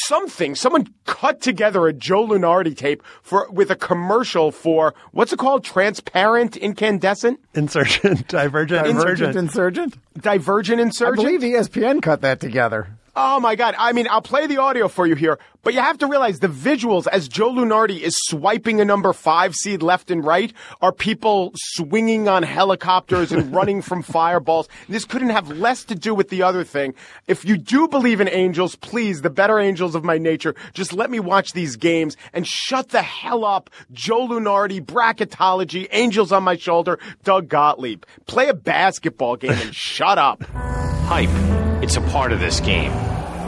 something. 0.05 0.55
Someone 0.55 0.87
cut 1.05 1.41
together 1.41 1.87
a 1.87 1.93
Joe 1.93 2.27
Lunardi 2.27 2.75
tape 2.75 3.03
for 3.21 3.49
with 3.51 3.69
a 3.69 3.75
commercial 3.75 4.51
for 4.51 4.93
what's 5.11 5.31
it 5.33 5.39
called? 5.39 5.63
Transparent, 5.63 6.57
incandescent, 6.57 7.39
insurgent, 7.53 8.27
divergent, 8.27 8.85
Divergent, 8.87 9.35
insurgent. 9.35 9.97
divergent, 10.19 10.81
insurgent. 10.81 11.27
I 11.27 11.37
believe 11.37 11.41
ESPN 11.41 12.01
cut 12.01 12.21
that 12.21 12.39
together. 12.39 12.87
Oh 13.15 13.39
my 13.39 13.55
God. 13.55 13.75
I 13.77 13.93
mean, 13.93 14.07
I'll 14.09 14.23
play 14.23 14.47
the 14.47 14.57
audio 14.57 14.87
for 14.87 15.05
you 15.05 15.13
here, 15.13 15.37
but 15.61 15.75
you 15.75 15.81
have 15.81 15.99
to 15.99 16.07
realize 16.07 16.39
the 16.39 16.47
visuals 16.47 17.05
as 17.05 17.27
Joe 17.27 17.51
Lunardi 17.51 17.99
is 17.99 18.17
swiping 18.27 18.81
a 18.81 18.85
number 18.85 19.13
five 19.13 19.53
seed 19.53 19.83
left 19.83 20.09
and 20.09 20.25
right 20.25 20.51
are 20.81 20.91
people 20.91 21.51
swinging 21.55 22.27
on 22.27 22.41
helicopters 22.41 23.31
and 23.31 23.53
running 23.55 23.83
from 23.83 24.01
fireballs. 24.01 24.67
This 24.89 25.05
couldn't 25.05 25.29
have 25.29 25.47
less 25.49 25.83
to 25.85 25.95
do 25.95 26.15
with 26.15 26.29
the 26.29 26.41
other 26.41 26.63
thing. 26.63 26.95
If 27.27 27.45
you 27.45 27.55
do 27.55 27.87
believe 27.87 28.19
in 28.19 28.27
angels, 28.27 28.75
please, 28.77 29.21
the 29.21 29.29
better 29.29 29.59
angels 29.59 29.93
of 29.93 30.03
my 30.03 30.17
nature, 30.17 30.55
just 30.73 30.91
let 30.91 31.11
me 31.11 31.19
watch 31.19 31.53
these 31.53 31.75
games 31.75 32.17
and 32.33 32.47
shut 32.47 32.89
the 32.89 33.03
hell 33.03 33.45
up. 33.45 33.69
Joe 33.91 34.27
Lunardi, 34.27 34.83
bracketology, 34.83 35.87
angels 35.91 36.31
on 36.31 36.43
my 36.43 36.55
shoulder, 36.55 36.97
Doug 37.23 37.47
Gottlieb. 37.47 38.05
Play 38.25 38.49
a 38.49 38.55
basketball 38.55 39.35
game 39.35 39.51
and 39.51 39.75
shut 39.75 40.17
up. 40.17 40.41
Hype. 40.43 41.72
It's 41.83 41.97
a 41.97 42.01
part 42.01 42.31
of 42.31 42.39
this 42.39 42.61
game. 42.61 42.93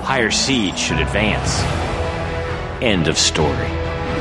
Higher 0.04 0.30
seed 0.30 0.78
should 0.78 1.00
advance. 1.00 1.62
End 2.84 3.08
of 3.08 3.18
story. 3.18 3.70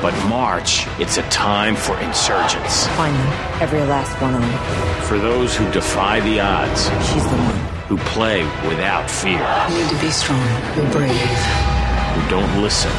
But 0.01 0.15
March, 0.29 0.87
it's 1.01 1.17
a 1.17 1.23
time 1.31 1.75
for 1.75 1.99
insurgents. 1.99 2.87
Find 2.95 3.13
them. 3.13 3.61
Every 3.61 3.81
last 3.81 4.13
one 4.23 4.37
of 4.37 4.41
them. 4.41 5.03
For 5.03 5.19
those 5.19 5.57
who 5.57 5.69
defy 5.73 6.21
the 6.21 6.39
odds. 6.39 6.85
She's 7.11 7.25
the 7.25 7.37
one. 7.37 7.57
Who 7.89 7.97
play 8.15 8.45
without 8.69 9.11
fear. 9.11 9.45
You 9.69 9.83
need 9.83 9.91
to 9.91 10.01
be 10.01 10.11
strong. 10.11 10.39
You're 10.77 10.93
brave. 10.93 11.11
Who 11.11 12.31
don't 12.31 12.63
listen 12.63 12.93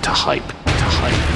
to 0.00 0.10
hype. 0.10 0.48
To 0.48 0.72
hype. 0.72 1.32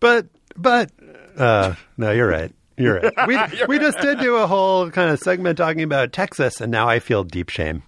But 0.00 0.26
but 0.56 0.90
uh, 1.36 1.74
no, 1.96 2.10
you're 2.10 2.28
right. 2.28 2.52
You're 2.76 3.00
right. 3.00 3.12
We 3.26 3.38
we 3.66 3.78
just 3.78 3.98
did 4.00 4.20
do 4.20 4.36
a 4.36 4.46
whole 4.46 4.90
kind 4.90 5.10
of 5.10 5.18
segment 5.18 5.58
talking 5.58 5.82
about 5.82 6.12
Texas, 6.12 6.60
and 6.60 6.70
now 6.70 6.88
I 6.88 6.98
feel 7.00 7.24
deep 7.24 7.48
shame. 7.48 7.82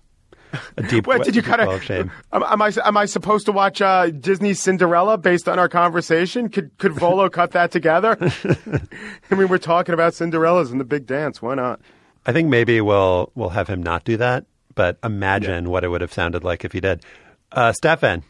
A 0.76 0.82
deep. 0.82 1.06
What 1.06 1.22
did 1.22 1.36
you 1.36 1.42
kind 1.42 1.60
of? 1.60 1.82
shame? 1.82 2.10
Am, 2.32 2.42
am 2.42 2.60
I 2.60 2.72
am 2.84 2.96
I 2.96 3.04
supposed 3.04 3.46
to 3.46 3.52
watch 3.52 3.80
uh, 3.80 4.10
Disney's 4.10 4.60
Cinderella 4.60 5.16
based 5.16 5.48
on 5.48 5.60
our 5.60 5.68
conversation? 5.68 6.48
Could 6.48 6.76
could 6.78 6.92
Volo 6.92 7.28
cut 7.38 7.52
that 7.52 7.70
together? 7.70 8.16
I 8.20 9.34
mean, 9.34 9.48
we're 9.48 9.58
talking 9.58 9.94
about 9.94 10.14
Cinderellas 10.14 10.72
and 10.72 10.80
the 10.80 10.84
big 10.84 11.06
dance. 11.06 11.40
Why 11.40 11.54
not? 11.54 11.80
I 12.26 12.32
think 12.32 12.48
maybe 12.48 12.80
we'll 12.80 13.30
we'll 13.36 13.50
have 13.50 13.68
him 13.68 13.82
not 13.82 14.04
do 14.04 14.16
that. 14.16 14.44
But 14.74 14.98
imagine 15.04 15.70
what 15.70 15.84
it 15.84 15.88
would 15.88 16.00
have 16.00 16.12
sounded 16.12 16.42
like 16.42 16.64
if 16.64 16.72
he 16.72 16.80
did. 16.80 17.04
Uh, 17.52 17.72
Stefan, 17.72 18.22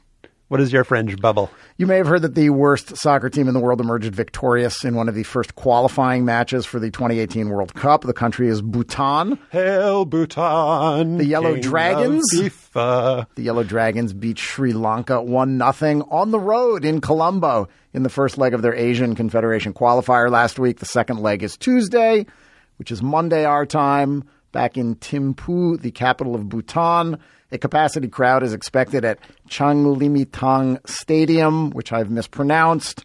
What 0.51 0.61
is 0.61 0.73
your 0.73 0.83
fringe 0.83 1.17
bubble? 1.21 1.49
You 1.77 1.87
may 1.87 1.99
have 1.99 2.09
heard 2.09 2.23
that 2.23 2.35
the 2.35 2.51
worst 2.51 2.97
soccer 2.97 3.31
team 3.31 3.47
in 3.47 3.55
the 3.55 3.61
world 3.61 3.81
emerged 3.81 4.13
victorious 4.13 4.85
in 4.85 4.97
one 4.97 5.09
of 5.09 5.15
the 5.15 5.23
first 5.23 5.55
qualifying 5.55 6.25
matches 6.25 6.67
for 6.67 6.81
the 6.81 6.91
2018 6.91 7.51
World 7.51 7.73
Cup. 7.75 8.03
The 8.03 8.13
country 8.13 8.49
is 8.49 8.61
Bhutan. 8.61 9.39
Hail 9.53 10.05
Bhutan! 10.07 11.19
The 11.19 11.25
Yellow 11.25 11.53
king 11.53 11.63
Dragons. 11.63 12.25
The 12.33 13.27
Yellow 13.37 13.63
Dragons 13.63 14.13
beat 14.13 14.41
Sri 14.41 14.73
Lanka 14.73 15.23
1 15.23 15.73
0 15.73 16.09
on 16.11 16.33
the 16.33 16.41
road 16.41 16.85
in 16.85 17.01
Colombo 17.01 17.69
in 17.93 18.03
the 18.03 18.09
first 18.09 18.37
leg 18.37 18.53
of 18.53 18.63
their 18.63 18.75
Asian 18.75 19.15
Confederation 19.15 19.73
qualifier 19.73 20.29
last 20.33 20.59
week. 20.59 20.81
The 20.81 20.85
second 20.85 21.21
leg 21.21 21.45
is 21.45 21.57
Tuesday, 21.57 22.27
which 22.75 22.91
is 22.91 23.05
Monday 23.05 23.45
our 23.45 23.67
time, 23.67 24.25
back 24.51 24.77
in 24.77 24.97
Thimphu, 24.97 25.81
the 25.81 25.93
capital 25.93 26.35
of 26.35 26.49
Bhutan. 26.49 27.21
A 27.53 27.59
capacity 27.59 28.09
crowd 28.09 28.43
is 28.43 28.53
expected 28.53 29.05
at 29.05 29.19
Changlimithang 29.49 30.89
Stadium, 30.89 31.71
which 31.71 31.93
I've 31.93 32.11
mispronounced. 32.11 33.05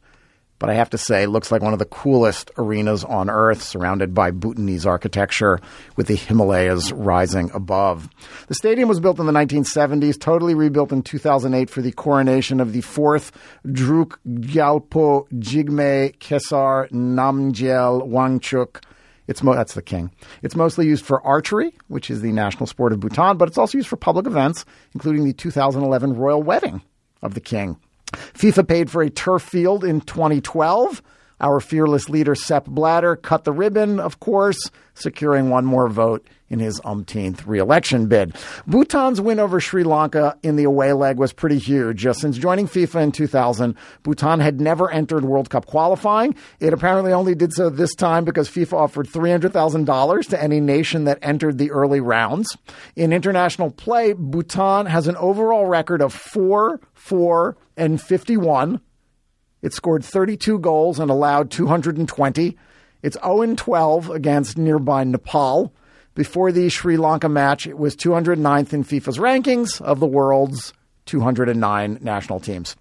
But 0.57 0.69
I 0.69 0.75
have 0.75 0.89
to 0.91 0.97
say, 0.97 1.25
looks 1.25 1.51
like 1.51 1.61
one 1.61 1.73
of 1.73 1.79
the 1.79 1.85
coolest 1.85 2.49
arenas 2.57 3.03
on 3.03 3.29
earth, 3.29 3.61
surrounded 3.61 4.13
by 4.13 4.31
Bhutanese 4.31 4.85
architecture 4.85 5.59
with 5.97 6.07
the 6.07 6.15
Himalayas 6.15 6.93
rising 6.93 7.51
above. 7.53 8.07
The 8.47 8.55
stadium 8.55 8.87
was 8.87 9.01
built 9.01 9.19
in 9.19 9.25
the 9.25 9.33
1970s, 9.33 10.19
totally 10.19 10.53
rebuilt 10.53 10.93
in 10.93 11.01
2008 11.01 11.69
for 11.69 11.81
the 11.81 11.91
coronation 11.91 12.61
of 12.61 12.71
the 12.71 12.81
fourth 12.81 13.33
Druk 13.65 14.17
Gyalpo 14.25 15.27
Jigme 15.33 16.15
Khesar 16.19 16.89
Namgyel 16.91 18.07
Wangchuck. 18.07 18.81
It's 19.27 19.41
mo- 19.41 19.55
that's 19.55 19.73
the 19.73 19.81
king. 19.81 20.11
It's 20.43 20.55
mostly 20.55 20.85
used 20.87 21.05
for 21.05 21.25
archery, 21.25 21.73
which 21.87 22.09
is 22.11 22.21
the 22.21 22.31
national 22.31 22.67
sport 22.67 22.93
of 22.93 22.99
Bhutan, 22.99 23.37
but 23.37 23.47
it's 23.47 23.57
also 23.57 23.77
used 23.77 23.87
for 23.87 23.97
public 23.97 24.27
events, 24.27 24.65
including 24.93 25.25
the 25.25 25.33
2011 25.33 26.15
royal 26.15 26.43
wedding 26.43 26.81
of 27.21 27.33
the 27.33 27.41
king. 27.41 27.77
FIFA 28.11 28.67
paid 28.67 28.91
for 28.91 29.01
a 29.01 29.09
turf 29.09 29.41
field 29.41 29.83
in 29.83 30.01
2012. 30.01 31.01
Our 31.41 31.59
fearless 31.59 32.09
leader, 32.09 32.35
Sepp 32.35 32.65
Blatter, 32.65 33.15
cut 33.15 33.43
the 33.43 33.51
ribbon, 33.51 33.99
of 33.99 34.19
course, 34.19 34.71
securing 34.93 35.49
one 35.49 35.65
more 35.65 35.89
vote 35.89 36.25
in 36.49 36.59
his 36.59 36.79
umpteenth 36.85 37.45
reelection 37.45 38.07
bid. 38.07 38.35
Bhutan's 38.67 39.19
win 39.19 39.39
over 39.39 39.59
Sri 39.59 39.83
Lanka 39.83 40.37
in 40.43 40.55
the 40.55 40.63
away 40.63 40.93
leg 40.93 41.17
was 41.17 41.33
pretty 41.33 41.57
huge. 41.57 42.05
Since 42.13 42.37
joining 42.37 42.67
FIFA 42.67 43.03
in 43.03 43.11
2000, 43.11 43.75
Bhutan 44.03 44.39
had 44.39 44.61
never 44.61 44.89
entered 44.91 45.25
World 45.25 45.49
Cup 45.49 45.65
qualifying. 45.65 46.35
It 46.59 46.71
apparently 46.71 47.11
only 47.11 47.35
did 47.35 47.53
so 47.53 47.69
this 47.69 47.95
time 47.95 48.25
because 48.25 48.49
FIFA 48.49 48.73
offered 48.73 49.07
$300,000 49.07 50.29
to 50.29 50.41
any 50.41 50.59
nation 50.59 51.05
that 51.05 51.19
entered 51.21 51.57
the 51.57 51.71
early 51.71 51.99
rounds. 51.99 52.55
In 52.95 53.11
international 53.11 53.71
play, 53.71 54.13
Bhutan 54.13 54.85
has 54.85 55.07
an 55.07 55.17
overall 55.17 55.65
record 55.65 56.01
of 56.01 56.13
4 56.13 56.79
4 56.93 57.57
and 57.75 58.01
51. 58.01 58.81
It 59.65 59.73
scored 59.73 60.05
32 60.05 60.59
goals 60.59 60.99
and 60.99 61.09
allowed 61.09 61.49
220. 61.49 62.55
It's 63.01 63.17
0 63.25 63.55
12 63.55 64.11
against 64.11 64.59
nearby 64.59 65.03
Nepal. 65.03 65.73
Before 66.13 66.51
the 66.51 66.69
Sri 66.69 66.97
Lanka 66.97 67.27
match, 67.27 67.65
it 67.65 67.79
was 67.79 67.95
209th 67.95 68.73
in 68.73 68.83
FIFA's 68.83 69.17
rankings 69.17 69.81
of 69.81 69.99
the 69.99 70.05
world's 70.05 70.71
209 71.07 71.97
national 71.99 72.39
teams. 72.41 72.75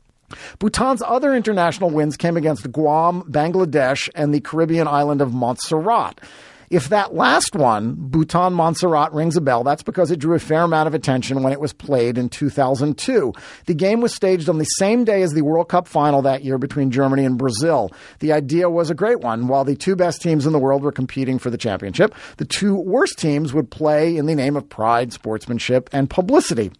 Bhutan's 0.58 1.00
other 1.00 1.34
international 1.34 1.88
wins 1.88 2.18
came 2.18 2.36
against 2.36 2.70
Guam, 2.70 3.22
Bangladesh, 3.30 4.10
and 4.14 4.34
the 4.34 4.40
Caribbean 4.40 4.86
island 4.86 5.22
of 5.22 5.32
Montserrat. 5.32 6.20
If 6.74 6.88
that 6.88 7.14
last 7.14 7.54
one, 7.54 7.94
Bhutan 7.96 8.52
Montserrat, 8.52 9.12
rings 9.12 9.36
a 9.36 9.40
bell, 9.40 9.62
that's 9.62 9.84
because 9.84 10.10
it 10.10 10.18
drew 10.18 10.34
a 10.34 10.40
fair 10.40 10.62
amount 10.62 10.88
of 10.88 10.94
attention 10.94 11.44
when 11.44 11.52
it 11.52 11.60
was 11.60 11.72
played 11.72 12.18
in 12.18 12.28
2002. 12.28 13.32
The 13.66 13.74
game 13.74 14.00
was 14.00 14.12
staged 14.12 14.48
on 14.48 14.58
the 14.58 14.64
same 14.64 15.04
day 15.04 15.22
as 15.22 15.34
the 15.34 15.42
World 15.42 15.68
Cup 15.68 15.86
final 15.86 16.20
that 16.22 16.42
year 16.42 16.58
between 16.58 16.90
Germany 16.90 17.24
and 17.24 17.38
Brazil. 17.38 17.92
The 18.18 18.32
idea 18.32 18.68
was 18.68 18.90
a 18.90 18.94
great 18.94 19.20
one. 19.20 19.46
While 19.46 19.64
the 19.64 19.76
two 19.76 19.94
best 19.94 20.20
teams 20.20 20.46
in 20.46 20.52
the 20.52 20.58
world 20.58 20.82
were 20.82 20.90
competing 20.90 21.38
for 21.38 21.48
the 21.48 21.56
championship, 21.56 22.12
the 22.38 22.44
two 22.44 22.74
worst 22.74 23.20
teams 23.20 23.54
would 23.54 23.70
play 23.70 24.16
in 24.16 24.26
the 24.26 24.34
name 24.34 24.56
of 24.56 24.68
pride, 24.68 25.12
sportsmanship, 25.12 25.88
and 25.92 26.10
publicity. 26.10 26.72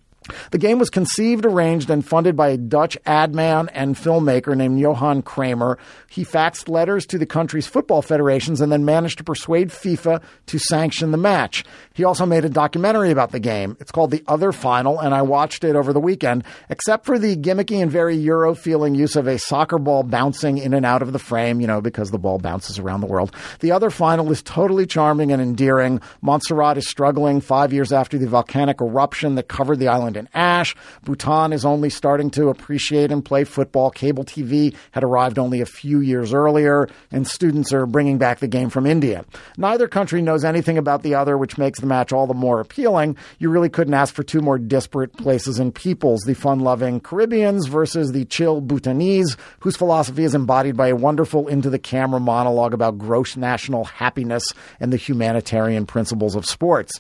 The 0.51 0.59
game 0.59 0.79
was 0.79 0.91
conceived, 0.91 1.45
arranged, 1.45 1.91
and 1.91 2.05
funded 2.05 2.37
by 2.37 2.49
a 2.49 2.57
Dutch 2.57 2.97
ad 3.05 3.35
man 3.35 3.69
and 3.71 3.95
filmmaker 3.95 4.57
named 4.57 4.79
Johan 4.79 5.23
Kramer. 5.23 5.79
He 6.09 6.25
faxed 6.25 6.69
letters 6.69 7.05
to 7.07 7.19
the 7.19 7.27
country's 7.27 7.67
football 7.67 8.01
federations 8.01 8.61
and 8.61 8.73
then 8.73 8.85
managed 8.85 9.19
to 9.19 9.25
persuade 9.25 9.69
FIFA 9.69 10.23
to 10.47 10.59
sanction 10.59 11.11
the 11.11 11.19
match. 11.19 11.65
He 11.93 12.05
also 12.05 12.25
made 12.25 12.45
a 12.45 12.49
documentary 12.49 13.11
about 13.11 13.33
the 13.33 13.41
game. 13.41 13.77
It's 13.81 13.91
called 13.91 14.11
The 14.11 14.25
Other 14.27 14.53
Final, 14.53 14.99
and 14.99 15.15
I 15.15 15.23
watched 15.23 15.65
it 15.65 15.77
over 15.77 15.93
the 15.93 16.01
weekend. 16.01 16.45
Except 16.71 17.05
for 17.05 17.19
the 17.19 17.37
gimmicky 17.37 17.83
and 17.83 17.91
very 17.91 18.17
Euro 18.17 18.55
feeling 18.55 18.95
use 18.95 19.17
of 19.17 19.27
a 19.27 19.39
soccer 19.39 19.79
ball 19.79 20.05
bouncing 20.05 20.59
in 20.59 20.73
and 20.73 20.87
out 20.87 21.03
of 21.03 21.13
the 21.13 21.19
frame, 21.19 21.61
you 21.61 21.67
know, 21.67 21.81
because 21.81 22.11
the 22.11 22.19
ball 22.19 22.39
bounces 22.39 22.79
around 22.79 23.01
the 23.01 23.07
world. 23.07 23.35
The 23.61 23.73
Other 23.73 23.91
Final 23.91 24.31
is 24.33 24.43
totally 24.43 24.87
charming 24.87 25.33
and 25.33 25.43
endearing. 25.43 26.01
Montserrat 26.23 26.79
is 26.79 26.89
struggling 26.89 27.41
five 27.41 27.73
years 27.73 27.93
after 27.93 28.17
the 28.17 28.27
volcanic 28.27 28.81
eruption 28.81 29.35
that 29.35 29.49
covered 29.49 29.79
the 29.79 29.89
island 29.89 30.14
in 30.17 30.29
ash. 30.35 30.75
Bhutan 31.05 31.53
is 31.53 31.65
only 31.65 31.91
starting 31.91 32.31
to 32.31 32.49
appreciate 32.49 33.11
and 33.11 33.25
play 33.25 33.45
football. 33.45 33.91
Cable 33.91 34.25
TV 34.25 34.75
had 34.93 35.05
arrived 35.05 35.39
only 35.39 35.61
a 35.61 35.67
few 35.67 36.01
years 36.01 36.33
earlier, 36.33 36.89
and 37.11 37.27
students 37.27 37.73
are 37.73 37.87
bringing 37.87 38.19
back 38.19 38.39
the 38.39 38.49
game 38.49 38.71
from 38.71 38.87
India. 38.87 39.25
Neither 39.57 39.89
country 39.89 40.23
knows 40.23 40.45
anything 40.45 40.79
about 40.79 41.03
the 41.03 41.15
other, 41.15 41.37
which 41.39 41.59
makes 41.59 41.81
the 41.81 41.87
match 41.87 42.13
all 42.13 42.27
the 42.27 42.35
more 42.35 42.61
appealing. 42.61 43.17
You 43.39 43.51
really 43.51 43.69
couldn't 43.69 43.95
ask 43.95 44.15
for 44.15 44.23
two 44.23 44.41
more 44.41 44.59
disparate 44.59 45.17
places 45.17 45.59
and 45.59 45.75
peoples 45.75 46.21
the 46.23 46.35
fun 46.35 46.61
loving 46.61 47.01
Caribbeans 47.01 47.67
versus 47.67 48.13
the 48.13 48.25
chill 48.25 48.61
Bhutanese, 48.61 49.37
whose 49.61 49.77
philosophy 49.77 50.25
is 50.25 50.35
embodied 50.35 50.77
by 50.77 50.89
a 50.89 50.97
wonderful 50.97 51.49
into 51.49 51.71
the 51.71 51.79
camera 51.79 52.21
monologue 52.21 52.75
about 52.75 52.99
gross 52.99 53.37
national 53.37 53.85
happiness 53.85 54.45
and 54.81 54.93
the 54.93 54.97
humanitarian 54.97 55.87
principles 55.87 56.35
of 56.35 56.45
sports. 56.45 56.93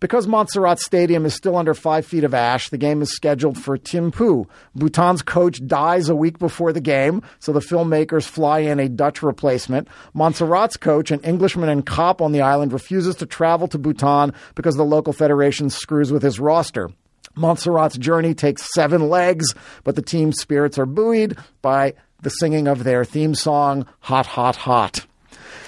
Because 0.00 0.26
Montserrat 0.26 0.78
Stadium 0.78 1.24
is 1.26 1.34
still 1.34 1.56
under 1.56 1.74
five 1.74 2.06
feet 2.06 2.24
of 2.24 2.34
ash, 2.34 2.61
the 2.70 2.78
game 2.78 3.02
is 3.02 3.12
scheduled 3.12 3.58
for 3.58 3.78
Thimphu. 3.78 4.46
Bhutan's 4.74 5.22
coach 5.22 5.64
dies 5.66 6.08
a 6.08 6.16
week 6.16 6.38
before 6.38 6.72
the 6.72 6.80
game, 6.80 7.22
so 7.38 7.52
the 7.52 7.60
filmmakers 7.60 8.26
fly 8.26 8.60
in 8.60 8.80
a 8.80 8.88
Dutch 8.88 9.22
replacement. 9.22 9.88
Montserrat's 10.14 10.76
coach, 10.76 11.10
an 11.10 11.20
Englishman 11.20 11.68
and 11.68 11.84
cop 11.86 12.20
on 12.20 12.32
the 12.32 12.42
island, 12.42 12.72
refuses 12.72 13.16
to 13.16 13.26
travel 13.26 13.68
to 13.68 13.78
Bhutan 13.78 14.32
because 14.54 14.76
the 14.76 14.84
local 14.84 15.12
federation 15.12 15.70
screws 15.70 16.12
with 16.12 16.22
his 16.22 16.40
roster. 16.40 16.90
Montserrat's 17.34 17.96
journey 17.96 18.34
takes 18.34 18.72
seven 18.74 19.08
legs, 19.08 19.54
but 19.84 19.96
the 19.96 20.02
team's 20.02 20.40
spirits 20.40 20.78
are 20.78 20.86
buoyed 20.86 21.38
by 21.62 21.94
the 22.20 22.30
singing 22.30 22.68
of 22.68 22.84
their 22.84 23.04
theme 23.04 23.34
song, 23.34 23.86
Hot, 24.00 24.26
Hot, 24.26 24.56
Hot. 24.56 25.06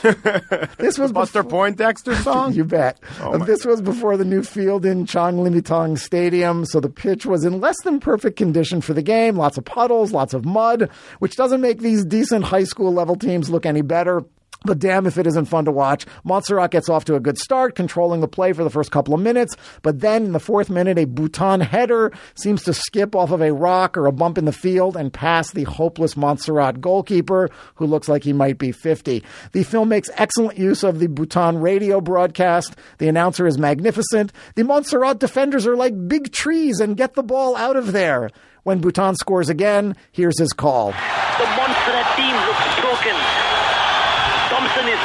this 0.77 0.99
was 0.99 1.13
Buster 1.13 1.43
Poindexter 1.43 2.15
song. 2.17 2.53
you 2.55 2.65
bet. 2.65 3.01
Oh 3.21 3.39
this 3.39 3.65
was 3.65 3.81
before 3.81 4.19
the 4.19 4.25
new 4.25 4.43
field 4.43 4.85
in 4.85 5.07
Changlimithang 5.07 5.99
Stadium, 5.99 6.67
so 6.67 6.79
the 6.79 6.91
pitch 6.91 7.25
was 7.25 7.45
in 7.45 7.61
less 7.61 7.77
than 7.85 8.01
perfect 8.01 8.37
condition 8.37 8.83
for 8.83 8.93
the 8.93 9.03
game. 9.03 9.37
Lots 9.37 9.57
of 9.57 9.65
puddles, 9.65 10.13
lots 10.13 10.35
of 10.35 10.45
mud, 10.45 10.91
which 11.21 11.37
doesn't 11.37 11.63
make 11.63 11.79
these 11.79 12.05
decent 12.05 12.45
high 12.45 12.65
school 12.65 12.93
level 12.93 13.17
teams 13.17 13.49
look 13.49 13.65
any 13.65 13.81
better. 13.81 14.23
But 14.65 14.79
damn 14.79 15.07
if 15.07 15.19
it 15.19 15.27
isn't 15.27 15.45
fun 15.45 15.67
to 15.67 15.73
watch. 15.73 16.07
Montserrat 16.25 16.71
gets 16.71 16.89
off 16.89 17.05
to 17.05 17.17
a 17.17 17.21
good 17.21 17.39
start, 17.39 17.75
controlling 17.75 18.21
the 18.21 18.29
play 18.29 18.53
for 18.55 18.65
the 18.65 18.71
first 18.71 18.91
couple 18.91 19.12
of 19.12 19.21
minutes. 19.21 19.57
But 19.83 20.01
then 20.01 20.25
in 20.25 20.33
the 20.33 20.41
fourth 20.41 20.71
minute, 20.71 20.99
a 20.99 21.05
Bhutan 21.05 21.61
header 21.61 22.12
seems 22.35 22.62
to 22.65 22.73
skip 22.73 23.15
off 23.15 23.31
of 23.31 23.43
a 23.43 23.53
rock 23.53 23.97
or 23.97 24.07
a 24.07 24.12
bump 24.12 24.39
in 24.39 24.47
the 24.47 24.53
field 24.53 24.97
and 24.97 25.12
pass 25.12 25.51
the 25.51 25.65
hopeless 25.65 26.17
Montserrat 26.17 26.81
goalkeeper, 26.81 27.51
who 27.75 27.87
looks 27.87 28.09
like 28.09 28.25
he 28.25 28.33
might 28.33 28.57
be 28.57 28.73
50. 28.73 29.23
The 29.53 29.62
film 29.65 29.91
makes 29.91 30.09
excellent 30.15 30.59
use 30.59 30.83
of 30.83 30.99
the 30.99 31.09
Bhutan 31.09 31.59
radio 31.59 32.01
broadcast. 32.01 32.75
The 32.99 33.09
announcer 33.09 33.47
is 33.47 33.59
magnificent. 33.59 34.33
The 34.55 34.65
Montserrat 34.65 35.19
defenders 35.19 35.67
are 35.67 35.77
like 35.77 36.09
big 36.09 36.33
trees 36.33 36.81
and 36.81 36.97
get 36.97 37.15
the 37.15 37.23
ball 37.23 37.55
out 37.55 37.77
of 37.77 37.93
there. 37.93 38.31
When 38.62 38.81
Bhutan 38.81 39.15
scores 39.17 39.51
again, 39.51 39.95
here's 40.11 40.39
his 40.39 40.55
call. 40.55 40.93
The 40.93 41.47
Montserrat 41.57 42.17
team 42.17 42.35
looks 42.47 42.64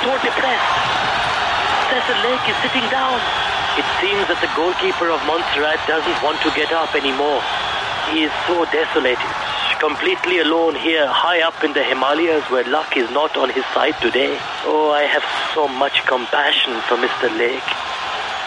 so 0.03 0.11
depressed. 0.23 0.71
Cecil 1.91 2.19
Lake 2.23 2.45
is 2.47 2.57
sitting 2.63 2.87
down. 2.89 3.19
It 3.75 3.87
seems 3.99 4.23
that 4.27 4.39
the 4.39 4.51
goalkeeper 4.55 5.09
of 5.11 5.19
Montserrat 5.27 5.79
doesn't 5.87 6.19
want 6.23 6.39
to 6.43 6.51
get 6.55 6.71
up 6.71 6.95
anymore. 6.95 7.41
He 8.11 8.23
is 8.23 8.33
so 8.47 8.65
desolated, 8.71 9.31
completely 9.79 10.39
alone 10.39 10.75
here, 10.75 11.07
high 11.07 11.41
up 11.41 11.63
in 11.63 11.73
the 11.73 11.83
Himalayas 11.83 12.43
where 12.49 12.63
luck 12.65 12.97
is 12.97 13.09
not 13.11 13.35
on 13.37 13.49
his 13.49 13.65
side 13.75 13.99
today. 14.01 14.37
Oh, 14.65 14.91
I 14.91 15.03
have 15.03 15.25
so 15.53 15.67
much 15.67 16.05
compassion 16.05 16.73
for 16.87 16.95
Mr. 16.97 17.29
Lake. 17.37 17.88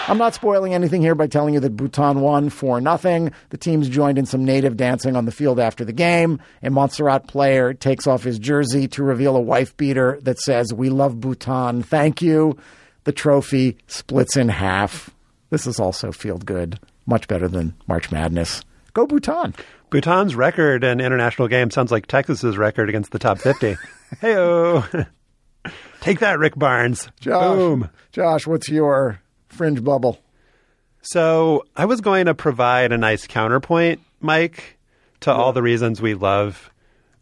I'm 0.09 0.19
not 0.19 0.35
spoiling 0.35 0.75
anything 0.75 1.01
here 1.01 1.15
by 1.15 1.29
telling 1.29 1.55
you 1.55 1.61
that 1.61 1.77
Bhutan 1.77 2.21
won 2.21 2.51
4 2.51 2.81
nothing. 2.81 3.33
The 3.51 3.57
teams 3.57 3.89
joined 3.89 4.19
in 4.19 4.27
some 4.27 4.45
native 4.45 4.77
dancing 4.77 5.15
on 5.15 5.27
the 5.27 5.33
field 5.33 5.61
after 5.61 5.85
the 5.85 5.93
game. 5.93 6.41
A 6.63 6.71
Montserrat 6.71 7.29
player 7.29 7.73
takes 7.73 8.07
off 8.07 8.25
his 8.25 8.39
jersey 8.39 8.89
to 8.89 9.03
reveal 9.05 9.37
a 9.37 9.41
wife 9.41 9.77
beater 9.77 10.19
that 10.23 10.41
says, 10.41 10.75
We 10.75 10.91
love 10.91 11.21
Bhutan, 11.21 11.83
thank 11.83 12.21
you. 12.21 12.59
The 13.05 13.13
trophy 13.13 13.79
splits 13.87 14.37
in 14.37 14.49
half. 14.49 15.11
This 15.51 15.67
is 15.67 15.79
also 15.79 16.13
field 16.13 16.47
good. 16.47 16.81
Much 17.07 17.29
better 17.29 17.49
than 17.49 17.75
March 17.87 18.11
Madness. 18.11 18.63
Go 18.95 19.07
Bhutan. 19.07 19.55
Bhutan's 19.91 20.35
record 20.35 20.85
in 20.85 21.01
international 21.01 21.49
games 21.49 21.75
sounds 21.75 21.93
like 21.93 22.07
Texas's 22.07 22.59
record 22.59 22.89
against 22.89 23.13
the 23.13 23.19
top 23.19 23.39
50. 23.39 23.77
Heyo. 24.21 25.07
Take 26.01 26.19
that, 26.21 26.39
Rick 26.39 26.57
Barnes. 26.57 27.09
Josh, 27.21 27.57
Boom. 27.57 27.91
Josh, 28.11 28.47
what's 28.47 28.69
your 28.69 29.22
fringe 29.53 29.83
bubble? 29.83 30.19
So 31.03 31.65
I 31.77 31.85
was 31.85 32.01
going 32.01 32.27
to 32.27 32.35
provide 32.35 32.93
a 32.93 32.99
nice 32.99 33.27
counterpoint, 33.27 34.01
Mike, 34.21 34.79
to 35.21 35.33
all 35.33 35.53
the 35.53 35.63
reasons 35.63 36.01
we 36.01 36.15
love 36.15 36.71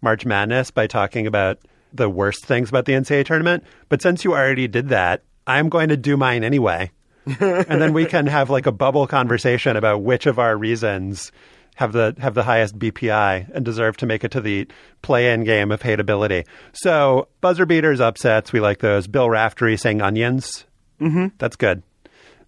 March 0.03 0.27
Madness 0.27 0.71
by 0.71 0.87
talking 0.87 1.27
about 1.27 1.59
the 1.93 2.09
worst 2.09 2.45
things 2.45 2.69
about 2.69 2.85
the 2.85 2.93
NCAA 2.93 3.25
tournament. 3.25 3.65
But 3.89 4.03
since 4.03 4.25
you 4.25 4.33
already 4.33 4.69
did 4.69 4.91
that, 4.91 5.23
I'm 5.47 5.69
going 5.69 5.89
to 5.89 5.97
do 5.97 6.17
mine 6.17 6.45
anyway. 6.45 6.91
and 7.27 7.81
then 7.81 7.93
we 7.93 8.07
can 8.07 8.27
have 8.27 8.51
like 8.51 8.67
a 8.67 8.73
bubble 8.73 9.07
conversation 9.07 9.77
about 9.77 10.03
which 10.03 10.27
of 10.27 10.39
our 10.39 10.57
reasons 10.57 11.33
have 11.77 11.93
the 11.93 12.15
have 12.19 12.35
the 12.35 12.43
highest 12.43 12.79
BPI 12.79 13.51
and 13.55 13.65
deserve 13.65 13.97
to 13.99 14.07
make 14.07 14.25
it 14.25 14.31
to 14.33 14.41
the 14.41 14.69
play-in 15.03 15.45
game 15.45 15.71
of 15.71 15.83
hateability. 15.83 16.47
So 16.73 17.29
buzzer 17.41 17.67
beaters, 17.67 18.01
upsets, 18.01 18.53
we 18.53 18.61
like 18.61 18.81
those. 18.81 19.07
Bill 19.07 19.29
Raftery 19.29 19.79
saying 19.79 20.03
onions, 20.03 20.67
mm-hmm. 21.01 21.29
that's 21.39 21.57
good. 21.57 21.83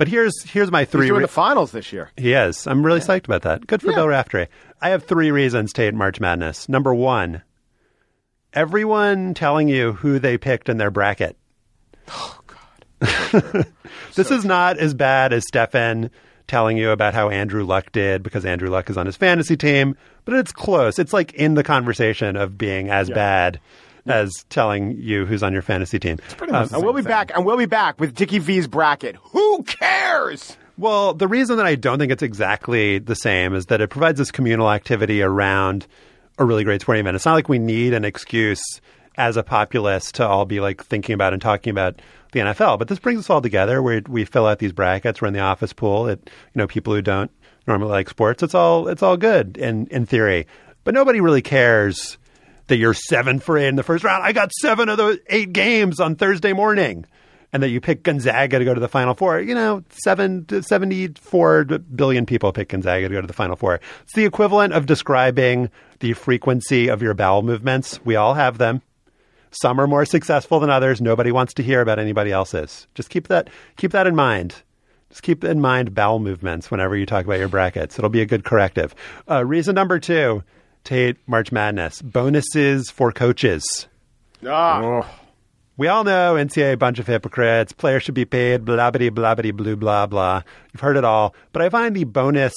But 0.02 0.08
here's 0.08 0.42
here's 0.50 0.72
my 0.72 0.84
three. 0.84 1.02
He's 1.02 1.10
doing 1.10 1.20
re- 1.20 1.26
the 1.26 1.32
finals 1.32 1.70
this 1.70 1.92
year. 1.92 2.10
he 2.16 2.32
is. 2.32 2.66
I'm 2.66 2.84
really 2.84 2.98
psyched 2.98 3.26
about 3.26 3.42
that. 3.42 3.68
Good 3.68 3.80
for 3.82 3.90
Yeah. 3.90 3.98
Bill 3.98 4.08
Raftery. 4.08 4.48
I 4.80 4.88
have 4.88 5.04
three 5.04 5.30
reasons 5.30 5.72
to 5.74 5.82
hate 5.82 5.94
March 5.94 6.18
Madness. 6.18 6.68
Number 6.68 6.92
one, 6.92 7.42
everyone 8.52 9.32
telling 9.34 9.68
you 9.68 9.92
who 9.92 10.18
they 10.18 10.38
picked 10.38 10.68
in 10.68 10.78
their 10.78 10.90
bracket. 10.90 11.36
Oh 12.08 12.40
God. 12.48 13.66
this 14.16 14.32
is 14.32 14.44
not 14.44 14.76
as 14.78 14.92
bad 14.92 15.32
as 15.32 15.46
Stefan 15.46 16.10
telling 16.48 16.76
you 16.76 16.90
about 16.90 17.14
how 17.14 17.28
Andrew 17.30 17.62
Luck 17.64 17.92
did 17.92 18.24
because 18.24 18.44
Andrew 18.44 18.70
Luck 18.70 18.90
is 18.90 18.96
on 18.96 19.06
his 19.06 19.16
fantasy 19.16 19.56
team, 19.56 19.96
but 20.24 20.34
it's 20.34 20.50
close. 20.50 20.98
It's 20.98 21.12
like 21.12 21.32
in 21.34 21.54
the 21.54 21.62
conversation 21.62 22.34
of 22.34 22.58
being 22.58 22.90
as 22.90 23.08
bad 23.08 23.60
as 24.06 24.44
telling 24.48 24.96
you 24.98 25.26
who's 25.26 25.42
on 25.42 25.52
your 25.52 25.62
fantasy 25.62 25.98
team. 25.98 26.18
it's 26.24 26.34
pretty 26.34 26.52
Um, 26.52 26.68
and 26.72 26.82
we'll 26.82 26.92
be 26.92 27.02
back. 27.02 27.30
And 27.34 27.44
we'll 27.44 27.56
be 27.56 27.66
back 27.66 28.00
with 28.00 28.14
Dickie 28.14 28.38
V's 28.38 28.66
bracket. 28.66 29.16
Who 29.16 29.62
cares? 29.62 30.56
Well, 30.78 31.14
the 31.14 31.28
reason 31.28 31.58
that 31.58 31.66
I 31.66 31.74
don't 31.74 31.98
think 31.98 32.10
it's 32.10 32.22
exactly 32.22 32.98
the 32.98 33.14
same 33.14 33.54
is 33.54 33.66
that 33.66 33.80
it 33.80 33.90
provides 33.90 34.18
this 34.18 34.30
communal 34.30 34.70
activity 34.70 35.22
around 35.22 35.86
a 36.38 36.44
really 36.44 36.64
great 36.64 36.80
sporting 36.80 37.00
event. 37.00 37.14
It's 37.14 37.26
not 37.26 37.34
like 37.34 37.48
we 37.48 37.58
need 37.58 37.92
an 37.94 38.04
excuse 38.04 38.80
as 39.16 39.36
a 39.36 39.42
populace 39.42 40.10
to 40.12 40.26
all 40.26 40.46
be 40.46 40.60
like 40.60 40.82
thinking 40.82 41.14
about 41.14 41.32
and 41.34 41.42
talking 41.42 41.70
about 41.70 42.00
the 42.32 42.40
NFL, 42.40 42.78
but 42.78 42.88
this 42.88 42.98
brings 42.98 43.20
us 43.20 43.28
all 43.28 43.42
together. 43.42 43.82
We 43.82 44.00
we 44.08 44.24
fill 44.24 44.46
out 44.46 44.58
these 44.58 44.72
brackets. 44.72 45.20
We're 45.20 45.28
in 45.28 45.34
the 45.34 45.40
office 45.40 45.74
pool. 45.74 46.08
It 46.08 46.18
you 46.24 46.58
know 46.58 46.66
people 46.66 46.94
who 46.94 47.02
don't 47.02 47.30
normally 47.66 47.90
like 47.90 48.08
sports. 48.08 48.42
It's 48.42 48.54
all 48.54 48.88
it's 48.88 49.02
all 49.02 49.18
good 49.18 49.58
in 49.58 49.86
in 49.88 50.06
theory, 50.06 50.46
but 50.84 50.94
nobody 50.94 51.20
really 51.20 51.42
cares 51.42 52.16
that 52.72 52.78
you're 52.78 52.94
seven 52.94 53.38
for 53.38 53.58
eight 53.58 53.66
in 53.68 53.76
the 53.76 53.82
first 53.82 54.02
round. 54.02 54.24
I 54.24 54.32
got 54.32 54.50
seven 54.62 54.88
of 54.88 54.96
those 54.96 55.18
eight 55.26 55.52
games 55.52 56.00
on 56.00 56.16
Thursday 56.16 56.54
morning. 56.54 57.04
And 57.52 57.62
that 57.62 57.68
you 57.68 57.82
pick 57.82 58.02
Gonzaga 58.02 58.58
to 58.58 58.64
go 58.64 58.72
to 58.72 58.80
the 58.80 58.88
Final 58.88 59.12
Four. 59.12 59.40
You 59.40 59.54
know, 59.54 59.84
seven 59.90 60.46
to 60.46 60.62
74 60.62 61.64
billion 61.64 62.24
people 62.24 62.50
pick 62.50 62.70
Gonzaga 62.70 63.10
to 63.10 63.14
go 63.14 63.20
to 63.20 63.26
the 63.26 63.34
Final 63.34 63.56
Four. 63.56 63.78
It's 64.04 64.14
the 64.14 64.24
equivalent 64.24 64.72
of 64.72 64.86
describing 64.86 65.68
the 66.00 66.14
frequency 66.14 66.88
of 66.88 67.02
your 67.02 67.12
bowel 67.12 67.42
movements. 67.42 68.00
We 68.06 68.16
all 68.16 68.32
have 68.32 68.56
them. 68.56 68.80
Some 69.50 69.78
are 69.78 69.86
more 69.86 70.06
successful 70.06 70.58
than 70.58 70.70
others. 70.70 71.02
Nobody 71.02 71.30
wants 71.30 71.52
to 71.54 71.62
hear 71.62 71.82
about 71.82 71.98
anybody 71.98 72.32
else's. 72.32 72.86
Just 72.94 73.10
keep 73.10 73.28
that 73.28 73.50
keep 73.76 73.92
that 73.92 74.06
in 74.06 74.16
mind. 74.16 74.62
Just 75.10 75.22
keep 75.22 75.44
in 75.44 75.60
mind 75.60 75.94
bowel 75.94 76.20
movements 76.20 76.70
whenever 76.70 76.96
you 76.96 77.04
talk 77.04 77.26
about 77.26 77.38
your 77.38 77.48
brackets. 77.48 77.98
It'll 77.98 78.08
be 78.08 78.22
a 78.22 78.26
good 78.26 78.44
corrective. 78.44 78.94
Uh, 79.30 79.44
reason 79.44 79.74
number 79.74 79.98
two 79.98 80.42
to 80.84 80.94
hate 80.94 81.16
March 81.26 81.52
Madness: 81.52 82.02
bonuses 82.02 82.90
for 82.90 83.12
coaches. 83.12 83.88
Ah. 84.46 85.06
We 85.76 85.88
all 85.88 86.04
know 86.04 86.34
NCAA 86.34 86.74
a 86.74 86.76
bunch 86.76 86.98
of 86.98 87.06
hypocrites. 87.06 87.72
Players 87.72 88.02
should 88.02 88.14
be 88.14 88.24
paid. 88.24 88.64
Blah 88.64 88.90
blah 88.90 89.10
blah 89.10 89.34
blah 89.34 89.52
blah 89.52 89.74
blah 89.74 90.06
blah. 90.06 90.42
You've 90.72 90.80
heard 90.80 90.96
it 90.96 91.04
all. 91.04 91.34
But 91.52 91.62
I 91.62 91.70
find 91.70 91.96
the 91.96 92.04
bonus 92.04 92.54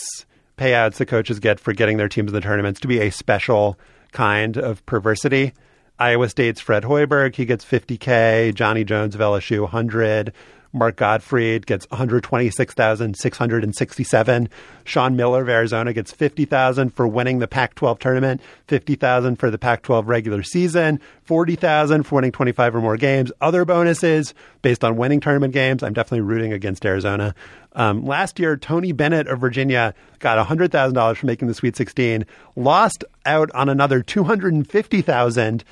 payouts 0.58 0.96
the 0.96 1.06
coaches 1.06 1.40
get 1.40 1.60
for 1.60 1.74
getting 1.74 1.98
their 1.98 2.10
teams 2.10 2.30
in 2.30 2.34
the 2.34 2.42
tournaments 2.42 2.80
to 2.82 2.88
be 2.88 3.00
a 3.00 3.10
special 3.12 3.80
kind 4.12 4.58
of 4.58 4.86
perversity. 4.86 5.54
Iowa 5.98 6.28
State's 6.28 6.60
Fred 6.60 6.84
Hoiberg, 6.84 7.36
he 7.36 7.46
gets 7.46 7.64
50K. 7.64 8.54
Johnny 8.54 8.84
Jones 8.84 9.16
of 9.16 9.22
LSU, 9.22 9.62
100. 9.62 10.34
Mark 10.76 10.98
Gottfried 10.98 11.66
gets 11.66 11.90
126,667. 11.90 14.50
Sean 14.84 15.16
Miller 15.16 15.42
of 15.42 15.50
Arizona 15.50 15.94
gets 15.94 16.12
50,000 16.12 16.94
for 16.94 17.08
winning 17.08 17.40
the 17.40 17.48
Pac-12 17.48 17.98
tournament, 18.00 18.42
50,000 18.68 19.38
for 19.38 19.50
the 19.50 19.58
Pac-12 19.58 20.06
regular 20.06 20.44
season, 20.44 21.00
40,000 21.24 22.04
for 22.04 22.16
winning 22.16 22.34
25 22.34 22.76
or 22.76 22.82
more 22.82 22.98
games. 22.98 23.32
Other 23.42 23.66
bonuses 23.66 24.36
based 24.62 24.84
on 24.84 24.98
winning 24.98 25.22
tournament 25.22 25.54
games. 25.54 25.82
I'm 25.82 25.94
definitely 25.94 26.22
rooting 26.22 26.54
against 26.54 26.86
Arizona. 26.86 27.34
Um, 27.74 28.06
last 28.06 28.38
year, 28.40 28.56
Tony 28.58 28.92
Bennett 28.92 29.28
of 29.28 29.40
Virginia 29.40 29.96
got 30.20 30.46
$100,000 30.46 31.18
for 31.18 31.26
making 31.26 31.48
the 31.48 31.54
Sweet 31.54 31.76
16, 31.76 32.26
lost 32.56 33.04
out 33.26 33.50
on 33.52 33.70
another 33.70 34.02
250,000 34.02 35.64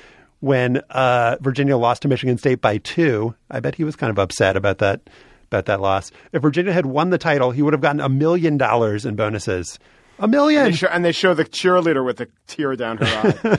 when 0.44 0.76
uh, 0.90 1.36
Virginia 1.40 1.76
lost 1.78 2.02
to 2.02 2.08
Michigan 2.08 2.36
State 2.36 2.60
by 2.60 2.76
two. 2.76 3.34
I 3.50 3.60
bet 3.60 3.74
he 3.74 3.84
was 3.84 3.96
kind 3.96 4.10
of 4.10 4.18
upset 4.18 4.56
about 4.56 4.78
that 4.78 5.00
about 5.46 5.66
that 5.66 5.80
loss. 5.80 6.10
If 6.32 6.42
Virginia 6.42 6.72
had 6.72 6.86
won 6.86 7.10
the 7.10 7.18
title, 7.18 7.50
he 7.50 7.62
would 7.62 7.72
have 7.72 7.80
gotten 7.80 8.00
a 8.00 8.08
million 8.08 8.58
dollars 8.58 9.06
in 9.06 9.16
bonuses. 9.16 9.78
A 10.18 10.28
million. 10.28 10.66
And 10.66 10.72
they, 10.72 10.76
show, 10.76 10.86
and 10.88 11.04
they 11.04 11.12
show 11.12 11.34
the 11.34 11.44
cheerleader 11.44 12.04
with 12.04 12.18
the 12.18 12.28
tear 12.46 12.76
down 12.76 12.98
her 12.98 13.06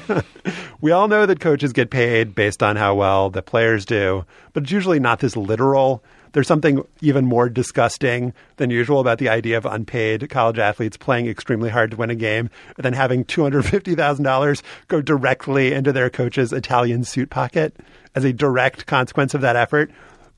eye. 0.07 0.23
we 0.81 0.91
all 0.91 1.07
know 1.07 1.25
that 1.25 1.39
coaches 1.39 1.73
get 1.73 1.89
paid 1.89 2.35
based 2.35 2.61
on 2.61 2.75
how 2.75 2.95
well 2.95 3.29
the 3.29 3.41
players 3.41 3.85
do, 3.85 4.25
but 4.53 4.63
it's 4.63 4.71
usually 4.71 4.99
not 4.99 5.19
this 5.19 5.35
literal. 5.35 6.03
There's 6.35 6.49
something 6.49 6.85
even 6.99 7.25
more 7.25 7.47
disgusting 7.47 8.33
than 8.57 8.69
usual 8.69 8.99
about 8.99 9.19
the 9.19 9.29
idea 9.29 9.57
of 9.57 9.65
unpaid 9.65 10.29
college 10.29 10.59
athletes 10.59 10.97
playing 10.97 11.27
extremely 11.27 11.69
hard 11.69 11.91
to 11.91 11.97
win 11.97 12.09
a 12.09 12.15
game 12.15 12.49
and 12.75 12.83
then 12.83 12.91
having 12.91 13.23
$250,000 13.23 14.61
go 14.89 15.01
directly 15.01 15.71
into 15.71 15.93
their 15.93 16.09
coach's 16.09 16.51
Italian 16.51 17.05
suit 17.05 17.29
pocket 17.29 17.77
as 18.15 18.25
a 18.25 18.33
direct 18.33 18.85
consequence 18.85 19.33
of 19.33 19.39
that 19.39 19.55
effort. 19.55 19.91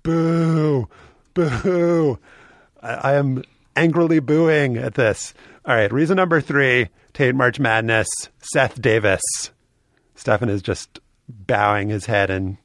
Boo! 0.04 0.88
Boo! 1.34 2.20
I, 2.84 2.94
I 2.94 3.14
am 3.16 3.44
angrily 3.76 4.20
booing 4.20 4.78
at 4.78 4.94
this. 4.94 5.34
All 5.66 5.74
right, 5.74 5.92
reason 5.92 6.18
number 6.18 6.42
three 6.42 6.90
Tate 7.14 7.34
March 7.34 7.60
Madness, 7.60 8.08
Seth 8.38 8.80
Davis. 8.80 9.24
Stefan 10.14 10.50
is 10.50 10.62
just 10.62 11.00
bowing 11.28 11.90
his 11.90 12.06
head 12.06 12.30
in 12.30 12.60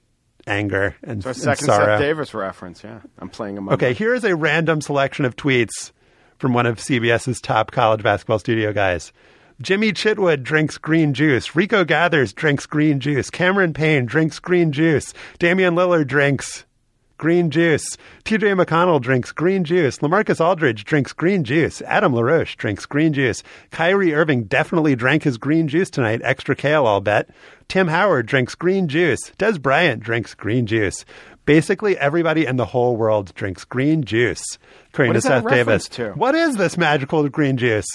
anger 0.46 0.96
and, 1.02 1.22
So 1.22 1.30
a 1.30 1.32
and 1.32 1.40
second 1.40 1.66
sorrow. 1.66 1.86
Seth 1.86 2.00
Davis 2.00 2.34
reference. 2.34 2.82
Yeah, 2.82 3.00
I'm 3.18 3.28
playing 3.28 3.56
him. 3.56 3.68
Okay, 3.68 3.92
here 3.94 4.14
is 4.14 4.24
a 4.24 4.34
random 4.36 4.80
selection 4.80 5.24
of 5.24 5.36
tweets 5.36 5.92
from 6.38 6.52
one 6.52 6.66
of 6.66 6.78
CBS's 6.78 7.40
top 7.40 7.70
college 7.70 8.02
basketball 8.02 8.38
studio 8.38 8.72
guys. 8.72 9.12
Jimmy 9.60 9.92
Chitwood 9.92 10.42
drinks 10.42 10.76
green 10.76 11.14
juice. 11.14 11.54
Rico 11.54 11.84
Gathers 11.84 12.32
drinks 12.32 12.66
green 12.66 12.98
juice. 12.98 13.30
Cameron 13.30 13.72
Payne 13.72 14.06
drinks 14.06 14.40
green 14.40 14.72
juice. 14.72 15.14
Damian 15.38 15.74
Lillard 15.74 16.08
drinks 16.08 16.64
green 17.22 17.52
juice. 17.52 17.96
TJ 18.24 18.60
McConnell 18.60 19.00
drinks 19.00 19.30
green 19.30 19.62
juice. 19.62 19.98
Lamarcus 19.98 20.44
Aldridge 20.44 20.82
drinks 20.82 21.12
green 21.12 21.44
juice. 21.44 21.80
Adam 21.82 22.12
LaRoche 22.12 22.56
drinks 22.56 22.84
green 22.84 23.12
juice. 23.12 23.44
Kyrie 23.70 24.12
Irving 24.12 24.42
definitely 24.42 24.96
drank 24.96 25.22
his 25.22 25.38
green 25.38 25.68
juice 25.68 25.88
tonight. 25.88 26.20
Extra 26.24 26.56
kale, 26.56 26.84
I'll 26.84 27.00
bet. 27.00 27.30
Tim 27.68 27.86
Howard 27.86 28.26
drinks 28.26 28.56
green 28.56 28.88
juice. 28.88 29.30
Dez 29.38 29.62
Bryant 29.62 30.02
drinks 30.02 30.34
green 30.34 30.66
juice. 30.66 31.04
Basically, 31.44 31.96
everybody 31.96 32.44
in 32.44 32.56
the 32.56 32.66
whole 32.66 32.96
world 32.96 33.32
drinks 33.36 33.64
green 33.64 34.02
juice. 34.02 34.58
According 34.88 35.10
What 35.10 35.12
to 35.12 35.18
is 35.18 35.24
that 35.24 35.38
a 35.38 35.42
Seth 35.42 35.50
Davis. 35.52 35.88
to? 35.90 36.10
What 36.14 36.34
is 36.34 36.56
this 36.56 36.76
magical 36.76 37.28
green 37.28 37.56
juice? 37.56 37.86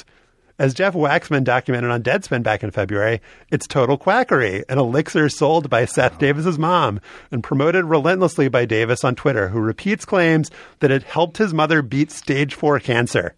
As 0.59 0.73
Jeff 0.73 0.95
Waxman 0.95 1.43
documented 1.43 1.91
on 1.91 2.01
Deadspin 2.01 2.41
back 2.41 2.63
in 2.63 2.71
February, 2.71 3.21
it's 3.51 3.67
total 3.67 3.95
quackery, 3.95 4.63
an 4.67 4.79
elixir 4.79 5.29
sold 5.29 5.69
by 5.69 5.85
Seth 5.85 6.15
oh. 6.15 6.19
Davis's 6.19 6.57
mom 6.57 6.99
and 7.29 7.43
promoted 7.43 7.85
relentlessly 7.85 8.47
by 8.47 8.65
Davis 8.65 9.03
on 9.03 9.13
Twitter, 9.13 9.49
who 9.49 9.59
repeats 9.59 10.03
claims 10.03 10.49
that 10.79 10.89
it 10.89 11.03
helped 11.03 11.37
his 11.37 11.53
mother 11.53 11.83
beat 11.83 12.11
stage 12.11 12.55
four 12.55 12.79
cancer. 12.79 13.35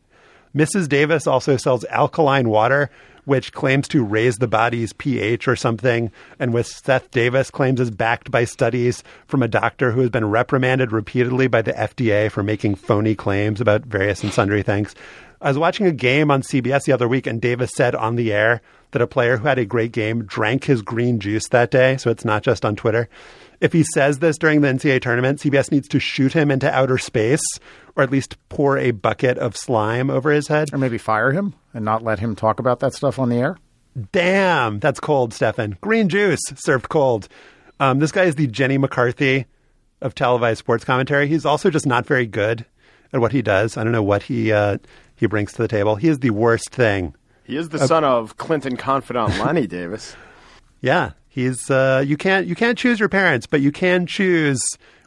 Mrs. 0.55 0.87
Davis 0.87 1.27
also 1.27 1.57
sells 1.57 1.83
alkaline 1.89 2.47
water, 2.47 2.89
which 3.25 3.51
claims 3.51 3.89
to 3.89 4.03
raise 4.03 4.37
the 4.37 4.47
body's 4.47 4.93
pH 4.93 5.45
or 5.45 5.57
something, 5.57 6.13
and 6.39 6.53
with 6.53 6.67
Seth 6.67 7.11
Davis 7.11 7.51
claims 7.51 7.81
is 7.81 7.91
backed 7.91 8.31
by 8.31 8.45
studies 8.45 9.03
from 9.27 9.43
a 9.43 9.47
doctor 9.49 9.91
who 9.91 9.99
has 9.99 10.09
been 10.09 10.29
reprimanded 10.29 10.93
repeatedly 10.93 11.47
by 11.47 11.61
the 11.61 11.73
FDA 11.73 12.31
for 12.31 12.43
making 12.43 12.75
phony 12.75 13.13
claims 13.13 13.59
about 13.59 13.83
various 13.83 14.23
and 14.23 14.31
sundry 14.31 14.63
things. 14.63 14.95
I 15.41 15.49
was 15.49 15.57
watching 15.57 15.85
a 15.85 15.91
game 15.91 16.31
on 16.31 16.41
CBS 16.41 16.83
the 16.83 16.91
other 16.91 17.07
week, 17.07 17.25
and 17.25 17.41
Davis 17.41 17.71
said 17.75 17.95
on 17.95 18.15
the 18.15 18.33
air 18.33 18.61
that 18.91 19.01
a 19.01 19.07
player 19.07 19.37
who 19.37 19.47
had 19.47 19.59
a 19.59 19.65
great 19.65 19.91
game 19.91 20.25
drank 20.25 20.65
his 20.65 20.81
green 20.81 21.19
juice 21.19 21.47
that 21.49 21.71
day, 21.71 21.95
so 21.97 22.09
it's 22.09 22.25
not 22.25 22.43
just 22.43 22.65
on 22.65 22.75
Twitter. 22.75 23.07
If 23.61 23.73
he 23.73 23.83
says 23.83 24.19
this 24.19 24.37
during 24.37 24.61
the 24.61 24.67
NCAA 24.67 25.01
tournament, 25.01 25.39
CBS 25.39 25.71
needs 25.71 25.87
to 25.89 25.99
shoot 25.99 26.33
him 26.33 26.51
into 26.51 26.73
outer 26.73 26.97
space 26.97 27.43
or 27.95 28.03
at 28.03 28.11
least 28.11 28.37
pour 28.47 28.77
a 28.77 28.91
bucket 28.91 29.37
of 29.37 29.57
slime 29.57 30.09
over 30.09 30.31
his 30.31 30.47
head. 30.47 30.69
Or 30.73 30.77
maybe 30.77 30.97
fire 30.97 31.31
him 31.31 31.53
and 31.73 31.83
not 31.83 32.03
let 32.03 32.19
him 32.19 32.35
talk 32.35 32.59
about 32.59 32.79
that 32.79 32.93
stuff 32.93 33.19
on 33.19 33.29
the 33.29 33.35
air. 33.35 33.57
Damn, 34.13 34.79
that's 34.79 35.01
cold, 35.01 35.33
Stefan. 35.33 35.77
Green 35.81 36.07
juice 36.07 36.39
served 36.55 36.87
cold. 36.87 37.27
Um, 37.79 37.99
this 37.99 38.13
guy 38.13 38.23
is 38.23 38.35
the 38.35 38.47
Jenny 38.47 38.77
McCarthy 38.77 39.45
of 40.01 40.15
televised 40.15 40.59
sports 40.59 40.85
commentary. 40.85 41.27
He's 41.27 41.45
also 41.45 41.69
just 41.69 41.85
not 41.85 42.05
very 42.05 42.25
good 42.25 42.65
at 43.11 43.19
what 43.19 43.33
he 43.33 43.41
does. 43.41 43.75
I 43.75 43.83
don't 43.83 43.91
know 43.91 44.03
what 44.03 44.23
he 44.23 44.53
uh, 44.53 44.77
he 45.19 45.25
brings 45.27 45.51
to 45.53 45.61
the 45.61 45.67
table. 45.67 45.95
He 45.97 46.07
is 46.07 46.19
the 46.19 46.29
worst 46.31 46.69
thing. 46.71 47.13
He 47.43 47.57
is 47.57 47.69
the 47.69 47.79
Uh, 47.81 47.87
son 47.87 48.03
of 48.03 48.37
Clinton 48.37 48.77
confidant 48.77 49.37
Lanny 49.39 49.67
Davis. 49.77 50.15
Yeah, 50.81 51.11
he's 51.27 51.69
uh, 51.69 52.03
you 52.05 52.15
can't 52.17 52.47
you 52.47 52.55
can't 52.55 52.77
choose 52.77 52.99
your 52.99 53.09
parents, 53.09 53.45
but 53.47 53.61
you 53.61 53.71
can 53.71 54.05
choose 54.07 54.61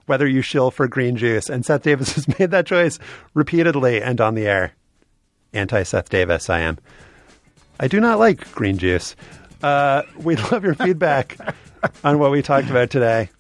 whether 0.07 0.27
you 0.27 0.43
shill 0.43 0.71
for 0.71 0.87
green 0.89 1.17
juice. 1.17 1.49
And 1.49 1.65
Seth 1.65 1.83
Davis 1.83 2.13
has 2.17 2.39
made 2.39 2.51
that 2.51 2.67
choice 2.67 2.99
repeatedly 3.35 4.03
and 4.03 4.21
on 4.21 4.35
the 4.35 4.47
air. 4.47 4.73
Anti 5.55 5.83
Seth 5.85 6.09
Davis, 6.09 6.51
I 6.51 6.61
am. 6.61 6.79
I 7.81 7.89
do 7.89 8.01
not 8.01 8.19
like 8.19 8.53
green 8.53 8.79
juice. 8.79 9.17
Uh, 9.63 10.03
we'd 10.19 10.41
love 10.53 10.65
your 10.65 10.75
feedback 10.75 11.37
on 12.05 12.19
what 12.19 12.31
we 12.31 12.43
talked 12.43 12.69
about 12.71 12.91
today. 12.91 13.31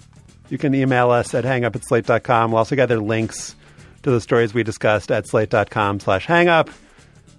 You 0.48 0.58
can 0.58 0.74
email 0.74 1.10
us 1.10 1.34
at 1.34 1.44
hangup 1.44 1.74
at 1.76 1.84
slate.com. 1.84 2.50
We'll 2.50 2.58
also 2.58 2.76
gather 2.76 2.98
links 3.00 3.56
to 4.02 4.10
the 4.10 4.20
stories 4.20 4.54
we 4.54 4.62
discussed 4.62 5.10
at 5.10 5.26
slate.com 5.26 6.00
slash 6.00 6.26
hangup. 6.26 6.72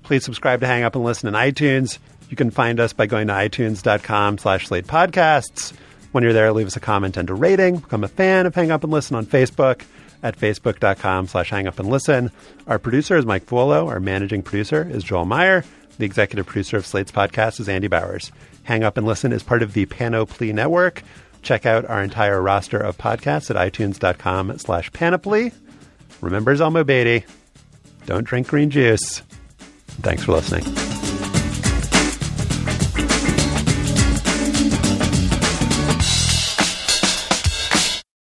Please 0.03 0.23
subscribe 0.23 0.59
to 0.61 0.67
Hang 0.67 0.83
Up 0.83 0.95
and 0.95 1.03
listen 1.03 1.27
in 1.27 1.33
iTunes. 1.33 1.97
You 2.29 2.35
can 2.35 2.51
find 2.51 2.79
us 2.79 2.93
by 2.93 3.05
going 3.05 3.27
to 3.27 3.33
itunes.com 3.33 4.37
slash 4.37 4.67
slate 4.67 4.87
podcasts. 4.87 5.73
When 6.11 6.23
you're 6.23 6.33
there, 6.33 6.51
leave 6.53 6.67
us 6.67 6.75
a 6.75 6.81
comment 6.81 7.17
and 7.17 7.29
a 7.29 7.33
rating. 7.33 7.77
Become 7.77 8.03
a 8.03 8.07
fan 8.07 8.45
of 8.45 8.55
Hang 8.55 8.71
Up 8.71 8.83
and 8.83 8.91
Listen 8.91 9.15
on 9.15 9.25
Facebook 9.25 9.83
at 10.21 10.37
facebook.com 10.37 11.27
slash 11.27 11.49
hang 11.49 11.67
up 11.67 11.79
and 11.79 11.89
listen. 11.89 12.31
Our 12.65 12.79
producer 12.79 13.17
is 13.17 13.25
Mike 13.25 13.45
Vuolo. 13.45 13.87
Our 13.87 13.99
managing 13.99 14.41
producer 14.41 14.87
is 14.89 15.03
Joel 15.03 15.25
Meyer. 15.25 15.65
The 15.97 16.05
executive 16.05 16.45
producer 16.45 16.77
of 16.77 16.85
Slate's 16.85 17.11
podcast 17.11 17.59
is 17.59 17.69
Andy 17.69 17.87
Bowers. 17.87 18.31
Hang 18.63 18.83
Up 18.83 18.97
and 18.97 19.05
Listen 19.05 19.31
is 19.31 19.43
part 19.43 19.61
of 19.61 19.73
the 19.73 19.85
Panoply 19.85 20.53
Network. 20.53 21.03
Check 21.41 21.65
out 21.65 21.85
our 21.85 22.01
entire 22.01 22.41
roster 22.41 22.79
of 22.79 22.97
podcasts 22.97 23.49
at 23.49 23.73
itunes.com 23.73 24.57
slash 24.59 24.91
panoply. 24.93 25.51
Remember 26.23 26.55
Zelmo 26.55 26.85
Beaty. 26.85 27.25
Don't 28.05 28.23
drink 28.23 28.47
green 28.47 28.69
juice. 28.69 29.21
Thanks 30.01 30.23
for 30.23 30.31
listening. 30.31 30.63